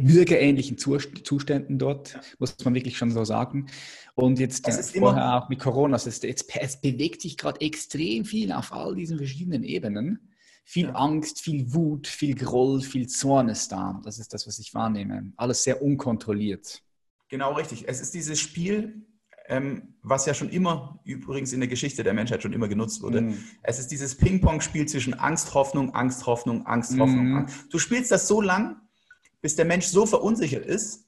bürgerähnlichen 0.00 0.78
Zuständen 0.78 1.78
dort, 1.78 2.18
muss 2.38 2.56
man 2.64 2.74
wirklich 2.74 2.98
schon 2.98 3.10
so 3.10 3.24
sagen. 3.24 3.66
Und 4.14 4.38
jetzt 4.38 4.68
äh, 4.68 5.00
vorher 5.00 5.36
auch 5.36 5.48
mit 5.48 5.58
Corona, 5.58 5.96
es, 5.96 6.04
jetzt, 6.22 6.54
es 6.54 6.80
bewegt 6.80 7.22
sich 7.22 7.36
gerade 7.36 7.60
extrem 7.60 8.24
viel 8.24 8.52
auf 8.52 8.72
all 8.72 8.94
diesen 8.94 9.18
verschiedenen 9.18 9.64
Ebenen. 9.64 10.32
Viel 10.64 10.86
ja. 10.86 10.94
Angst, 10.94 11.40
viel 11.40 11.72
Wut, 11.72 12.06
viel 12.06 12.34
Groll, 12.34 12.82
viel 12.82 13.08
Zorn 13.08 13.48
ist 13.48 13.72
da. 13.72 14.00
Das 14.04 14.18
ist 14.18 14.32
das, 14.32 14.46
was 14.46 14.58
ich 14.58 14.74
wahrnehme. 14.74 15.32
Alles 15.36 15.64
sehr 15.64 15.82
unkontrolliert. 15.82 16.82
Genau 17.28 17.54
richtig. 17.54 17.88
Es 17.88 18.00
ist 18.00 18.14
dieses 18.14 18.38
Spiel, 18.38 19.06
ähm, 19.48 19.94
was 20.02 20.26
ja 20.26 20.34
schon 20.34 20.50
immer, 20.50 21.00
übrigens 21.04 21.52
in 21.52 21.60
der 21.60 21.68
Geschichte 21.68 22.04
der 22.04 22.14
Menschheit 22.14 22.42
schon 22.42 22.52
immer 22.52 22.68
genutzt 22.68 23.02
wurde. 23.02 23.22
Mm. 23.22 23.38
Es 23.62 23.78
ist 23.78 23.88
dieses 23.88 24.16
Ping-Pong-Spiel 24.16 24.86
zwischen 24.86 25.14
Angst, 25.14 25.52
Hoffnung, 25.54 25.94
Angst, 25.94 26.26
Hoffnung, 26.26 26.64
Angst, 26.66 26.96
Hoffnung. 26.98 27.32
Mm. 27.32 27.46
Du 27.70 27.78
spielst 27.78 28.10
das 28.12 28.28
so 28.28 28.40
lang, 28.40 28.76
bis 29.42 29.56
der 29.56 29.66
Mensch 29.66 29.86
so 29.86 30.06
verunsichert 30.06 30.64
ist, 30.64 31.04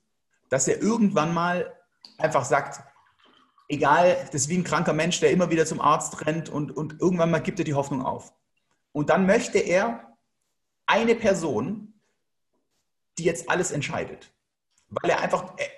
dass 0.51 0.69
er 0.69 0.83
irgendwann 0.83 1.33
mal 1.33 1.73
einfach 2.19 2.45
sagt, 2.45 2.83
egal, 3.69 4.17
das 4.27 4.43
ist 4.43 4.49
wie 4.51 4.59
ein 4.59 4.65
kranker 4.65 4.93
Mensch, 4.93 5.21
der 5.21 5.31
immer 5.31 5.51
wieder 5.51 5.65
zum 5.65 5.81
Arzt 5.81 6.27
rennt 6.27 6.51
und, 6.51 6.77
und 6.77 7.01
irgendwann 7.01 7.31
mal 7.31 7.39
gibt 7.39 7.59
er 7.59 7.65
die 7.65 7.75
Hoffnung 7.75 8.05
auf. 8.05 8.35
Und 8.93 9.09
dann 9.09 9.25
möchte 9.25 9.59
er 9.59 10.17
eine 10.87 11.15
Person, 11.15 11.95
die 13.19 13.25
jetzt 13.25 13.49
alles 13.49 13.71
entscheidet. 13.71 14.31
Weil 14.91 15.11
er 15.11 15.21
einfach, 15.23 15.55
er, 15.57 15.69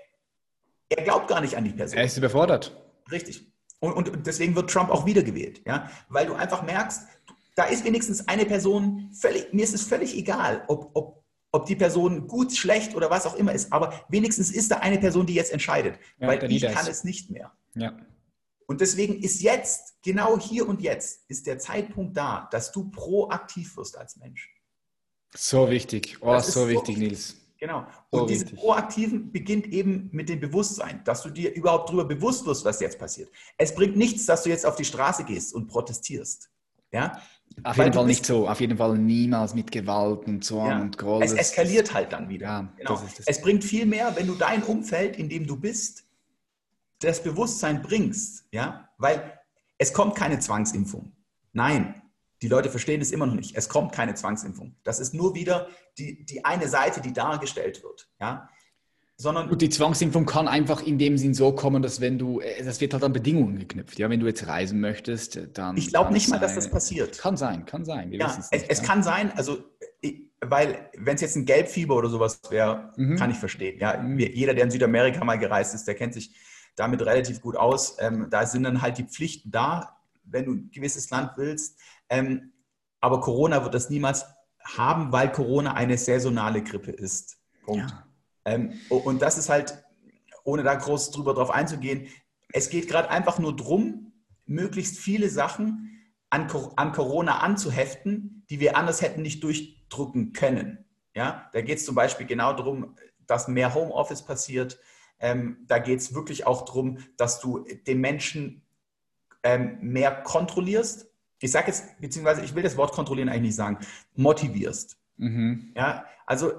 er 0.89 1.05
glaubt 1.05 1.29
gar 1.29 1.41
nicht 1.41 1.57
an 1.57 1.65
die 1.65 1.71
Person. 1.71 1.99
Er 1.99 2.05
ist 2.05 2.17
überfordert. 2.17 2.77
Richtig. 3.11 3.53
Und, 3.79 3.93
und 3.93 4.27
deswegen 4.27 4.57
wird 4.57 4.71
Trump 4.71 4.91
auch 4.91 5.07
wiedergewählt. 5.07 5.63
Ja? 5.67 5.91
Weil 6.09 6.27
du 6.27 6.35
einfach 6.35 6.63
merkst, 6.63 7.07
da 7.55 7.65
ist 7.65 7.85
wenigstens 7.85 8.27
eine 8.29 8.45
Person, 8.45 9.11
völlig, 9.13 9.53
mir 9.53 9.65
ist 9.65 9.75
es 9.75 9.83
völlig 9.83 10.15
egal, 10.17 10.65
ob, 10.69 10.91
ob 10.95 11.25
ob 11.57 11.67
die 11.67 11.77
Person 11.77 12.27
gut, 12.27 12.55
schlecht 12.55 12.95
oder 12.95 13.11
was 13.11 13.27
auch 13.27 13.35
immer 13.35 13.53
ist, 13.53 13.73
aber 13.73 14.05
wenigstens 14.09 14.51
ist 14.51 14.71
da 14.71 14.77
eine 14.77 14.99
Person, 14.99 15.27
die 15.27 15.35
jetzt 15.35 15.53
entscheidet, 15.53 15.99
ja, 16.19 16.29
weil 16.29 16.51
ich 16.51 16.63
kann 16.63 16.87
es 16.87 17.05
nicht 17.05 17.31
mehr. 17.31 17.53
Ja. 17.75 17.97
Und 18.67 18.81
deswegen 18.81 19.23
ist 19.23 19.43
jetzt, 19.43 19.97
genau 20.03 20.39
hier 20.39 20.69
und 20.69 20.83
jetzt, 20.83 21.25
ist 21.29 21.47
der 21.47 21.59
Zeitpunkt 21.59 22.17
da, 22.17 22.49
dass 22.51 22.73
du 22.73 22.91
proaktiv 22.91 23.77
wirst 23.77 23.97
als 23.97 24.17
Mensch. 24.17 24.53
So 25.35 25.71
wichtig, 25.71 26.19
oh, 26.21 26.39
so, 26.41 26.51
so 26.51 26.69
wichtig, 26.69 26.97
Nils. 26.97 27.37
Genau. 27.59 27.87
Und 28.11 28.21
so 28.21 28.27
diese 28.27 28.47
Proaktiven 28.47 29.33
beginnt 29.33 29.67
eben 29.69 30.11
mit 30.13 30.29
dem 30.29 30.41
Bewusstsein, 30.41 31.03
dass 31.05 31.23
du 31.23 31.31
dir 31.31 31.55
überhaupt 31.55 31.89
darüber 31.89 32.05
bewusst 32.05 32.45
wirst, 32.45 32.65
was 32.65 32.81
jetzt 32.81 32.99
passiert. 32.99 33.31
Es 33.57 33.75
bringt 33.75 33.97
nichts, 33.97 34.27
dass 34.27 34.43
du 34.43 34.51
jetzt 34.51 34.67
auf 34.67 34.77
die 34.77 34.85
Straße 34.85 35.25
gehst 35.25 35.55
und 35.55 35.67
protestierst. 35.69 36.51
Ja? 36.93 37.21
Auf 37.63 37.77
jeden 37.77 37.93
Fall 37.93 38.07
nicht 38.07 38.27
so, 38.27 38.49
auf 38.49 38.61
jeden 38.61 38.77
Fall 38.77 38.99
niemals 38.99 39.55
mit 39.55 39.73
Gewalt 39.73 40.27
und 40.27 40.45
Zorn 40.45 40.71
ja, 40.71 40.81
und 40.81 40.99
Groll. 40.99 41.23
Es 41.23 41.33
eskaliert 41.33 41.95
halt 41.95 42.13
dann 42.13 42.29
wieder. 42.29 42.47
Ja, 42.47 42.73
genau. 42.77 43.03
Es 43.25 43.41
bringt 43.41 43.65
viel 43.65 43.87
mehr, 43.87 44.15
wenn 44.15 44.27
du 44.27 44.35
dein 44.35 44.63
Umfeld, 44.63 45.17
in 45.17 45.29
dem 45.29 45.47
du 45.47 45.57
bist, 45.57 46.05
das 47.01 47.23
Bewusstsein 47.23 47.83
bringst, 47.83 48.45
ja, 48.53 48.89
weil 48.99 49.39
es 49.79 49.93
kommt 49.93 50.15
keine 50.15 50.39
Zwangsimpfung. 50.39 51.13
Nein, 51.53 52.03
die 52.43 52.49
Leute 52.49 52.71
verstehen 52.71 53.01
es 53.01 53.13
immer 53.13 53.27
noch 53.27 53.35
nicht. 53.35 53.57
Es 53.57 53.69
kommt 53.69 53.93
keine 53.93 54.15
Zwangsimpfung. 54.15 54.77
Das 54.85 55.01
ist 55.01 55.15
nur 55.15 55.35
wieder 55.35 55.69
die, 55.99 56.25
die 56.25 56.45
eine 56.45 56.69
Seite, 56.69 57.01
die 57.01 57.13
dargestellt 57.13 57.83
wird. 57.83 58.09
Ja? 58.21 58.49
Sondern 59.19 59.49
und 59.49 59.62
die 59.62 59.71
Zwangsimpfung 59.71 60.27
kann 60.27 60.47
einfach 60.47 60.83
in 60.83 60.99
dem 60.99 61.17
Sinn 61.17 61.33
so 61.33 61.53
kommen, 61.53 61.83
dass 61.83 62.03
wenn 62.03 62.19
du, 62.19 62.41
äh, 62.41 62.62
das 62.62 62.83
wird 62.83 62.93
halt 62.93 63.03
an 63.03 63.14
Bedingungen 63.14 63.59
geknüpft. 63.59 63.99
Ja, 63.99 64.11
wenn 64.11 64.21
du 64.21 64.27
jetzt 64.27 64.47
reisen 64.47 64.79
möchtest, 64.81 65.41
dann. 65.55 65.77
Ich 65.79 65.89
glaube 65.89 66.12
nicht 66.12 66.29
mal, 66.29 66.39
dass 66.39 66.55
das 66.55 66.71
passiert. 66.71 67.19
Kann 67.19 67.37
sein, 67.37 67.64
kann 67.64 67.87
sein. 67.87 68.11
Wir 68.11 68.19
ja, 68.19 68.27
es, 68.27 68.51
nicht, 68.51 68.71
es 68.71 68.79
ja. 68.81 68.85
kann 68.85 69.03
sein, 69.03 69.33
also 69.37 69.59
weil 70.41 70.91
wenn 70.97 71.14
es 71.14 71.23
jetzt 71.23 71.37
ein 71.37 71.47
Gelbfieber 71.47 71.97
oder 71.97 72.09
sowas 72.09 72.41
wäre, 72.51 72.93
mhm. 72.97 73.17
kann 73.17 73.31
ich 73.31 73.39
verstehen. 73.39 73.79
Ja, 73.81 73.97
mhm. 73.97 74.19
jeder, 74.19 74.55
der 74.55 74.64
in 74.64 74.71
Südamerika 74.71 75.25
mal 75.25 75.39
gereist 75.39 75.75
ist, 75.75 75.87
der 75.87 75.95
kennt 75.95 76.14
sich 76.14 76.35
damit 76.77 77.01
relativ 77.01 77.41
gut 77.41 77.57
aus. 77.57 77.97
Ähm, 78.01 78.29
da 78.31 78.45
sind 78.47 78.64
dann 78.64 78.83
halt 78.83 78.99
die 78.99 79.05
Pflichten 79.05 79.51
da, 79.51 79.99
wenn 80.25 80.45
du 80.45 80.53
ein 80.53 80.71
gewisses 80.71 81.11
Land 81.11 81.33
willst. 81.37 81.79
Ähm, 82.09 82.53
aber 83.01 83.21
Corona 83.21 83.62
wird 83.64 83.75
das 83.75 83.89
niemals 83.89 84.27
haben, 84.62 85.12
weil 85.12 85.33
Corona 85.33 85.75
eine 85.75 85.97
saisonale 85.97 86.62
Grippe 86.62 86.91
ist. 86.91 87.39
Punkt. 87.64 87.91
Ja. 87.91 88.06
Ähm, 88.47 88.72
und 88.88 89.20
das 89.20 89.36
ist 89.36 89.51
halt, 89.51 89.84
ohne 90.44 90.62
da 90.62 90.74
groß 90.74 91.11
drüber 91.11 91.34
drauf 91.34 91.51
einzugehen, 91.51 92.09
es 92.53 92.70
geht 92.70 92.88
gerade 92.88 93.11
einfach 93.11 93.38
nur 93.38 93.55
darum, 93.55 94.12
möglichst 94.47 94.99
viele 94.99 95.28
Sachen 95.28 96.01
an, 96.30 96.49
an 96.76 96.92
Corona 96.92 97.40
anzuheften, 97.40 98.44
die 98.49 98.61
wir 98.61 98.76
anders 98.76 99.03
hätten 99.03 99.20
nicht 99.20 99.42
durchdrücken 99.42 100.32
können. 100.32 100.84
Ja, 101.14 101.51
da 101.53 101.61
geht 101.61 101.78
es 101.78 101.84
zum 101.84 101.94
Beispiel 101.94 102.26
genau 102.26 102.53
darum, 102.53 102.94
dass 103.26 103.49
mehr 103.49 103.74
Homeoffice 103.74 104.22
passiert. 104.22 104.78
Ähm, 105.18 105.64
da 105.66 105.78
geht 105.78 105.99
es 105.99 106.14
wirklich 106.14 106.47
auch 106.47 106.64
darum, 106.64 106.99
dass 107.16 107.40
du 107.40 107.66
den 107.86 108.01
Menschen 108.01 108.62
ähm, 109.42 109.78
mehr 109.80 110.12
kontrollierst. 110.22 111.11
Ich 111.40 111.51
sage 111.51 111.68
jetzt, 111.68 112.01
beziehungsweise 112.01 112.42
ich 112.42 112.55
will 112.55 112.62
das 112.62 112.76
Wort 112.76 112.92
kontrollieren 112.92 113.28
eigentlich 113.28 113.42
nicht 113.42 113.57
sagen, 113.57 113.78
motivierst. 114.14 114.97
Mhm. 115.16 115.72
Ja, 115.74 116.05
also 116.26 116.53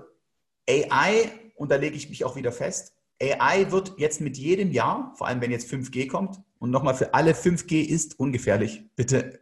AI 0.67 1.31
und 1.57 1.71
da 1.71 1.75
lege 1.75 1.95
ich 1.95 2.09
mich 2.09 2.23
auch 2.23 2.35
wieder 2.35 2.51
fest, 2.51 2.93
AI 3.21 3.71
wird 3.71 3.95
jetzt 3.97 4.21
mit 4.21 4.37
jedem 4.37 4.71
Jahr, 4.71 5.13
vor 5.17 5.27
allem 5.27 5.41
wenn 5.41 5.51
jetzt 5.51 5.71
5G 5.71 6.07
kommt, 6.07 6.39
und 6.59 6.71
nochmal 6.71 6.95
für 6.95 7.13
alle 7.13 7.33
5G 7.33 7.83
ist 7.83 8.19
ungefährlich. 8.19 8.83
Bitte 8.95 9.39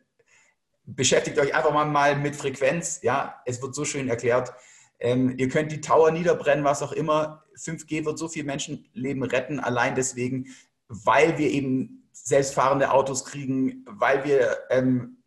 beschäftigt 0.85 1.39
euch 1.39 1.53
einfach 1.53 1.71
mal 1.85 2.17
mit 2.17 2.35
Frequenz. 2.35 2.99
Ja, 3.03 3.41
es 3.45 3.61
wird 3.61 3.75
so 3.75 3.85
schön 3.85 4.07
erklärt. 4.07 4.53
Ähm, 4.99 5.35
ihr 5.37 5.49
könnt 5.49 5.71
die 5.71 5.81
Tower 5.81 6.11
niederbrennen, 6.11 6.63
was 6.63 6.81
auch 6.81 6.91
immer. 6.91 7.43
5G 7.57 8.05
wird 8.05 8.17
so 8.17 8.27
viele 8.27 8.45
Menschenleben 8.45 9.23
retten, 9.23 9.59
allein 9.59 9.95
deswegen, 9.95 10.47
weil 10.87 11.37
wir 11.37 11.49
eben 11.49 12.09
selbstfahrende 12.13 12.91
Autos 12.91 13.25
kriegen, 13.25 13.85
weil 13.89 14.23
wir 14.23 14.57
ähm, 14.69 15.17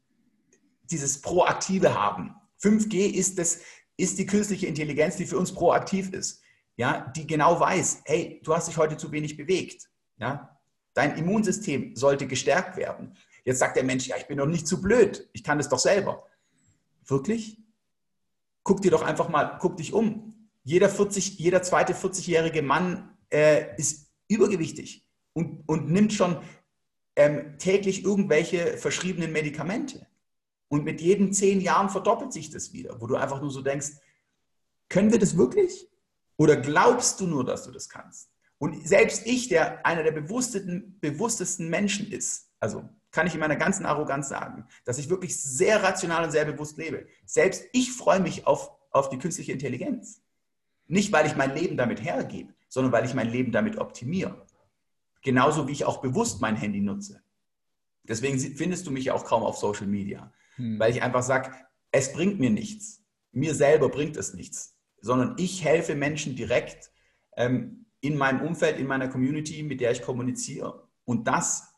dieses 0.84 1.20
proaktive 1.20 1.94
haben. 1.94 2.34
5G 2.62 3.12
ist, 3.12 3.38
das, 3.38 3.60
ist 3.98 4.18
die 4.18 4.26
künstliche 4.26 4.66
Intelligenz, 4.66 5.16
die 5.16 5.26
für 5.26 5.38
uns 5.38 5.52
proaktiv 5.52 6.12
ist. 6.12 6.40
Ja, 6.78 7.12
die 7.14 7.26
genau 7.26 7.58
weiß, 7.58 8.02
hey, 8.04 8.40
du 8.44 8.54
hast 8.54 8.68
dich 8.68 8.76
heute 8.76 8.96
zu 8.96 9.10
wenig 9.10 9.36
bewegt. 9.36 9.90
Ja, 10.16 10.56
dein 10.94 11.18
Immunsystem 11.18 11.96
sollte 11.96 12.28
gestärkt 12.28 12.76
werden. 12.76 13.16
Jetzt 13.44 13.58
sagt 13.58 13.76
der 13.76 13.82
Mensch, 13.82 14.06
ja, 14.06 14.16
ich 14.16 14.28
bin 14.28 14.38
doch 14.38 14.46
nicht 14.46 14.66
zu 14.66 14.80
blöd, 14.80 15.28
ich 15.32 15.42
kann 15.42 15.58
es 15.58 15.68
doch 15.68 15.80
selber. 15.80 16.24
Wirklich? 17.04 17.58
Guck 18.62 18.80
dir 18.80 18.92
doch 18.92 19.02
einfach 19.02 19.28
mal, 19.28 19.58
guck 19.60 19.76
dich 19.76 19.92
um. 19.92 20.50
Jeder, 20.62 20.88
40, 20.88 21.38
jeder 21.40 21.62
zweite 21.62 21.94
40-jährige 21.94 22.62
Mann 22.62 23.16
äh, 23.32 23.74
ist 23.76 24.12
übergewichtig 24.28 25.04
und, 25.32 25.68
und 25.68 25.90
nimmt 25.90 26.12
schon 26.12 26.38
ähm, 27.16 27.58
täglich 27.58 28.04
irgendwelche 28.04 28.76
verschriebenen 28.76 29.32
Medikamente. 29.32 30.06
Und 30.68 30.84
mit 30.84 31.00
jedem 31.00 31.32
zehn 31.32 31.60
Jahren 31.60 31.88
verdoppelt 31.88 32.32
sich 32.32 32.50
das 32.50 32.72
wieder, 32.72 33.00
wo 33.00 33.08
du 33.08 33.16
einfach 33.16 33.40
nur 33.40 33.50
so 33.50 33.62
denkst, 33.62 33.94
können 34.88 35.10
wir 35.10 35.18
das 35.18 35.36
wirklich? 35.36 35.87
Oder 36.38 36.56
glaubst 36.56 37.20
du 37.20 37.26
nur, 37.26 37.44
dass 37.44 37.64
du 37.64 37.70
das 37.70 37.88
kannst? 37.88 38.30
Und 38.58 38.86
selbst 38.86 39.26
ich, 39.26 39.48
der 39.48 39.84
einer 39.84 40.02
der 40.02 40.12
bewusstesten, 40.12 40.98
bewusstesten 41.00 41.68
Menschen 41.68 42.10
ist, 42.10 42.50
also 42.60 42.88
kann 43.10 43.26
ich 43.26 43.34
in 43.34 43.40
meiner 43.40 43.56
ganzen 43.56 43.84
Arroganz 43.84 44.28
sagen, 44.28 44.66
dass 44.84 44.98
ich 44.98 45.10
wirklich 45.10 45.40
sehr 45.40 45.82
rational 45.82 46.24
und 46.24 46.30
sehr 46.30 46.44
bewusst 46.44 46.78
lebe. 46.78 47.06
Selbst 47.26 47.64
ich 47.72 47.92
freue 47.92 48.20
mich 48.20 48.46
auf, 48.46 48.70
auf 48.90 49.08
die 49.08 49.18
künstliche 49.18 49.52
Intelligenz. 49.52 50.22
Nicht, 50.86 51.12
weil 51.12 51.26
ich 51.26 51.36
mein 51.36 51.54
Leben 51.54 51.76
damit 51.76 52.02
hergebe, 52.02 52.54
sondern 52.68 52.92
weil 52.92 53.04
ich 53.04 53.14
mein 53.14 53.30
Leben 53.30 53.52
damit 53.52 53.78
optimiere. 53.78 54.46
Genauso 55.22 55.66
wie 55.68 55.72
ich 55.72 55.84
auch 55.84 56.00
bewusst 56.00 56.40
mein 56.40 56.56
Handy 56.56 56.80
nutze. 56.80 57.22
Deswegen 58.04 58.38
findest 58.38 58.86
du 58.86 58.90
mich 58.90 59.10
auch 59.10 59.24
kaum 59.24 59.42
auf 59.42 59.58
Social 59.58 59.86
Media, 59.86 60.32
hm. 60.56 60.78
weil 60.78 60.92
ich 60.92 61.02
einfach 61.02 61.22
sage, 61.22 61.52
es 61.90 62.12
bringt 62.12 62.38
mir 62.38 62.50
nichts. 62.50 63.02
Mir 63.32 63.54
selber 63.54 63.88
bringt 63.88 64.16
es 64.16 64.32
nichts, 64.32 64.77
sondern 65.00 65.34
ich 65.38 65.64
helfe 65.64 65.94
Menschen 65.94 66.36
direkt 66.36 66.90
ähm, 67.36 67.86
in 68.00 68.16
meinem 68.16 68.42
Umfeld, 68.42 68.78
in 68.78 68.86
meiner 68.86 69.08
Community, 69.08 69.62
mit 69.62 69.80
der 69.80 69.90
ich 69.90 70.02
kommuniziere. 70.02 70.88
Und 71.04 71.26
das 71.26 71.74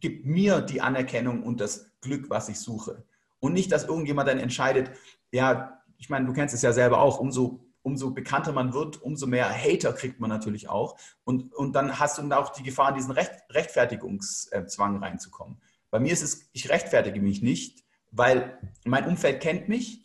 gibt 0.00 0.26
mir 0.26 0.60
die 0.60 0.80
Anerkennung 0.80 1.42
und 1.42 1.60
das 1.60 1.90
Glück, 2.00 2.28
was 2.30 2.48
ich 2.48 2.58
suche. 2.58 3.04
Und 3.40 3.54
nicht, 3.54 3.72
dass 3.72 3.84
irgendjemand 3.84 4.28
dann 4.28 4.38
entscheidet, 4.38 4.90
ja, 5.30 5.82
ich 5.98 6.10
meine, 6.10 6.26
du 6.26 6.32
kennst 6.32 6.54
es 6.54 6.62
ja 6.62 6.72
selber 6.72 7.00
auch, 7.00 7.18
umso, 7.18 7.64
umso 7.82 8.10
bekannter 8.10 8.52
man 8.52 8.72
wird, 8.74 9.00
umso 9.02 9.26
mehr 9.26 9.48
Hater 9.50 9.92
kriegt 9.92 10.20
man 10.20 10.30
natürlich 10.30 10.68
auch. 10.68 10.96
Und, 11.24 11.54
und 11.54 11.74
dann 11.74 11.98
hast 11.98 12.18
du 12.18 12.22
dann 12.22 12.32
auch 12.32 12.50
die 12.50 12.62
Gefahr, 12.62 12.90
in 12.90 12.96
diesen 12.96 13.12
Recht, 13.12 13.32
Rechtfertigungszwang 13.50 14.98
reinzukommen. 14.98 15.60
Bei 15.90 16.00
mir 16.00 16.12
ist 16.12 16.22
es, 16.22 16.48
ich 16.52 16.68
rechtfertige 16.68 17.20
mich 17.20 17.42
nicht, 17.42 17.84
weil 18.10 18.58
mein 18.84 19.06
Umfeld 19.06 19.40
kennt 19.40 19.68
mich 19.68 20.01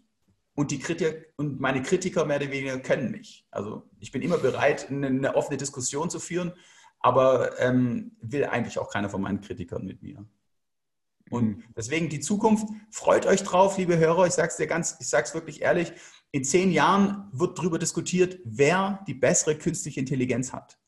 und, 0.58 0.72
die 0.72 0.80
Kritik, 0.80 1.34
und 1.38 1.60
meine 1.60 1.84
Kritiker 1.84 2.26
mehr 2.26 2.38
oder 2.38 2.51
weniger 2.51 2.80
können 2.80 3.12
mich. 3.12 3.45
Also 3.51 3.84
ich 3.99 4.12
bin 4.12 4.24
immer 4.24 4.39
bereit, 4.39 4.89
eine, 4.89 5.05
eine 5.05 5.36
offene 5.36 5.55
Diskussion 5.55 6.10
zu 6.10 6.20
führen, 6.20 6.51
aber 6.99 7.60
ähm, 7.60 8.18
will 8.22 8.43
eigentlich 8.43 8.80
auch 8.80 8.89
keiner 8.89 9.08
von 9.08 9.22
meinen 9.22 9.39
Kritikern 9.39 9.86
mit 9.86 10.01
mir. 10.01 10.26
Und 11.30 11.64
deswegen 11.76 12.10
die 12.10 12.22
Zukunft, 12.22 12.68
freut 12.89 13.28
euch 13.28 13.43
drauf, 13.43 13.78
liebe 13.78 13.99
Hörer. 13.99 14.26
Ich 14.26 14.34
sage 14.34 14.47
es 14.47 14.58
dir 14.58 14.66
ganz, 14.66 14.97
ich 14.99 15.08
sage 15.08 15.28
es 15.28 15.36
wirklich 15.36 15.62
ehrlich, 15.62 15.93
in 16.32 16.43
zehn 16.43 16.72
Jahren 16.72 17.30
wird 17.34 17.60
darüber 17.60 17.78
diskutiert, 17.78 18.39
wer 18.43 19.03
die 19.05 19.14
bessere 19.14 19.55
künstliche 19.60 19.99
Intelligenz 19.99 20.53
hat. 20.53 20.80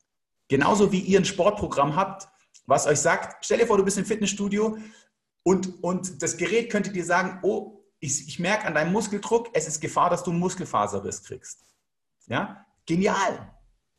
Genauso 0.47 0.91
wie 0.91 1.01
ihr 1.01 1.20
ein 1.20 1.26
Sportprogramm 1.26 1.95
habt, 1.95 2.28
was 2.65 2.88
euch 2.88 2.99
sagt, 2.99 3.45
stell 3.45 3.59
dir 3.59 3.67
vor, 3.67 3.78
du 3.78 3.86
bist 3.86 3.99
im 3.99 4.05
Fitnessstudio 4.05 4.80
und, 5.43 5.84
und 5.84 6.24
das 6.24 6.38
Gerät 6.38 6.72
könnte 6.72 6.91
dir 6.91 7.05
sagen, 7.05 7.38
oh, 7.43 7.78
ich, 7.99 8.27
ich 8.27 8.39
merke 8.39 8.65
an 8.65 8.73
deinem 8.73 8.93
Muskeldruck, 8.93 9.49
es 9.53 9.67
ist 9.67 9.81
Gefahr, 9.81 10.09
dass 10.09 10.23
du 10.23 10.31
einen 10.31 10.39
Muskelfaserriss 10.39 11.23
kriegst. 11.23 11.65
Ja? 12.27 12.65
Genial. 12.85 13.53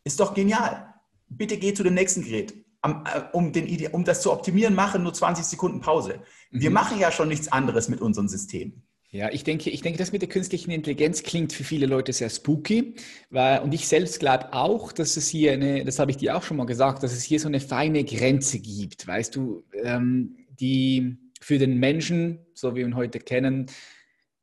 Ist 0.05 0.21
doch 0.21 0.35
genial. 0.35 0.95
Bitte 1.29 1.59
geh 1.59 1.75
zu 1.75 1.83
dem 1.83 1.95
nächsten 1.95 2.23
Gerät. 2.23 2.55
Äh, 2.83 3.23
um, 3.33 3.53
den, 3.53 3.87
um 3.93 4.05
das 4.05 4.23
zu 4.23 4.33
optimieren, 4.33 4.75
mache 4.75 4.99
nur 4.99 5.13
20 5.13 5.45
Sekunden 5.45 5.81
Pause. 5.81 6.21
Wir 6.51 6.71
mhm. 6.71 6.75
machen 6.75 6.99
ja 6.99 7.13
schon 7.13 7.29
nichts 7.29 7.49
anderes 7.49 7.89
mit 7.89 8.01
unserem 8.01 8.29
System. 8.29 8.83
Ja, 9.13 9.29
ich 9.31 9.43
denke, 9.43 9.71
ich 9.71 9.83
denke, 9.83 9.99
das 9.99 10.13
mit 10.13 10.23
der 10.23 10.29
künstlichen 10.29 10.71
Intelligenz 10.71 11.25
klingt 11.25 11.53
für 11.53 11.65
viele 11.65 11.87
Leute 11.87 12.13
sehr 12.13 12.31
spooky. 12.31 12.95
Weil, 13.29 13.61
und 13.61 13.75
ich 13.75 13.89
selbst 13.89 14.21
glaube 14.21 14.53
auch, 14.53 14.93
dass 14.93 15.17
es 15.17 15.29
hier 15.29 15.53
eine, 15.53 15.85
das 15.85 15.99
habe 15.99 16.13
ich 16.13 16.17
dir 16.17 16.37
auch 16.37 16.45
schon 16.45 16.57
mal 16.57 16.67
gesagt, 16.67 17.03
dass 17.03 17.13
es 17.13 17.25
hier 17.25 17.41
so 17.41 17.49
eine 17.49 17.61
feine 17.61 18.05
Grenze 18.05 18.61
gibt. 18.61 19.07
Weißt 19.09 19.35
du, 19.35 19.65
ähm, 19.83 20.37
die 20.61 21.19
für 21.41 21.59
den 21.59 21.79
Menschen, 21.79 22.47
so 22.55 22.73
wie 22.73 22.81
wir 22.81 22.87
ihn 22.87 22.97
heute 22.97 23.19
kennen, 23.19 23.67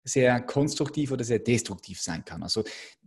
sehr 0.04 0.40
konstruktiv 0.42 1.12
oder 1.12 1.24
sehr 1.24 1.40
destruktiv 1.40 2.02
sein 2.02 2.24
kann. 2.26 2.42
Also 2.42 2.64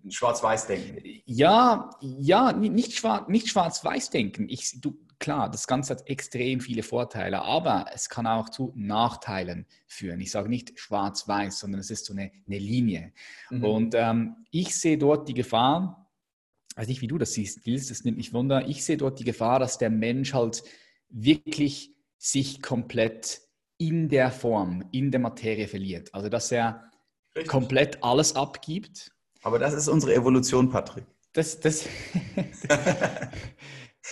Schwarz-Weiß-Denken. 0.09 1.23
Ja, 1.25 1.91
ja, 2.01 2.53
nicht, 2.53 2.95
schwarz, 2.95 3.29
nicht 3.29 3.49
Schwarz-Weiß-Denken. 3.49 4.49
Ich, 4.49 4.81
du, 4.81 4.99
klar, 5.19 5.51
das 5.51 5.67
Ganze 5.67 5.95
hat 5.95 6.09
extrem 6.09 6.61
viele 6.61 6.83
Vorteile, 6.83 7.43
aber 7.43 7.87
es 7.95 8.09
kann 8.09 8.27
auch 8.27 8.49
zu 8.49 8.73
Nachteilen 8.77 9.67
führen. 9.87 10.21
Ich 10.21 10.31
sage 10.31 10.49
nicht 10.49 10.79
Schwarz-Weiß, 10.79 11.59
sondern 11.59 11.81
es 11.81 11.91
ist 11.91 12.07
so 12.07 12.13
eine, 12.13 12.31
eine 12.47 12.59
Linie. 12.59 13.13
Mhm. 13.51 13.65
Und 13.65 13.95
ähm, 13.97 14.37
ich 14.51 14.77
sehe 14.77 14.99
dort 14.99 15.29
die 15.29 15.35
Gefahr, 15.35 16.11
weiß 16.77 16.89
nicht, 16.89 17.01
wie 17.01 17.09
du 17.09 17.19
das 17.19 17.33
siehst, 17.33 17.67
Nils, 17.67 17.89
das 17.89 18.05
nimmt 18.05 18.19
mich 18.19 18.33
wunder. 18.33 18.69
Ich 18.69 18.85
sehe 18.85 18.97
dort 18.97 19.19
die 19.19 19.25
Gefahr, 19.25 19.59
dass 19.59 19.79
der 19.79 19.91
Mensch 19.91 20.35
halt 20.35 20.63
wirklich 21.09 21.93
sich 22.19 22.63
komplett 22.63 23.41
in 23.81 24.09
der 24.09 24.31
Form, 24.31 24.85
in 24.93 25.11
der 25.11 25.21
Materie 25.21 25.67
verliert. 25.67 26.15
Also 26.15 26.29
dass 26.29 26.53
er 26.53 26.91
Richtig. 27.35 27.51
komplett 27.51 28.05
alles 28.05 28.37
abgibt. 28.37 29.11
Aber 29.43 29.59
das 29.59 29.73
ist 29.73 29.89
unsere 29.89 30.15
Evolution, 30.15 30.69
Patrick. 30.69 31.05
Das, 31.33 31.59
das 31.61 31.87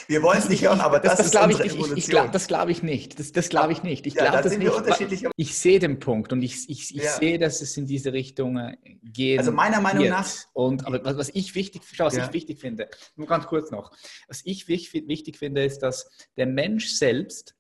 Wir 0.06 0.22
wollen 0.22 0.38
es 0.38 0.48
nicht 0.48 0.62
hören, 0.62 0.80
aber 0.80 1.00
das, 1.00 1.16
das, 1.16 1.30
das 1.30 1.34
ist 1.34 1.46
unsere 1.46 1.66
ich, 1.66 1.72
Evolution. 1.72 1.98
Ich, 1.98 2.04
ich 2.04 2.10
glaub, 2.10 2.32
das 2.32 2.46
glaube 2.46 2.70
ich 2.70 2.82
nicht. 2.82 3.18
Das, 3.18 3.32
das 3.32 3.48
glaube 3.48 3.72
ich 3.72 3.82
nicht. 3.82 4.06
Ich 4.06 4.14
ja, 4.14 4.40
das 4.40 4.56
nicht. 4.56 5.26
Ich 5.36 5.58
sehe 5.58 5.78
den 5.78 5.98
Punkt 5.98 6.32
und 6.32 6.42
ich, 6.42 6.68
ich, 6.70 6.94
ich 6.94 7.02
ja. 7.02 7.10
sehe, 7.10 7.38
dass 7.38 7.60
es 7.60 7.76
in 7.76 7.86
diese 7.86 8.12
Richtung 8.12 8.56
äh, 8.56 8.76
geht. 9.02 9.38
Also 9.38 9.52
meiner 9.52 9.80
Meinung 9.80 10.04
wird. 10.04 10.12
nach. 10.12 10.28
Und 10.52 10.86
aber 10.86 11.04
was, 11.04 11.16
was 11.16 11.30
ich 11.34 11.54
wichtig, 11.54 11.82
schau, 11.92 12.06
was 12.06 12.16
ja. 12.16 12.26
ich 12.26 12.32
wichtig 12.32 12.60
finde, 12.60 12.88
nur 13.16 13.26
ganz 13.26 13.46
kurz 13.46 13.70
noch. 13.70 13.90
Was 14.28 14.42
ich 14.44 14.68
wichtig 14.68 15.36
finde, 15.36 15.64
ist, 15.64 15.80
dass 15.80 16.10
der 16.36 16.46
Mensch 16.46 16.88
selbst 16.90 17.54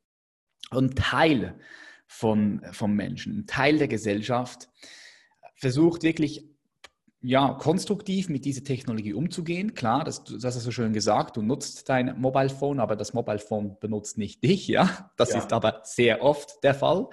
ein 0.70 0.94
Teil 0.94 1.58
von, 2.08 2.62
vom 2.72 2.94
Menschen, 2.94 3.40
ein 3.40 3.46
Teil 3.46 3.78
der 3.78 3.86
Gesellschaft, 3.86 4.68
versucht 5.54 6.02
wirklich 6.02 6.47
ja, 7.28 7.52
konstruktiv 7.52 8.30
mit 8.30 8.46
dieser 8.46 8.64
Technologie 8.64 9.12
umzugehen. 9.12 9.74
Klar, 9.74 10.02
das, 10.02 10.24
das 10.24 10.44
hast 10.44 10.56
du 10.56 10.60
so 10.60 10.70
schön 10.70 10.94
gesagt, 10.94 11.36
du 11.36 11.42
nutzt 11.42 11.86
dein 11.86 12.18
Mobile 12.18 12.48
Phone, 12.48 12.80
aber 12.80 12.96
das 12.96 13.12
Mobile 13.12 13.38
Phone 13.38 13.76
benutzt 13.80 14.16
nicht 14.16 14.42
dich, 14.42 14.66
ja. 14.66 15.10
Das 15.18 15.32
ja. 15.32 15.38
ist 15.38 15.52
aber 15.52 15.82
sehr 15.84 16.22
oft 16.22 16.64
der 16.64 16.72
Fall 16.72 17.10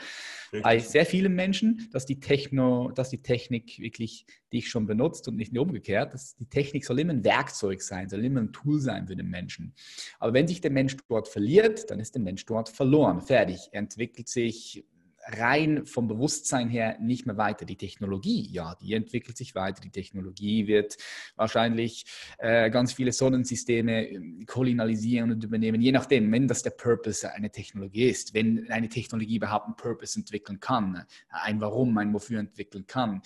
bei 0.63 0.79
sehr 0.79 1.05
vielen 1.05 1.35
Menschen, 1.35 1.89
dass 1.91 2.05
die, 2.05 2.21
Techno, 2.21 2.91
dass 2.91 3.09
die 3.09 3.23
Technik 3.23 3.77
wirklich 3.77 4.25
dich 4.53 4.69
schon 4.69 4.85
benutzt 4.85 5.27
und 5.27 5.35
nicht 5.35 5.51
nur 5.51 5.63
umgekehrt. 5.63 6.13
Dass 6.13 6.37
die 6.37 6.47
Technik 6.47 6.85
soll 6.85 6.99
immer 6.99 7.11
ein 7.11 7.25
Werkzeug 7.25 7.81
sein, 7.81 8.07
soll 8.07 8.23
immer 8.23 8.39
ein 8.39 8.53
Tool 8.53 8.79
sein 8.79 9.07
für 9.07 9.17
den 9.17 9.29
Menschen. 9.29 9.73
Aber 10.17 10.33
wenn 10.33 10.47
sich 10.47 10.61
der 10.61 10.71
Mensch 10.71 10.95
dort 11.09 11.27
verliert, 11.27 11.91
dann 11.91 11.99
ist 11.99 12.15
der 12.15 12.21
Mensch 12.21 12.45
dort 12.45 12.69
verloren, 12.69 13.19
fertig. 13.19 13.67
Er 13.73 13.79
entwickelt 13.79 14.29
sich 14.29 14.85
rein 15.27 15.85
vom 15.85 16.07
Bewusstsein 16.07 16.69
her 16.69 16.97
nicht 16.99 17.25
mehr 17.25 17.37
weiter. 17.37 17.65
Die 17.65 17.77
Technologie, 17.77 18.47
ja, 18.51 18.75
die 18.75 18.93
entwickelt 18.93 19.37
sich 19.37 19.55
weiter. 19.55 19.81
Die 19.81 19.89
Technologie 19.89 20.67
wird 20.67 20.97
wahrscheinlich 21.35 22.05
äh, 22.37 22.69
ganz 22.69 22.93
viele 22.93 23.11
Sonnensysteme 23.11 24.07
ähm, 24.07 24.45
kolonialisieren 24.45 25.31
und 25.31 25.43
übernehmen, 25.43 25.81
je 25.81 25.91
nachdem, 25.91 26.31
wenn 26.31 26.47
das 26.47 26.63
der 26.63 26.71
Purpose 26.71 27.31
einer 27.31 27.51
Technologie 27.51 28.09
ist, 28.09 28.33
wenn 28.33 28.69
eine 28.69 28.89
Technologie 28.89 29.37
überhaupt 29.37 29.65
einen 29.65 29.75
Purpose 29.75 30.19
entwickeln 30.19 30.59
kann, 30.59 31.05
ein 31.29 31.59
Warum, 31.59 31.97
ein 31.97 32.13
Wofür 32.13 32.39
entwickeln 32.39 32.85
kann. 32.85 33.21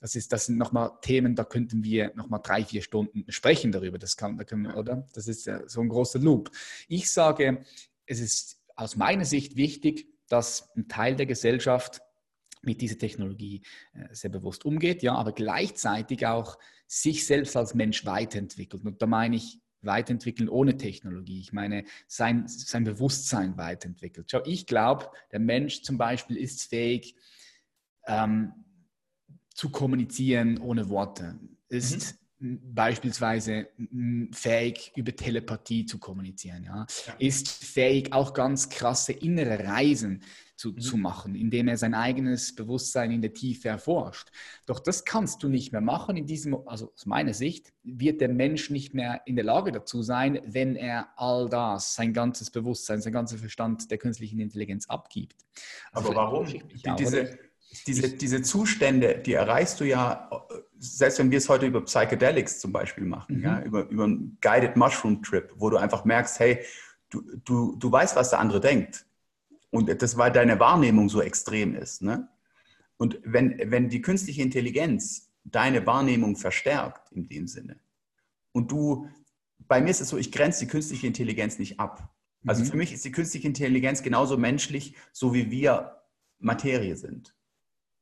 Das, 0.00 0.14
ist, 0.14 0.32
das 0.32 0.46
sind 0.46 0.58
nochmal 0.58 0.92
Themen, 1.02 1.34
da 1.34 1.44
könnten 1.44 1.84
wir 1.84 2.12
nochmal 2.14 2.40
drei, 2.42 2.64
vier 2.64 2.82
Stunden 2.82 3.24
sprechen 3.28 3.72
darüber. 3.72 3.98
Das 3.98 4.16
kann, 4.16 4.36
da 4.36 4.44
können 4.44 4.64
wir, 4.64 4.76
oder? 4.76 5.06
Das 5.12 5.28
ist 5.28 5.46
ja 5.46 5.66
so 5.68 5.80
ein 5.80 5.88
großer 5.88 6.18
Loop. 6.18 6.50
Ich 6.88 7.10
sage, 7.10 7.64
es 8.06 8.20
ist 8.20 8.60
aus 8.76 8.96
meiner 8.96 9.24
Sicht 9.24 9.56
wichtig, 9.56 10.13
dass 10.28 10.70
ein 10.76 10.88
Teil 10.88 11.16
der 11.16 11.26
Gesellschaft 11.26 12.00
mit 12.62 12.80
dieser 12.80 12.98
Technologie 12.98 13.62
äh, 13.92 14.14
sehr 14.14 14.30
bewusst 14.30 14.64
umgeht, 14.64 15.02
ja, 15.02 15.14
aber 15.14 15.32
gleichzeitig 15.32 16.26
auch 16.26 16.58
sich 16.86 17.26
selbst 17.26 17.56
als 17.56 17.74
Mensch 17.74 18.04
weiterentwickelt. 18.06 18.84
Und 18.84 19.00
da 19.02 19.06
meine 19.06 19.36
ich 19.36 19.60
weiterentwickeln 19.82 20.48
ohne 20.48 20.76
Technologie. 20.76 21.40
Ich 21.40 21.52
meine, 21.52 21.84
sein, 22.06 22.44
sein 22.46 22.84
Bewusstsein 22.84 23.56
weiterentwickelt. 23.56 24.30
Schau, 24.30 24.40
ich 24.44 24.66
glaube, 24.66 25.10
der 25.30 25.40
Mensch 25.40 25.82
zum 25.82 25.98
Beispiel 25.98 26.36
ist 26.36 26.64
fähig, 26.64 27.14
ähm, 28.06 28.52
zu 29.54 29.70
kommunizieren 29.70 30.58
ohne 30.58 30.88
Worte. 30.88 31.38
Ist 31.68 32.18
beispielsweise 32.40 33.68
fähig, 34.32 34.92
über 34.96 35.14
Telepathie 35.14 35.86
zu 35.86 35.98
kommunizieren, 35.98 36.64
ja? 36.64 36.86
ist 37.18 37.48
fähig, 37.48 38.12
auch 38.12 38.34
ganz 38.34 38.68
krasse 38.68 39.12
innere 39.12 39.64
Reisen 39.64 40.22
zu, 40.56 40.70
mhm. 40.70 40.80
zu 40.80 40.96
machen, 40.96 41.34
indem 41.34 41.68
er 41.68 41.76
sein 41.76 41.94
eigenes 41.94 42.54
Bewusstsein 42.54 43.10
in 43.10 43.22
der 43.22 43.32
Tiefe 43.32 43.68
erforscht. 43.68 44.30
Doch 44.66 44.78
das 44.78 45.04
kannst 45.04 45.42
du 45.42 45.48
nicht 45.48 45.72
mehr 45.72 45.80
machen. 45.80 46.16
In 46.16 46.26
diesem, 46.26 46.56
also 46.66 46.92
aus 46.94 47.06
meiner 47.06 47.34
Sicht, 47.34 47.72
wird 47.82 48.20
der 48.20 48.28
Mensch 48.28 48.70
nicht 48.70 48.94
mehr 48.94 49.22
in 49.26 49.36
der 49.36 49.44
Lage 49.44 49.72
dazu 49.72 50.02
sein, 50.02 50.40
wenn 50.44 50.76
er 50.76 51.08
all 51.16 51.48
das, 51.48 51.94
sein 51.94 52.12
ganzes 52.12 52.50
Bewusstsein, 52.50 53.00
sein 53.00 53.12
ganzer 53.12 53.38
Verstand 53.38 53.90
der 53.90 53.98
künstlichen 53.98 54.38
Intelligenz 54.38 54.88
abgibt. 54.88 55.44
Also 55.92 56.10
Aber 56.10 56.16
warum? 56.16 56.46
Diese, 56.98 57.38
diese, 57.86 58.16
diese 58.16 58.42
Zustände, 58.42 59.20
die 59.24 59.32
erreichst 59.32 59.80
du 59.80 59.84
ja, 59.84 60.30
selbst 60.84 61.18
wenn 61.18 61.30
wir 61.30 61.38
es 61.38 61.48
heute 61.48 61.66
über 61.66 61.84
Psychedelics 61.84 62.60
zum 62.60 62.72
Beispiel 62.72 63.04
machen, 63.04 63.38
mhm. 63.38 63.42
ja, 63.42 63.62
über, 63.62 63.88
über 63.88 64.04
einen 64.04 64.38
Guided 64.40 64.76
Mushroom 64.76 65.22
Trip, 65.22 65.52
wo 65.56 65.70
du 65.70 65.76
einfach 65.76 66.04
merkst, 66.04 66.38
hey, 66.40 66.60
du, 67.10 67.22
du, 67.44 67.76
du 67.76 67.90
weißt, 67.90 68.16
was 68.16 68.30
der 68.30 68.40
andere 68.40 68.60
denkt. 68.60 69.06
Und 69.70 69.90
das, 70.02 70.16
weil 70.16 70.30
deine 70.30 70.60
Wahrnehmung 70.60 71.08
so 71.08 71.20
extrem 71.20 71.74
ist. 71.74 72.02
Ne? 72.02 72.28
Und 72.96 73.18
wenn, 73.24 73.58
wenn 73.70 73.88
die 73.88 74.02
künstliche 74.02 74.42
Intelligenz 74.42 75.32
deine 75.44 75.86
Wahrnehmung 75.86 76.36
verstärkt 76.36 77.12
in 77.12 77.28
dem 77.28 77.48
Sinne 77.48 77.78
und 78.52 78.70
du, 78.70 79.08
bei 79.58 79.80
mir 79.80 79.90
ist 79.90 80.00
es 80.00 80.08
so, 80.08 80.16
ich 80.16 80.30
grenze 80.30 80.60
die 80.60 80.70
künstliche 80.70 81.06
Intelligenz 81.06 81.58
nicht 81.58 81.80
ab. 81.80 82.14
Also 82.46 82.62
mhm. 82.62 82.68
für 82.68 82.76
mich 82.76 82.92
ist 82.92 83.04
die 83.04 83.12
künstliche 83.12 83.48
Intelligenz 83.48 84.02
genauso 84.02 84.36
menschlich, 84.36 84.94
so 85.12 85.34
wie 85.34 85.50
wir 85.50 86.02
Materie 86.38 86.96
sind. 86.96 87.34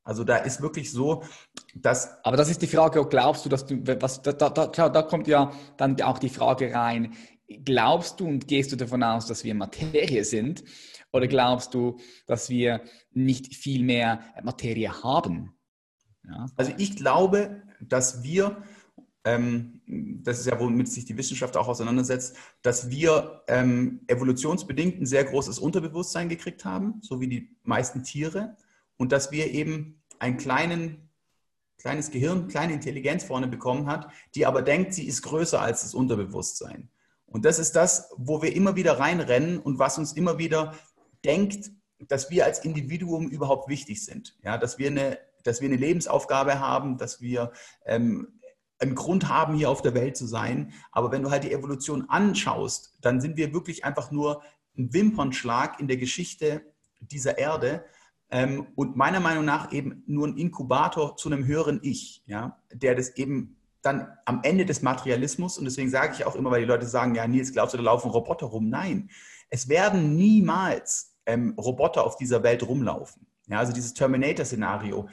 Also 0.05 0.25
da 0.25 0.39
ist 0.39 0.61
wirklich 0.61 0.91
so, 0.91 1.23
dass. 1.75 2.25
Aber 2.25 2.37
das 2.37 2.51
ist 2.51 2.61
die 2.63 2.67
Frage, 2.67 3.07
glaubst 3.07 3.45
du, 3.45 3.49
dass 3.49 3.67
du, 3.67 3.81
was, 4.01 4.23
da, 4.23 4.33
da, 4.33 4.49
da, 4.49 4.89
da 4.89 5.03
kommt 5.03 5.29
ja 5.29 5.53
dann 5.77 6.01
auch 6.03 6.19
die 6.19 6.29
Frage 6.29 6.75
rein, 6.75 7.15
glaubst 7.65 8.21
du 8.21 8.27
und 8.27 8.49
gehst 8.49 8.73
du 8.73 8.77
davon 8.77 9.03
aus, 9.03 9.27
dass 9.27 9.45
wir 9.45 9.55
Materie 9.55 10.25
sind? 10.25 10.65
Oder 11.13 11.29
glaubst 11.29 11.75
du, 11.75 11.99
dass 12.27 12.49
wir 12.49 12.83
nicht 13.13 13.55
viel 13.55 13.85
mehr 13.85 14.21
Materie 14.43 15.03
haben? 15.03 15.55
Ja. 16.25 16.47
Also 16.57 16.73
ich 16.79 16.97
glaube, 16.97 17.63
dass 17.81 18.23
wir, 18.23 18.63
ähm, 19.25 19.83
das 19.87 20.41
ist 20.41 20.47
ja, 20.47 20.59
womit 20.59 20.89
sich 20.89 21.05
die 21.05 21.17
Wissenschaft 21.19 21.57
auch 21.57 21.69
auseinandersetzt, 21.69 22.37
dass 22.63 22.91
wir 22.91 23.43
ähm, 23.47 24.01
evolutionsbedingt 24.07 25.01
ein 25.01 25.07
sehr 25.07 25.25
großes 25.25 25.59
Unterbewusstsein 25.59 26.29
gekriegt 26.29 26.65
haben, 26.65 27.01
so 27.03 27.21
wie 27.21 27.29
die 27.29 27.57
meisten 27.63 28.03
Tiere 28.03 28.57
und 29.03 29.11
dass 29.11 29.33
wir 29.33 29.51
eben 29.51 30.01
ein 30.21 30.37
kleinen, 30.37 31.11
kleines 31.77 32.13
Gehirn, 32.13 32.47
kleine 32.47 32.75
Intelligenz 32.75 33.25
vorne 33.25 33.49
bekommen 33.49 33.89
hat, 33.89 34.07
die 34.37 34.47
aber 34.47 34.63
denkt, 34.63 34.95
sie 34.95 35.09
ist 35.09 35.23
größer 35.23 35.61
als 35.61 35.83
das 35.83 35.93
Unterbewusstsein. 35.93 36.89
Und 37.27 37.45
das 37.45 37.59
ist 37.59 37.75
das, 37.75 38.13
wo 38.17 38.43
wir 38.43 38.55
immer 38.55 38.77
wieder 38.77 39.01
reinrennen 39.01 39.59
und 39.59 39.81
was 39.81 39.99
uns 39.99 40.13
immer 40.13 40.39
wieder 40.39 40.77
denkt, 41.25 41.73
dass 42.07 42.31
wir 42.31 42.45
als 42.45 42.61
Individuum 42.61 43.27
überhaupt 43.27 43.69
wichtig 43.69 44.05
sind. 44.05 44.37
Ja, 44.45 44.57
dass 44.57 44.79
wir 44.79 44.87
eine, 44.87 45.19
dass 45.43 45.61
wir 45.61 45.67
eine 45.67 45.79
Lebensaufgabe 45.79 46.61
haben, 46.61 46.97
dass 46.97 47.21
wir 47.21 47.51
ähm, 47.85 48.39
einen 48.79 48.95
Grund 48.95 49.29
haben, 49.29 49.57
hier 49.57 49.69
auf 49.69 49.83
der 49.83 49.95
Welt 49.95 50.17
zu 50.17 50.29
sein. 50.29 50.75
Aber 50.93 51.11
wenn 51.11 51.25
du 51.25 51.31
halt 51.33 51.43
die 51.43 51.53
Evolution 51.53 52.09
anschaust, 52.09 52.99
dann 53.01 53.21
sind 53.21 53.37
wir 53.37 53.53
wirklich 53.53 53.85
einfach 53.85 54.13
nur 54.13 54.45
ein 54.79 54.95
Wimpernschlag 54.95 55.81
in 55.81 55.89
der 55.89 55.97
Geschichte 55.97 56.73
dieser 57.01 57.37
Erde 57.37 57.85
ähm, 58.33 58.67
und 58.77 58.97
meiner 58.97 59.21
Meinung 59.21 59.45
nach 59.45 59.73
eben 59.73 60.03
nur 60.07 60.27
ein 60.27 60.39
Inkubator 60.39 61.17
zu 61.17 61.31
einem 61.31 61.45
höheren 61.45 61.81
Ich, 61.83 62.23
ja, 62.27 62.59
der 62.73 62.95
das 62.95 63.11
eben 63.17 63.59
dann 63.83 64.09
am 64.25 64.41
Ende 64.43 64.65
des 64.65 64.81
Materialismus, 64.81 65.59
und 65.59 65.67
deswegen 65.67 65.91
sage 65.91 66.15
ich 66.15 66.25
auch 66.25 66.35
immer, 66.35 66.51
weil 66.51 66.63
die 66.63 66.67
Leute 66.67 66.87
sagen, 66.87 67.15
ja, 67.15 67.27
Nils, 67.27 67.53
glaubst 67.53 67.75
du, 67.75 67.77
da 67.77 67.85
laufen 67.85 68.11
Roboter 68.11 68.47
rum? 68.47 68.71
Nein, 68.71 69.11
es 69.51 69.69
werden 69.69 70.17
niemals 70.17 71.15
ähm, 71.27 71.55
Roboter 71.59 72.05
auf 72.05 72.17
dieser 72.17 72.43
Welt 72.43 72.67
rumlaufen. 72.67 73.27
Ja, 73.49 73.59
also 73.59 73.73
dieses 73.73 73.93
Terminator-Szenario, 73.93 75.09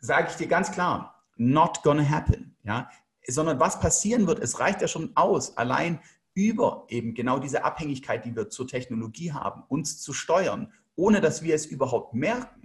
sage 0.00 0.28
ich 0.30 0.36
dir 0.36 0.46
ganz 0.46 0.72
klar, 0.72 1.22
not 1.36 1.82
gonna 1.82 2.08
happen. 2.08 2.56
Ja, 2.64 2.88
sondern 3.28 3.60
was 3.60 3.80
passieren 3.80 4.26
wird, 4.26 4.38
es 4.38 4.60
reicht 4.60 4.80
ja 4.80 4.88
schon 4.88 5.10
aus, 5.14 5.58
allein 5.58 6.00
über 6.32 6.86
eben 6.88 7.12
genau 7.12 7.38
diese 7.38 7.64
Abhängigkeit, 7.64 8.24
die 8.24 8.34
wir 8.34 8.48
zur 8.48 8.66
Technologie 8.66 9.32
haben, 9.32 9.62
uns 9.68 10.00
zu 10.00 10.14
steuern, 10.14 10.72
ohne 10.96 11.20
dass 11.20 11.42
wir 11.42 11.54
es 11.54 11.66
überhaupt 11.66 12.14
merken 12.14 12.61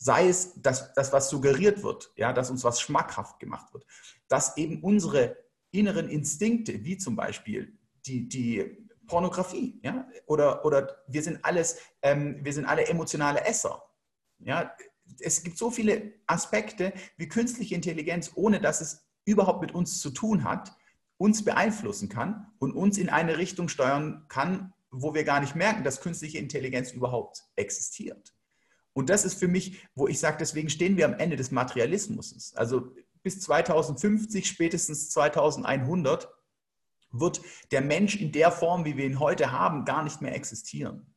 sei 0.00 0.28
es 0.28 0.54
das, 0.56 0.92
das, 0.94 1.12
was 1.12 1.28
suggeriert 1.28 1.82
wird, 1.82 2.10
ja, 2.16 2.32
dass 2.32 2.50
uns 2.50 2.64
was 2.64 2.80
schmackhaft 2.80 3.38
gemacht 3.38 3.72
wird, 3.72 3.86
dass 4.28 4.56
eben 4.56 4.82
unsere 4.82 5.36
inneren 5.70 6.08
Instinkte, 6.08 6.84
wie 6.84 6.96
zum 6.96 7.14
Beispiel 7.14 7.78
die, 8.06 8.28
die 8.28 8.88
Pornografie, 9.06 9.78
ja, 9.84 10.08
oder, 10.26 10.64
oder 10.64 11.02
wir 11.06 11.22
sind 11.22 11.44
alles, 11.44 11.78
ähm, 12.02 12.42
wir 12.42 12.52
sind 12.52 12.64
alle 12.64 12.86
emotionale 12.88 13.44
Esser, 13.44 13.82
ja, 14.38 14.74
es 15.20 15.42
gibt 15.42 15.58
so 15.58 15.70
viele 15.70 16.14
Aspekte 16.26 16.94
wie 17.18 17.28
künstliche 17.28 17.74
Intelligenz, 17.74 18.32
ohne 18.34 18.60
dass 18.60 18.80
es 18.80 19.04
überhaupt 19.26 19.60
mit 19.60 19.72
uns 19.74 20.00
zu 20.00 20.10
tun 20.10 20.44
hat, 20.44 20.72
uns 21.18 21.44
beeinflussen 21.44 22.08
kann 22.08 22.50
und 22.58 22.72
uns 22.72 22.96
in 22.96 23.10
eine 23.10 23.36
Richtung 23.36 23.68
steuern 23.68 24.24
kann, 24.28 24.72
wo 24.90 25.12
wir 25.14 25.24
gar 25.24 25.40
nicht 25.40 25.54
merken, 25.54 25.84
dass 25.84 26.00
künstliche 26.00 26.38
Intelligenz 26.38 26.92
überhaupt 26.92 27.44
existiert. 27.56 28.32
Und 29.00 29.10
das 29.10 29.24
ist 29.24 29.38
für 29.38 29.48
mich, 29.48 29.88
wo 29.94 30.06
ich 30.08 30.20
sage, 30.20 30.36
deswegen 30.38 30.68
stehen 30.68 30.96
wir 30.96 31.06
am 31.06 31.14
Ende 31.14 31.36
des 31.36 31.50
Materialismus. 31.50 32.54
Also 32.54 32.92
bis 33.22 33.40
2050, 33.40 34.46
spätestens 34.46 35.08
2100 35.10 36.28
wird 37.10 37.40
der 37.72 37.80
Mensch 37.80 38.16
in 38.16 38.30
der 38.30 38.52
Form, 38.52 38.84
wie 38.84 38.96
wir 38.98 39.06
ihn 39.06 39.18
heute 39.18 39.52
haben, 39.52 39.86
gar 39.86 40.04
nicht 40.04 40.20
mehr 40.20 40.34
existieren. 40.34 41.14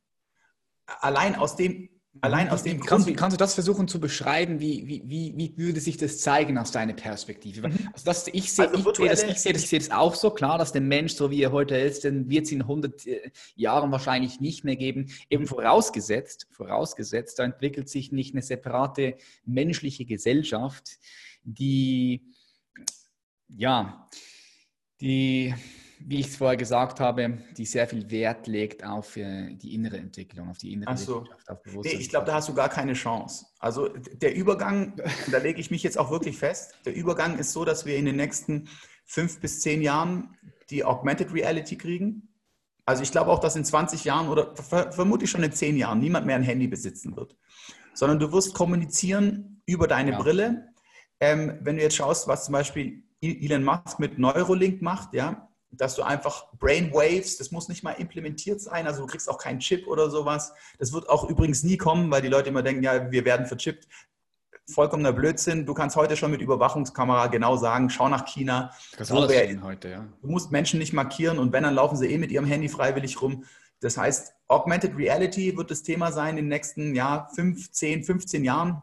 Allein 0.86 1.36
aus 1.36 1.56
dem 1.56 1.90
Allein 2.20 2.48
aus 2.48 2.62
dem 2.62 2.80
kannst, 2.80 3.06
Grund. 3.06 3.18
Kannst 3.18 3.34
du 3.34 3.38
das 3.38 3.54
versuchen 3.54 3.88
zu 3.88 4.00
beschreiben? 4.00 4.60
Wie, 4.60 4.86
wie, 4.86 5.02
wie, 5.06 5.34
wie 5.36 5.52
würde 5.56 5.80
sich 5.80 5.96
das 5.96 6.18
zeigen 6.18 6.56
aus 6.58 6.70
deiner 6.70 6.92
Perspektive? 6.92 7.68
Mhm. 7.68 7.88
Also 7.92 8.04
das, 8.04 8.28
ich 8.28 8.52
sehe 8.52 8.68
also 8.68 8.90
ich, 9.02 9.10
das, 9.10 9.22
ich 9.24 9.38
sehe 9.38 9.52
das, 9.52 9.72
ich 9.72 9.78
das 9.78 9.90
auch 9.90 10.14
so 10.14 10.30
klar, 10.30 10.56
dass 10.56 10.72
der 10.72 10.80
Mensch, 10.80 11.14
so 11.14 11.30
wie 11.30 11.42
er 11.42 11.50
heute 11.50 11.76
ist, 11.76 12.04
den 12.04 12.30
wird 12.30 12.46
es 12.46 12.52
in 12.52 12.62
100 12.62 13.06
äh, 13.06 13.30
Jahren 13.56 13.90
wahrscheinlich 13.90 14.40
nicht 14.40 14.64
mehr 14.64 14.76
geben. 14.76 15.10
Eben 15.28 15.46
vorausgesetzt, 15.46 16.46
vorausgesetzt, 16.52 17.40
da 17.40 17.44
entwickelt 17.44 17.88
sich 17.88 18.12
nicht 18.12 18.34
eine 18.34 18.42
separate 18.42 19.16
menschliche 19.44 20.04
Gesellschaft, 20.04 20.98
die, 21.42 22.22
ja, 23.48 24.08
die 25.00 25.52
wie 26.06 26.20
ich 26.20 26.28
es 26.28 26.36
vorher 26.36 26.56
gesagt 26.56 27.00
habe, 27.00 27.38
die 27.56 27.64
sehr 27.64 27.88
viel 27.88 28.10
Wert 28.10 28.46
legt 28.46 28.84
auf 28.84 29.16
äh, 29.16 29.54
die 29.54 29.74
innere 29.74 29.96
Entwicklung, 29.96 30.50
auf 30.50 30.58
die 30.58 30.72
innere 30.72 30.96
so. 30.96 31.24
auf 31.46 31.62
Bewusstsein. 31.62 31.96
Nee, 31.96 32.02
ich 32.02 32.10
glaube, 32.10 32.26
da 32.26 32.34
hast 32.34 32.48
du 32.48 32.54
gar 32.54 32.68
keine 32.68 32.92
Chance. 32.92 33.46
Also 33.58 33.88
der 33.88 34.34
Übergang, 34.34 34.94
da 35.30 35.38
lege 35.38 35.60
ich 35.60 35.70
mich 35.70 35.82
jetzt 35.82 35.98
auch 35.98 36.10
wirklich 36.10 36.36
fest, 36.36 36.74
der 36.84 36.94
Übergang 36.94 37.38
ist 37.38 37.52
so, 37.52 37.64
dass 37.64 37.86
wir 37.86 37.96
in 37.96 38.04
den 38.04 38.16
nächsten 38.16 38.68
fünf 39.06 39.40
bis 39.40 39.60
zehn 39.60 39.80
Jahren 39.80 40.36
die 40.68 40.84
Augmented 40.84 41.32
Reality 41.32 41.76
kriegen. 41.76 42.28
Also 42.84 43.02
ich 43.02 43.10
glaube 43.10 43.30
auch, 43.30 43.38
dass 43.38 43.56
in 43.56 43.64
20 43.64 44.04
Jahren 44.04 44.28
oder 44.28 44.54
vermutlich 44.56 45.30
schon 45.30 45.42
in 45.42 45.52
zehn 45.52 45.76
Jahren 45.76 46.00
niemand 46.00 46.26
mehr 46.26 46.36
ein 46.36 46.42
Handy 46.42 46.68
besitzen 46.68 47.16
wird, 47.16 47.34
sondern 47.94 48.18
du 48.18 48.30
wirst 48.30 48.52
kommunizieren 48.52 49.62
über 49.64 49.88
deine 49.88 50.12
ja. 50.12 50.18
Brille. 50.18 50.68
Ähm, 51.18 51.58
wenn 51.62 51.76
du 51.76 51.82
jetzt 51.82 51.96
schaust, 51.96 52.28
was 52.28 52.44
zum 52.44 52.52
Beispiel 52.52 53.04
Elon 53.22 53.64
Musk 53.64 53.98
mit 53.98 54.18
Neurolink 54.18 54.82
macht, 54.82 55.14
ja, 55.14 55.48
dass 55.76 55.94
du 55.94 56.02
einfach 56.02 56.52
Brainwaves, 56.58 57.38
das 57.38 57.50
muss 57.50 57.68
nicht 57.68 57.82
mal 57.82 57.92
implementiert 57.92 58.60
sein, 58.60 58.86
also 58.86 59.02
du 59.02 59.06
kriegst 59.06 59.28
auch 59.28 59.38
keinen 59.38 59.60
Chip 59.60 59.86
oder 59.86 60.10
sowas. 60.10 60.52
Das 60.78 60.92
wird 60.92 61.08
auch 61.08 61.28
übrigens 61.28 61.62
nie 61.62 61.76
kommen, 61.76 62.10
weil 62.10 62.22
die 62.22 62.28
Leute 62.28 62.48
immer 62.48 62.62
denken, 62.62 62.82
ja, 62.82 63.10
wir 63.10 63.24
werden 63.24 63.46
verchippt. 63.46 63.88
Vollkommener 64.66 65.12
Blödsinn. 65.12 65.66
Du 65.66 65.74
kannst 65.74 65.94
heute 65.94 66.16
schon 66.16 66.30
mit 66.30 66.40
Überwachungskamera 66.40 67.26
genau 67.26 67.56
sagen, 67.56 67.90
schau 67.90 68.08
nach 68.08 68.24
China. 68.24 68.70
Das 68.96 69.08
so 69.08 69.28
wär, 69.28 69.62
heute, 69.62 69.88
ja. 69.90 70.06
Du 70.22 70.28
musst 70.28 70.50
Menschen 70.50 70.78
nicht 70.78 70.94
markieren 70.94 71.38
und 71.38 71.52
wenn, 71.52 71.64
dann 71.64 71.74
laufen 71.74 71.96
sie 71.96 72.06
eh 72.06 72.16
mit 72.16 72.32
ihrem 72.32 72.46
Handy 72.46 72.68
freiwillig 72.68 73.20
rum. 73.20 73.44
Das 73.80 73.98
heißt, 73.98 74.32
Augmented 74.48 74.96
Reality 74.96 75.56
wird 75.56 75.70
das 75.70 75.82
Thema 75.82 76.12
sein 76.12 76.30
in 76.30 76.44
den 76.44 76.48
nächsten 76.48 76.94
ja, 76.94 77.28
5, 77.34 77.70
10, 77.72 78.04
15 78.04 78.44
Jahren. 78.44 78.82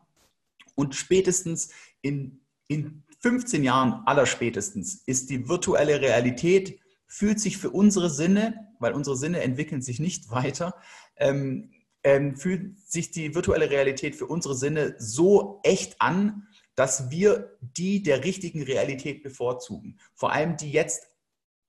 Und 0.76 0.96
spätestens 0.96 1.70
in, 2.02 2.42
in 2.68 3.04
15 3.22 3.64
Jahren 3.64 4.02
allerspätestens 4.06 5.04
ist 5.06 5.30
die 5.30 5.48
virtuelle 5.48 6.02
Realität, 6.02 6.80
fühlt 7.12 7.42
sich 7.42 7.58
für 7.58 7.70
unsere 7.70 8.10
Sinne, 8.10 8.70
weil 8.80 8.94
unsere 8.94 9.18
Sinne 9.18 9.42
entwickeln 9.42 9.82
sich 9.82 10.00
nicht 10.00 10.32
weiter, 10.32 10.76
ähm, 11.18 11.72
ähm, 12.06 12.38
fühlt 12.38 12.80
sich 12.90 13.12
die 13.12 13.36
virtuelle 13.36 13.70
Realität 13.70 14.16
für 14.16 14.28
unsere 14.28 14.56
Sinne 14.56 14.96
so 14.98 15.60
echt 15.64 16.02
an, 16.02 16.48
dass 16.74 17.12
wir 17.12 17.58
die 17.60 18.02
der 18.02 18.24
richtigen 18.24 18.64
Realität 18.64 19.24
bevorzugen. 19.24 20.00
Vor 20.16 20.32
allem 20.32 20.56
die 20.56 20.72
jetzt 20.72 21.10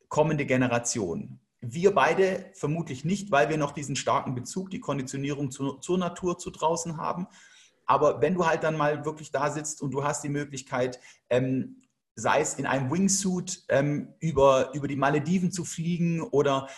kommende 0.08 0.46
Generation. 0.46 1.40
Wir 1.60 1.92
beide 1.92 2.52
vermutlich 2.54 3.04
nicht, 3.04 3.32
weil 3.32 3.48
wir 3.48 3.56
noch 3.56 3.72
diesen 3.72 3.96
starken 3.96 4.36
Bezug, 4.36 4.70
die 4.70 4.80
Konditionierung 4.80 5.50
zu, 5.50 5.72
zur 5.74 5.98
Natur 5.98 6.38
zu 6.38 6.50
draußen 6.50 6.98
haben. 6.98 7.26
Aber 7.84 8.20
wenn 8.20 8.34
du 8.34 8.46
halt 8.46 8.62
dann 8.62 8.76
mal 8.76 9.04
wirklich 9.04 9.32
da 9.32 9.50
sitzt 9.50 9.82
und 9.82 9.90
du 9.90 10.04
hast 10.04 10.22
die 10.22 10.28
Möglichkeit, 10.28 11.00
ähm, 11.30 11.81
sei 12.14 12.40
es 12.40 12.54
in 12.54 12.66
einem 12.66 12.90
Wingsuit 12.90 13.64
ähm, 13.68 14.14
über, 14.20 14.72
über 14.74 14.88
die 14.88 14.96
Malediven 14.96 15.50
zu 15.50 15.64
fliegen 15.64 16.20
oder, 16.22 16.68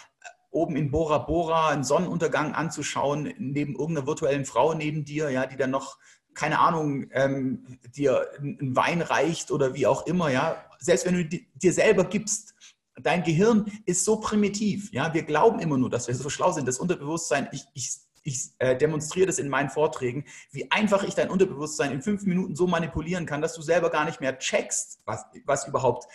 oben 0.54 0.76
in 0.76 0.90
Bora 0.90 1.18
Bora 1.18 1.68
einen 1.68 1.84
Sonnenuntergang 1.84 2.54
anzuschauen, 2.54 3.34
neben 3.38 3.74
irgendeiner 3.74 4.06
virtuellen 4.06 4.44
Frau 4.44 4.74
neben 4.74 5.04
dir, 5.04 5.30
ja, 5.30 5.46
die 5.46 5.56
dann 5.56 5.70
noch, 5.70 5.98
keine 6.32 6.60
Ahnung, 6.60 7.06
ähm, 7.12 7.78
dir 7.94 8.26
einen 8.38 8.74
Wein 8.74 9.02
reicht 9.02 9.50
oder 9.50 9.74
wie 9.74 9.86
auch 9.86 10.06
immer, 10.06 10.30
ja. 10.30 10.64
Selbst 10.78 11.06
wenn 11.06 11.14
du 11.14 11.40
dir 11.54 11.72
selber 11.72 12.04
gibst, 12.04 12.54
dein 13.02 13.24
Gehirn 13.24 13.66
ist 13.84 14.04
so 14.04 14.20
primitiv, 14.20 14.92
ja. 14.92 15.12
Wir 15.12 15.24
glauben 15.24 15.58
immer 15.58 15.76
nur, 15.76 15.90
dass 15.90 16.08
wir 16.08 16.14
so 16.14 16.30
schlau 16.30 16.52
sind. 16.52 16.66
Das 16.68 16.78
Unterbewusstsein, 16.78 17.48
ich, 17.52 17.64
ich 17.74 17.98
ich 18.24 18.50
äh, 18.58 18.76
demonstriere 18.76 19.26
das 19.26 19.38
in 19.38 19.48
meinen 19.48 19.70
Vorträgen, 19.70 20.24
wie 20.50 20.70
einfach 20.70 21.04
ich 21.04 21.14
dein 21.14 21.30
Unterbewusstsein 21.30 21.92
in 21.92 22.02
fünf 22.02 22.24
Minuten 22.24 22.56
so 22.56 22.66
manipulieren 22.66 23.26
kann, 23.26 23.42
dass 23.42 23.54
du 23.54 23.62
selber 23.62 23.90
gar 23.90 24.04
nicht 24.04 24.20
mehr 24.20 24.38
checkst, 24.38 25.00
was, 25.04 25.24
was 25.44 25.68
überhaupt 25.68 26.06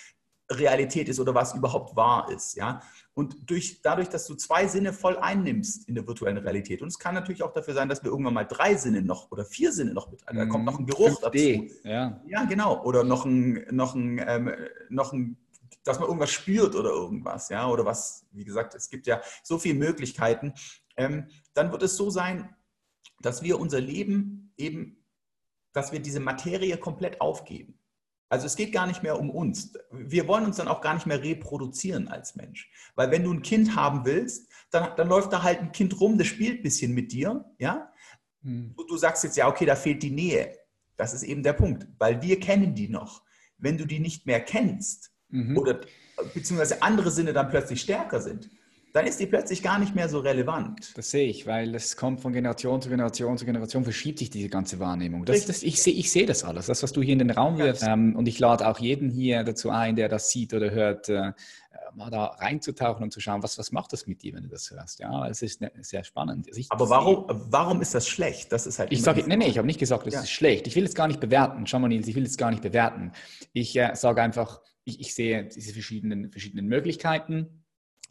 Realität 0.52 1.07
ist 1.10 1.19
oder 1.19 1.36
was 1.36 1.53
überhaupt 1.53 1.95
wahr 1.95 2.30
ist. 2.31 2.56
Ja? 2.56 2.81
Und 3.14 3.49
durch, 3.49 3.81
dadurch, 3.84 4.10
dass 4.10 4.26
du 4.26 4.34
zwei 4.34 4.68
Sinne 4.68 4.94
voll 4.94 5.18
einnimmst 5.18 5.88
in 5.88 5.94
der 5.94 6.07
virtuellen 6.07 6.38
Realität, 6.38 6.81
und 6.81 6.88
es 6.88 6.98
kann 6.98 7.14
natürlich 7.14 7.44
auch 7.44 7.53
dafür 7.53 7.76
sein, 7.76 7.88
dass 7.88 8.03
wir 8.03 8.10
irgendwann 8.10 8.34
mal 8.34 8.45
drei 8.45 8.76
Sinne 8.76 9.03
noch 9.03 9.31
oder 9.31 9.45
vier 9.45 9.72
Sinne 9.72 9.94
noch 9.94 10.10
mit, 10.10 10.22
da 10.26 10.45
kommt 10.48 10.65
noch 10.65 10.80
ein 10.80 10.88
Geruch 10.88 11.22
5D, 11.22 11.68
dazu. 11.68 11.88
Ja. 11.88 12.22
ja, 12.26 12.45
genau. 12.45 12.84
Oder 12.84 13.03
noch 13.03 13.26
ein, 13.26 13.65
noch 13.69 13.94
ein, 13.94 14.19
ähm, 14.26 14.52
noch 14.90 15.14
ein 15.14 15.38
dass 15.84 15.98
man 15.98 16.07
irgendwas 16.07 16.31
spürt 16.31 16.76
oder 16.76 16.90
irgendwas, 16.90 17.49
ja, 17.49 17.68
oder 17.68 17.86
was, 17.86 18.26
wie 18.31 18.44
gesagt, 18.44 18.76
es 18.76 18.90
gibt 18.90 19.07
ja 19.07 19.22
so 19.44 19.57
viele 19.57 19.76
Möglichkeiten, 19.76 20.53
dann 21.53 21.71
wird 21.71 21.84
es 21.84 21.95
so 21.95 22.09
sein, 22.09 22.55
dass 23.21 23.41
wir 23.43 23.59
unser 23.59 23.80
Leben 23.80 24.53
eben, 24.57 25.05
dass 25.73 25.91
wir 25.91 25.99
diese 25.99 26.19
Materie 26.19 26.77
komplett 26.77 27.21
aufgeben. 27.21 27.80
Also 28.30 28.45
es 28.45 28.55
geht 28.55 28.71
gar 28.71 28.85
nicht 28.85 29.01
mehr 29.01 29.19
um 29.19 29.31
uns. 29.31 29.73
Wir 29.91 30.27
wollen 30.27 30.45
uns 30.45 30.57
dann 30.57 30.67
auch 30.67 30.81
gar 30.81 30.93
nicht 30.93 31.07
mehr 31.07 31.23
reproduzieren 31.23 32.07
als 32.07 32.35
Mensch. 32.35 32.69
Weil 32.95 33.09
wenn 33.09 33.23
du 33.23 33.34
ein 33.34 33.41
Kind 33.41 33.76
haben 33.76 34.05
willst, 34.05 34.51
dann, 34.69 34.95
dann 34.95 35.07
läuft 35.07 35.34
da 35.34 35.41
halt 35.41 35.59
ein 35.59 35.71
Kind 35.71 35.99
rum, 35.99 36.17
das 36.17 36.27
spielt 36.27 36.59
ein 36.59 36.63
bisschen 36.63 36.93
mit 36.93 37.11
dir, 37.11 37.43
ja. 37.57 37.91
Hm. 38.43 38.73
Und 38.76 38.89
du 38.89 38.97
sagst 38.97 39.23
jetzt, 39.23 39.35
ja, 39.35 39.47
okay, 39.47 39.65
da 39.65 39.76
fehlt 39.76 40.03
die 40.03 40.11
Nähe. 40.11 40.55
Das 40.95 41.13
ist 41.13 41.23
eben 41.23 41.41
der 41.41 41.53
Punkt, 41.53 41.88
weil 41.97 42.21
wir 42.21 42.39
kennen 42.39 42.76
die 42.76 42.89
noch. 42.89 43.23
Wenn 43.57 43.77
du 43.77 43.85
die 43.85 43.99
nicht 43.99 44.26
mehr 44.26 44.41
kennst 44.41 45.11
mhm. 45.30 45.57
oder 45.57 45.81
beziehungsweise 46.34 46.81
andere 46.81 47.11
Sinne 47.11 47.34
dann 47.34 47.49
plötzlich 47.49 47.81
stärker 47.81 48.21
sind, 48.21 48.49
dann 48.94 49.06
ist 49.06 49.20
die 49.20 49.28
plötzlich 49.28 49.61
gar 49.61 49.80
nicht 49.80 49.95
mehr 49.95 50.10
so 50.10 50.20
relevant. 50.20 50.98
Das 50.98 51.11
sehe 51.11 51.28
ich, 51.28 51.45
weil 51.45 51.76
es 51.76 51.95
kommt 51.95 52.22
von 52.22 52.34
Generation 52.34 52.82
zu 52.82 52.90
Generation 52.90 53.38
zu 53.38 53.45
Generation, 53.45 53.84
verschiebt 53.84 54.20
sich 54.20 54.30
diese 54.30 54.49
ganze 54.49 54.80
Wahrnehmung. 54.80 55.26
Das, 55.26 55.45
das, 55.45 55.64
ich, 55.64 55.82
sehe, 55.82 55.94
ich 55.94 56.11
sehe 56.11 56.26
das 56.26 56.44
alles, 56.44 56.66
das, 56.66 56.82
was 56.82 56.91
du 56.91 57.02
hier 57.02 57.14
in 57.14 57.20
den 57.20 57.32
Raum 57.32 57.57
wirfst. 57.57 57.84
Ähm, 57.84 58.16
und 58.16 58.28
ich 58.28 58.40
lade 58.40 58.68
auch 58.68 58.80
jeden 58.80 59.11
hier 59.11 59.44
dazu 59.44 59.70
ein, 59.70 59.95
der 59.95 60.10
das 60.10 60.32
sieht 60.32 60.53
oder 60.53 60.72
hört, 60.72 61.10
äh, 61.10 61.34
mal 61.95 62.10
da 62.10 62.26
reinzutauchen 62.26 63.03
und 63.03 63.11
zu 63.11 63.20
schauen, 63.20 63.44
was, 63.44 63.57
was 63.57 63.72
macht 63.72 63.94
das 63.94 64.07
mit 64.07 64.22
dir, 64.24 64.34
wenn 64.34 64.44
du 64.44 64.49
das 64.49 64.72
hörst. 64.72 64.99
Ja, 64.99 65.28
es 65.28 65.41
ist 65.41 65.61
ne, 65.61 65.72
sehr 65.82 66.03
spannend. 66.03 66.48
Also 66.48 66.61
Aber 66.70 66.90
warum, 66.90 67.26
warum 67.52 67.82
ist 67.82 67.94
das 67.94 68.07
schlecht? 68.07 68.52
Das 68.52 68.68
ist 68.68 68.80
halt 68.80 68.91
ich 68.91 69.02
sage, 69.02 69.24
nee, 69.28 69.38
nee, 69.38 69.48
ich 69.48 69.57
habe 69.57 69.68
nicht 69.68 69.80
gesagt, 69.80 70.06
das 70.07 70.14
ja. 70.14 70.22
ist 70.22 70.32
schlecht. 70.32 70.68
Ich 70.68 70.76
will 70.76 70.86
es 70.86 70.95
gar 70.95 71.07
nicht 71.07 71.20
bewerten. 71.20 71.66
Schau 71.68 71.80
mal, 71.80 71.88
Nils, 71.88 72.07
ich 72.07 72.16
will 72.16 72.26
es 72.26 72.38
gar 72.38 72.52
nicht 72.52 72.64
bewerten. 72.64 73.11
Ich 73.53 73.76
äh, 73.76 73.95
sage 73.95 74.22
einfach, 74.22 74.61
ich, 74.84 74.99
ich 74.99 75.16
sehe 75.16 75.45
diese 75.45 75.74
verschiedenen, 75.74 76.32
verschiedenen 76.32 76.68
Möglichkeiten 76.68 77.59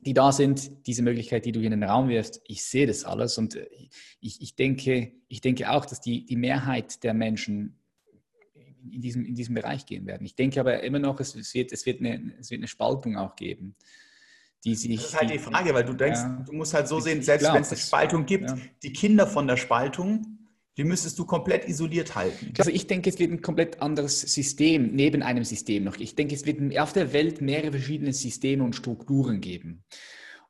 die 0.00 0.14
da 0.14 0.32
sind, 0.32 0.86
diese 0.86 1.02
Möglichkeit, 1.02 1.44
die 1.44 1.52
du 1.52 1.60
hier 1.60 1.72
in 1.72 1.80
den 1.80 1.88
Raum 1.88 2.08
wirfst, 2.08 2.40
ich 2.46 2.64
sehe 2.64 2.86
das 2.86 3.04
alles 3.04 3.36
und 3.38 3.56
äh, 3.56 3.66
ich, 4.20 4.40
ich, 4.40 4.54
denke, 4.54 5.12
ich 5.28 5.40
denke 5.40 5.70
auch, 5.70 5.84
dass 5.84 6.00
die, 6.00 6.24
die 6.24 6.36
Mehrheit 6.36 7.02
der 7.02 7.14
Menschen 7.14 7.78
in 8.90 9.00
diesem, 9.00 9.24
in 9.24 9.34
diesem 9.34 9.54
Bereich 9.54 9.86
gehen 9.86 10.06
werden. 10.06 10.24
Ich 10.24 10.34
denke 10.34 10.60
aber 10.60 10.82
immer 10.82 10.98
noch, 10.98 11.20
es, 11.20 11.34
es, 11.34 11.52
wird, 11.54 11.72
es, 11.72 11.84
wird, 11.84 12.00
eine, 12.00 12.32
es 12.38 12.50
wird 12.50 12.60
eine 12.60 12.68
Spaltung 12.68 13.16
auch 13.16 13.36
geben. 13.36 13.74
Die 14.64 14.74
sich, 14.74 14.96
das 14.96 15.06
ist 15.06 15.20
halt 15.20 15.30
die 15.30 15.38
Frage, 15.38 15.72
weil 15.72 15.84
du 15.84 15.92
denkst, 15.92 16.18
ja, 16.20 16.44
du 16.44 16.52
musst 16.52 16.74
halt 16.74 16.88
so 16.88 16.98
sehen, 16.98 17.22
selbst 17.22 17.52
wenn 17.52 17.62
es 17.62 17.70
eine 17.70 17.78
Spaltung 17.78 18.26
gibt, 18.26 18.50
ja. 18.50 18.58
die 18.82 18.92
Kinder 18.92 19.26
von 19.26 19.46
der 19.46 19.56
Spaltung 19.56 20.37
die 20.78 20.84
müsstest 20.84 21.18
du 21.18 21.26
komplett 21.26 21.68
isoliert 21.68 22.14
halten. 22.14 22.54
Also 22.56 22.70
ich 22.70 22.86
denke, 22.86 23.10
es 23.10 23.18
wird 23.18 23.32
ein 23.32 23.42
komplett 23.42 23.82
anderes 23.82 24.20
System 24.20 24.94
neben 24.94 25.22
einem 25.22 25.42
System 25.44 25.82
noch. 25.82 25.96
Ich 25.96 26.14
denke, 26.14 26.36
es 26.36 26.46
wird 26.46 26.78
auf 26.78 26.92
der 26.92 27.12
Welt 27.12 27.40
mehrere 27.40 27.72
verschiedene 27.72 28.12
Systeme 28.12 28.62
und 28.62 28.76
Strukturen 28.76 29.40
geben. 29.40 29.82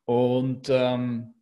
Und 0.04 0.68
ähm, 0.68 1.34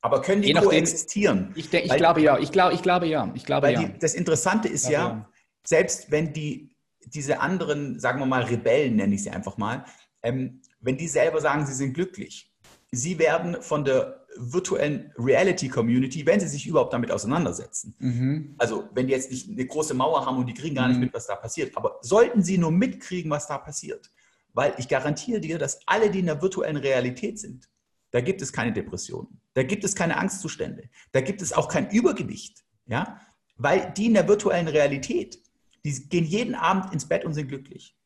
aber 0.00 0.22
können 0.22 0.42
die 0.42 0.54
koexistieren? 0.54 1.52
Ich, 1.56 1.72
ich 1.74 1.96
glaube 1.96 2.22
ja. 2.22 2.38
Ich 2.38 2.52
glaube, 2.52 2.74
ich 2.74 2.82
glaube 2.82 3.06
ja. 3.06 3.30
Ich 3.34 3.44
glaube 3.44 3.72
ja. 3.72 3.82
Die, 3.82 3.98
das 3.98 4.14
Interessante 4.14 4.68
ist 4.68 4.88
ja, 4.88 4.90
ja, 4.90 5.30
selbst 5.66 6.10
wenn 6.10 6.32
die 6.32 6.76
diese 7.06 7.40
anderen, 7.40 7.98
sagen 7.98 8.20
wir 8.20 8.26
mal 8.26 8.44
Rebellen 8.44 8.96
nenne 8.96 9.14
ich 9.14 9.24
sie 9.24 9.30
einfach 9.30 9.58
mal, 9.58 9.84
ähm, 10.22 10.62
wenn 10.80 10.96
die 10.96 11.08
selber 11.08 11.40
sagen, 11.40 11.66
sie 11.66 11.74
sind 11.74 11.94
glücklich, 11.94 12.52
sie 12.92 13.18
werden 13.18 13.60
von 13.60 13.84
der 13.84 14.19
virtuellen 14.36 15.12
Reality 15.18 15.68
Community, 15.68 16.24
wenn 16.24 16.40
sie 16.40 16.48
sich 16.48 16.66
überhaupt 16.66 16.92
damit 16.92 17.10
auseinandersetzen. 17.10 17.94
Mhm. 17.98 18.54
Also 18.58 18.88
wenn 18.94 19.06
die 19.06 19.12
jetzt 19.12 19.30
nicht 19.30 19.50
eine 19.50 19.66
große 19.66 19.94
Mauer 19.94 20.24
haben 20.24 20.38
und 20.38 20.46
die 20.46 20.54
kriegen 20.54 20.74
gar 20.74 20.88
nicht 20.88 20.96
mhm. 20.96 21.04
mit, 21.04 21.14
was 21.14 21.26
da 21.26 21.36
passiert, 21.36 21.76
aber 21.76 21.98
sollten 22.02 22.42
sie 22.42 22.58
nur 22.58 22.70
mitkriegen, 22.70 23.30
was 23.30 23.46
da 23.48 23.58
passiert, 23.58 24.10
weil 24.52 24.74
ich 24.78 24.88
garantiere 24.88 25.40
dir, 25.40 25.58
dass 25.58 25.80
alle, 25.86 26.10
die 26.10 26.20
in 26.20 26.26
der 26.26 26.40
virtuellen 26.40 26.76
Realität 26.76 27.38
sind, 27.38 27.68
da 28.10 28.20
gibt 28.20 28.42
es 28.42 28.52
keine 28.52 28.72
Depressionen, 28.72 29.40
da 29.54 29.62
gibt 29.62 29.84
es 29.84 29.94
keine 29.94 30.16
Angstzustände, 30.16 30.88
da 31.12 31.20
gibt 31.20 31.42
es 31.42 31.52
auch 31.52 31.68
kein 31.68 31.90
Übergewicht, 31.90 32.64
ja, 32.86 33.20
weil 33.56 33.92
die 33.96 34.06
in 34.06 34.14
der 34.14 34.26
virtuellen 34.26 34.68
Realität, 34.68 35.38
die 35.84 36.08
gehen 36.08 36.24
jeden 36.24 36.54
Abend 36.54 36.92
ins 36.92 37.06
Bett 37.06 37.24
und 37.24 37.34
sind 37.34 37.48
glücklich. 37.48 37.96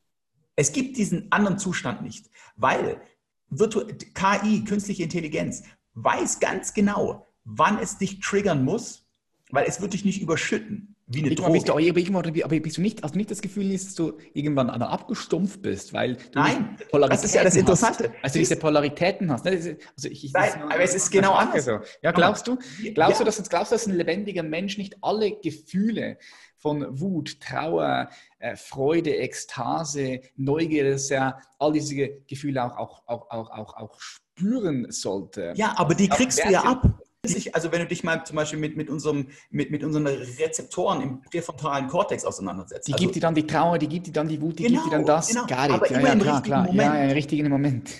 Es 0.56 0.72
gibt 0.72 0.96
diesen 0.96 1.32
anderen 1.32 1.58
Zustand 1.58 2.02
nicht, 2.02 2.30
weil 2.56 3.00
KI, 3.50 4.64
künstliche 4.64 5.02
Intelligenz, 5.02 5.62
weiß 5.94 6.40
ganz 6.40 6.74
genau, 6.74 7.26
wann 7.44 7.78
es 7.78 7.98
dich 7.98 8.20
triggern 8.20 8.64
muss, 8.64 9.06
weil 9.50 9.66
es 9.66 9.80
wird 9.80 9.92
dich 9.92 10.04
nicht 10.04 10.20
überschütten. 10.20 10.94
Wie 11.06 11.22
eine 11.22 11.34
Droge. 11.34 11.52
Bist 11.52 11.68
du, 11.68 11.72
aber, 11.74 12.44
aber 12.44 12.60
bist 12.60 12.78
du 12.78 12.80
nicht, 12.80 13.02
hast 13.02 13.14
du 13.14 13.18
nicht 13.18 13.30
das 13.30 13.42
Gefühl, 13.42 13.70
dass 13.70 13.94
du 13.94 14.16
irgendwann 14.32 14.70
abgestumpft 14.70 15.60
bist, 15.60 15.92
weil 15.92 16.14
du 16.14 16.20
Nein, 16.34 16.78
das 16.90 17.24
ist 17.24 17.34
ja 17.34 17.44
das 17.44 17.56
Interessante. 17.56 18.04
Hast, 18.04 18.24
also 18.24 18.38
diese 18.38 18.56
Polaritäten 18.56 19.30
hast. 19.30 19.46
Also 19.46 19.72
ich, 20.02 20.32
Nein, 20.32 20.62
aber 20.62 20.80
es 20.80 20.94
ist 20.94 21.10
genau 21.10 21.34
anders. 21.34 21.66
So. 21.66 21.80
Ja, 22.00 22.12
glaubst 22.12 22.48
du, 22.48 22.56
glaubst, 22.94 23.18
ja. 23.20 23.24
du, 23.24 23.24
dass, 23.24 23.48
glaubst 23.50 23.70
du, 23.70 23.74
dass 23.74 23.86
ein 23.86 23.96
lebendiger 23.96 24.42
Mensch 24.42 24.78
nicht 24.78 24.96
alle 25.02 25.38
Gefühle 25.40 26.16
von 26.56 26.98
Wut, 26.98 27.38
Trauer, 27.38 28.08
äh, 28.38 28.56
Freude, 28.56 29.14
Ekstase, 29.18 30.22
Neugier, 30.36 30.90
dass 30.90 31.10
er 31.10 31.38
all 31.58 31.74
diese 31.74 31.94
Gefühle 32.26 32.64
auch, 32.64 32.78
auch, 32.78 33.02
auch, 33.06 33.30
auch, 33.30 33.50
auch, 33.50 33.76
auch 33.76 34.00
spüren 34.34 34.86
sollte. 34.90 35.52
Ja, 35.56 35.74
aber 35.76 35.94
die 35.94 36.08
kriegst 36.08 36.44
du 36.44 36.50
ja 36.50 36.62
ab. 36.62 37.00
Also 37.52 37.72
wenn 37.72 37.80
du 37.80 37.86
dich 37.86 38.04
mal 38.04 38.22
zum 38.26 38.36
Beispiel 38.36 38.58
mit, 38.58 38.76
mit, 38.76 38.90
unserem, 38.90 39.28
mit, 39.50 39.70
mit 39.70 39.82
unseren 39.82 40.06
Rezeptoren 40.06 41.00
im 41.00 41.22
präfrontalen 41.22 41.88
Kortex 41.88 42.22
auseinandersetzt. 42.22 42.86
Die 42.86 42.92
also, 42.92 43.02
gibt 43.02 43.16
dir 43.16 43.20
dann 43.20 43.34
die 43.34 43.46
Trauer, 43.46 43.78
die 43.78 43.88
gibt 43.88 44.08
dir 44.08 44.12
dann 44.12 44.28
die 44.28 44.38
Wut, 44.42 44.58
die 44.58 44.64
genau, 44.64 44.82
gibt 44.82 44.92
dir 44.92 44.96
dann 44.98 45.06
das. 45.06 45.28
Genau, 45.28 45.46
Gar 45.46 45.68
nicht. 45.68 45.74
Aber 45.74 45.90
ja, 45.90 45.98
immer 45.98 46.08
ja, 46.08 46.12
im 46.12 46.20
klar, 46.20 46.34
richtigen 46.34 46.52
klar. 46.52 46.66
Moment. 46.66 46.94
Ja, 46.94 47.04
im 47.04 47.10
richtigen 47.10 47.48
Moment. 47.48 47.90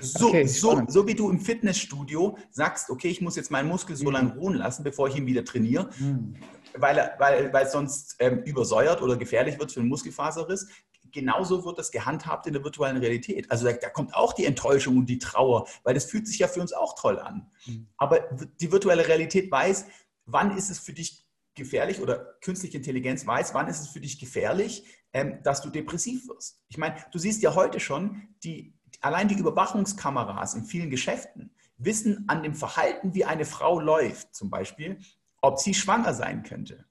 So, 0.00 0.28
okay, 0.28 0.46
so, 0.46 0.82
so, 0.88 1.06
wie 1.06 1.14
du 1.14 1.30
im 1.30 1.40
Fitnessstudio 1.40 2.36
sagst, 2.50 2.90
okay, 2.90 3.08
ich 3.08 3.22
muss 3.22 3.34
jetzt 3.36 3.50
meinen 3.50 3.68
Muskel 3.68 3.96
so 3.96 4.04
mhm. 4.04 4.12
lange 4.12 4.34
ruhen 4.34 4.54
lassen, 4.54 4.84
bevor 4.84 5.08
ich 5.08 5.16
ihn 5.16 5.26
wieder 5.26 5.42
trainiere, 5.42 5.88
mhm. 5.98 6.34
weil, 6.76 7.12
weil, 7.18 7.52
weil 7.52 7.64
es 7.64 7.72
sonst 7.72 8.16
ähm, 8.18 8.42
übersäuert 8.44 9.00
oder 9.00 9.16
gefährlich 9.16 9.58
wird 9.58 9.72
für 9.72 9.80
einen 9.80 9.88
Muskelfaserriss 9.88 10.68
genauso 11.16 11.64
wird 11.64 11.78
das 11.78 11.90
gehandhabt 11.90 12.46
in 12.46 12.52
der 12.52 12.62
virtuellen 12.62 12.98
Realität. 12.98 13.50
Also 13.50 13.66
da, 13.66 13.72
da, 13.72 13.88
kommt 13.88 14.14
auch 14.14 14.32
die 14.34 14.44
Enttäuschung 14.44 14.98
und 14.98 15.06
die 15.06 15.18
Trauer, 15.18 15.66
weil 15.82 15.94
das 15.94 16.04
fühlt 16.04 16.28
sich 16.28 16.38
ja 16.38 16.46
für 16.46 16.60
uns 16.60 16.72
auch 16.72 16.94
toll 17.00 17.18
an. 17.18 17.50
Mhm. 17.66 17.88
Aber 17.96 18.20
die 18.60 18.70
virtuelle 18.70 19.08
Realität 19.08 19.50
weiß, 19.50 19.86
wann 20.26 20.56
ist 20.56 20.70
es 20.70 20.78
für 20.78 20.92
dich 20.92 21.26
gefährlich 21.54 22.00
oder 22.00 22.36
künstliche 22.42 22.76
Intelligenz 22.76 23.26
weiß, 23.26 23.54
wann 23.54 23.66
ist 23.66 23.80
es 23.80 23.88
für 23.88 24.00
dich 24.00 24.20
gefährlich, 24.20 24.84
ähm, 25.12 25.42
dass 25.42 25.62
du 25.62 25.70
depressiv 25.70 26.28
wirst. 26.28 26.62
Ich 26.68 26.76
meine, 26.76 26.96
du 27.10 27.18
siehst 27.18 27.42
ja 27.42 27.54
heute 27.54 27.80
schon, 27.80 28.28
die, 28.44 28.74
allein 29.00 29.28
die 29.28 29.34
Überwachungskameras 29.34 30.54
in 30.54 30.64
vielen 30.64 30.90
Geschäften 30.90 31.54
wissen 31.78 32.24
an 32.28 32.42
dem 32.42 32.54
Verhalten, 32.54 33.14
wie 33.14 33.24
eine 33.24 33.46
Frau 33.46 33.80
läuft, 33.80 34.34
zum 34.34 34.50
Beispiel, 34.50 34.98
ob 35.40 35.58
sie 35.58 35.74
schwanger 35.74 36.12
sein 36.12 36.42
könnte. 36.42 36.84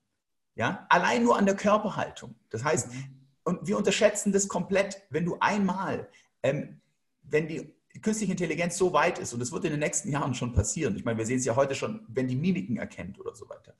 Ja, 0.56 0.88
allein 0.89 1.23
nur 1.23 1.38
an 1.38 1.45
der 1.45 1.56
Körperhaltung. 1.56 2.35
Das 2.49 2.64
heißt, 2.64 2.91
mhm. 2.91 3.14
Und 3.45 3.65
wir 3.65 3.77
unterschätzen 3.77 4.34
das 4.34 4.47
komplett, 4.47 5.01
wenn 5.09 5.23
du 5.23 5.38
einmal, 5.39 6.09
ähm, 6.43 6.81
wenn 7.23 7.47
die 7.47 7.73
künstliche 8.01 8.34
Intelligenz 8.34 8.77
so 8.77 8.91
weit 8.91 9.19
ist, 9.19 9.34
und 9.34 9.39
das 9.39 9.51
wird 9.51 9.63
in 9.65 9.72
den 9.72 9.80
nächsten 9.80 10.11
Jahren 10.11 10.34
schon 10.34 10.51
passieren, 10.51 10.97
ich 10.97 11.05
meine, 11.05 11.17
wir 11.17 11.26
sehen 11.26 11.38
es 11.38 11.45
ja 11.45 11.55
heute 11.55 11.76
schon, 11.76 12.05
wenn 12.09 12.27
die 12.27 12.35
Mimiken 12.35 12.77
erkennt 12.77 13.19
oder 13.19 13.34
so 13.34 13.47
weiter. 13.47 13.73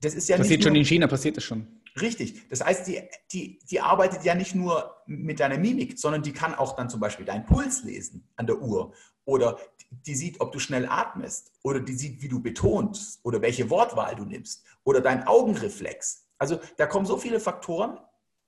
Das 0.00 0.14
ist 0.14 0.28
ja 0.28 0.36
passiert 0.36 0.62
schon 0.62 0.76
in 0.76 0.84
China, 0.84 1.08
passiert 1.08 1.36
das 1.36 1.44
schon. 1.44 1.66
Richtig. 2.00 2.48
Das 2.48 2.64
heißt, 2.64 2.86
die, 2.86 3.02
die, 3.32 3.58
die 3.68 3.80
arbeitet 3.80 4.24
ja 4.24 4.34
nicht 4.34 4.54
nur 4.54 4.94
mit 5.06 5.40
deiner 5.40 5.58
Mimik, 5.58 5.98
sondern 5.98 6.22
die 6.22 6.32
kann 6.32 6.54
auch 6.54 6.76
dann 6.76 6.88
zum 6.88 7.00
Beispiel 7.00 7.26
deinen 7.26 7.46
Puls 7.46 7.82
lesen 7.82 8.28
an 8.36 8.46
der 8.46 8.60
Uhr. 8.60 8.92
Oder 9.24 9.58
die 9.90 10.14
sieht, 10.14 10.40
ob 10.40 10.52
du 10.52 10.60
schnell 10.60 10.86
atmest. 10.86 11.50
Oder 11.62 11.80
die 11.80 11.94
sieht, 11.94 12.22
wie 12.22 12.28
du 12.28 12.40
betonst. 12.40 13.18
Oder 13.24 13.42
welche 13.42 13.68
Wortwahl 13.70 14.14
du 14.14 14.24
nimmst. 14.24 14.64
Oder 14.84 15.00
dein 15.00 15.26
Augenreflex. 15.26 16.26
Also 16.38 16.60
da 16.76 16.86
kommen 16.86 17.06
so 17.06 17.16
viele 17.16 17.40
Faktoren, 17.40 17.98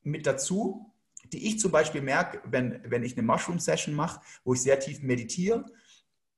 mit 0.02 0.26
dazu, 0.26 0.92
die 1.32 1.46
ich 1.46 1.58
zum 1.58 1.70
Beispiel 1.70 2.00
merke, 2.02 2.40
wenn, 2.44 2.80
wenn 2.84 3.02
ich 3.02 3.16
eine 3.16 3.26
Mushroom-Session 3.26 3.94
mache, 3.94 4.20
wo 4.44 4.54
ich 4.54 4.62
sehr 4.62 4.80
tief 4.80 5.02
meditiere. 5.02 5.64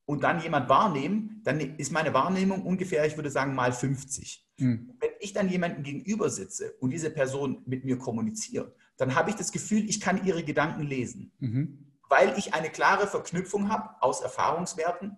und 0.05 0.25
dann 0.25 0.43
jemand 0.43 0.69
wahrnehmen, 0.69 1.41
dann 1.45 1.61
ist 1.79 1.93
meine 1.93 2.13
Wahrnehmung 2.13 2.63
ungefähr, 2.67 3.07
ich 3.07 3.17
würde 3.17 3.31
sagen, 3.31 3.55
mal 3.55 3.73
50. 3.73 4.45
Mhm. 4.59 4.95
Wenn 4.99 5.11
ich 5.21 5.33
dann 5.33 5.49
jemanden 5.49 5.85
gegenüber 5.85 6.29
sitze 6.29 6.73
und 6.81 6.91
diese 6.91 7.11
Person 7.11 7.63
mit 7.67 7.85
mir 7.85 7.99
kommuniziert, 7.99 8.75
dann 8.97 9.15
habe 9.15 9.31
ich 9.31 9.37
das 9.37 9.53
Gefühl, 9.53 9.89
ich 9.89 10.01
kann 10.01 10.27
ihre 10.27 10.45
Gedanken 10.45 10.83
lesen, 10.83 11.33
mhm. 11.39 11.87
weil 12.09 12.37
ich 12.37 12.53
eine 12.53 12.69
klare 12.69 13.07
Verknüpfung 13.07 13.69
habe 13.71 13.91
aus 14.03 14.21
Erfahrungswerten. 14.21 15.17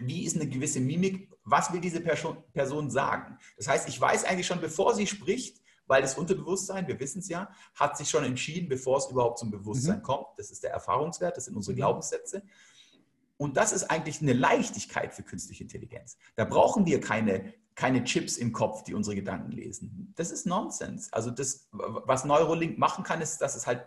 Wie 0.00 0.24
ist 0.24 0.36
eine 0.36 0.48
gewisse 0.48 0.80
Mimik? 0.80 1.30
Was 1.44 1.72
will 1.72 1.80
diese 1.80 2.00
Person 2.00 2.90
sagen? 2.90 3.38
Das 3.56 3.68
heißt, 3.68 3.88
ich 3.88 4.00
weiß 4.00 4.24
eigentlich 4.24 4.46
schon, 4.46 4.60
bevor 4.60 4.94
sie 4.94 5.06
spricht, 5.06 5.60
weil 5.86 6.02
das 6.02 6.16
Unterbewusstsein, 6.16 6.86
wir 6.86 6.98
wissen 6.98 7.18
es 7.20 7.28
ja, 7.28 7.50
hat 7.74 7.96
sich 7.96 8.08
schon 8.08 8.24
entschieden, 8.24 8.68
bevor 8.68 8.98
es 8.98 9.06
überhaupt 9.10 9.38
zum 9.38 9.50
Bewusstsein 9.50 9.98
mhm. 9.98 10.02
kommt. 10.02 10.26
Das 10.36 10.50
ist 10.50 10.62
der 10.62 10.70
Erfahrungswert, 10.70 11.36
das 11.36 11.46
sind 11.46 11.56
unsere 11.56 11.74
mhm. 11.74 11.78
Glaubenssätze. 11.78 12.42
Und 13.36 13.56
das 13.56 13.72
ist 13.72 13.90
eigentlich 13.90 14.22
eine 14.22 14.32
Leichtigkeit 14.32 15.12
für 15.12 15.22
künstliche 15.22 15.64
Intelligenz. 15.64 16.16
Da 16.36 16.44
brauchen 16.44 16.86
wir 16.86 17.00
keine, 17.00 17.52
keine 17.74 18.04
Chips 18.04 18.36
im 18.36 18.52
Kopf, 18.52 18.84
die 18.84 18.94
unsere 18.94 19.16
Gedanken 19.16 19.50
lesen. 19.50 20.12
Das 20.16 20.30
ist 20.30 20.46
Nonsens. 20.46 21.12
Also 21.12 21.30
das, 21.30 21.68
was 21.72 22.24
Neurolink 22.24 22.78
machen 22.78 23.02
kann, 23.02 23.20
ist, 23.20 23.38
dass 23.38 23.56
es 23.56 23.66
halt 23.66 23.84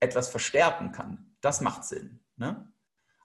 etwas 0.00 0.28
verstärken 0.28 0.92
kann. 0.92 1.34
Das 1.40 1.60
macht 1.60 1.84
Sinn. 1.84 2.20
Ne? 2.36 2.70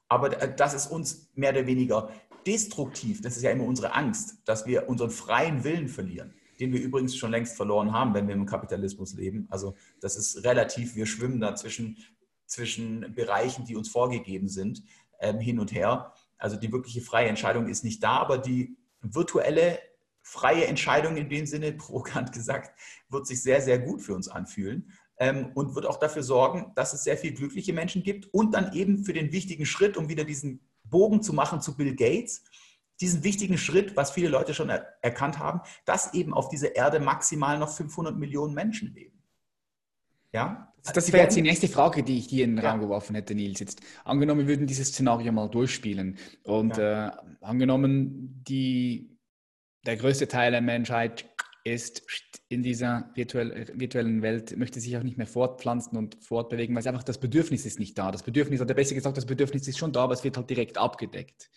Aber 0.08 0.30
das 0.30 0.74
ist 0.74 0.88
uns 0.88 1.30
mehr 1.36 1.52
oder 1.52 1.68
weniger 1.68 2.10
destruktiv. 2.48 3.22
Das 3.22 3.36
ist 3.36 3.44
ja 3.44 3.52
immer 3.52 3.66
unsere 3.66 3.94
Angst, 3.94 4.38
dass 4.46 4.66
wir 4.66 4.88
unseren 4.88 5.12
freien 5.12 5.64
Willen 5.64 5.90
verlieren 5.90 6.34
den 6.60 6.74
wir 6.74 6.82
übrigens 6.82 7.16
schon 7.16 7.32
längst 7.32 7.56
verloren 7.56 7.92
haben, 7.92 8.14
wenn 8.14 8.28
wir 8.28 8.36
im 8.36 8.46
Kapitalismus 8.46 9.14
leben. 9.14 9.48
Also 9.50 9.76
das 10.02 10.16
ist 10.16 10.44
relativ, 10.44 10.96
wir 10.96 11.06
schwimmen 11.06 11.40
da 11.40 11.56
zwischen, 11.56 11.98
zwischen 12.46 13.14
Bereichen, 13.16 13.66
die 13.66 13.76
uns 13.76 13.90
vorgegeben 13.90 14.48
sind, 14.48 14.84
ähm, 15.20 15.40
hin 15.40 15.60
und 15.60 15.74
her. 15.74 16.14
Also 16.38 16.58
die 16.58 16.72
wirkliche 16.72 17.02
freie 17.02 17.30
Entscheidung 17.30 17.68
ist 17.68 17.84
nicht 17.84 18.04
da, 18.04 18.18
aber 18.18 18.38
die 18.38 18.78
virtuelle 19.02 19.80
freie 20.22 20.66
Entscheidung 20.66 21.18
in 21.18 21.30
dem 21.30 21.46
Sinne, 21.46 21.72
provokant 21.74 22.32
gesagt, 22.32 22.78
wird 23.10 23.28
sich 23.28 23.42
sehr, 23.42 23.62
sehr 23.62 23.80
gut 23.80 24.02
für 24.02 24.16
uns 24.16 24.28
anfühlen. 24.28 24.92
Ähm, 25.18 25.52
und 25.54 25.76
wird 25.76 25.86
auch 25.86 25.98
dafür 25.98 26.24
sorgen, 26.24 26.74
dass 26.76 26.92
es 26.92 27.06
sehr 27.06 27.16
viele 27.16 27.36
glückliche 27.36 27.72
Menschen 27.72 28.04
gibt 28.04 28.26
und 28.34 28.54
dann 28.54 28.74
eben 28.74 29.06
für 29.06 29.14
den 29.14 29.32
wichtigen 29.32 29.66
Schritt, 29.66 29.96
um 29.96 30.10
wieder 30.10 30.26
diesen 30.26 30.60
Bogen 30.84 31.22
zu 31.22 31.32
machen 31.32 31.62
zu 31.62 31.78
Bill 31.78 31.96
Gates, 31.96 32.44
diesen 33.02 33.24
wichtigen 33.24 33.58
Schritt, 33.58 33.96
was 33.96 34.12
viele 34.12 34.30
Leute 34.30 34.54
schon 34.54 34.70
er 34.70 34.86
erkannt 35.02 35.40
haben, 35.40 35.62
dass 35.86 36.14
eben 36.14 36.34
auf 36.34 36.50
dieser 36.50 36.76
Erde 36.76 37.00
maximal 37.00 37.60
noch 37.60 37.70
500 37.70 38.18
Millionen 38.18 38.54
Menschen 38.54 38.94
leben. 38.94 39.22
Ja? 40.32 40.74
Das 40.94 41.12
wäre 41.12 41.24
jetzt 41.24 41.36
die 41.36 41.42
nächste 41.42 41.68
Frage, 41.68 42.04
die 42.04 42.18
ich 42.20 42.28
dir 42.28 42.46
in 42.46 42.56
den 42.56 42.64
ja. 42.64 42.72
Raum 42.72 42.80
geworfen 42.80 43.16
hätte, 43.16 43.34
Nils. 43.34 43.60
Jetzt 43.60 43.82
angenommen, 44.04 44.42
wir 44.42 44.48
würden 44.48 44.68
dieses 44.68 44.90
Szenario 44.90 45.32
mal 45.32 45.50
durchspielen 45.50 46.18
und 46.44 46.78
ja. 46.78 47.08
äh, 47.08 47.12
angenommen, 47.42 48.44
die, 48.48 49.18
der 49.86 49.98
größte 49.98 50.28
Teil 50.28 50.52
der 50.52 50.62
Menschheit 50.62 51.35
ist 51.66 52.04
in 52.48 52.62
dieser 52.62 53.10
virtuell, 53.16 53.68
virtuellen 53.74 54.22
Welt, 54.22 54.56
möchte 54.56 54.80
sich 54.80 54.96
auch 54.98 55.04
nicht 55.04 55.18
mehr 55.18 55.26
fortpflanzen 55.26 55.98
und 55.98 56.16
fortbewegen, 56.24 56.76
weil 56.76 56.82
es 56.82 56.88
einfach 56.88 57.04
das 57.04 57.20
Bedürfnis 57.20 57.66
ist 57.66 57.80
nicht 57.80 57.98
da. 57.98 58.12
Das 58.12 58.22
Bedürfnis, 58.22 58.62
oder 58.62 58.76
besser 58.76 58.94
gesagt, 58.94 59.18
das 59.18 59.26
Bedürfnis 59.26 59.68
ist 59.68 59.80
schon 59.80 59.92
da, 59.92 60.04
aber 60.04 60.14
es 60.14 60.24
wird 60.24 60.38
halt 60.38 60.48
direkt 60.50 60.78
abgedeckt 60.78 61.50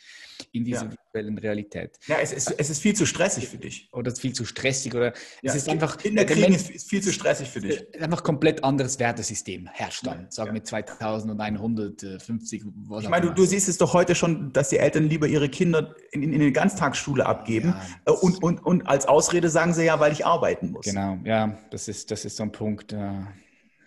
in 0.52 0.64
dieser 0.64 0.85
ja. 0.85 0.90
virtuellen 0.90 1.36
Realität. 1.36 1.98
Ja, 2.06 2.16
es 2.22 2.32
ist, 2.32 2.55
es 2.56 2.70
ist 2.70 2.80
viel 2.80 2.94
zu 2.94 3.05
stressig 3.05 3.48
für 3.48 3.59
dich. 3.59 3.89
Oder 3.93 4.09
es 4.09 4.14
ist 4.14 4.20
viel 4.20 4.32
zu 4.32 4.47
stressig 4.47 4.94
oder 4.94 5.06
ja, 5.06 5.12
es 5.43 5.56
ist 5.56 5.68
einfach... 5.68 5.98
Kinderkriegen 5.98 6.55
ist, 6.55 6.70
ist 6.70 6.89
viel 6.89 7.02
zu 7.02 7.12
stressig 7.12 7.48
für 7.48 7.60
dich. 7.60 7.85
Einfach 8.01 8.22
komplett 8.22 8.64
anderes 8.64 8.98
Wertesystem 8.98 9.68
herrscht 9.72 10.06
dann, 10.06 10.30
sagen 10.30 10.55
wir 10.55 10.64
2150. 10.64 12.62
Was 12.86 13.02
ich 13.02 13.10
meine, 13.10 13.26
du, 13.26 13.35
du, 13.35 13.44
siehst 13.44 13.68
es 13.68 13.76
doch 13.78 13.93
heute 13.93 14.14
schon, 14.14 14.52
dass 14.52 14.70
die 14.70 14.78
Eltern 14.78 15.09
lieber 15.09 15.26
ihre 15.26 15.51
Kinder 15.51 15.94
in, 16.12 16.22
in 16.22 16.32
eine 16.35 16.52
Ganztagsschule 16.52 17.26
abgeben 17.26 17.74
äh, 18.06 18.12
und, 18.12 18.43
und, 18.43 18.64
und 18.64 18.86
als 18.86 19.06
Ausrede 19.06 19.51
sagen 19.51 19.74
sie 19.74 19.85
ja, 19.85 19.97
weil 20.00 20.12
ich 20.12 20.26
arbeiten 20.26 20.70
muss. 20.70 20.84
Genau, 20.84 21.18
ja, 21.24 21.58
das 21.70 21.88
ist, 21.88 22.10
das 22.10 22.24
ist 22.24 22.36
so 22.36 22.42
ein 22.42 22.52
Punkt. 22.52 22.92
Äh, 22.92 23.22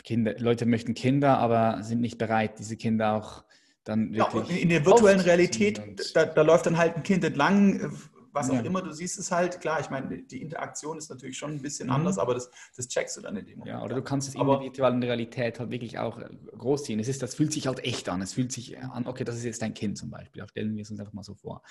Kinder, 0.03 0.35
Leute 0.39 0.65
möchten 0.65 0.93
Kinder, 0.93 1.37
aber 1.37 1.83
sind 1.83 2.01
nicht 2.01 2.17
bereit, 2.17 2.59
diese 2.59 2.75
Kinder 2.75 3.13
auch 3.13 3.43
dann 3.83 4.13
wirklich. 4.13 4.49
Ja, 4.49 4.55
in 4.57 4.69
der 4.69 4.85
virtuellen 4.85 5.19
Realität, 5.19 5.81
da, 6.15 6.25
da, 6.25 6.41
läuft 6.41 6.65
dann 6.65 6.77
halt 6.77 6.95
ein 6.95 7.03
Kind 7.03 7.23
entlang, 7.23 7.79
äh, 7.79 7.89
was 8.33 8.49
auch 8.49 8.55
ja. 8.55 8.61
immer, 8.61 8.81
du 8.81 8.91
siehst 8.93 9.19
es 9.19 9.31
halt, 9.31 9.59
klar, 9.59 9.79
ich 9.79 9.89
meine, 9.89 10.19
die 10.23 10.41
Interaktion 10.41 10.97
ist 10.97 11.09
natürlich 11.09 11.37
schon 11.37 11.51
ein 11.51 11.61
bisschen 11.61 11.87
mhm. 11.87 11.95
anders, 11.95 12.17
aber 12.17 12.33
das, 12.33 12.49
das 12.75 12.87
checkst 12.87 13.17
du 13.17 13.21
dann 13.21 13.35
in 13.35 13.45
dem 13.45 13.59
Moment. 13.59 13.75
Ja, 13.75 13.83
oder 13.83 13.95
du 13.95 14.01
kannst 14.01 14.29
es 14.29 14.35
in 14.35 14.45
der 14.45 14.59
virtuellen 14.59 15.03
Realität 15.03 15.59
halt 15.59 15.69
wirklich 15.71 15.99
auch 15.99 16.17
äh, 16.19 16.29
groß 16.57 16.85
ziehen. 16.85 16.99
Es 16.99 17.07
ist, 17.07 17.21
das 17.21 17.35
fühlt 17.35 17.51
sich 17.51 17.67
halt 17.67 17.83
echt 17.83 18.07
an. 18.09 18.21
Es 18.21 18.33
fühlt 18.33 18.51
sich 18.51 18.79
an, 18.79 19.05
okay, 19.07 19.23
das 19.23 19.35
ist 19.35 19.43
jetzt 19.43 19.61
dein 19.61 19.73
Kind 19.73 19.97
zum 19.97 20.09
Beispiel. 20.09 20.47
Stellen 20.47 20.75
wir 20.75 20.83
es 20.83 20.91
uns 20.91 20.99
einfach 20.99 21.13
mal 21.13 21.23
so 21.23 21.35
vor. 21.35 21.61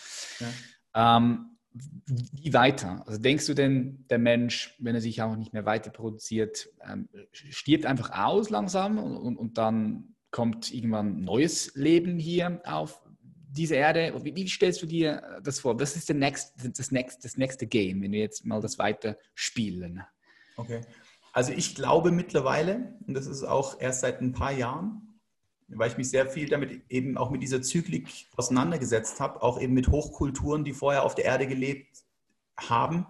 Ja. 0.41 1.17
Ähm, 1.17 1.57
wie 1.73 2.53
weiter? 2.53 3.05
Also 3.07 3.21
denkst 3.21 3.47
du 3.47 3.55
denn, 3.55 4.05
der 4.11 4.19
Mensch, 4.19 4.75
wenn 4.79 4.95
er 4.95 5.01
sich 5.01 5.23
auch 5.23 5.37
nicht 5.37 5.53
mehr 5.53 5.65
weiter 5.65 5.91
produziert, 5.91 6.69
ähm, 6.89 7.09
stirbt 7.33 7.87
einfach 7.87 8.11
aus 8.11 8.51
langsam 8.51 8.99
und, 8.99 9.37
und, 9.37 9.59
dann 9.59 10.17
kommt 10.31 10.73
irgendwann 10.73 11.23
neues 11.23 11.73
Leben 11.75 12.19
hier 12.19 12.61
auf 12.65 13.01
diese 13.51 13.77
Erde? 13.77 14.13
Wie, 14.25 14.35
wie, 14.35 14.49
stellst 14.49 14.83
du 14.83 14.87
dir 14.87 15.41
das 15.43 15.61
vor? 15.61 15.79
Was 15.79 15.97
ist 15.97 16.09
der 16.09 16.17
next, 16.17 16.55
das, 16.77 16.91
next, 16.91 17.25
das 17.25 17.37
nächste 17.37 17.67
Game, 17.67 18.03
wenn 18.03 18.13
wir 18.13 18.21
jetzt 18.21 18.45
mal 18.45 18.61
das 18.61 18.79
weiter 18.79 19.17
spielen? 19.35 20.03
Okay. 20.57 20.81
Also 21.33 21.53
ich 21.53 21.77
glaube 21.77 22.11
mittlerweile, 22.11 22.99
und 23.07 23.15
das 23.15 23.27
ist 23.27 23.45
auch 23.45 23.81
erst 23.81 24.01
seit 24.01 24.21
ein 24.21 24.33
paar 24.33 24.53
Jahren, 24.53 25.10
weil 25.75 25.91
ich 25.91 25.97
mich 25.97 26.11
sehr 26.11 26.27
viel 26.27 26.49
damit 26.49 26.83
eben 26.89 27.17
auch 27.17 27.31
mit 27.31 27.43
dieser 27.43 27.63
Zyklik 27.63 28.27
auseinandergesetzt 28.37 29.21
habe, 29.21 29.43
auch 29.43 29.61
eben 29.61 29.75
mit 29.75 29.89
Hochkulturen, 29.89 30.65
die 30.65 30.73
vorher 30.73 31.05
auf 31.05 31.15
der 31.15 31.25
Erde 31.25 31.47
gelebt 31.47 32.05
haben, 32.57 33.07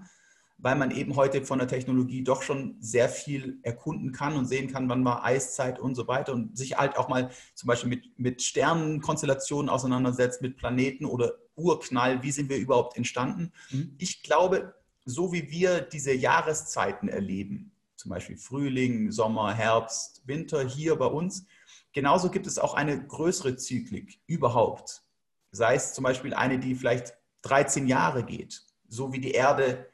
weil 0.58 0.76
man 0.76 0.90
eben 0.90 1.16
heute 1.16 1.44
von 1.44 1.58
der 1.58 1.68
Technologie 1.68 2.22
doch 2.22 2.42
schon 2.42 2.76
sehr 2.80 3.08
viel 3.08 3.58
erkunden 3.62 4.12
kann 4.12 4.36
und 4.36 4.46
sehen 4.46 4.70
kann, 4.70 4.88
wann 4.88 5.04
war 5.04 5.24
Eiszeit 5.24 5.78
und 5.78 5.94
so 5.94 6.06
weiter 6.06 6.34
und 6.34 6.56
sich 6.56 6.76
halt 6.76 6.98
auch 6.98 7.08
mal 7.08 7.30
zum 7.54 7.66
Beispiel 7.66 7.88
mit, 7.88 8.18
mit 8.18 8.42
Sternenkonstellationen 8.42 9.70
auseinandersetzt, 9.70 10.42
mit 10.42 10.56
Planeten 10.56 11.06
oder 11.06 11.32
Urknall, 11.56 12.22
wie 12.22 12.30
sind 12.30 12.50
wir 12.50 12.58
überhaupt 12.58 12.96
entstanden. 12.96 13.52
Mhm. 13.70 13.94
Ich 13.98 14.22
glaube, 14.22 14.74
so 15.04 15.32
wie 15.32 15.50
wir 15.50 15.80
diese 15.80 16.12
Jahreszeiten 16.12 17.08
erleben, 17.08 17.72
zum 17.96 18.10
Beispiel 18.10 18.36
Frühling, 18.36 19.12
Sommer, 19.12 19.52
Herbst, 19.52 20.22
Winter 20.26 20.66
hier 20.66 20.96
bei 20.96 21.06
uns, 21.06 21.46
Genauso 21.92 22.30
gibt 22.30 22.46
es 22.46 22.58
auch 22.58 22.74
eine 22.74 23.06
größere 23.06 23.56
Zyklik 23.56 24.20
überhaupt. 24.26 25.02
Sei 25.50 25.74
es 25.74 25.92
zum 25.92 26.04
Beispiel 26.04 26.34
eine, 26.34 26.58
die 26.58 26.74
vielleicht 26.74 27.14
13 27.42 27.88
Jahre 27.88 28.24
geht, 28.24 28.62
so 28.88 29.12
wie 29.12 29.20
die 29.20 29.32
Erde, 29.32 29.88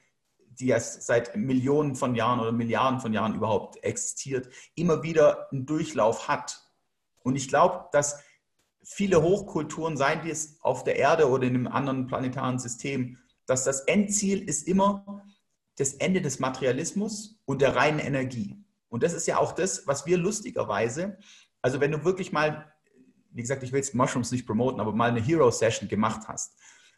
die 0.58 0.66
ja 0.66 0.80
seit 0.80 1.36
Millionen 1.36 1.94
von 1.94 2.14
Jahren 2.14 2.40
oder 2.40 2.52
Milliarden 2.52 3.00
von 3.00 3.12
Jahren 3.12 3.34
überhaupt 3.34 3.82
existiert, 3.82 4.48
immer 4.74 5.02
wieder 5.02 5.50
einen 5.52 5.66
Durchlauf 5.66 6.28
hat. 6.28 6.62
Und 7.22 7.36
ich 7.36 7.48
glaube, 7.48 7.88
dass 7.92 8.20
viele 8.82 9.22
Hochkulturen, 9.22 9.96
seien 9.96 10.22
die 10.22 10.30
es 10.30 10.58
auf 10.60 10.84
der 10.84 10.96
Erde 10.96 11.28
oder 11.28 11.46
in 11.46 11.54
einem 11.54 11.66
anderen 11.66 12.06
planetaren 12.06 12.58
System, 12.58 13.18
dass 13.46 13.64
das 13.64 13.80
Endziel 13.82 14.48
ist 14.48 14.66
immer 14.66 15.22
das 15.76 15.94
Ende 15.94 16.22
des 16.22 16.38
Materialismus 16.38 17.38
und 17.44 17.60
der 17.60 17.76
reinen 17.76 17.98
Energie. 17.98 18.56
Und 18.88 19.02
das 19.02 19.12
ist 19.12 19.26
ja 19.26 19.38
auch 19.38 19.52
das, 19.52 19.86
was 19.86 20.06
wir 20.06 20.16
lustigerweise 20.16 21.18
also 21.66 21.80
wenn 21.80 21.90
du 21.90 22.04
wirklich 22.04 22.30
mal, 22.30 22.72
wie 23.32 23.42
gesagt, 23.42 23.64
ich 23.64 23.72
will 23.72 23.80
jetzt 23.80 23.92
Mushrooms 23.92 24.30
nicht 24.30 24.46
promoten, 24.46 24.80
aber 24.80 24.92
mal 24.92 25.10
eine 25.10 25.20
Hero-Session 25.20 25.88
gemacht 25.88 26.28
hast, 26.28 26.56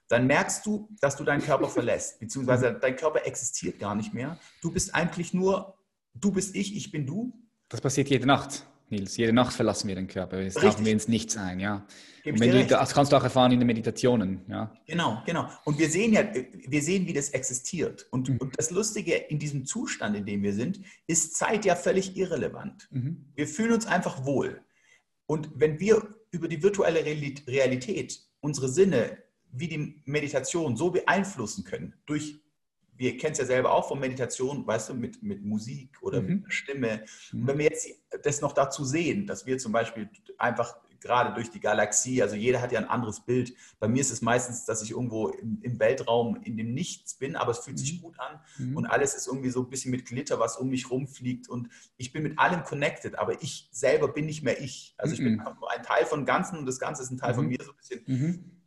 dann 0.09 0.27
merkst 0.27 0.67
du, 0.67 0.91
dass 1.01 1.17
du 1.17 1.25
deinen 1.25 1.41
Körper 1.41 1.69
verlässt, 1.69 2.21
beziehungsweise 2.21 2.75
dein 2.75 2.95
Körper 2.95 3.25
existiert 3.25 3.79
gar 3.79 3.95
nicht 3.95 4.13
mehr. 4.13 4.39
Du 4.61 4.71
bist 4.71 4.95
eigentlich 4.95 5.33
nur, 5.33 5.79
du 6.13 6.33
bist 6.33 6.55
ich, 6.55 6.77
ich 6.77 6.91
bin 6.91 7.07
du. 7.07 7.33
Das 7.71 7.81
passiert 7.81 8.11
jede 8.11 8.27
Nacht, 8.27 8.67
Nils. 8.91 9.17
Jede 9.17 9.33
Nacht 9.33 9.53
verlassen 9.53 9.89
wir 9.89 9.95
den 9.95 10.09
Körper. 10.09 10.39
Wir 10.39 10.53
tauchen 10.53 10.85
wir 10.85 10.93
ins 10.93 11.09
Nichts 11.09 11.37
ein, 11.37 11.61
ja. 11.61 11.87
Und 12.25 12.41
wenn 12.41 12.51
du, 12.51 12.67
das 12.67 12.93
kannst 12.93 13.13
du 13.13 13.17
auch 13.17 13.25
erfahren 13.25 13.53
in 13.53 13.61
den 13.61 13.67
Meditationen, 13.67 14.43
ja. 14.49 14.73
Genau, 14.87 15.23
genau. 15.25 15.49
Und 15.65 15.79
wir 15.79 15.89
sehen 15.89 16.13
ja, 16.13 16.25
wir 16.67 16.83
sehen, 16.83 17.07
wie 17.07 17.13
das 17.13 17.31
existiert. 17.31 18.07
Und, 18.11 18.29
mhm. 18.29 18.39
und 18.39 18.59
das 18.59 18.71
Lustige 18.71 19.15
in 19.15 19.39
diesem 19.39 19.65
Zustand, 19.65 20.17
in 20.17 20.27
dem 20.27 20.43
wir 20.43 20.53
sind, 20.53 20.81
ist 21.07 21.37
Zeit 21.37 21.65
ja 21.65 21.75
völlig 21.77 22.17
irrelevant. 22.17 22.89
Mhm. 22.91 23.25
Wir 23.35 23.47
fühlen 23.47 23.73
uns 23.73 23.87
einfach 23.87 24.25
wohl. 24.25 24.61
Und 25.27 25.51
wenn 25.55 25.81
wir 25.81 26.15
über 26.31 26.49
die 26.49 26.63
virtuelle 26.63 27.05
Realität 27.05 28.21
unsere 28.41 28.69
Sinne 28.69 29.19
wie 29.51 29.69
die 29.69 30.03
Meditation 30.05 30.77
so 30.77 30.91
beeinflussen 30.91 31.65
können, 31.65 31.95
durch, 32.07 32.41
wir 32.99 33.17
kennen 33.17 33.33
es 33.33 33.39
ja 33.39 33.47
selber 33.47 33.73
auch 33.73 33.89
von 33.89 34.01
Meditation, 34.01 34.67
weißt 34.67 34.91
du, 34.91 34.95
mit, 34.95 35.23
mit 35.23 35.45
Musik 35.45 35.97
oder 36.03 36.21
mhm. 36.21 36.43
mit 36.43 36.53
Stimme. 36.53 37.05
Und 37.33 37.47
wenn 37.47 37.59
wir 37.59 37.67
jetzt 37.67 37.89
das 38.23 38.41
noch 38.41 38.53
dazu 38.53 38.85
sehen, 38.85 39.27
dass 39.27 39.47
wir 39.47 39.59
zum 39.59 39.73
Beispiel 39.73 40.11
einfach 40.37 40.77
gerade 41.01 41.33
durch 41.33 41.51
die 41.51 41.61
Galaxie, 41.61 42.23
also 42.23 42.35
jeder 42.35 42.61
hat 42.61 42.73
ja 42.73 42.81
ein 42.81 42.89
anderes 42.89 43.21
Bild. 43.21 43.55
Bei 43.79 43.87
mir 43.87 44.01
ist 44.01 44.11
es 44.11 44.21
meistens, 44.21 44.65
dass 44.65 44.83
ich 44.83 44.91
irgendwo 44.91 45.29
im, 45.29 45.61
im 45.63 45.79
Weltraum 45.79 46.41
in 46.43 46.57
dem 46.57 46.75
Nichts 46.75 47.15
bin, 47.15 47.37
aber 47.37 47.53
es 47.53 47.61
fühlt 47.61 47.77
mhm. 47.77 47.81
sich 47.81 48.03
gut 48.03 48.19
an 48.19 48.41
mhm. 48.59 48.77
und 48.77 48.87
alles 48.87 49.15
ist 49.15 49.29
irgendwie 49.29 49.51
so 49.51 49.63
ein 49.63 49.71
bisschen 49.71 49.91
mit 49.91 50.07
Glitter, 50.07 50.41
was 50.41 50.57
um 50.57 50.69
mich 50.69 50.91
rumfliegt 50.91 51.49
und 51.49 51.69
ich 51.97 52.13
bin 52.13 52.25
mit 52.25 52.39
allem 52.39 52.65
connected, 52.65 53.17
aber 53.17 53.41
ich 53.43 53.69
selber 53.71 54.09
bin 54.09 54.27
nicht 54.27 54.43
mehr 54.43 54.61
ich. 54.61 54.95
Also 54.99 55.15
ich 55.15 55.21
mhm. 55.21 55.25
bin 55.25 55.37
nur 55.37 55.71
ein 55.71 55.83
Teil 55.83 56.05
von 56.05 56.25
Ganzen 56.27 56.59
und 56.59 56.67
das 56.67 56.79
Ganze 56.79 57.03
ist 57.03 57.11
ein 57.11 57.19
Teil 57.19 57.35
von 57.35 57.45
mhm. 57.45 57.51
mir 57.51 57.63
so 57.63 57.71
ein 57.71 57.77
bisschen. 57.77 58.58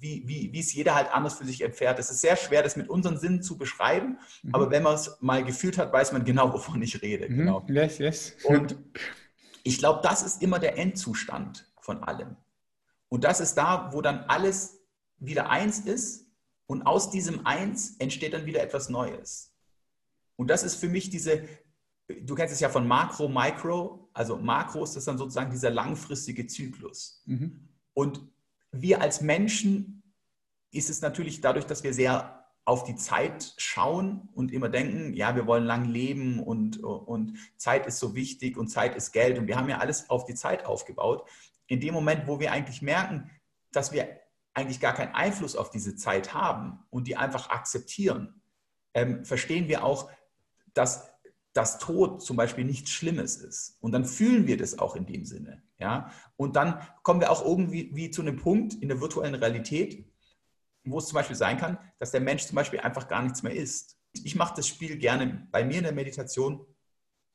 Wie, 0.00 0.22
wie, 0.26 0.52
wie 0.52 0.60
es 0.60 0.72
jeder 0.72 0.94
halt 0.94 1.12
anders 1.12 1.34
für 1.34 1.44
sich 1.44 1.60
erfährt. 1.60 1.98
Es 1.98 2.10
ist 2.10 2.20
sehr 2.20 2.36
schwer, 2.36 2.62
das 2.62 2.76
mit 2.76 2.88
unseren 2.88 3.18
Sinnen 3.18 3.42
zu 3.42 3.58
beschreiben, 3.58 4.18
mhm. 4.42 4.54
aber 4.54 4.70
wenn 4.70 4.84
man 4.84 4.94
es 4.94 5.16
mal 5.20 5.44
gefühlt 5.44 5.76
hat, 5.76 5.92
weiß 5.92 6.12
man 6.12 6.24
genau, 6.24 6.52
wovon 6.54 6.80
ich 6.82 7.02
rede. 7.02 7.28
Mhm. 7.28 7.36
Genau. 7.38 7.66
Yes, 7.68 7.98
yes. 7.98 8.36
Und 8.44 8.76
ich 9.64 9.78
glaube, 9.78 10.00
das 10.02 10.22
ist 10.22 10.42
immer 10.42 10.58
der 10.58 10.78
Endzustand 10.78 11.70
von 11.80 12.02
allem. 12.04 12.36
Und 13.08 13.24
das 13.24 13.40
ist 13.40 13.54
da, 13.54 13.90
wo 13.92 14.02
dann 14.02 14.20
alles 14.28 14.80
wieder 15.18 15.50
eins 15.50 15.80
ist 15.80 16.26
und 16.66 16.82
aus 16.82 17.10
diesem 17.10 17.46
Eins 17.46 17.96
entsteht 17.98 18.34
dann 18.34 18.46
wieder 18.46 18.62
etwas 18.62 18.88
Neues. 18.88 19.54
Und 20.36 20.48
das 20.48 20.62
ist 20.62 20.76
für 20.76 20.88
mich 20.88 21.10
diese, 21.10 21.48
du 22.08 22.34
kennst 22.34 22.54
es 22.54 22.60
ja 22.60 22.68
von 22.68 22.86
Makro, 22.86 23.28
Micro, 23.28 24.10
also 24.12 24.36
Makro 24.36 24.84
ist 24.84 24.94
das 24.94 25.04
dann 25.04 25.18
sozusagen 25.18 25.50
dieser 25.50 25.70
langfristige 25.70 26.46
Zyklus. 26.46 27.22
Mhm. 27.26 27.68
Und 27.94 28.20
wir 28.72 29.00
als 29.00 29.20
Menschen 29.20 30.02
ist 30.70 30.90
es 30.90 31.00
natürlich 31.00 31.40
dadurch, 31.40 31.66
dass 31.66 31.82
wir 31.82 31.94
sehr 31.94 32.46
auf 32.64 32.84
die 32.84 32.96
Zeit 32.96 33.54
schauen 33.56 34.28
und 34.34 34.52
immer 34.52 34.68
denken, 34.68 35.14
ja, 35.14 35.34
wir 35.34 35.46
wollen 35.46 35.64
lang 35.64 35.86
leben 35.86 36.38
und, 36.42 36.82
und 36.82 37.38
Zeit 37.56 37.86
ist 37.86 37.98
so 37.98 38.14
wichtig 38.14 38.58
und 38.58 38.68
Zeit 38.68 38.94
ist 38.94 39.12
Geld 39.12 39.38
und 39.38 39.46
wir 39.46 39.56
haben 39.56 39.70
ja 39.70 39.78
alles 39.78 40.10
auf 40.10 40.26
die 40.26 40.34
Zeit 40.34 40.66
aufgebaut. 40.66 41.26
In 41.66 41.80
dem 41.80 41.94
Moment, 41.94 42.26
wo 42.26 42.40
wir 42.40 42.52
eigentlich 42.52 42.82
merken, 42.82 43.30
dass 43.72 43.92
wir 43.92 44.20
eigentlich 44.52 44.80
gar 44.80 44.92
keinen 44.92 45.14
Einfluss 45.14 45.56
auf 45.56 45.70
diese 45.70 45.96
Zeit 45.96 46.34
haben 46.34 46.80
und 46.90 47.06
die 47.06 47.16
einfach 47.16 47.48
akzeptieren, 47.48 48.42
ähm, 48.92 49.24
verstehen 49.24 49.68
wir 49.68 49.82
auch, 49.82 50.10
dass 50.74 51.10
das 51.52 51.78
Tod 51.78 52.22
zum 52.22 52.36
Beispiel 52.36 52.64
nichts 52.64 52.90
Schlimmes 52.90 53.36
ist. 53.36 53.78
Und 53.80 53.92
dann 53.92 54.04
fühlen 54.04 54.46
wir 54.46 54.56
das 54.56 54.78
auch 54.78 54.96
in 54.96 55.06
dem 55.06 55.24
Sinne. 55.24 55.62
Ja? 55.78 56.10
Und 56.36 56.56
dann 56.56 56.80
kommen 57.02 57.20
wir 57.20 57.30
auch 57.30 57.44
irgendwie 57.44 57.90
wie 57.94 58.10
zu 58.10 58.22
einem 58.22 58.36
Punkt 58.36 58.74
in 58.74 58.88
der 58.88 59.00
virtuellen 59.00 59.34
Realität, 59.34 60.06
wo 60.84 60.98
es 60.98 61.06
zum 61.06 61.14
Beispiel 61.14 61.36
sein 61.36 61.58
kann, 61.58 61.78
dass 61.98 62.10
der 62.10 62.20
Mensch 62.20 62.46
zum 62.46 62.56
Beispiel 62.56 62.80
einfach 62.80 63.08
gar 63.08 63.22
nichts 63.22 63.42
mehr 63.42 63.54
ist. 63.54 63.98
Ich 64.12 64.36
mache 64.36 64.54
das 64.56 64.66
Spiel 64.66 64.96
gerne 64.96 65.48
bei 65.50 65.64
mir 65.64 65.78
in 65.78 65.84
der 65.84 65.92
Meditation, 65.92 66.64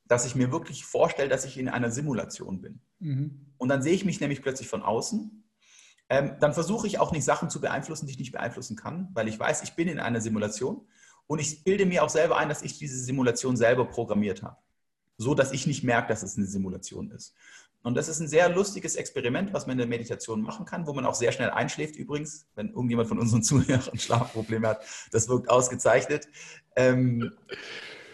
dass 0.06 0.26
ich 0.26 0.34
mir 0.34 0.52
wirklich 0.52 0.84
vorstelle, 0.84 1.28
dass 1.28 1.44
ich 1.44 1.58
in 1.58 1.68
einer 1.68 1.90
Simulation 1.90 2.60
bin. 2.60 2.80
Mhm. 2.98 3.54
Und 3.56 3.68
dann 3.68 3.82
sehe 3.82 3.94
ich 3.94 4.04
mich 4.04 4.20
nämlich 4.20 4.42
plötzlich 4.42 4.68
von 4.68 4.82
außen. 4.82 5.44
Ähm, 6.10 6.36
dann 6.40 6.52
versuche 6.52 6.86
ich 6.86 6.98
auch 6.98 7.12
nicht 7.12 7.24
Sachen 7.24 7.48
zu 7.48 7.60
beeinflussen, 7.60 8.06
die 8.06 8.12
ich 8.12 8.18
nicht 8.18 8.32
beeinflussen 8.32 8.76
kann, 8.76 9.08
weil 9.14 9.28
ich 9.28 9.38
weiß, 9.38 9.62
ich 9.62 9.74
bin 9.74 9.88
in 9.88 10.00
einer 10.00 10.20
Simulation. 10.20 10.86
Und 11.26 11.38
ich 11.38 11.64
bilde 11.64 11.86
mir 11.86 12.04
auch 12.04 12.08
selber 12.08 12.36
ein, 12.36 12.48
dass 12.48 12.62
ich 12.62 12.78
diese 12.78 12.98
Simulation 12.98 13.56
selber 13.56 13.86
programmiert 13.86 14.42
habe. 14.42 14.56
So 15.16 15.34
dass 15.34 15.52
ich 15.52 15.66
nicht 15.66 15.84
merke, 15.84 16.08
dass 16.08 16.22
es 16.22 16.36
eine 16.36 16.46
Simulation 16.46 17.10
ist. 17.10 17.34
Und 17.84 17.96
das 17.96 18.08
ist 18.08 18.18
ein 18.18 18.28
sehr 18.28 18.48
lustiges 18.48 18.96
Experiment, 18.96 19.52
was 19.52 19.66
man 19.66 19.72
in 19.72 19.78
der 19.78 19.86
Meditation 19.86 20.40
machen 20.40 20.64
kann, 20.64 20.86
wo 20.86 20.94
man 20.94 21.04
auch 21.04 21.14
sehr 21.14 21.32
schnell 21.32 21.50
einschläft 21.50 21.96
übrigens, 21.96 22.46
wenn 22.54 22.70
irgendjemand 22.70 23.08
von 23.08 23.18
unseren 23.18 23.42
Zuhörern 23.44 23.98
Schlafprobleme 23.98 24.66
hat. 24.66 24.84
Das 25.12 25.28
wirkt 25.28 25.50
ausgezeichnet. 25.50 26.26
Ähm, 26.76 27.30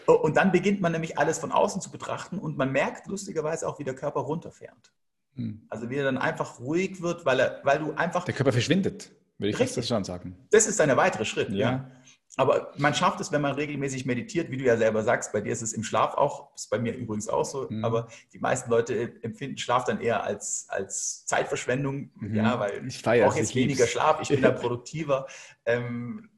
und 0.07 0.37
dann 0.37 0.51
beginnt 0.51 0.81
man 0.81 0.91
nämlich 0.91 1.19
alles 1.19 1.39
von 1.39 1.53
außen 1.53 1.81
zu 1.81 1.93
betrachten 1.93 2.39
und 2.39 2.59
man 2.59 2.73
merkt 2.73 3.07
lustigerweise 3.07 3.69
auch, 3.69 3.79
wie 3.79 3.85
der 3.85 3.95
Körper 3.95 4.21
runterfährt. 4.21 4.93
Hm. 5.37 5.63
Also 5.69 5.89
wie 5.89 5.97
er 5.97 6.05
dann 6.05 6.19
einfach 6.19 6.59
ruhig 6.59 7.01
wird, 7.01 7.25
weil, 7.25 7.39
er, 7.39 7.61
weil 7.63 7.79
du 7.79 7.93
einfach... 7.93 8.25
Der 8.25 8.35
Körper 8.35 8.53
verschwindet, 8.53 9.13
würde 9.39 9.51
ich 9.51 9.59
Richtig. 9.61 9.87
schon 9.87 10.03
sagen. 10.03 10.37
Das 10.51 10.67
ist 10.67 10.81
ein 10.81 10.97
weiterer 10.97 11.25
Schritt, 11.25 11.51
ja. 11.51 11.57
ja. 11.57 11.91
Aber 12.37 12.73
man 12.77 12.95
schafft 12.95 13.21
es, 13.21 13.33
wenn 13.33 13.41
man 13.41 13.55
regelmäßig 13.55 14.07
meditiert, 14.07 14.51
wie 14.51 14.57
du 14.57 14.65
ja 14.65 14.77
selber 14.77 15.03
sagst. 15.03 15.33
Bei 15.33 15.41
dir 15.41 15.53
ist 15.53 15.63
es 15.63 15.73
im 15.73 15.83
Schlaf 15.83 16.15
auch, 16.15 16.55
ist 16.55 16.71
bei 16.71 16.79
mir 16.79 16.95
übrigens 16.95 17.29
auch 17.29 17.45
so. 17.45 17.67
Mhm. 17.69 17.85
Aber 17.85 18.09
die 18.33 18.39
meisten 18.39 18.71
Leute 18.71 19.21
empfinden 19.23 19.59
Schlaf 19.59 19.85
dann 19.85 20.01
eher 20.01 20.23
als, 20.23 20.67
als 20.69 21.27
Zeitverschwendung, 21.27 22.11
mhm. 22.15 22.35
ja, 22.35 22.59
weil 22.61 22.87
ich, 22.87 22.97
ich 22.97 23.03
brauche 23.03 23.39
jetzt 23.39 23.55
weniger 23.55 23.87
Schlaf, 23.87 24.21
ich 24.21 24.29
bin 24.29 24.43
da 24.43 24.51
produktiver. 24.53 25.27
Ähm, 25.67 26.31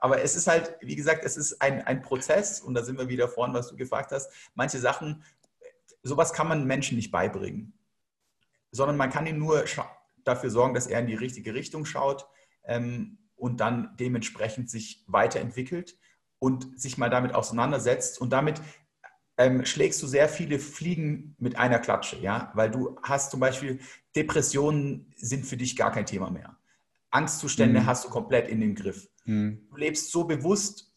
aber 0.00 0.22
es 0.22 0.36
ist 0.36 0.46
halt, 0.46 0.76
wie 0.80 0.96
gesagt, 0.96 1.24
es 1.24 1.36
ist 1.36 1.60
ein, 1.60 1.82
ein 1.82 2.02
Prozess 2.02 2.60
und 2.60 2.74
da 2.74 2.84
sind 2.84 2.98
wir 2.98 3.08
wieder 3.08 3.28
vorhin, 3.28 3.54
was 3.54 3.68
du 3.68 3.76
gefragt 3.76 4.12
hast. 4.12 4.30
Manche 4.54 4.78
Sachen, 4.78 5.24
sowas 6.04 6.32
kann 6.32 6.48
man 6.48 6.66
Menschen 6.66 6.96
nicht 6.96 7.10
beibringen, 7.10 7.72
sondern 8.70 8.96
man 8.96 9.10
kann 9.10 9.26
ihm 9.26 9.38
nur 9.38 9.64
dafür 10.24 10.50
sorgen, 10.50 10.74
dass 10.74 10.86
er 10.86 11.00
in 11.00 11.08
die 11.08 11.14
richtige 11.14 11.52
Richtung 11.52 11.84
schaut. 11.84 12.26
Ähm, 12.64 13.18
und 13.42 13.58
dann 13.58 13.96
dementsprechend 13.98 14.70
sich 14.70 15.02
weiterentwickelt 15.08 15.98
und 16.38 16.80
sich 16.80 16.96
mal 16.96 17.10
damit 17.10 17.34
auseinandersetzt. 17.34 18.20
Und 18.20 18.32
damit 18.32 18.62
ähm, 19.36 19.64
schlägst 19.64 20.00
du 20.00 20.06
sehr 20.06 20.28
viele 20.28 20.60
Fliegen 20.60 21.34
mit 21.38 21.56
einer 21.56 21.80
Klatsche, 21.80 22.20
ja, 22.20 22.52
weil 22.54 22.70
du 22.70 22.96
hast 23.02 23.32
zum 23.32 23.40
Beispiel 23.40 23.80
Depressionen 24.14 25.12
sind 25.16 25.44
für 25.44 25.56
dich 25.56 25.74
gar 25.74 25.90
kein 25.90 26.06
Thema 26.06 26.30
mehr. 26.30 26.56
Angstzustände 27.10 27.80
mhm. 27.80 27.86
hast 27.86 28.04
du 28.04 28.10
komplett 28.10 28.48
in 28.48 28.60
den 28.60 28.76
Griff. 28.76 29.08
Mhm. 29.24 29.66
Du 29.70 29.76
lebst 29.76 30.12
so 30.12 30.22
bewusst, 30.22 30.92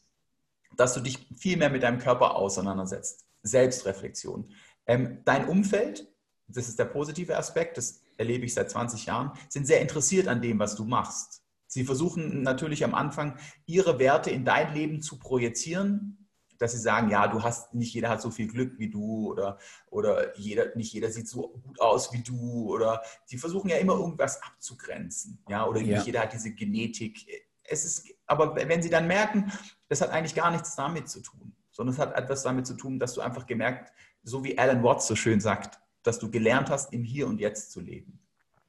dass 0.78 0.94
du 0.94 1.00
dich 1.00 1.28
viel 1.36 1.58
mehr 1.58 1.72
mit 1.72 1.82
deinem 1.82 1.98
Körper 1.98 2.36
auseinandersetzt. 2.36 3.26
Selbstreflexion. 3.42 4.52
Ähm, 4.86 5.24
dein 5.26 5.48
Umfeld, 5.48 6.08
das 6.48 6.70
ist 6.70 6.78
der 6.78 6.86
positive 6.86 7.36
Aspekt, 7.36 7.80
das 7.80 8.04
erlebe 8.18 8.46
ich 8.46 8.54
seit 8.54 8.70
20 8.70 9.08
Jahren, 9.08 9.32
sind 9.50 9.66
sehr 9.66 9.82
interessiert 9.82 10.28
an 10.28 10.44
dem, 10.44 10.60
was 10.60 10.76
du 10.76 10.86
machst. 10.86 11.42
Sie 11.76 11.84
versuchen 11.84 12.42
natürlich 12.42 12.86
am 12.86 12.96
Anfang, 12.96 13.38
ihre 13.66 14.00
Werte 14.00 14.32
in 14.32 14.46
dein 14.46 14.74
Leben 14.74 15.02
zu 15.02 15.20
projizieren, 15.20 16.30
dass 16.58 16.72
sie 16.72 16.78
sagen, 16.78 17.10
ja, 17.10 17.28
du 17.28 17.44
hast, 17.44 17.74
nicht 17.74 17.94
jeder 17.94 18.08
hat 18.08 18.22
so 18.22 18.32
viel 18.32 18.48
Glück 18.48 18.80
wie 18.80 18.90
du 18.90 19.30
oder, 19.30 19.58
oder 19.88 20.38
jeder, 20.40 20.74
nicht 20.78 20.94
jeder 20.94 21.12
sieht 21.12 21.28
so 21.28 21.50
gut 21.50 21.82
aus 21.82 22.14
wie 22.14 22.24
du 22.24 22.74
oder 22.74 23.02
die 23.30 23.38
versuchen 23.38 23.68
ja 23.68 23.76
immer 23.76 23.96
irgendwas 23.96 24.42
abzugrenzen, 24.42 25.44
ja, 25.50 25.68
oder 25.68 25.82
ja. 25.82 25.98
nicht 25.98 26.06
jeder 26.06 26.22
hat 26.22 26.32
diese 26.32 26.52
Genetik. 26.52 27.28
Es 27.62 27.84
ist, 27.84 28.08
aber 28.26 28.56
wenn 28.56 28.82
sie 28.82 28.90
dann 28.90 29.06
merken, 29.06 29.52
das 29.90 30.00
hat 30.00 30.12
eigentlich 30.12 30.34
gar 30.34 30.52
nichts 30.52 30.78
damit 30.78 31.10
zu 31.10 31.20
tun, 31.20 31.58
sondern 31.72 31.94
es 31.94 32.00
hat 32.00 32.16
etwas 32.16 32.44
damit 32.44 32.66
zu 32.66 32.76
tun, 32.76 33.00
dass 33.00 33.16
du 33.16 33.20
einfach 33.20 33.48
gemerkt, 33.48 33.92
so 34.24 34.46
wie 34.46 34.58
Alan 34.58 34.82
Watts 34.82 35.08
so 35.08 35.16
schön 35.18 35.42
sagt, 35.42 35.78
dass 36.04 36.20
du 36.20 36.32
gelernt 36.32 36.70
hast, 36.70 36.94
im 36.94 37.04
Hier 37.04 37.28
und 37.28 37.42
Jetzt 37.42 37.74
zu 37.74 37.82
leben. 37.82 38.25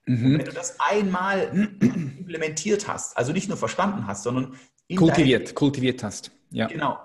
Mhm. 0.06 0.38
wenn 0.38 0.44
du 0.44 0.52
das 0.52 0.78
einmal 0.78 1.48
implementiert 1.80 2.86
hast, 2.86 3.16
also 3.16 3.32
nicht 3.32 3.48
nur 3.48 3.58
verstanden 3.58 4.06
hast, 4.06 4.22
sondern 4.22 4.54
kultiviert, 4.94 5.54
kultiviert 5.54 6.02
hast. 6.02 6.30
Ja. 6.50 6.68
Genau. 6.68 6.98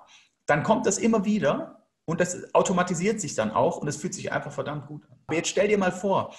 Dann 0.45 0.63
kommt 0.63 0.85
das 0.85 0.99
immer 0.99 1.25
wieder 1.25 1.83
und 2.05 2.21
das 2.21 2.53
automatisiert 2.53 3.19
sich 3.19 3.33
dann 3.33 3.51
auch 3.51 3.77
und 3.77 3.87
es 3.87 3.97
fühlt 3.97 4.13
sich 4.13 4.31
einfach 4.31 4.51
verdammt 4.51 4.87
gut 4.87 5.03
an. 5.09 5.17
Aber 5.25 5.35
jetzt 5.35 5.49
stell 5.49 5.67
dir 5.67 5.79
mal 5.79 5.91
vor, 5.91 6.35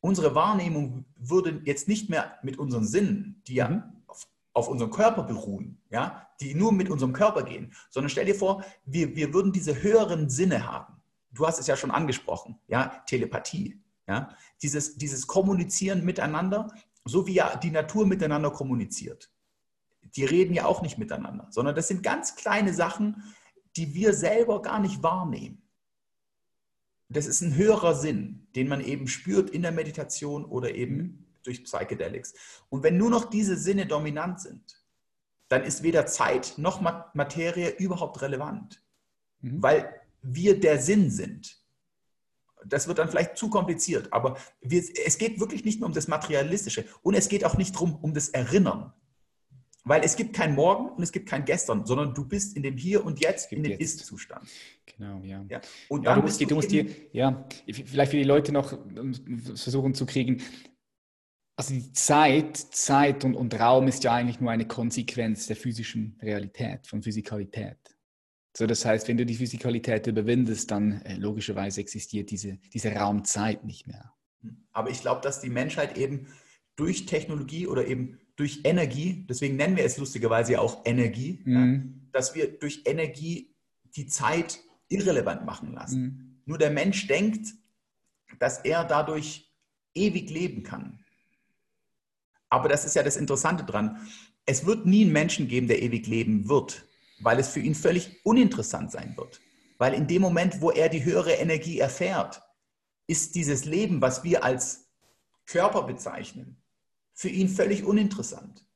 unsere 0.00 0.34
Wahrnehmung 0.34 1.04
würde 1.16 1.60
jetzt 1.64 1.86
nicht 1.88 2.08
mehr 2.08 2.38
mit 2.42 2.58
unseren 2.58 2.86
Sinnen, 2.86 3.42
die 3.46 3.54
ja 3.54 3.68
mhm. 3.68 3.82
auf, 4.06 4.26
auf 4.54 4.68
unserem 4.68 4.90
Körper 4.90 5.22
beruhen, 5.22 5.82
ja, 5.90 6.28
die 6.40 6.54
nur 6.54 6.72
mit 6.72 6.88
unserem 6.88 7.12
Körper 7.12 7.42
gehen, 7.42 7.74
sondern 7.90 8.08
stell 8.08 8.24
dir 8.24 8.34
vor, 8.34 8.64
wir, 8.86 9.14
wir 9.16 9.34
würden 9.34 9.52
diese 9.52 9.82
höheren 9.82 10.30
Sinne 10.30 10.66
haben. 10.66 10.94
Du 11.30 11.46
hast 11.46 11.58
es 11.58 11.66
ja 11.66 11.76
schon 11.76 11.90
angesprochen, 11.90 12.58
ja, 12.68 13.02
Telepathie. 13.06 13.82
Ja? 14.06 14.36
Dieses, 14.62 14.96
dieses 14.96 15.26
Kommunizieren 15.26 16.04
miteinander, 16.04 16.72
so 17.04 17.26
wie 17.26 17.34
ja 17.34 17.56
die 17.56 17.70
Natur 17.70 18.06
miteinander 18.06 18.50
kommuniziert. 18.50 19.30
Die 20.02 20.24
reden 20.24 20.54
ja 20.54 20.66
auch 20.66 20.82
nicht 20.82 20.98
miteinander, 20.98 21.48
sondern 21.50 21.74
das 21.74 21.88
sind 21.88 22.02
ganz 22.02 22.36
kleine 22.36 22.72
Sachen, 22.72 23.22
die 23.76 23.94
wir 23.94 24.14
selber 24.14 24.62
gar 24.62 24.80
nicht 24.80 25.02
wahrnehmen. 25.02 25.62
Das 27.08 27.26
ist 27.26 27.40
ein 27.40 27.54
höherer 27.54 27.94
Sinn, 27.94 28.48
den 28.56 28.68
man 28.68 28.80
eben 28.80 29.06
spürt 29.06 29.50
in 29.50 29.62
der 29.62 29.72
Meditation 29.72 30.44
oder 30.44 30.74
eben 30.74 31.26
durch 31.42 31.62
Psychedelics. 31.64 32.34
Und 32.68 32.82
wenn 32.82 32.96
nur 32.96 33.10
noch 33.10 33.26
diese 33.30 33.56
Sinne 33.56 33.86
dominant 33.86 34.40
sind, 34.40 34.82
dann 35.48 35.62
ist 35.62 35.84
weder 35.84 36.06
Zeit 36.06 36.54
noch 36.56 36.80
Materie 36.80 37.70
überhaupt 37.70 38.20
relevant, 38.22 38.82
mhm. 39.40 39.62
weil 39.62 40.00
wir 40.22 40.58
der 40.58 40.80
Sinn 40.80 41.10
sind 41.10 41.62
das 42.64 42.88
wird 42.88 42.98
dann 42.98 43.08
vielleicht 43.08 43.36
zu 43.36 43.50
kompliziert, 43.50 44.12
aber 44.12 44.36
wir, 44.60 44.82
es 45.04 45.18
geht 45.18 45.40
wirklich 45.40 45.64
nicht 45.64 45.80
nur 45.80 45.88
um 45.88 45.94
das 45.94 46.08
Materialistische 46.08 46.84
und 47.02 47.14
es 47.14 47.28
geht 47.28 47.44
auch 47.44 47.56
nicht 47.56 47.74
darum, 47.74 47.96
um 47.96 48.14
das 48.14 48.28
Erinnern. 48.30 48.92
Weil 49.88 50.02
es 50.02 50.16
gibt 50.16 50.34
kein 50.34 50.56
Morgen 50.56 50.88
und 50.88 51.02
es 51.04 51.12
gibt 51.12 51.28
kein 51.28 51.44
Gestern, 51.44 51.86
sondern 51.86 52.12
du 52.12 52.26
bist 52.26 52.56
in 52.56 52.64
dem 52.64 52.76
Hier 52.76 53.04
und 53.04 53.20
Jetzt, 53.20 53.52
in 53.52 53.62
dem 53.62 53.78
Ist-Zustand. 53.78 54.48
Genau, 54.84 55.20
ja. 55.22 55.44
ja. 55.48 55.60
Und 55.88 56.04
ja, 56.04 56.16
du 56.16 56.22
musst, 56.22 56.40
du, 56.40 56.46
du 56.46 56.56
musst 56.56 56.72
dir, 56.72 56.86
ja, 57.12 57.46
vielleicht 57.70 58.10
für 58.10 58.16
die 58.16 58.24
Leute 58.24 58.50
noch 58.50 58.76
versuchen 59.54 59.94
zu 59.94 60.04
kriegen, 60.04 60.42
also 61.56 61.72
die 61.72 61.92
Zeit, 61.92 62.56
Zeit 62.56 63.24
und, 63.24 63.34
und 63.34 63.58
Raum 63.58 63.88
ist 63.88 64.04
ja 64.04 64.12
eigentlich 64.12 64.40
nur 64.40 64.50
eine 64.50 64.66
Konsequenz 64.66 65.46
der 65.46 65.56
physischen 65.56 66.18
Realität, 66.20 66.86
von 66.86 67.02
Physikalität. 67.02 67.95
So, 68.56 68.66
das 68.66 68.86
heißt, 68.86 69.06
wenn 69.08 69.18
du 69.18 69.26
die 69.26 69.34
Physikalität 69.34 70.06
überwindest, 70.06 70.70
dann 70.70 71.02
äh, 71.02 71.16
logischerweise 71.16 71.82
existiert 71.82 72.30
diese, 72.30 72.56
diese 72.72 72.90
Raumzeit 72.90 73.64
nicht 73.64 73.86
mehr. 73.86 74.14
Aber 74.72 74.88
ich 74.88 75.02
glaube, 75.02 75.20
dass 75.20 75.42
die 75.42 75.50
Menschheit 75.50 75.98
eben 75.98 76.28
durch 76.74 77.04
Technologie 77.04 77.66
oder 77.66 77.86
eben 77.86 78.18
durch 78.36 78.60
Energie, 78.64 79.26
deswegen 79.28 79.56
nennen 79.56 79.76
wir 79.76 79.84
es 79.84 79.98
lustigerweise 79.98 80.58
auch 80.58 80.86
Energie, 80.86 81.42
mhm. 81.44 81.54
ja, 81.54 82.10
dass 82.12 82.34
wir 82.34 82.58
durch 82.58 82.80
Energie 82.86 83.54
die 83.94 84.06
Zeit 84.06 84.58
irrelevant 84.88 85.44
machen 85.44 85.74
lassen. 85.74 86.00
Mhm. 86.00 86.40
Nur 86.46 86.56
der 86.56 86.70
Mensch 86.70 87.06
denkt, 87.08 87.52
dass 88.38 88.60
er 88.60 88.84
dadurch 88.84 89.52
ewig 89.94 90.30
leben 90.30 90.62
kann. 90.62 91.04
aber 92.48 92.70
das 92.70 92.86
ist 92.86 92.96
ja 92.96 93.02
das 93.02 93.18
Interessante 93.18 93.64
dran. 93.64 93.98
Es 94.46 94.64
wird 94.64 94.86
nie 94.86 95.02
einen 95.02 95.12
Menschen 95.12 95.46
geben, 95.46 95.68
der 95.68 95.82
ewig 95.82 96.06
leben 96.06 96.48
wird, 96.48 96.85
weil 97.20 97.38
es 97.38 97.48
für 97.48 97.60
ihn 97.60 97.74
völlig 97.74 98.24
uninteressant 98.24 98.90
sein 98.90 99.16
wird. 99.16 99.40
Weil 99.78 99.94
in 99.94 100.06
dem 100.06 100.22
Moment, 100.22 100.60
wo 100.60 100.70
er 100.70 100.88
die 100.88 101.04
höhere 101.04 101.32
Energie 101.32 101.78
erfährt, 101.78 102.42
ist 103.06 103.34
dieses 103.34 103.64
Leben, 103.64 104.00
was 104.00 104.24
wir 104.24 104.44
als 104.44 104.90
Körper 105.46 105.82
bezeichnen, 105.82 106.62
für 107.12 107.28
ihn 107.28 107.48
völlig 107.48 107.84
uninteressant. 107.84 108.66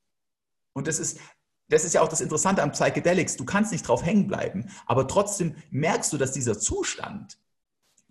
Und 0.73 0.87
das 0.87 0.99
ist, 0.99 1.19
das 1.67 1.83
ist 1.83 1.93
ja 1.93 2.01
auch 2.01 2.07
das 2.07 2.21
Interessante 2.21 2.63
am 2.63 2.71
Psychedelics. 2.71 3.35
Du 3.35 3.45
kannst 3.45 3.71
nicht 3.71 3.87
drauf 3.87 4.03
hängen 4.03 4.27
bleiben, 4.27 4.69
aber 4.85 5.07
trotzdem 5.07 5.55
merkst 5.69 6.11
du, 6.13 6.17
dass 6.17 6.31
dieser 6.31 6.59
Zustand, 6.59 7.37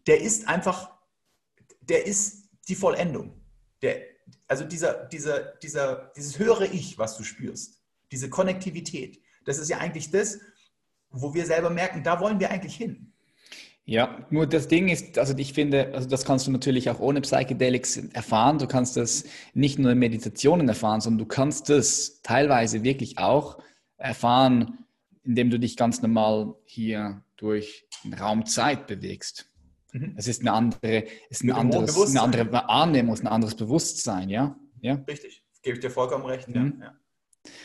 der 0.06 0.20
ist 0.20 0.48
einfach, 0.48 0.96
der 1.80 2.06
ist 2.06 2.48
die 2.68 2.74
Vollendung. 2.74 3.40
Der, 3.82 4.02
also 4.46 4.64
dieser, 4.64 5.06
dieser, 5.06 5.40
dieser, 5.56 6.12
dieses 6.16 6.38
höhere 6.38 6.66
Ich, 6.66 6.98
was 6.98 7.16
du 7.16 7.24
spürst, 7.24 7.80
diese 8.12 8.28
Konnektivität, 8.28 9.20
das 9.50 9.58
ist 9.58 9.68
ja 9.68 9.78
eigentlich 9.78 10.10
das, 10.10 10.38
wo 11.10 11.34
wir 11.34 11.44
selber 11.44 11.70
merken, 11.70 12.04
da 12.04 12.20
wollen 12.20 12.38
wir 12.38 12.50
eigentlich 12.50 12.76
hin. 12.76 13.12
Ja, 13.84 14.24
nur 14.30 14.46
das 14.46 14.68
Ding 14.68 14.88
ist, 14.88 15.18
also 15.18 15.36
ich 15.36 15.52
finde, 15.52 15.92
also 15.92 16.08
das 16.08 16.24
kannst 16.24 16.46
du 16.46 16.52
natürlich 16.52 16.88
auch 16.90 17.00
ohne 17.00 17.20
Psychedelics 17.20 17.96
erfahren. 18.12 18.58
Du 18.58 18.68
kannst 18.68 18.96
das 18.96 19.24
nicht 19.52 19.80
nur 19.80 19.90
in 19.90 19.98
Meditationen 19.98 20.68
erfahren, 20.68 21.00
sondern 21.00 21.18
du 21.18 21.26
kannst 21.26 21.68
das 21.68 22.22
teilweise 22.22 22.84
wirklich 22.84 23.18
auch 23.18 23.58
erfahren, 23.96 24.86
indem 25.24 25.50
du 25.50 25.58
dich 25.58 25.76
ganz 25.76 26.02
normal 26.02 26.54
hier 26.64 27.24
durch 27.36 27.88
Raumzeit 28.20 28.86
bewegst. 28.86 29.50
Mhm. 29.92 30.14
Es 30.16 30.28
ist 30.28 30.42
eine 30.42 30.52
andere, 30.52 31.06
ist 31.28 31.42
ein 31.42 31.50
anderes, 31.50 32.10
eine 32.10 32.22
andere 32.22 32.52
Wahrnehmung, 32.52 33.18
ein 33.18 33.26
anderes 33.26 33.56
Bewusstsein, 33.56 34.28
ja? 34.28 34.56
ja? 34.82 35.02
Richtig, 35.08 35.42
gebe 35.62 35.78
ich 35.78 35.80
dir 35.80 35.90
vollkommen 35.90 36.26
recht. 36.26 36.46
Mhm. 36.46 36.78
Ja. 36.80 36.94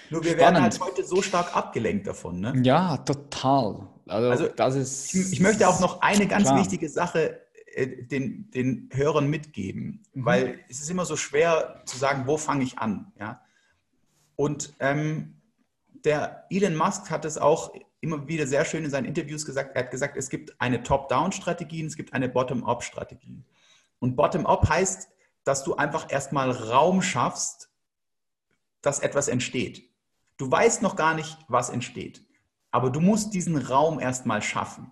Nur 0.10 0.24
wir 0.24 0.32
Spannend. 0.32 0.40
werden 0.40 0.62
halt 0.62 0.80
heute 0.80 1.04
so 1.04 1.22
stark 1.22 1.56
abgelenkt 1.56 2.08
davon. 2.08 2.40
Ne? 2.40 2.54
Ja, 2.64 2.98
total. 2.98 3.88
Also, 4.08 4.30
also 4.30 4.48
das 4.48 4.76
ist. 4.76 5.14
Ich, 5.14 5.34
ich, 5.34 5.40
möchte 5.40 5.68
auch 5.68 5.80
noch 5.80 6.02
eine 6.02 6.28
ganz 6.28 6.46
klar. 6.46 6.60
wichtige 6.60 6.90
Sache 6.90 7.42
äh, 7.74 8.04
den, 8.04 8.50
den 8.52 8.90
Hörern 8.94 9.30
mitgeben, 9.30 10.04
mhm. 10.14 10.26
weil 10.26 10.60
es 10.70 10.80
ist 10.80 10.90
immer 10.90 11.06
so 11.06 11.18
schwer 11.18 11.82
zu 11.86 11.98
sagen, 11.98 12.24
wo 12.26 12.38
fange 12.38 12.64
ich 12.64 12.78
an. 12.78 13.12
Ja? 13.20 13.42
Und 14.36 14.74
ähm, 14.80 15.42
der 16.06 16.46
Elon 16.50 16.76
Musk 16.76 17.10
hat 17.10 17.26
es 17.26 17.38
auch 17.38 17.74
immer 18.00 18.28
wieder 18.28 18.46
sehr 18.46 18.64
schön 18.66 18.86
in 18.86 18.92
seinen 18.92 19.06
Interviews 19.06 19.46
gesagt. 19.46 19.76
Er 19.76 19.84
hat 19.84 19.92
gesagt, 19.92 20.16
es 20.16 20.30
gibt 20.30 20.60
eine 20.62 20.84
Top-Down-Strategie 20.84 21.82
und 21.82 21.88
es 21.88 21.96
gibt 21.96 22.14
eine 22.14 22.30
Bottom-Up-Strategie. 22.30 23.44
Und 24.00 24.16
Bottom-Up 24.16 24.70
heißt, 24.70 25.10
dass 25.44 25.64
du 25.64 25.76
einfach 25.76 26.12
erstmal 26.12 26.52
Raum 26.52 27.02
schaffst, 27.02 27.70
dass 28.86 29.00
etwas 29.00 29.28
entsteht. 29.28 29.90
Du 30.38 30.50
weißt 30.50 30.82
noch 30.82 30.96
gar 30.96 31.14
nicht, 31.14 31.38
was 31.48 31.70
entsteht, 31.70 32.26
aber 32.72 32.90
du 32.90 33.00
musst 33.00 33.34
diesen 33.34 33.58
Raum 33.58 34.00
erstmal 34.00 34.42
schaffen. 34.42 34.92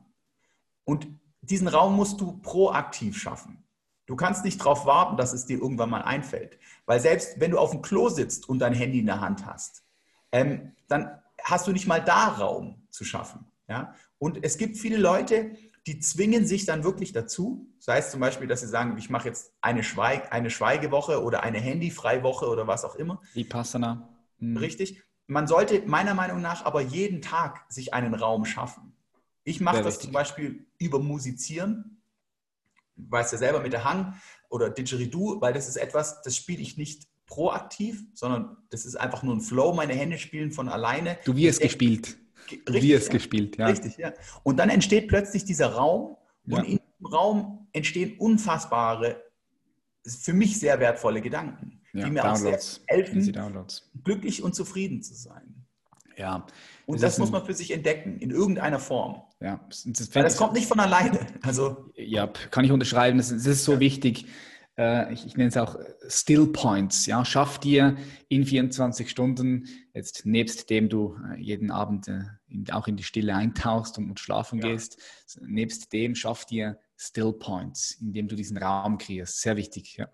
Und 0.85 1.07
diesen 1.41 1.67
Raum 1.67 1.95
musst 1.95 2.19
du 2.21 2.37
proaktiv 2.41 3.17
schaffen. 3.17 3.63
Du 4.05 4.15
kannst 4.15 4.43
nicht 4.43 4.59
darauf 4.59 4.85
warten, 4.85 5.17
dass 5.17 5.33
es 5.33 5.45
dir 5.45 5.59
irgendwann 5.59 5.89
mal 5.89 6.01
einfällt. 6.01 6.57
Weil 6.85 6.99
selbst 6.99 7.39
wenn 7.39 7.51
du 7.51 7.59
auf 7.59 7.71
dem 7.71 7.81
Klo 7.81 8.09
sitzt 8.09 8.49
und 8.49 8.59
dein 8.59 8.73
Handy 8.73 8.99
in 8.99 9.05
der 9.05 9.21
Hand 9.21 9.45
hast, 9.45 9.83
ähm, 10.31 10.73
dann 10.87 11.21
hast 11.41 11.67
du 11.67 11.71
nicht 11.71 11.87
mal 11.87 12.03
da 12.03 12.27
Raum 12.29 12.87
zu 12.89 13.05
schaffen. 13.05 13.45
Ja? 13.67 13.93
Und 14.17 14.43
es 14.43 14.57
gibt 14.57 14.77
viele 14.77 14.97
Leute, 14.97 15.55
die 15.87 15.99
zwingen 15.99 16.45
sich 16.45 16.65
dann 16.65 16.83
wirklich 16.83 17.11
dazu. 17.11 17.67
Sei 17.79 17.97
es 17.97 18.11
zum 18.11 18.19
Beispiel, 18.19 18.47
dass 18.47 18.61
sie 18.61 18.67
sagen, 18.67 18.97
ich 18.97 19.09
mache 19.09 19.27
jetzt 19.27 19.53
eine, 19.61 19.83
Schweig 19.83 20.31
eine 20.31 20.49
Schweigewoche 20.49 21.21
oder 21.21 21.43
eine 21.43 21.59
Handyfreiwoche 21.59 22.47
oder 22.47 22.67
was 22.67 22.85
auch 22.85 22.95
immer. 22.95 23.21
Vipassana. 23.33 24.09
Mhm. 24.39 24.57
Richtig. 24.57 25.03
Man 25.27 25.47
sollte 25.47 25.81
meiner 25.85 26.13
Meinung 26.13 26.41
nach 26.41 26.65
aber 26.65 26.81
jeden 26.81 27.21
Tag 27.21 27.65
sich 27.69 27.93
einen 27.93 28.13
Raum 28.13 28.45
schaffen. 28.45 28.95
Ich 29.43 29.59
mache 29.59 29.77
das 29.77 29.87
richtig. 29.87 30.03
zum 30.05 30.13
Beispiel 30.13 30.65
über 30.77 30.99
Musizieren. 30.99 32.01
Weißt 32.95 33.33
du 33.33 33.37
selber 33.37 33.59
mit 33.59 33.73
der 33.73 33.83
Hang 33.83 34.15
oder 34.49 34.69
Didgeridoo, 34.69 35.41
weil 35.41 35.53
das 35.53 35.67
ist 35.67 35.77
etwas, 35.77 36.21
das 36.21 36.37
spiele 36.37 36.61
ich 36.61 36.77
nicht 36.77 37.07
proaktiv, 37.25 38.03
sondern 38.13 38.57
das 38.69 38.85
ist 38.85 38.95
einfach 38.95 39.23
nur 39.23 39.35
ein 39.35 39.41
Flow. 39.41 39.73
Meine 39.73 39.93
Hände 39.93 40.17
spielen 40.17 40.51
von 40.51 40.69
alleine. 40.69 41.17
Du 41.25 41.35
wirst 41.35 41.59
gespielt. 41.59 42.17
Richtig, 42.51 42.83
Wie 42.83 42.93
es 42.93 43.07
ja. 43.07 43.13
gespielt, 43.13 43.57
ja. 43.57 43.67
Richtig, 43.67 43.97
ja. 43.97 44.13
Und 44.43 44.57
dann 44.57 44.69
entsteht 44.69 45.07
plötzlich 45.07 45.45
dieser 45.45 45.73
Raum 45.73 46.17
ja. 46.45 46.57
und 46.57 46.63
in 46.65 46.79
diesem 46.79 47.13
Raum 47.13 47.67
entstehen 47.73 48.17
unfassbare, 48.17 49.21
für 50.05 50.33
mich 50.33 50.59
sehr 50.59 50.79
wertvolle 50.79 51.21
Gedanken, 51.21 51.81
ja, 51.93 52.05
die 52.05 52.11
mir 52.11 52.21
Downloads. 52.21 52.81
auch 52.81 52.87
sehr 52.87 52.97
helfen, 52.97 53.65
glücklich 54.03 54.43
und 54.43 54.53
zufrieden 54.53 55.01
zu 55.01 55.13
sein. 55.13 55.63
Ja. 56.17 56.45
Und 56.85 57.01
das 57.01 57.17
muss 57.17 57.31
man 57.31 57.45
für 57.45 57.53
sich 57.53 57.71
entdecken, 57.71 58.19
in 58.19 58.29
irgendeiner 58.29 58.79
Form. 58.79 59.23
Ja. 59.39 59.59
Das, 59.69 60.09
das 60.09 60.37
kommt 60.37 60.53
nicht 60.53 60.67
von 60.67 60.79
alleine. 60.79 61.19
Also, 61.41 61.89
ja, 61.95 62.27
kann 62.27 62.65
ich 62.65 62.71
unterschreiben. 62.71 63.17
Das, 63.17 63.29
das 63.29 63.45
ist 63.45 63.63
so 63.63 63.79
wichtig 63.79 64.27
äh, 64.77 65.13
ich, 65.13 65.25
ich, 65.25 65.37
nenne 65.37 65.49
es 65.49 65.57
auch 65.57 65.77
Still 66.07 66.47
Points. 66.47 67.05
Ja, 67.05 67.23
schaff 67.25 67.59
dir 67.59 67.95
in 68.27 68.45
24 68.45 69.09
Stunden, 69.09 69.67
jetzt 69.93 70.25
nebst 70.25 70.69
dem 70.69 70.89
du 70.89 71.17
äh, 71.29 71.39
jeden 71.39 71.71
Abend 71.71 72.07
äh, 72.07 72.23
in, 72.47 72.69
auch 72.71 72.87
in 72.87 72.97
die 72.97 73.03
Stille 73.03 73.35
eintauchst 73.35 73.97
und, 73.97 74.09
und 74.09 74.19
schlafen 74.19 74.59
ja. 74.59 74.69
gehst, 74.69 74.97
nebst 75.41 75.93
dem 75.93 76.15
schaff 76.15 76.45
dir 76.45 76.79
Still 76.97 77.33
Points, 77.33 77.97
indem 78.01 78.27
du 78.27 78.35
diesen 78.35 78.57
Raum 78.57 78.97
kreierst. 78.97 79.41
Sehr 79.41 79.57
wichtig, 79.57 79.97
ja. 79.97 80.07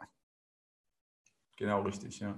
Genau, 1.58 1.82
richtig, 1.82 2.20
ja. 2.20 2.38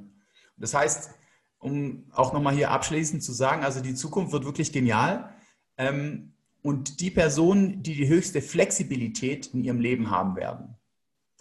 Das 0.58 0.74
heißt, 0.74 1.12
um 1.60 2.06
auch 2.12 2.34
nochmal 2.34 2.56
hier 2.56 2.72
abschließend 2.72 3.24
zu 3.24 3.34
sagen, 3.34 3.64
also 3.64 3.82
die 3.82 3.96
Zukunft 3.96 4.34
wird 4.34 4.46
wirklich 4.46 4.72
genial. 4.72 5.34
Ähm, 5.78 6.34
und 6.64 7.00
die 7.00 7.12
Personen, 7.12 7.82
die 7.82 7.96
die 7.96 8.08
höchste 8.08 8.42
Flexibilität 8.42 9.48
in 9.48 9.64
ihrem 9.64 9.80
Leben 9.80 10.12
haben 10.12 10.36
werden, 10.36 10.76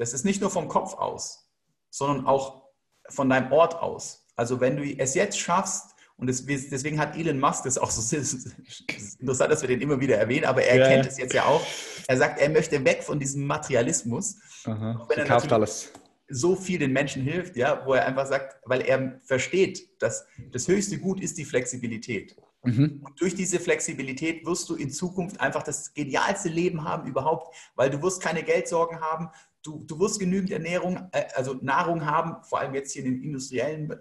das 0.01 0.14
ist 0.14 0.24
nicht 0.24 0.40
nur 0.40 0.51
vom 0.51 0.66
Kopf 0.66 0.94
aus, 0.94 1.51
sondern 1.90 2.27
auch 2.27 2.62
von 3.10 3.28
deinem 3.28 3.52
Ort 3.52 3.74
aus. 3.74 4.27
Also 4.35 4.59
wenn 4.60 4.77
du 4.77 4.82
es 4.82 5.14
jetzt 5.14 5.39
schaffst, 5.39 5.94
und 6.16 6.27
das, 6.27 6.44
deswegen 6.44 6.98
hat 6.98 7.16
Elon 7.16 7.39
Musk 7.39 7.64
das 7.64 7.78
auch 7.78 7.90
so 7.90 8.16
interessant, 8.16 9.52
dass 9.52 9.60
wir 9.62 9.68
den 9.68 9.81
immer 9.81 10.01
wieder 10.01 10.16
erwähnen, 10.16 10.44
aber 10.44 10.62
er 10.62 10.77
ja, 10.77 10.89
kennt 10.89 11.06
es 11.06 11.18
jetzt 11.18 11.35
ja 11.35 11.44
auch. 11.44 11.62
Er 12.09 12.16
sagt, 12.16 12.40
er 12.40 12.48
möchte 12.48 12.82
weg 12.85 13.02
von 13.02 13.18
diesem 13.18 13.47
Materialismus. 13.47 14.36
Aha, 14.64 15.06
wenn 15.09 15.18
er 15.18 15.24
kauft 15.27 15.52
alles. 15.52 15.90
so 16.28 16.56
viel 16.56 16.78
den 16.78 16.93
Menschen 16.93 17.22
hilft, 17.22 17.56
ja, 17.56 17.82
wo 17.86 17.94
er 17.94 18.06
einfach 18.06 18.27
sagt, 18.27 18.56
weil 18.64 18.82
er 18.82 19.20
versteht, 19.24 20.02
dass 20.02 20.27
das 20.52 20.68
höchste 20.68 20.98
Gut 20.98 21.20
ist 21.20 21.39
die 21.39 21.44
Flexibilität. 21.44 22.36
Mhm. 22.62 23.02
Und 23.02 23.20
durch 23.20 23.35
diese 23.35 23.59
Flexibilität 23.59 24.44
wirst 24.44 24.68
du 24.68 24.77
in 24.77 24.90
Zukunft 24.90 25.40
einfach 25.40 25.62
das 25.62 25.94
genialste 25.94 26.51
Leben 26.51 26.85
haben 26.85 27.09
überhaupt, 27.09 27.55
weil 27.74 27.89
du 27.89 28.02
wirst 28.02 28.20
keine 28.20 28.43
Geldsorgen 28.43 29.01
haben, 29.01 29.31
du, 29.62 29.85
du 29.87 29.99
wirst 29.99 30.19
genügend 30.19 30.51
Ernährung, 30.51 31.09
äh, 31.12 31.24
also 31.35 31.55
Nahrung 31.55 32.07
haben, 32.07 32.43
vor 32.45 32.61
allem 32.61 32.74
jetzt 32.74 32.93
hier 32.93 33.05
in 33.05 33.12
den 33.12 33.23
industriellen 33.23 33.95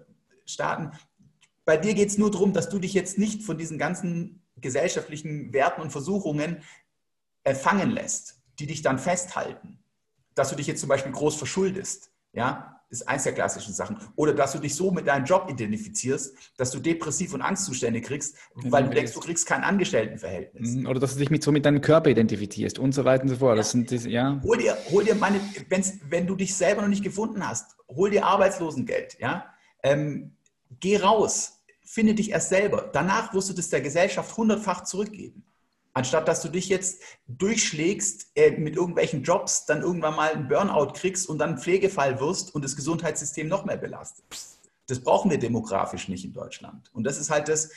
Staaten. 0.46 0.90
Bei 1.64 1.76
dir 1.76 1.94
geht 1.94 2.08
es 2.08 2.18
nur 2.18 2.30
darum, 2.30 2.52
dass 2.52 2.68
du 2.68 2.78
dich 2.78 2.94
jetzt 2.94 3.18
nicht 3.18 3.42
von 3.42 3.58
diesen 3.58 3.78
ganzen 3.78 4.42
gesellschaftlichen 4.56 5.52
Werten 5.52 5.80
und 5.80 5.90
Versuchungen 5.90 6.62
fangen 7.54 7.90
lässt, 7.90 8.42
die 8.58 8.66
dich 8.66 8.82
dann 8.82 8.98
festhalten. 8.98 9.78
Dass 10.34 10.50
du 10.50 10.56
dich 10.56 10.66
jetzt 10.66 10.80
zum 10.80 10.88
Beispiel 10.88 11.12
groß 11.12 11.36
verschuldest. 11.36 12.12
Ja, 12.32 12.79
ist 12.90 13.08
eins 13.08 13.22
der 13.22 13.32
klassischen 13.32 13.72
Sachen. 13.72 13.98
Oder 14.16 14.34
dass 14.34 14.52
du 14.52 14.58
dich 14.58 14.74
so 14.74 14.90
mit 14.90 15.06
deinem 15.06 15.24
Job 15.24 15.48
identifizierst, 15.48 16.34
dass 16.56 16.72
du 16.72 16.80
Depressiv- 16.80 17.32
und 17.32 17.40
Angstzustände 17.40 18.00
kriegst, 18.00 18.36
weil 18.54 18.84
du 18.84 18.90
denkst, 18.90 19.12
du 19.12 19.20
kriegst 19.20 19.46
kein 19.46 19.62
Angestelltenverhältnis. 19.62 20.74
Mhm, 20.74 20.86
oder 20.86 20.98
dass 20.98 21.14
du 21.14 21.20
dich 21.20 21.30
mit, 21.30 21.42
so 21.42 21.52
mit 21.52 21.64
deinem 21.64 21.80
Körper 21.80 22.10
identifizierst 22.10 22.78
und 22.78 22.92
so 22.92 23.04
weiter 23.04 23.22
und 23.22 23.28
so 23.28 23.36
fort. 23.36 23.52
Ja. 23.52 23.56
Das 23.56 23.70
sind 23.70 23.90
diese, 23.90 24.10
ja. 24.10 24.40
Hol 24.42 24.58
dir, 24.58 24.76
hol 24.90 25.04
dir 25.04 25.14
meine, 25.14 25.40
wenn 26.08 26.26
du 26.26 26.34
dich 26.34 26.54
selber 26.54 26.82
noch 26.82 26.88
nicht 26.88 27.04
gefunden 27.04 27.46
hast, 27.46 27.76
hol 27.88 28.10
dir 28.10 28.26
Arbeitslosengeld. 28.26 29.16
Ja? 29.20 29.46
Ähm, 29.82 30.36
geh 30.80 30.96
raus, 30.96 31.62
finde 31.84 32.14
dich 32.14 32.30
erst 32.30 32.48
selber. 32.48 32.90
Danach 32.92 33.32
wirst 33.34 33.50
du 33.50 33.54
das 33.54 33.68
der 33.68 33.80
Gesellschaft 33.80 34.36
hundertfach 34.36 34.82
zurückgeben. 34.84 35.44
Anstatt 35.92 36.28
dass 36.28 36.42
du 36.42 36.48
dich 36.48 36.68
jetzt 36.68 37.02
durchschlägst 37.26 38.30
äh, 38.34 38.52
mit 38.52 38.76
irgendwelchen 38.76 39.22
Jobs, 39.22 39.66
dann 39.66 39.82
irgendwann 39.82 40.16
mal 40.16 40.32
einen 40.32 40.48
Burnout 40.48 40.92
kriegst 40.92 41.28
und 41.28 41.38
dann 41.38 41.58
Pflegefall 41.58 42.20
wirst 42.20 42.54
und 42.54 42.64
das 42.64 42.76
Gesundheitssystem 42.76 43.48
noch 43.48 43.64
mehr 43.64 43.76
belastet. 43.76 44.24
Das 44.86 45.00
brauchen 45.00 45.30
wir 45.30 45.38
demografisch 45.38 46.08
nicht 46.08 46.24
in 46.24 46.32
Deutschland. 46.32 46.90
Und 46.92 47.04
das 47.04 47.18
ist 47.18 47.30
halt 47.30 47.48
das, 47.48 47.70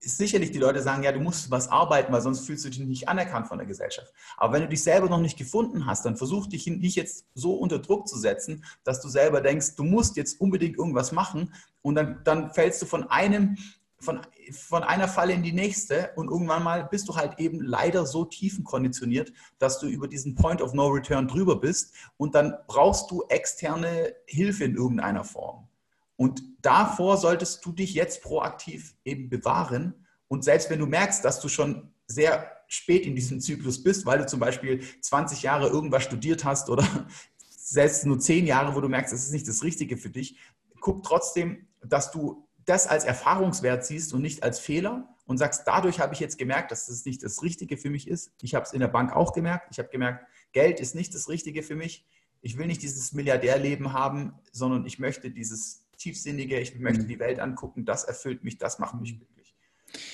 ist 0.00 0.16
sicherlich 0.16 0.52
die 0.52 0.58
Leute 0.58 0.80
sagen, 0.80 1.02
ja, 1.02 1.12
du 1.12 1.20
musst 1.20 1.50
was 1.50 1.68
arbeiten, 1.68 2.12
weil 2.12 2.20
sonst 2.20 2.46
fühlst 2.46 2.64
du 2.64 2.70
dich 2.70 2.78
nicht 2.80 3.08
anerkannt 3.08 3.48
von 3.48 3.58
der 3.58 3.66
Gesellschaft. 3.66 4.12
Aber 4.36 4.52
wenn 4.52 4.62
du 4.62 4.68
dich 4.68 4.82
selber 4.82 5.08
noch 5.08 5.20
nicht 5.20 5.36
gefunden 5.36 5.86
hast, 5.86 6.04
dann 6.04 6.16
versuch 6.16 6.46
dich 6.46 6.66
nicht 6.66 6.96
jetzt 6.96 7.26
so 7.34 7.54
unter 7.54 7.80
Druck 7.80 8.06
zu 8.06 8.16
setzen, 8.16 8.64
dass 8.84 9.00
du 9.00 9.08
selber 9.08 9.40
denkst, 9.40 9.74
du 9.74 9.82
musst 9.82 10.16
jetzt 10.16 10.40
unbedingt 10.40 10.78
irgendwas 10.78 11.10
machen 11.10 11.52
und 11.82 11.96
dann, 11.96 12.20
dann 12.24 12.52
fällst 12.52 12.80
du 12.80 12.86
von 12.86 13.10
einem 13.10 13.56
von, 14.00 14.20
von 14.52 14.82
einer 14.82 15.08
Falle 15.08 15.32
in 15.32 15.42
die 15.42 15.52
nächste 15.52 16.10
und 16.16 16.28
irgendwann 16.30 16.62
mal 16.62 16.84
bist 16.84 17.08
du 17.08 17.16
halt 17.16 17.38
eben 17.38 17.60
leider 17.60 18.06
so 18.06 18.24
tiefenkonditioniert, 18.24 19.32
dass 19.58 19.80
du 19.80 19.86
über 19.86 20.08
diesen 20.08 20.34
Point 20.34 20.62
of 20.62 20.72
No 20.72 20.86
Return 20.88 21.26
drüber 21.26 21.56
bist 21.56 21.94
und 22.16 22.34
dann 22.34 22.54
brauchst 22.66 23.10
du 23.10 23.24
externe 23.28 24.14
Hilfe 24.26 24.64
in 24.64 24.76
irgendeiner 24.76 25.24
Form. 25.24 25.68
Und 26.16 26.42
davor 26.62 27.16
solltest 27.16 27.64
du 27.64 27.72
dich 27.72 27.94
jetzt 27.94 28.22
proaktiv 28.22 28.96
eben 29.04 29.28
bewahren. 29.28 30.06
Und 30.26 30.44
selbst 30.44 30.68
wenn 30.68 30.80
du 30.80 30.86
merkst, 30.86 31.24
dass 31.24 31.40
du 31.40 31.48
schon 31.48 31.92
sehr 32.06 32.50
spät 32.66 33.06
in 33.06 33.14
diesem 33.14 33.40
Zyklus 33.40 33.82
bist, 33.82 34.04
weil 34.04 34.18
du 34.18 34.26
zum 34.26 34.40
Beispiel 34.40 34.82
20 35.00 35.42
Jahre 35.42 35.68
irgendwas 35.68 36.04
studiert 36.04 36.44
hast 36.44 36.70
oder 36.70 36.86
selbst 37.48 38.04
nur 38.06 38.18
10 38.18 38.46
Jahre, 38.46 38.74
wo 38.74 38.80
du 38.80 38.88
merkst, 38.88 39.12
das 39.12 39.24
ist 39.24 39.32
nicht 39.32 39.46
das 39.46 39.62
Richtige 39.62 39.96
für 39.96 40.10
dich, 40.10 40.38
guck 40.80 41.02
trotzdem, 41.02 41.66
dass 41.84 42.10
du 42.10 42.47
das 42.68 42.86
als 42.86 43.04
Erfahrungswert 43.04 43.84
siehst 43.84 44.12
und 44.12 44.22
nicht 44.22 44.42
als 44.42 44.58
Fehler 44.58 45.08
und 45.24 45.38
sagst, 45.38 45.62
dadurch 45.66 46.00
habe 46.00 46.14
ich 46.14 46.20
jetzt 46.20 46.38
gemerkt, 46.38 46.70
dass 46.70 46.86
das 46.86 47.04
nicht 47.04 47.22
das 47.22 47.42
Richtige 47.42 47.76
für 47.76 47.90
mich 47.90 48.08
ist. 48.08 48.32
Ich 48.42 48.54
habe 48.54 48.64
es 48.64 48.72
in 48.72 48.80
der 48.80 48.88
Bank 48.88 49.14
auch 49.14 49.32
gemerkt. 49.32 49.68
Ich 49.70 49.78
habe 49.78 49.88
gemerkt, 49.88 50.26
Geld 50.52 50.80
ist 50.80 50.94
nicht 50.94 51.14
das 51.14 51.28
Richtige 51.28 51.62
für 51.62 51.76
mich. 51.76 52.06
Ich 52.40 52.56
will 52.56 52.66
nicht 52.66 52.82
dieses 52.82 53.12
Milliardärleben 53.12 53.92
haben, 53.92 54.32
sondern 54.52 54.86
ich 54.86 54.98
möchte 54.98 55.30
dieses 55.30 55.86
Tiefsinnige, 55.96 56.60
ich 56.60 56.78
möchte 56.78 57.02
mhm. 57.02 57.08
die 57.08 57.18
Welt 57.18 57.40
angucken, 57.40 57.84
das 57.84 58.04
erfüllt 58.04 58.44
mich, 58.44 58.58
das 58.58 58.78
macht 58.78 59.00
mich 59.00 59.16
glücklich. 59.16 59.54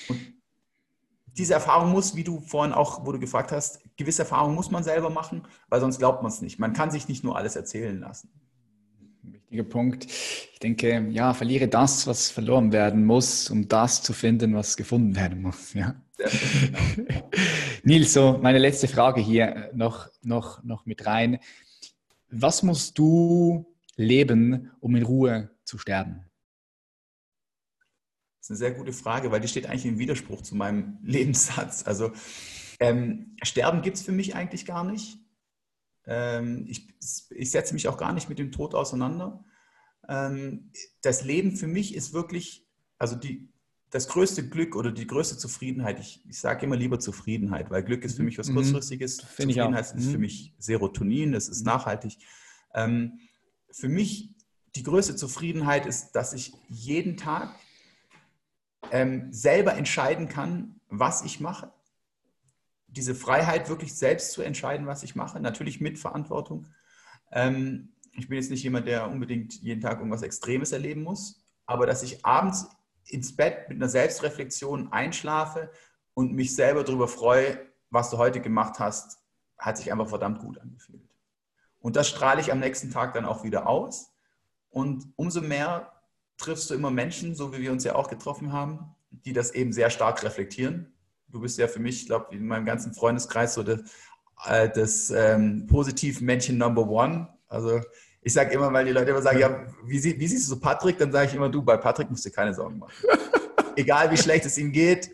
Und 0.09 0.19
diese 1.27 1.53
Erfahrung 1.53 1.91
muss, 1.91 2.15
wie 2.15 2.23
du 2.23 2.39
vorhin 2.39 2.73
auch, 2.73 3.05
wo 3.05 3.11
du 3.11 3.19
gefragt 3.19 3.51
hast, 3.51 3.81
gewisse 3.97 4.23
Erfahrungen 4.23 4.55
muss 4.55 4.71
man 4.71 4.83
selber 4.83 5.09
machen, 5.09 5.45
weil 5.67 5.81
sonst 5.81 5.99
glaubt 5.99 6.23
man 6.23 6.31
es 6.31 6.41
nicht. 6.41 6.59
Man 6.59 6.73
kann 6.73 6.91
sich 6.91 7.07
nicht 7.07 7.23
nur 7.23 7.35
alles 7.35 7.55
erzählen 7.55 7.99
lassen. 7.99 8.29
Wichtiger 9.45 9.63
Punkt. 9.63 10.05
Ich 10.05 10.59
denke, 10.59 11.07
ja, 11.11 11.35
verliere 11.35 11.67
das, 11.67 12.07
was 12.07 12.31
verloren 12.31 12.71
werden 12.71 13.05
muss, 13.05 13.51
um 13.51 13.67
das 13.67 14.01
zu 14.01 14.11
finden, 14.11 14.55
was 14.55 14.75
gefunden 14.75 15.15
werden 15.15 15.41
muss. 15.41 15.73
Ja. 15.73 15.95
Genau. 16.95 17.29
Nils, 17.83 18.13
so 18.13 18.39
meine 18.41 18.57
letzte 18.57 18.87
Frage 18.87 19.21
hier 19.21 19.69
noch, 19.75 20.09
noch, 20.23 20.63
noch 20.63 20.85
mit 20.85 21.05
rein. 21.05 21.39
Was 22.29 22.63
musst 22.63 22.97
du 22.97 23.65
leben, 23.95 24.71
um 24.79 24.95
in 24.95 25.03
Ruhe 25.03 25.51
zu 25.65 25.77
sterben? 25.77 26.25
Das 28.39 28.47
ist 28.47 28.49
eine 28.51 28.57
sehr 28.57 28.71
gute 28.71 28.93
Frage, 28.93 29.31
weil 29.31 29.41
die 29.41 29.47
steht 29.47 29.67
eigentlich 29.67 29.85
im 29.85 29.99
Widerspruch 29.99 30.41
zu 30.41 30.55
meinem 30.55 30.97
Lebenssatz. 31.03 31.85
Also 31.85 32.11
ähm, 32.79 33.35
Sterben 33.43 33.81
gibt 33.83 33.97
es 33.97 34.03
für 34.03 34.11
mich 34.11 34.35
eigentlich 34.35 34.65
gar 34.65 34.83
nicht. 34.83 35.19
Ähm, 36.07 36.65
ich, 36.67 36.87
ich, 37.31 37.51
setze 37.51 37.73
mich 37.73 37.87
auch 37.87 37.97
gar 37.97 38.13
nicht 38.13 38.29
mit 38.29 38.39
dem 38.39 38.51
Tod 38.51 38.75
auseinander. 38.75 39.43
Ähm, 40.07 40.71
das 41.01 41.23
Leben 41.23 41.55
für 41.55 41.67
mich 41.67 41.95
ist 41.95 42.13
wirklich, 42.13 42.67
also 42.97 43.15
die, 43.15 43.49
das 43.89 44.07
größte 44.07 44.47
Glück 44.47 44.75
oder 44.75 44.91
die 44.91 45.07
größte 45.07 45.37
Zufriedenheit, 45.37 45.99
ich, 45.99 46.23
ich 46.27 46.39
sage 46.39 46.65
immer 46.65 46.75
lieber 46.75 46.99
Zufriedenheit, 46.99 47.71
weil 47.71 47.83
Glück 47.83 48.03
ist 48.03 48.15
für 48.15 48.21
mhm. 48.21 48.25
mich 48.27 48.37
was 48.37 48.49
mhm. 48.49 48.55
Kurzfristiges. 48.55 49.17
Mhm. 49.17 49.27
Zufriedenheit 49.27 49.95
ist 49.95 50.09
für 50.09 50.17
mhm. 50.17 50.21
mich 50.21 50.53
Serotonin, 50.59 51.33
es 51.33 51.49
ist 51.49 51.61
mhm. 51.61 51.65
nachhaltig. 51.65 52.17
Ähm, 52.73 53.19
für 53.71 53.89
mich 53.89 54.35
die 54.75 54.83
größte 54.83 55.15
Zufriedenheit 55.15 55.85
ist, 55.85 56.11
dass 56.11 56.33
ich 56.33 56.53
jeden 56.67 57.17
Tag 57.17 57.55
selber 59.31 59.73
entscheiden 59.75 60.29
kann, 60.29 60.79
was 60.89 61.23
ich 61.23 61.39
mache. 61.39 61.73
Diese 62.95 63.15
Freiheit, 63.15 63.69
wirklich 63.69 63.95
selbst 63.95 64.31
zu 64.31 64.41
entscheiden, 64.41 64.87
was 64.87 65.03
ich 65.03 65.15
mache, 65.15 65.39
natürlich 65.39 65.81
mit 65.81 65.99
Verantwortung. 65.99 66.67
Ähm, 67.31 67.93
ich 68.13 68.29
bin 68.29 68.37
jetzt 68.37 68.51
nicht 68.51 68.63
jemand, 68.63 68.87
der 68.87 69.09
unbedingt 69.09 69.55
jeden 69.61 69.81
Tag 69.81 69.97
irgendwas 69.97 70.21
Extremes 70.21 70.71
erleben 70.71 71.03
muss, 71.03 71.45
aber 71.65 71.85
dass 71.85 72.03
ich 72.03 72.25
abends 72.25 72.67
ins 73.07 73.35
Bett 73.35 73.69
mit 73.69 73.77
einer 73.77 73.89
Selbstreflexion 73.89 74.91
einschlafe 74.91 75.71
und 76.13 76.33
mich 76.33 76.55
selber 76.55 76.83
darüber 76.83 77.07
freue, 77.07 77.59
was 77.89 78.09
du 78.09 78.17
heute 78.17 78.41
gemacht 78.41 78.79
hast, 78.79 79.19
hat 79.57 79.77
sich 79.77 79.91
einfach 79.91 80.07
verdammt 80.07 80.39
gut 80.39 80.57
angefühlt. 80.57 81.07
Und 81.79 81.95
das 81.95 82.07
strahle 82.07 82.41
ich 82.41 82.51
am 82.51 82.59
nächsten 82.59 82.89
Tag 82.89 83.13
dann 83.13 83.25
auch 83.25 83.43
wieder 83.43 83.67
aus. 83.67 84.13
Und 84.69 85.13
umso 85.15 85.41
mehr 85.41 85.91
triffst 86.37 86.69
du 86.69 86.73
immer 86.73 86.91
Menschen, 86.91 87.35
so 87.35 87.53
wie 87.53 87.61
wir 87.61 87.71
uns 87.71 87.83
ja 87.83 87.95
auch 87.95 88.09
getroffen 88.09 88.51
haben, 88.51 88.95
die 89.11 89.33
das 89.33 89.51
eben 89.51 89.71
sehr 89.71 89.89
stark 89.89 90.23
reflektieren. 90.23 90.94
Du 91.35 91.41
bist 91.41 91.57
ja 91.57 91.67
für 91.67 91.81
mich, 91.81 92.03
ich 92.03 92.07
glaube, 92.07 92.33
in 92.33 92.47
meinem 92.47 92.63
ganzen 92.63 92.93
Freundeskreis 92.93 93.55
so 93.55 93.61
das, 93.61 93.81
äh, 94.45 94.69
das 94.73 95.11
ähm, 95.11 95.67
Positiv-Männchen 95.67 96.57
Number 96.57 96.87
One. 96.87 97.27
Also 97.49 97.81
ich 98.21 98.31
sage 98.31 98.53
immer, 98.53 98.71
weil 98.71 98.85
die 98.85 98.91
Leute 98.91 99.11
immer 99.11 99.21
sagen, 99.21 99.39
ja, 99.39 99.65
wie, 99.83 99.99
sie, 99.99 100.17
wie 100.17 100.27
siehst 100.27 100.45
du 100.45 100.55
so 100.55 100.61
Patrick? 100.61 100.97
Dann 100.97 101.11
sage 101.11 101.27
ich 101.27 101.35
immer, 101.35 101.49
du, 101.49 101.61
bei 101.61 101.75
Patrick 101.75 102.09
musst 102.09 102.25
du 102.25 102.31
keine 102.31 102.53
Sorgen 102.53 102.79
machen. 102.79 102.93
Egal 103.75 104.09
wie 104.11 104.17
schlecht 104.17 104.45
es 104.45 104.57
ihm 104.57 104.71
geht, 104.71 105.13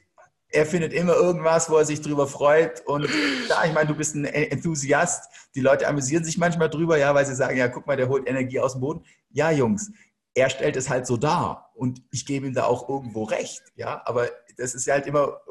er 0.49 0.67
findet 0.67 0.93
immer 0.93 1.15
irgendwas, 1.15 1.71
wo 1.71 1.77
er 1.77 1.85
sich 1.85 2.01
drüber 2.01 2.27
freut. 2.27 2.85
Und 2.85 3.07
klar, 3.47 3.65
ich 3.65 3.73
meine, 3.73 3.87
du 3.87 3.95
bist 3.95 4.13
ein 4.13 4.25
Enthusiast. 4.25 5.27
Die 5.55 5.61
Leute 5.61 5.87
amüsieren 5.87 6.23
sich 6.23 6.37
manchmal 6.37 6.69
drüber, 6.69 6.99
ja, 6.99 7.15
weil 7.15 7.25
sie 7.25 7.33
sagen, 7.33 7.57
ja, 7.57 7.67
guck 7.67 7.87
mal, 7.87 7.97
der 7.97 8.09
holt 8.09 8.29
Energie 8.29 8.59
aus 8.59 8.73
dem 8.73 8.81
Boden. 8.81 9.03
Ja, 9.31 9.49
Jungs, 9.49 9.91
er 10.35 10.51
stellt 10.51 10.75
es 10.75 10.87
halt 10.87 11.07
so 11.07 11.17
dar 11.17 11.71
und 11.73 12.03
ich 12.11 12.27
gebe 12.27 12.45
ihm 12.45 12.53
da 12.53 12.65
auch 12.65 12.87
irgendwo 12.87 13.23
recht, 13.23 13.63
ja, 13.75 14.01
aber 14.05 14.29
das 14.57 14.75
ist 14.75 14.85
ja 14.85 14.93
halt 14.93 15.07
immer, 15.07 15.41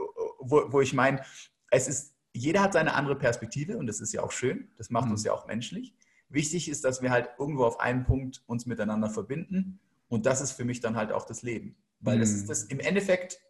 wo, 0.41 0.65
wo 0.73 0.81
ich 0.81 0.93
meine, 0.93 1.23
es 1.71 1.89
ist, 1.89 2.15
jeder 2.33 2.62
hat 2.62 2.73
seine 2.73 2.95
andere 2.95 3.17
Perspektive 3.17 3.77
und 3.77 3.87
das 3.87 4.01
ist 4.01 4.12
ja 4.12 4.23
auch 4.23 4.33
schön, 4.33 4.69
das 4.77 4.91
macht 4.91 5.07
mhm. 5.07 5.12
uns 5.12 5.25
ja 5.25 5.33
auch 5.33 5.47
menschlich. 5.47 5.95
Wichtig 6.29 6.69
ist, 6.69 6.85
dass 6.85 7.03
wir 7.03 7.11
halt 7.11 7.29
irgendwo 7.39 7.65
auf 7.65 7.81
einen 7.81 8.05
Punkt 8.05 8.43
uns 8.47 8.67
miteinander 8.67 9.11
verbinden 9.11 9.81
und 10.09 10.27
das 10.27 10.41
ist 10.41 10.53
für 10.53 10.65
mich 10.65 10.81
dann 10.81 10.97
halt 10.97 11.12
auch 11.12 11.25
das 11.25 11.43
Leben, 11.43 11.77
weil 12.01 12.17
mhm. 12.17 12.21
das 12.21 12.31
ist 12.31 12.49
das 12.49 12.65
im 12.65 12.81
Endeffekt, 12.81 13.41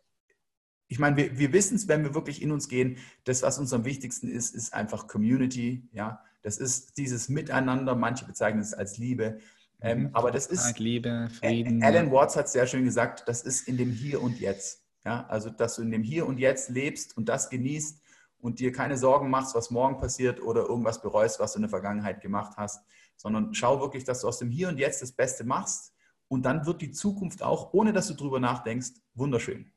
ich 0.89 0.99
meine, 0.99 1.17
wir, 1.17 1.39
wir 1.39 1.53
wissen 1.53 1.77
es, 1.77 1.89
wenn 1.89 2.03
wir 2.03 2.15
wirklich 2.15 2.43
in 2.43 2.53
uns 2.53 2.69
gehen, 2.69 2.99
das, 3.25 3.43
was 3.43 3.59
uns 3.59 3.73
am 3.73 3.85
wichtigsten 3.85 4.29
ist, 4.29 4.55
ist 4.55 4.73
einfach 4.73 5.07
Community, 5.07 5.89
ja, 5.93 6.25
das 6.43 6.57
ist 6.57 6.97
dieses 6.97 7.29
Miteinander, 7.29 7.95
manche 7.95 8.25
bezeichnen 8.25 8.63
es 8.63 8.73
als 8.73 8.97
Liebe, 8.97 9.39
ähm, 9.83 10.01
mhm. 10.01 10.11
aber 10.13 10.31
das 10.31 10.47
ist. 10.47 10.79
Liebe, 10.79 11.29
Frieden. 11.39 11.83
Alan 11.83 12.11
Watts 12.11 12.37
hat 12.37 12.49
sehr 12.49 12.67
schön 12.67 12.85
gesagt, 12.85 13.25
das 13.27 13.43
ist 13.43 13.67
in 13.67 13.77
dem 13.77 13.91
Hier 13.91 14.23
und 14.23 14.39
Jetzt. 14.39 14.85
Ja, 15.05 15.27
also, 15.29 15.51
dass 15.51 15.77
du 15.77 15.83
in 15.83 15.91
dem 15.91 16.03
Hier 16.03 16.27
und 16.27 16.39
Jetzt 16.39 16.69
lebst 16.71 17.17
und 17.17 17.29
das 17.29 17.49
genießt 17.51 18.03
und 18.39 18.61
dir 18.61 18.73
keine 18.73 18.97
Sorgen 18.97 19.31
machst, 19.31 19.55
was 19.55 19.71
morgen 19.71 19.99
passiert 19.99 20.43
oder 20.43 20.63
irgendwas 20.63 21.01
bereust, 21.01 21.41
was 21.41 21.53
du 21.53 21.59
in 21.59 21.63
der 21.63 21.71
Vergangenheit 21.71 22.21
gemacht 22.21 22.57
hast, 22.57 22.85
sondern 23.17 23.55
schau 23.55 23.81
wirklich, 23.81 24.05
dass 24.05 24.21
du 24.21 24.29
aus 24.29 24.39
dem 24.39 24.51
Hier 24.51 24.69
und 24.69 24.79
Jetzt 24.79 25.03
das 25.03 25.13
Beste 25.13 25.45
machst 25.45 25.95
und 26.29 26.43
dann 26.45 26.67
wird 26.67 26.83
die 26.83 26.93
Zukunft 26.93 27.43
auch, 27.43 27.73
ohne 27.73 27.93
dass 27.93 28.09
du 28.09 28.15
drüber 28.15 28.41
nachdenkst, 28.41 28.91
wunderschön. 29.15 29.71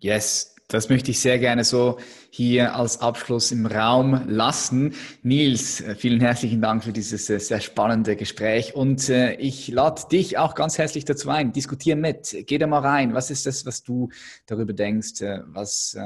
Yes, 0.00 0.53
das 0.74 0.88
möchte 0.88 1.12
ich 1.12 1.20
sehr 1.20 1.38
gerne 1.38 1.62
so 1.62 1.98
hier 2.30 2.74
als 2.74 3.00
Abschluss 3.00 3.52
im 3.52 3.64
Raum 3.64 4.24
lassen. 4.26 4.94
Nils, 5.22 5.80
äh, 5.80 5.94
vielen 5.94 6.20
herzlichen 6.20 6.60
Dank 6.60 6.82
für 6.82 6.92
dieses 6.92 7.30
äh, 7.30 7.38
sehr 7.38 7.60
spannende 7.60 8.16
Gespräch 8.16 8.74
und 8.74 9.08
äh, 9.08 9.34
ich 9.36 9.68
lade 9.68 10.02
dich 10.10 10.36
auch 10.36 10.56
ganz 10.56 10.76
herzlich 10.76 11.04
dazu 11.04 11.30
ein. 11.30 11.52
Diskutieren 11.52 12.00
mit, 12.00 12.36
geh 12.46 12.58
da 12.58 12.66
mal 12.66 12.80
rein. 12.80 13.14
Was 13.14 13.30
ist 13.30 13.46
das, 13.46 13.64
was 13.64 13.84
du 13.84 14.08
darüber 14.46 14.72
denkst? 14.72 15.20
Was, 15.46 15.96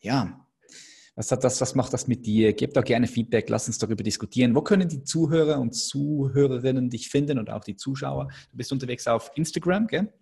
ja, 0.00 0.46
was 1.14 1.30
hat 1.30 1.44
das, 1.44 1.60
was 1.60 1.74
macht 1.74 1.92
das 1.92 2.08
mit 2.08 2.26
dir? 2.26 2.52
Gib 2.52 2.74
doch 2.74 2.84
gerne 2.84 3.06
Feedback, 3.06 3.48
lass 3.48 3.68
uns 3.68 3.78
darüber 3.78 4.02
diskutieren. 4.02 4.54
Wo 4.54 4.62
können 4.62 4.88
die 4.88 5.04
Zuhörer 5.04 5.60
und 5.60 5.74
Zuhörerinnen 5.74 6.90
dich 6.90 7.08
finden 7.08 7.38
und 7.38 7.50
auch 7.50 7.62
die 7.64 7.76
Zuschauer? 7.76 8.28
Du 8.50 8.56
bist 8.56 8.72
unterwegs 8.72 9.06
auf 9.06 9.30
Instagram, 9.36 9.86
gell? 9.86 10.12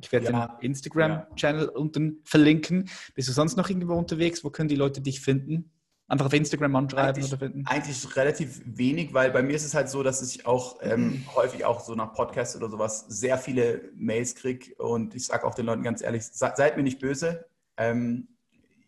Ich 0.00 0.12
werde 0.12 0.26
ja. 0.26 0.46
den 0.46 0.70
Instagram-Channel 0.70 1.68
unten 1.68 2.20
verlinken. 2.24 2.88
Bist 3.14 3.28
du 3.28 3.32
sonst 3.32 3.56
noch 3.56 3.68
irgendwo 3.68 3.94
unterwegs? 3.94 4.44
Wo 4.44 4.50
können 4.50 4.68
die 4.68 4.76
Leute 4.76 5.00
dich 5.00 5.20
finden? 5.20 5.70
Einfach 6.10 6.26
auf 6.26 6.32
Instagram 6.32 6.74
anschreiben 6.74 7.14
eigentlich, 7.14 7.32
oder 7.32 7.38
finden? 7.38 7.66
Eigentlich 7.66 8.16
relativ 8.16 8.62
wenig, 8.64 9.14
weil 9.14 9.30
bei 9.30 9.42
mir 9.42 9.54
ist 9.54 9.64
es 9.64 9.74
halt 9.74 9.88
so, 9.88 10.02
dass 10.02 10.20
ich 10.22 10.44
auch 10.44 10.78
ähm, 10.82 11.02
mhm. 11.02 11.34
häufig 11.36 11.64
auch 11.64 11.78
so 11.80 11.94
nach 11.94 12.14
Podcasts 12.14 12.56
oder 12.56 12.68
sowas 12.68 13.06
sehr 13.08 13.38
viele 13.38 13.92
Mails 13.94 14.34
kriege. 14.34 14.74
Und 14.74 15.14
ich 15.14 15.26
sage 15.26 15.46
auch 15.46 15.54
den 15.54 15.66
Leuten 15.66 15.84
ganz 15.84 16.02
ehrlich, 16.02 16.24
se 16.24 16.52
seid 16.56 16.76
mir 16.76 16.82
nicht 16.82 16.98
böse. 16.98 17.46
Ähm, 17.76 18.26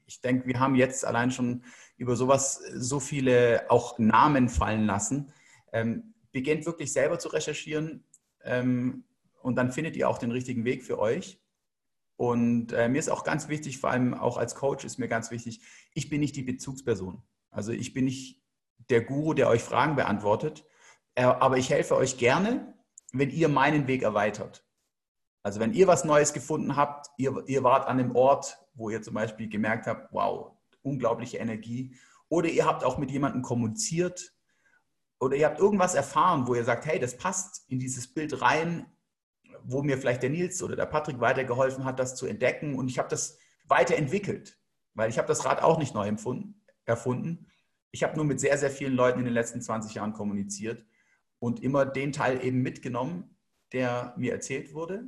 ich 0.06 0.20
denke, 0.20 0.48
wir 0.48 0.58
haben 0.58 0.74
jetzt 0.74 1.04
allein 1.04 1.30
schon 1.30 1.62
über 1.96 2.16
sowas 2.16 2.60
so 2.74 2.98
viele 2.98 3.70
auch 3.70 4.00
Namen 4.00 4.48
fallen 4.48 4.86
lassen. 4.86 5.32
Ähm, 5.72 6.14
beginnt 6.32 6.66
wirklich 6.66 6.92
selber 6.92 7.20
zu 7.20 7.28
recherchieren. 7.28 8.02
Ähm, 8.42 9.04
und 9.42 9.56
dann 9.56 9.72
findet 9.72 9.96
ihr 9.96 10.08
auch 10.08 10.18
den 10.18 10.30
richtigen 10.30 10.64
Weg 10.64 10.84
für 10.84 10.98
euch. 10.98 11.40
Und 12.16 12.72
äh, 12.72 12.88
mir 12.88 12.98
ist 12.98 13.10
auch 13.10 13.24
ganz 13.24 13.48
wichtig, 13.48 13.78
vor 13.78 13.90
allem 13.90 14.14
auch 14.14 14.36
als 14.36 14.54
Coach 14.54 14.84
ist 14.84 14.98
mir 14.98 15.08
ganz 15.08 15.30
wichtig, 15.30 15.60
ich 15.94 16.08
bin 16.08 16.20
nicht 16.20 16.36
die 16.36 16.42
Bezugsperson. 16.42 17.22
Also 17.50 17.72
ich 17.72 17.92
bin 17.94 18.04
nicht 18.04 18.42
der 18.90 19.02
Guru, 19.02 19.34
der 19.34 19.48
euch 19.48 19.62
Fragen 19.62 19.96
beantwortet, 19.96 20.64
äh, 21.14 21.24
aber 21.24 21.58
ich 21.58 21.70
helfe 21.70 21.96
euch 21.96 22.18
gerne, 22.18 22.74
wenn 23.12 23.30
ihr 23.30 23.48
meinen 23.48 23.86
Weg 23.86 24.02
erweitert. 24.02 24.64
Also 25.42 25.58
wenn 25.60 25.72
ihr 25.72 25.86
was 25.86 26.04
Neues 26.04 26.32
gefunden 26.32 26.76
habt, 26.76 27.10
ihr, 27.16 27.42
ihr 27.46 27.64
wart 27.64 27.88
an 27.88 27.98
einem 27.98 28.14
Ort, 28.14 28.58
wo 28.74 28.90
ihr 28.90 29.02
zum 29.02 29.14
Beispiel 29.14 29.48
gemerkt 29.48 29.86
habt, 29.86 30.12
wow, 30.12 30.52
unglaubliche 30.82 31.38
Energie, 31.38 31.96
oder 32.28 32.48
ihr 32.48 32.64
habt 32.64 32.84
auch 32.84 32.98
mit 32.98 33.10
jemandem 33.10 33.42
kommuniziert, 33.42 34.32
oder 35.18 35.36
ihr 35.36 35.46
habt 35.46 35.60
irgendwas 35.60 35.94
erfahren, 35.94 36.46
wo 36.46 36.54
ihr 36.54 36.64
sagt, 36.64 36.86
hey, 36.86 36.98
das 36.98 37.16
passt 37.16 37.64
in 37.68 37.78
dieses 37.78 38.12
Bild 38.12 38.40
rein, 38.40 38.86
wo 39.64 39.82
mir 39.82 39.98
vielleicht 39.98 40.22
der 40.22 40.30
Nils 40.30 40.62
oder 40.62 40.76
der 40.76 40.86
Patrick 40.86 41.20
weitergeholfen 41.20 41.84
hat, 41.84 41.98
das 41.98 42.16
zu 42.16 42.26
entdecken. 42.26 42.74
Und 42.74 42.88
ich 42.88 42.98
habe 42.98 43.08
das 43.08 43.38
weiterentwickelt, 43.66 44.58
weil 44.94 45.10
ich 45.10 45.18
habe 45.18 45.28
das 45.28 45.44
Rad 45.44 45.62
auch 45.62 45.78
nicht 45.78 45.94
neu 45.94 46.12
erfunden. 46.84 47.46
Ich 47.90 48.02
habe 48.02 48.16
nur 48.16 48.24
mit 48.24 48.40
sehr, 48.40 48.58
sehr 48.58 48.70
vielen 48.70 48.94
Leuten 48.94 49.20
in 49.20 49.24
den 49.24 49.34
letzten 49.34 49.60
20 49.60 49.94
Jahren 49.94 50.12
kommuniziert 50.12 50.84
und 51.38 51.62
immer 51.62 51.84
den 51.84 52.12
Teil 52.12 52.44
eben 52.44 52.62
mitgenommen, 52.62 53.36
der 53.72 54.14
mir 54.16 54.32
erzählt 54.32 54.74
wurde. 54.74 55.04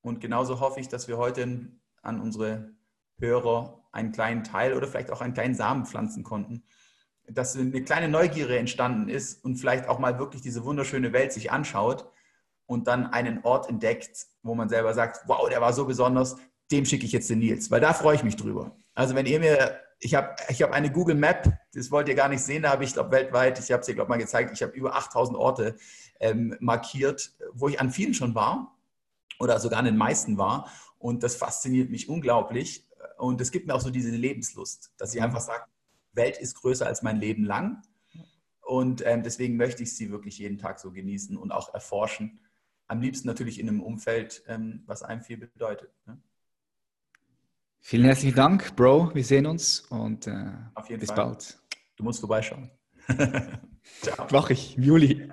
Und 0.00 0.20
genauso 0.20 0.60
hoffe 0.60 0.80
ich, 0.80 0.88
dass 0.88 1.08
wir 1.08 1.18
heute 1.18 1.70
an 2.02 2.20
unsere 2.20 2.72
Hörer 3.18 3.82
einen 3.92 4.12
kleinen 4.12 4.44
Teil 4.44 4.74
oder 4.74 4.86
vielleicht 4.86 5.10
auch 5.10 5.20
einen 5.20 5.34
kleinen 5.34 5.54
Samen 5.54 5.86
pflanzen 5.86 6.22
konnten, 6.22 6.64
dass 7.26 7.56
eine 7.56 7.82
kleine 7.82 8.08
Neugierde 8.08 8.58
entstanden 8.58 9.08
ist 9.08 9.42
und 9.44 9.56
vielleicht 9.56 9.88
auch 9.88 9.98
mal 9.98 10.18
wirklich 10.18 10.42
diese 10.42 10.64
wunderschöne 10.64 11.12
Welt 11.12 11.32
sich 11.32 11.50
anschaut 11.50 12.10
und 12.66 12.86
dann 12.86 13.06
einen 13.06 13.42
Ort 13.44 13.68
entdeckt, 13.68 14.26
wo 14.42 14.54
man 14.54 14.68
selber 14.68 14.94
sagt, 14.94 15.26
wow, 15.26 15.48
der 15.48 15.60
war 15.60 15.72
so 15.72 15.84
besonders, 15.84 16.36
dem 16.70 16.84
schicke 16.84 17.04
ich 17.04 17.12
jetzt 17.12 17.28
den 17.30 17.40
Nils, 17.40 17.70
weil 17.70 17.80
da 17.80 17.92
freue 17.92 18.16
ich 18.16 18.24
mich 18.24 18.36
drüber. 18.36 18.76
Also 18.94 19.14
wenn 19.14 19.26
ihr 19.26 19.40
mir, 19.40 19.80
ich 19.98 20.14
habe 20.14 20.34
ich 20.48 20.62
hab 20.62 20.72
eine 20.72 20.90
Google 20.90 21.14
Map, 21.14 21.52
das 21.74 21.90
wollt 21.90 22.08
ihr 22.08 22.14
gar 22.14 22.28
nicht 22.28 22.42
sehen, 22.42 22.62
da 22.62 22.70
habe 22.70 22.84
ich, 22.84 22.94
glaube 22.94 23.10
weltweit, 23.10 23.58
ich 23.58 23.70
habe 23.70 23.80
es 23.80 23.86
dir, 23.86 23.94
glaube 23.94 24.08
mal 24.08 24.18
gezeigt, 24.18 24.50
ich 24.52 24.62
habe 24.62 24.72
über 24.72 24.94
8000 24.94 25.36
Orte 25.36 25.76
ähm, 26.20 26.56
markiert, 26.60 27.34
wo 27.52 27.68
ich 27.68 27.80
an 27.80 27.90
vielen 27.90 28.14
schon 28.14 28.34
war 28.34 28.76
oder 29.40 29.58
sogar 29.60 29.78
an 29.78 29.84
den 29.84 29.96
meisten 29.96 30.38
war 30.38 30.70
und 30.98 31.22
das 31.22 31.36
fasziniert 31.36 31.90
mich 31.90 32.08
unglaublich 32.08 32.88
und 33.18 33.40
es 33.40 33.50
gibt 33.50 33.66
mir 33.66 33.74
auch 33.74 33.80
so 33.80 33.90
diese 33.90 34.10
Lebenslust, 34.10 34.92
dass 34.96 35.14
ich 35.14 35.22
einfach 35.22 35.40
sage, 35.40 35.64
Welt 36.12 36.38
ist 36.38 36.54
größer 36.54 36.86
als 36.86 37.02
mein 37.02 37.16
Leben 37.16 37.44
lang 37.44 37.82
und 38.64 39.04
ähm, 39.04 39.22
deswegen 39.22 39.56
möchte 39.56 39.82
ich 39.82 39.94
sie 39.94 40.10
wirklich 40.10 40.38
jeden 40.38 40.58
Tag 40.58 40.80
so 40.80 40.90
genießen 40.90 41.36
und 41.36 41.52
auch 41.52 41.74
erforschen. 41.74 42.40
Am 42.86 43.00
liebsten 43.00 43.28
natürlich 43.28 43.58
in 43.58 43.68
einem 43.68 43.82
Umfeld, 43.82 44.42
ähm, 44.46 44.82
was 44.86 45.02
einem 45.02 45.22
viel 45.22 45.38
bedeutet. 45.38 45.90
Ne? 46.06 46.20
Vielen 47.80 48.04
herzlichen 48.04 48.36
Dank, 48.36 48.76
Bro. 48.76 49.14
Wir 49.14 49.24
sehen 49.24 49.46
uns 49.46 49.80
und 49.80 50.26
äh, 50.26 50.52
bis 50.96 51.08
Fall. 51.08 51.16
bald. 51.16 51.58
Du 51.96 52.04
musst 52.04 52.20
vorbeischauen. 52.20 52.70
Ciao. 54.00 54.26
Mach 54.30 54.50
ich, 54.50 54.76
Juli. 54.76 55.30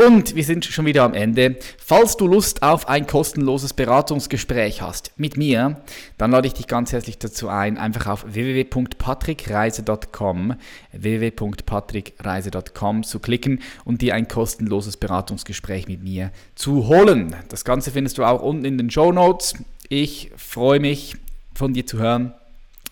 Und 0.00 0.36
wir 0.36 0.44
sind 0.44 0.64
schon 0.64 0.86
wieder 0.86 1.02
am 1.02 1.12
Ende. 1.12 1.56
Falls 1.76 2.16
du 2.16 2.28
Lust 2.28 2.62
auf 2.62 2.88
ein 2.88 3.08
kostenloses 3.08 3.74
Beratungsgespräch 3.74 4.80
hast 4.80 5.10
mit 5.16 5.36
mir, 5.36 5.82
dann 6.18 6.30
lade 6.30 6.46
ich 6.46 6.54
dich 6.54 6.68
ganz 6.68 6.92
herzlich 6.92 7.18
dazu 7.18 7.48
ein, 7.48 7.78
einfach 7.78 8.06
auf 8.06 8.24
www.patrickreise.com 8.32 10.54
www.patrickreise.com 10.92 13.02
zu 13.02 13.18
klicken 13.18 13.60
und 13.84 14.00
dir 14.00 14.14
ein 14.14 14.28
kostenloses 14.28 14.96
Beratungsgespräch 14.96 15.88
mit 15.88 16.04
mir 16.04 16.30
zu 16.54 16.86
holen. 16.86 17.34
Das 17.48 17.64
Ganze 17.64 17.90
findest 17.90 18.18
du 18.18 18.24
auch 18.24 18.40
unten 18.40 18.64
in 18.64 18.78
den 18.78 18.90
Show 18.90 19.10
Notes. 19.10 19.54
Ich 19.88 20.30
freue 20.36 20.78
mich 20.78 21.16
von 21.54 21.72
dir 21.72 21.86
zu 21.86 21.98
hören. 21.98 22.34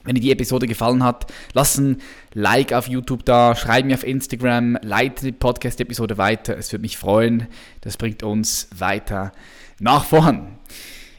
Wenn 0.07 0.15
dir 0.15 0.23
die 0.23 0.33
Episode 0.33 0.67
gefallen 0.67 1.05
hat, 1.05 1.33
lass 1.53 1.77
ein 1.77 2.01
Like 2.33 2.73
auf 2.73 2.89
YouTube 2.89 3.25
da, 3.25 3.55
schreib 3.55 3.85
mir 3.85 3.95
auf 3.95 4.05
Instagram, 4.05 4.79
leite 4.83 5.27
die 5.27 5.33
Podcast-Episode 5.33 6.17
weiter. 6.17 6.57
Es 6.57 6.73
würde 6.73 6.83
mich 6.83 6.97
freuen. 6.97 7.49
Das 7.83 7.97
bringt 7.97 8.23
uns 8.23 8.69
weiter 8.75 9.33
nach 9.79 10.05
vorn. 10.05 10.59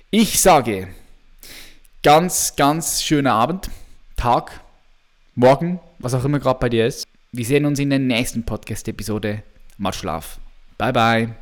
Ich 0.09 0.39
sage, 0.39 0.87
ganz, 2.01 2.55
ganz 2.55 3.03
schöner 3.03 3.33
Abend, 3.33 3.69
Tag, 4.15 4.61
Morgen, 5.35 5.79
was 5.99 6.15
auch 6.15 6.25
immer 6.25 6.39
gerade 6.39 6.59
bei 6.59 6.69
dir 6.69 6.87
ist. 6.87 7.05
Wir 7.31 7.45
sehen 7.45 7.65
uns 7.65 7.77
in 7.77 7.91
der 7.91 7.99
nächsten 7.99 8.43
Podcast-Episode. 8.43 9.43
Mal 9.77 9.93
Schlaf. 9.93 10.39
Bye, 10.77 10.93
bye. 10.93 11.37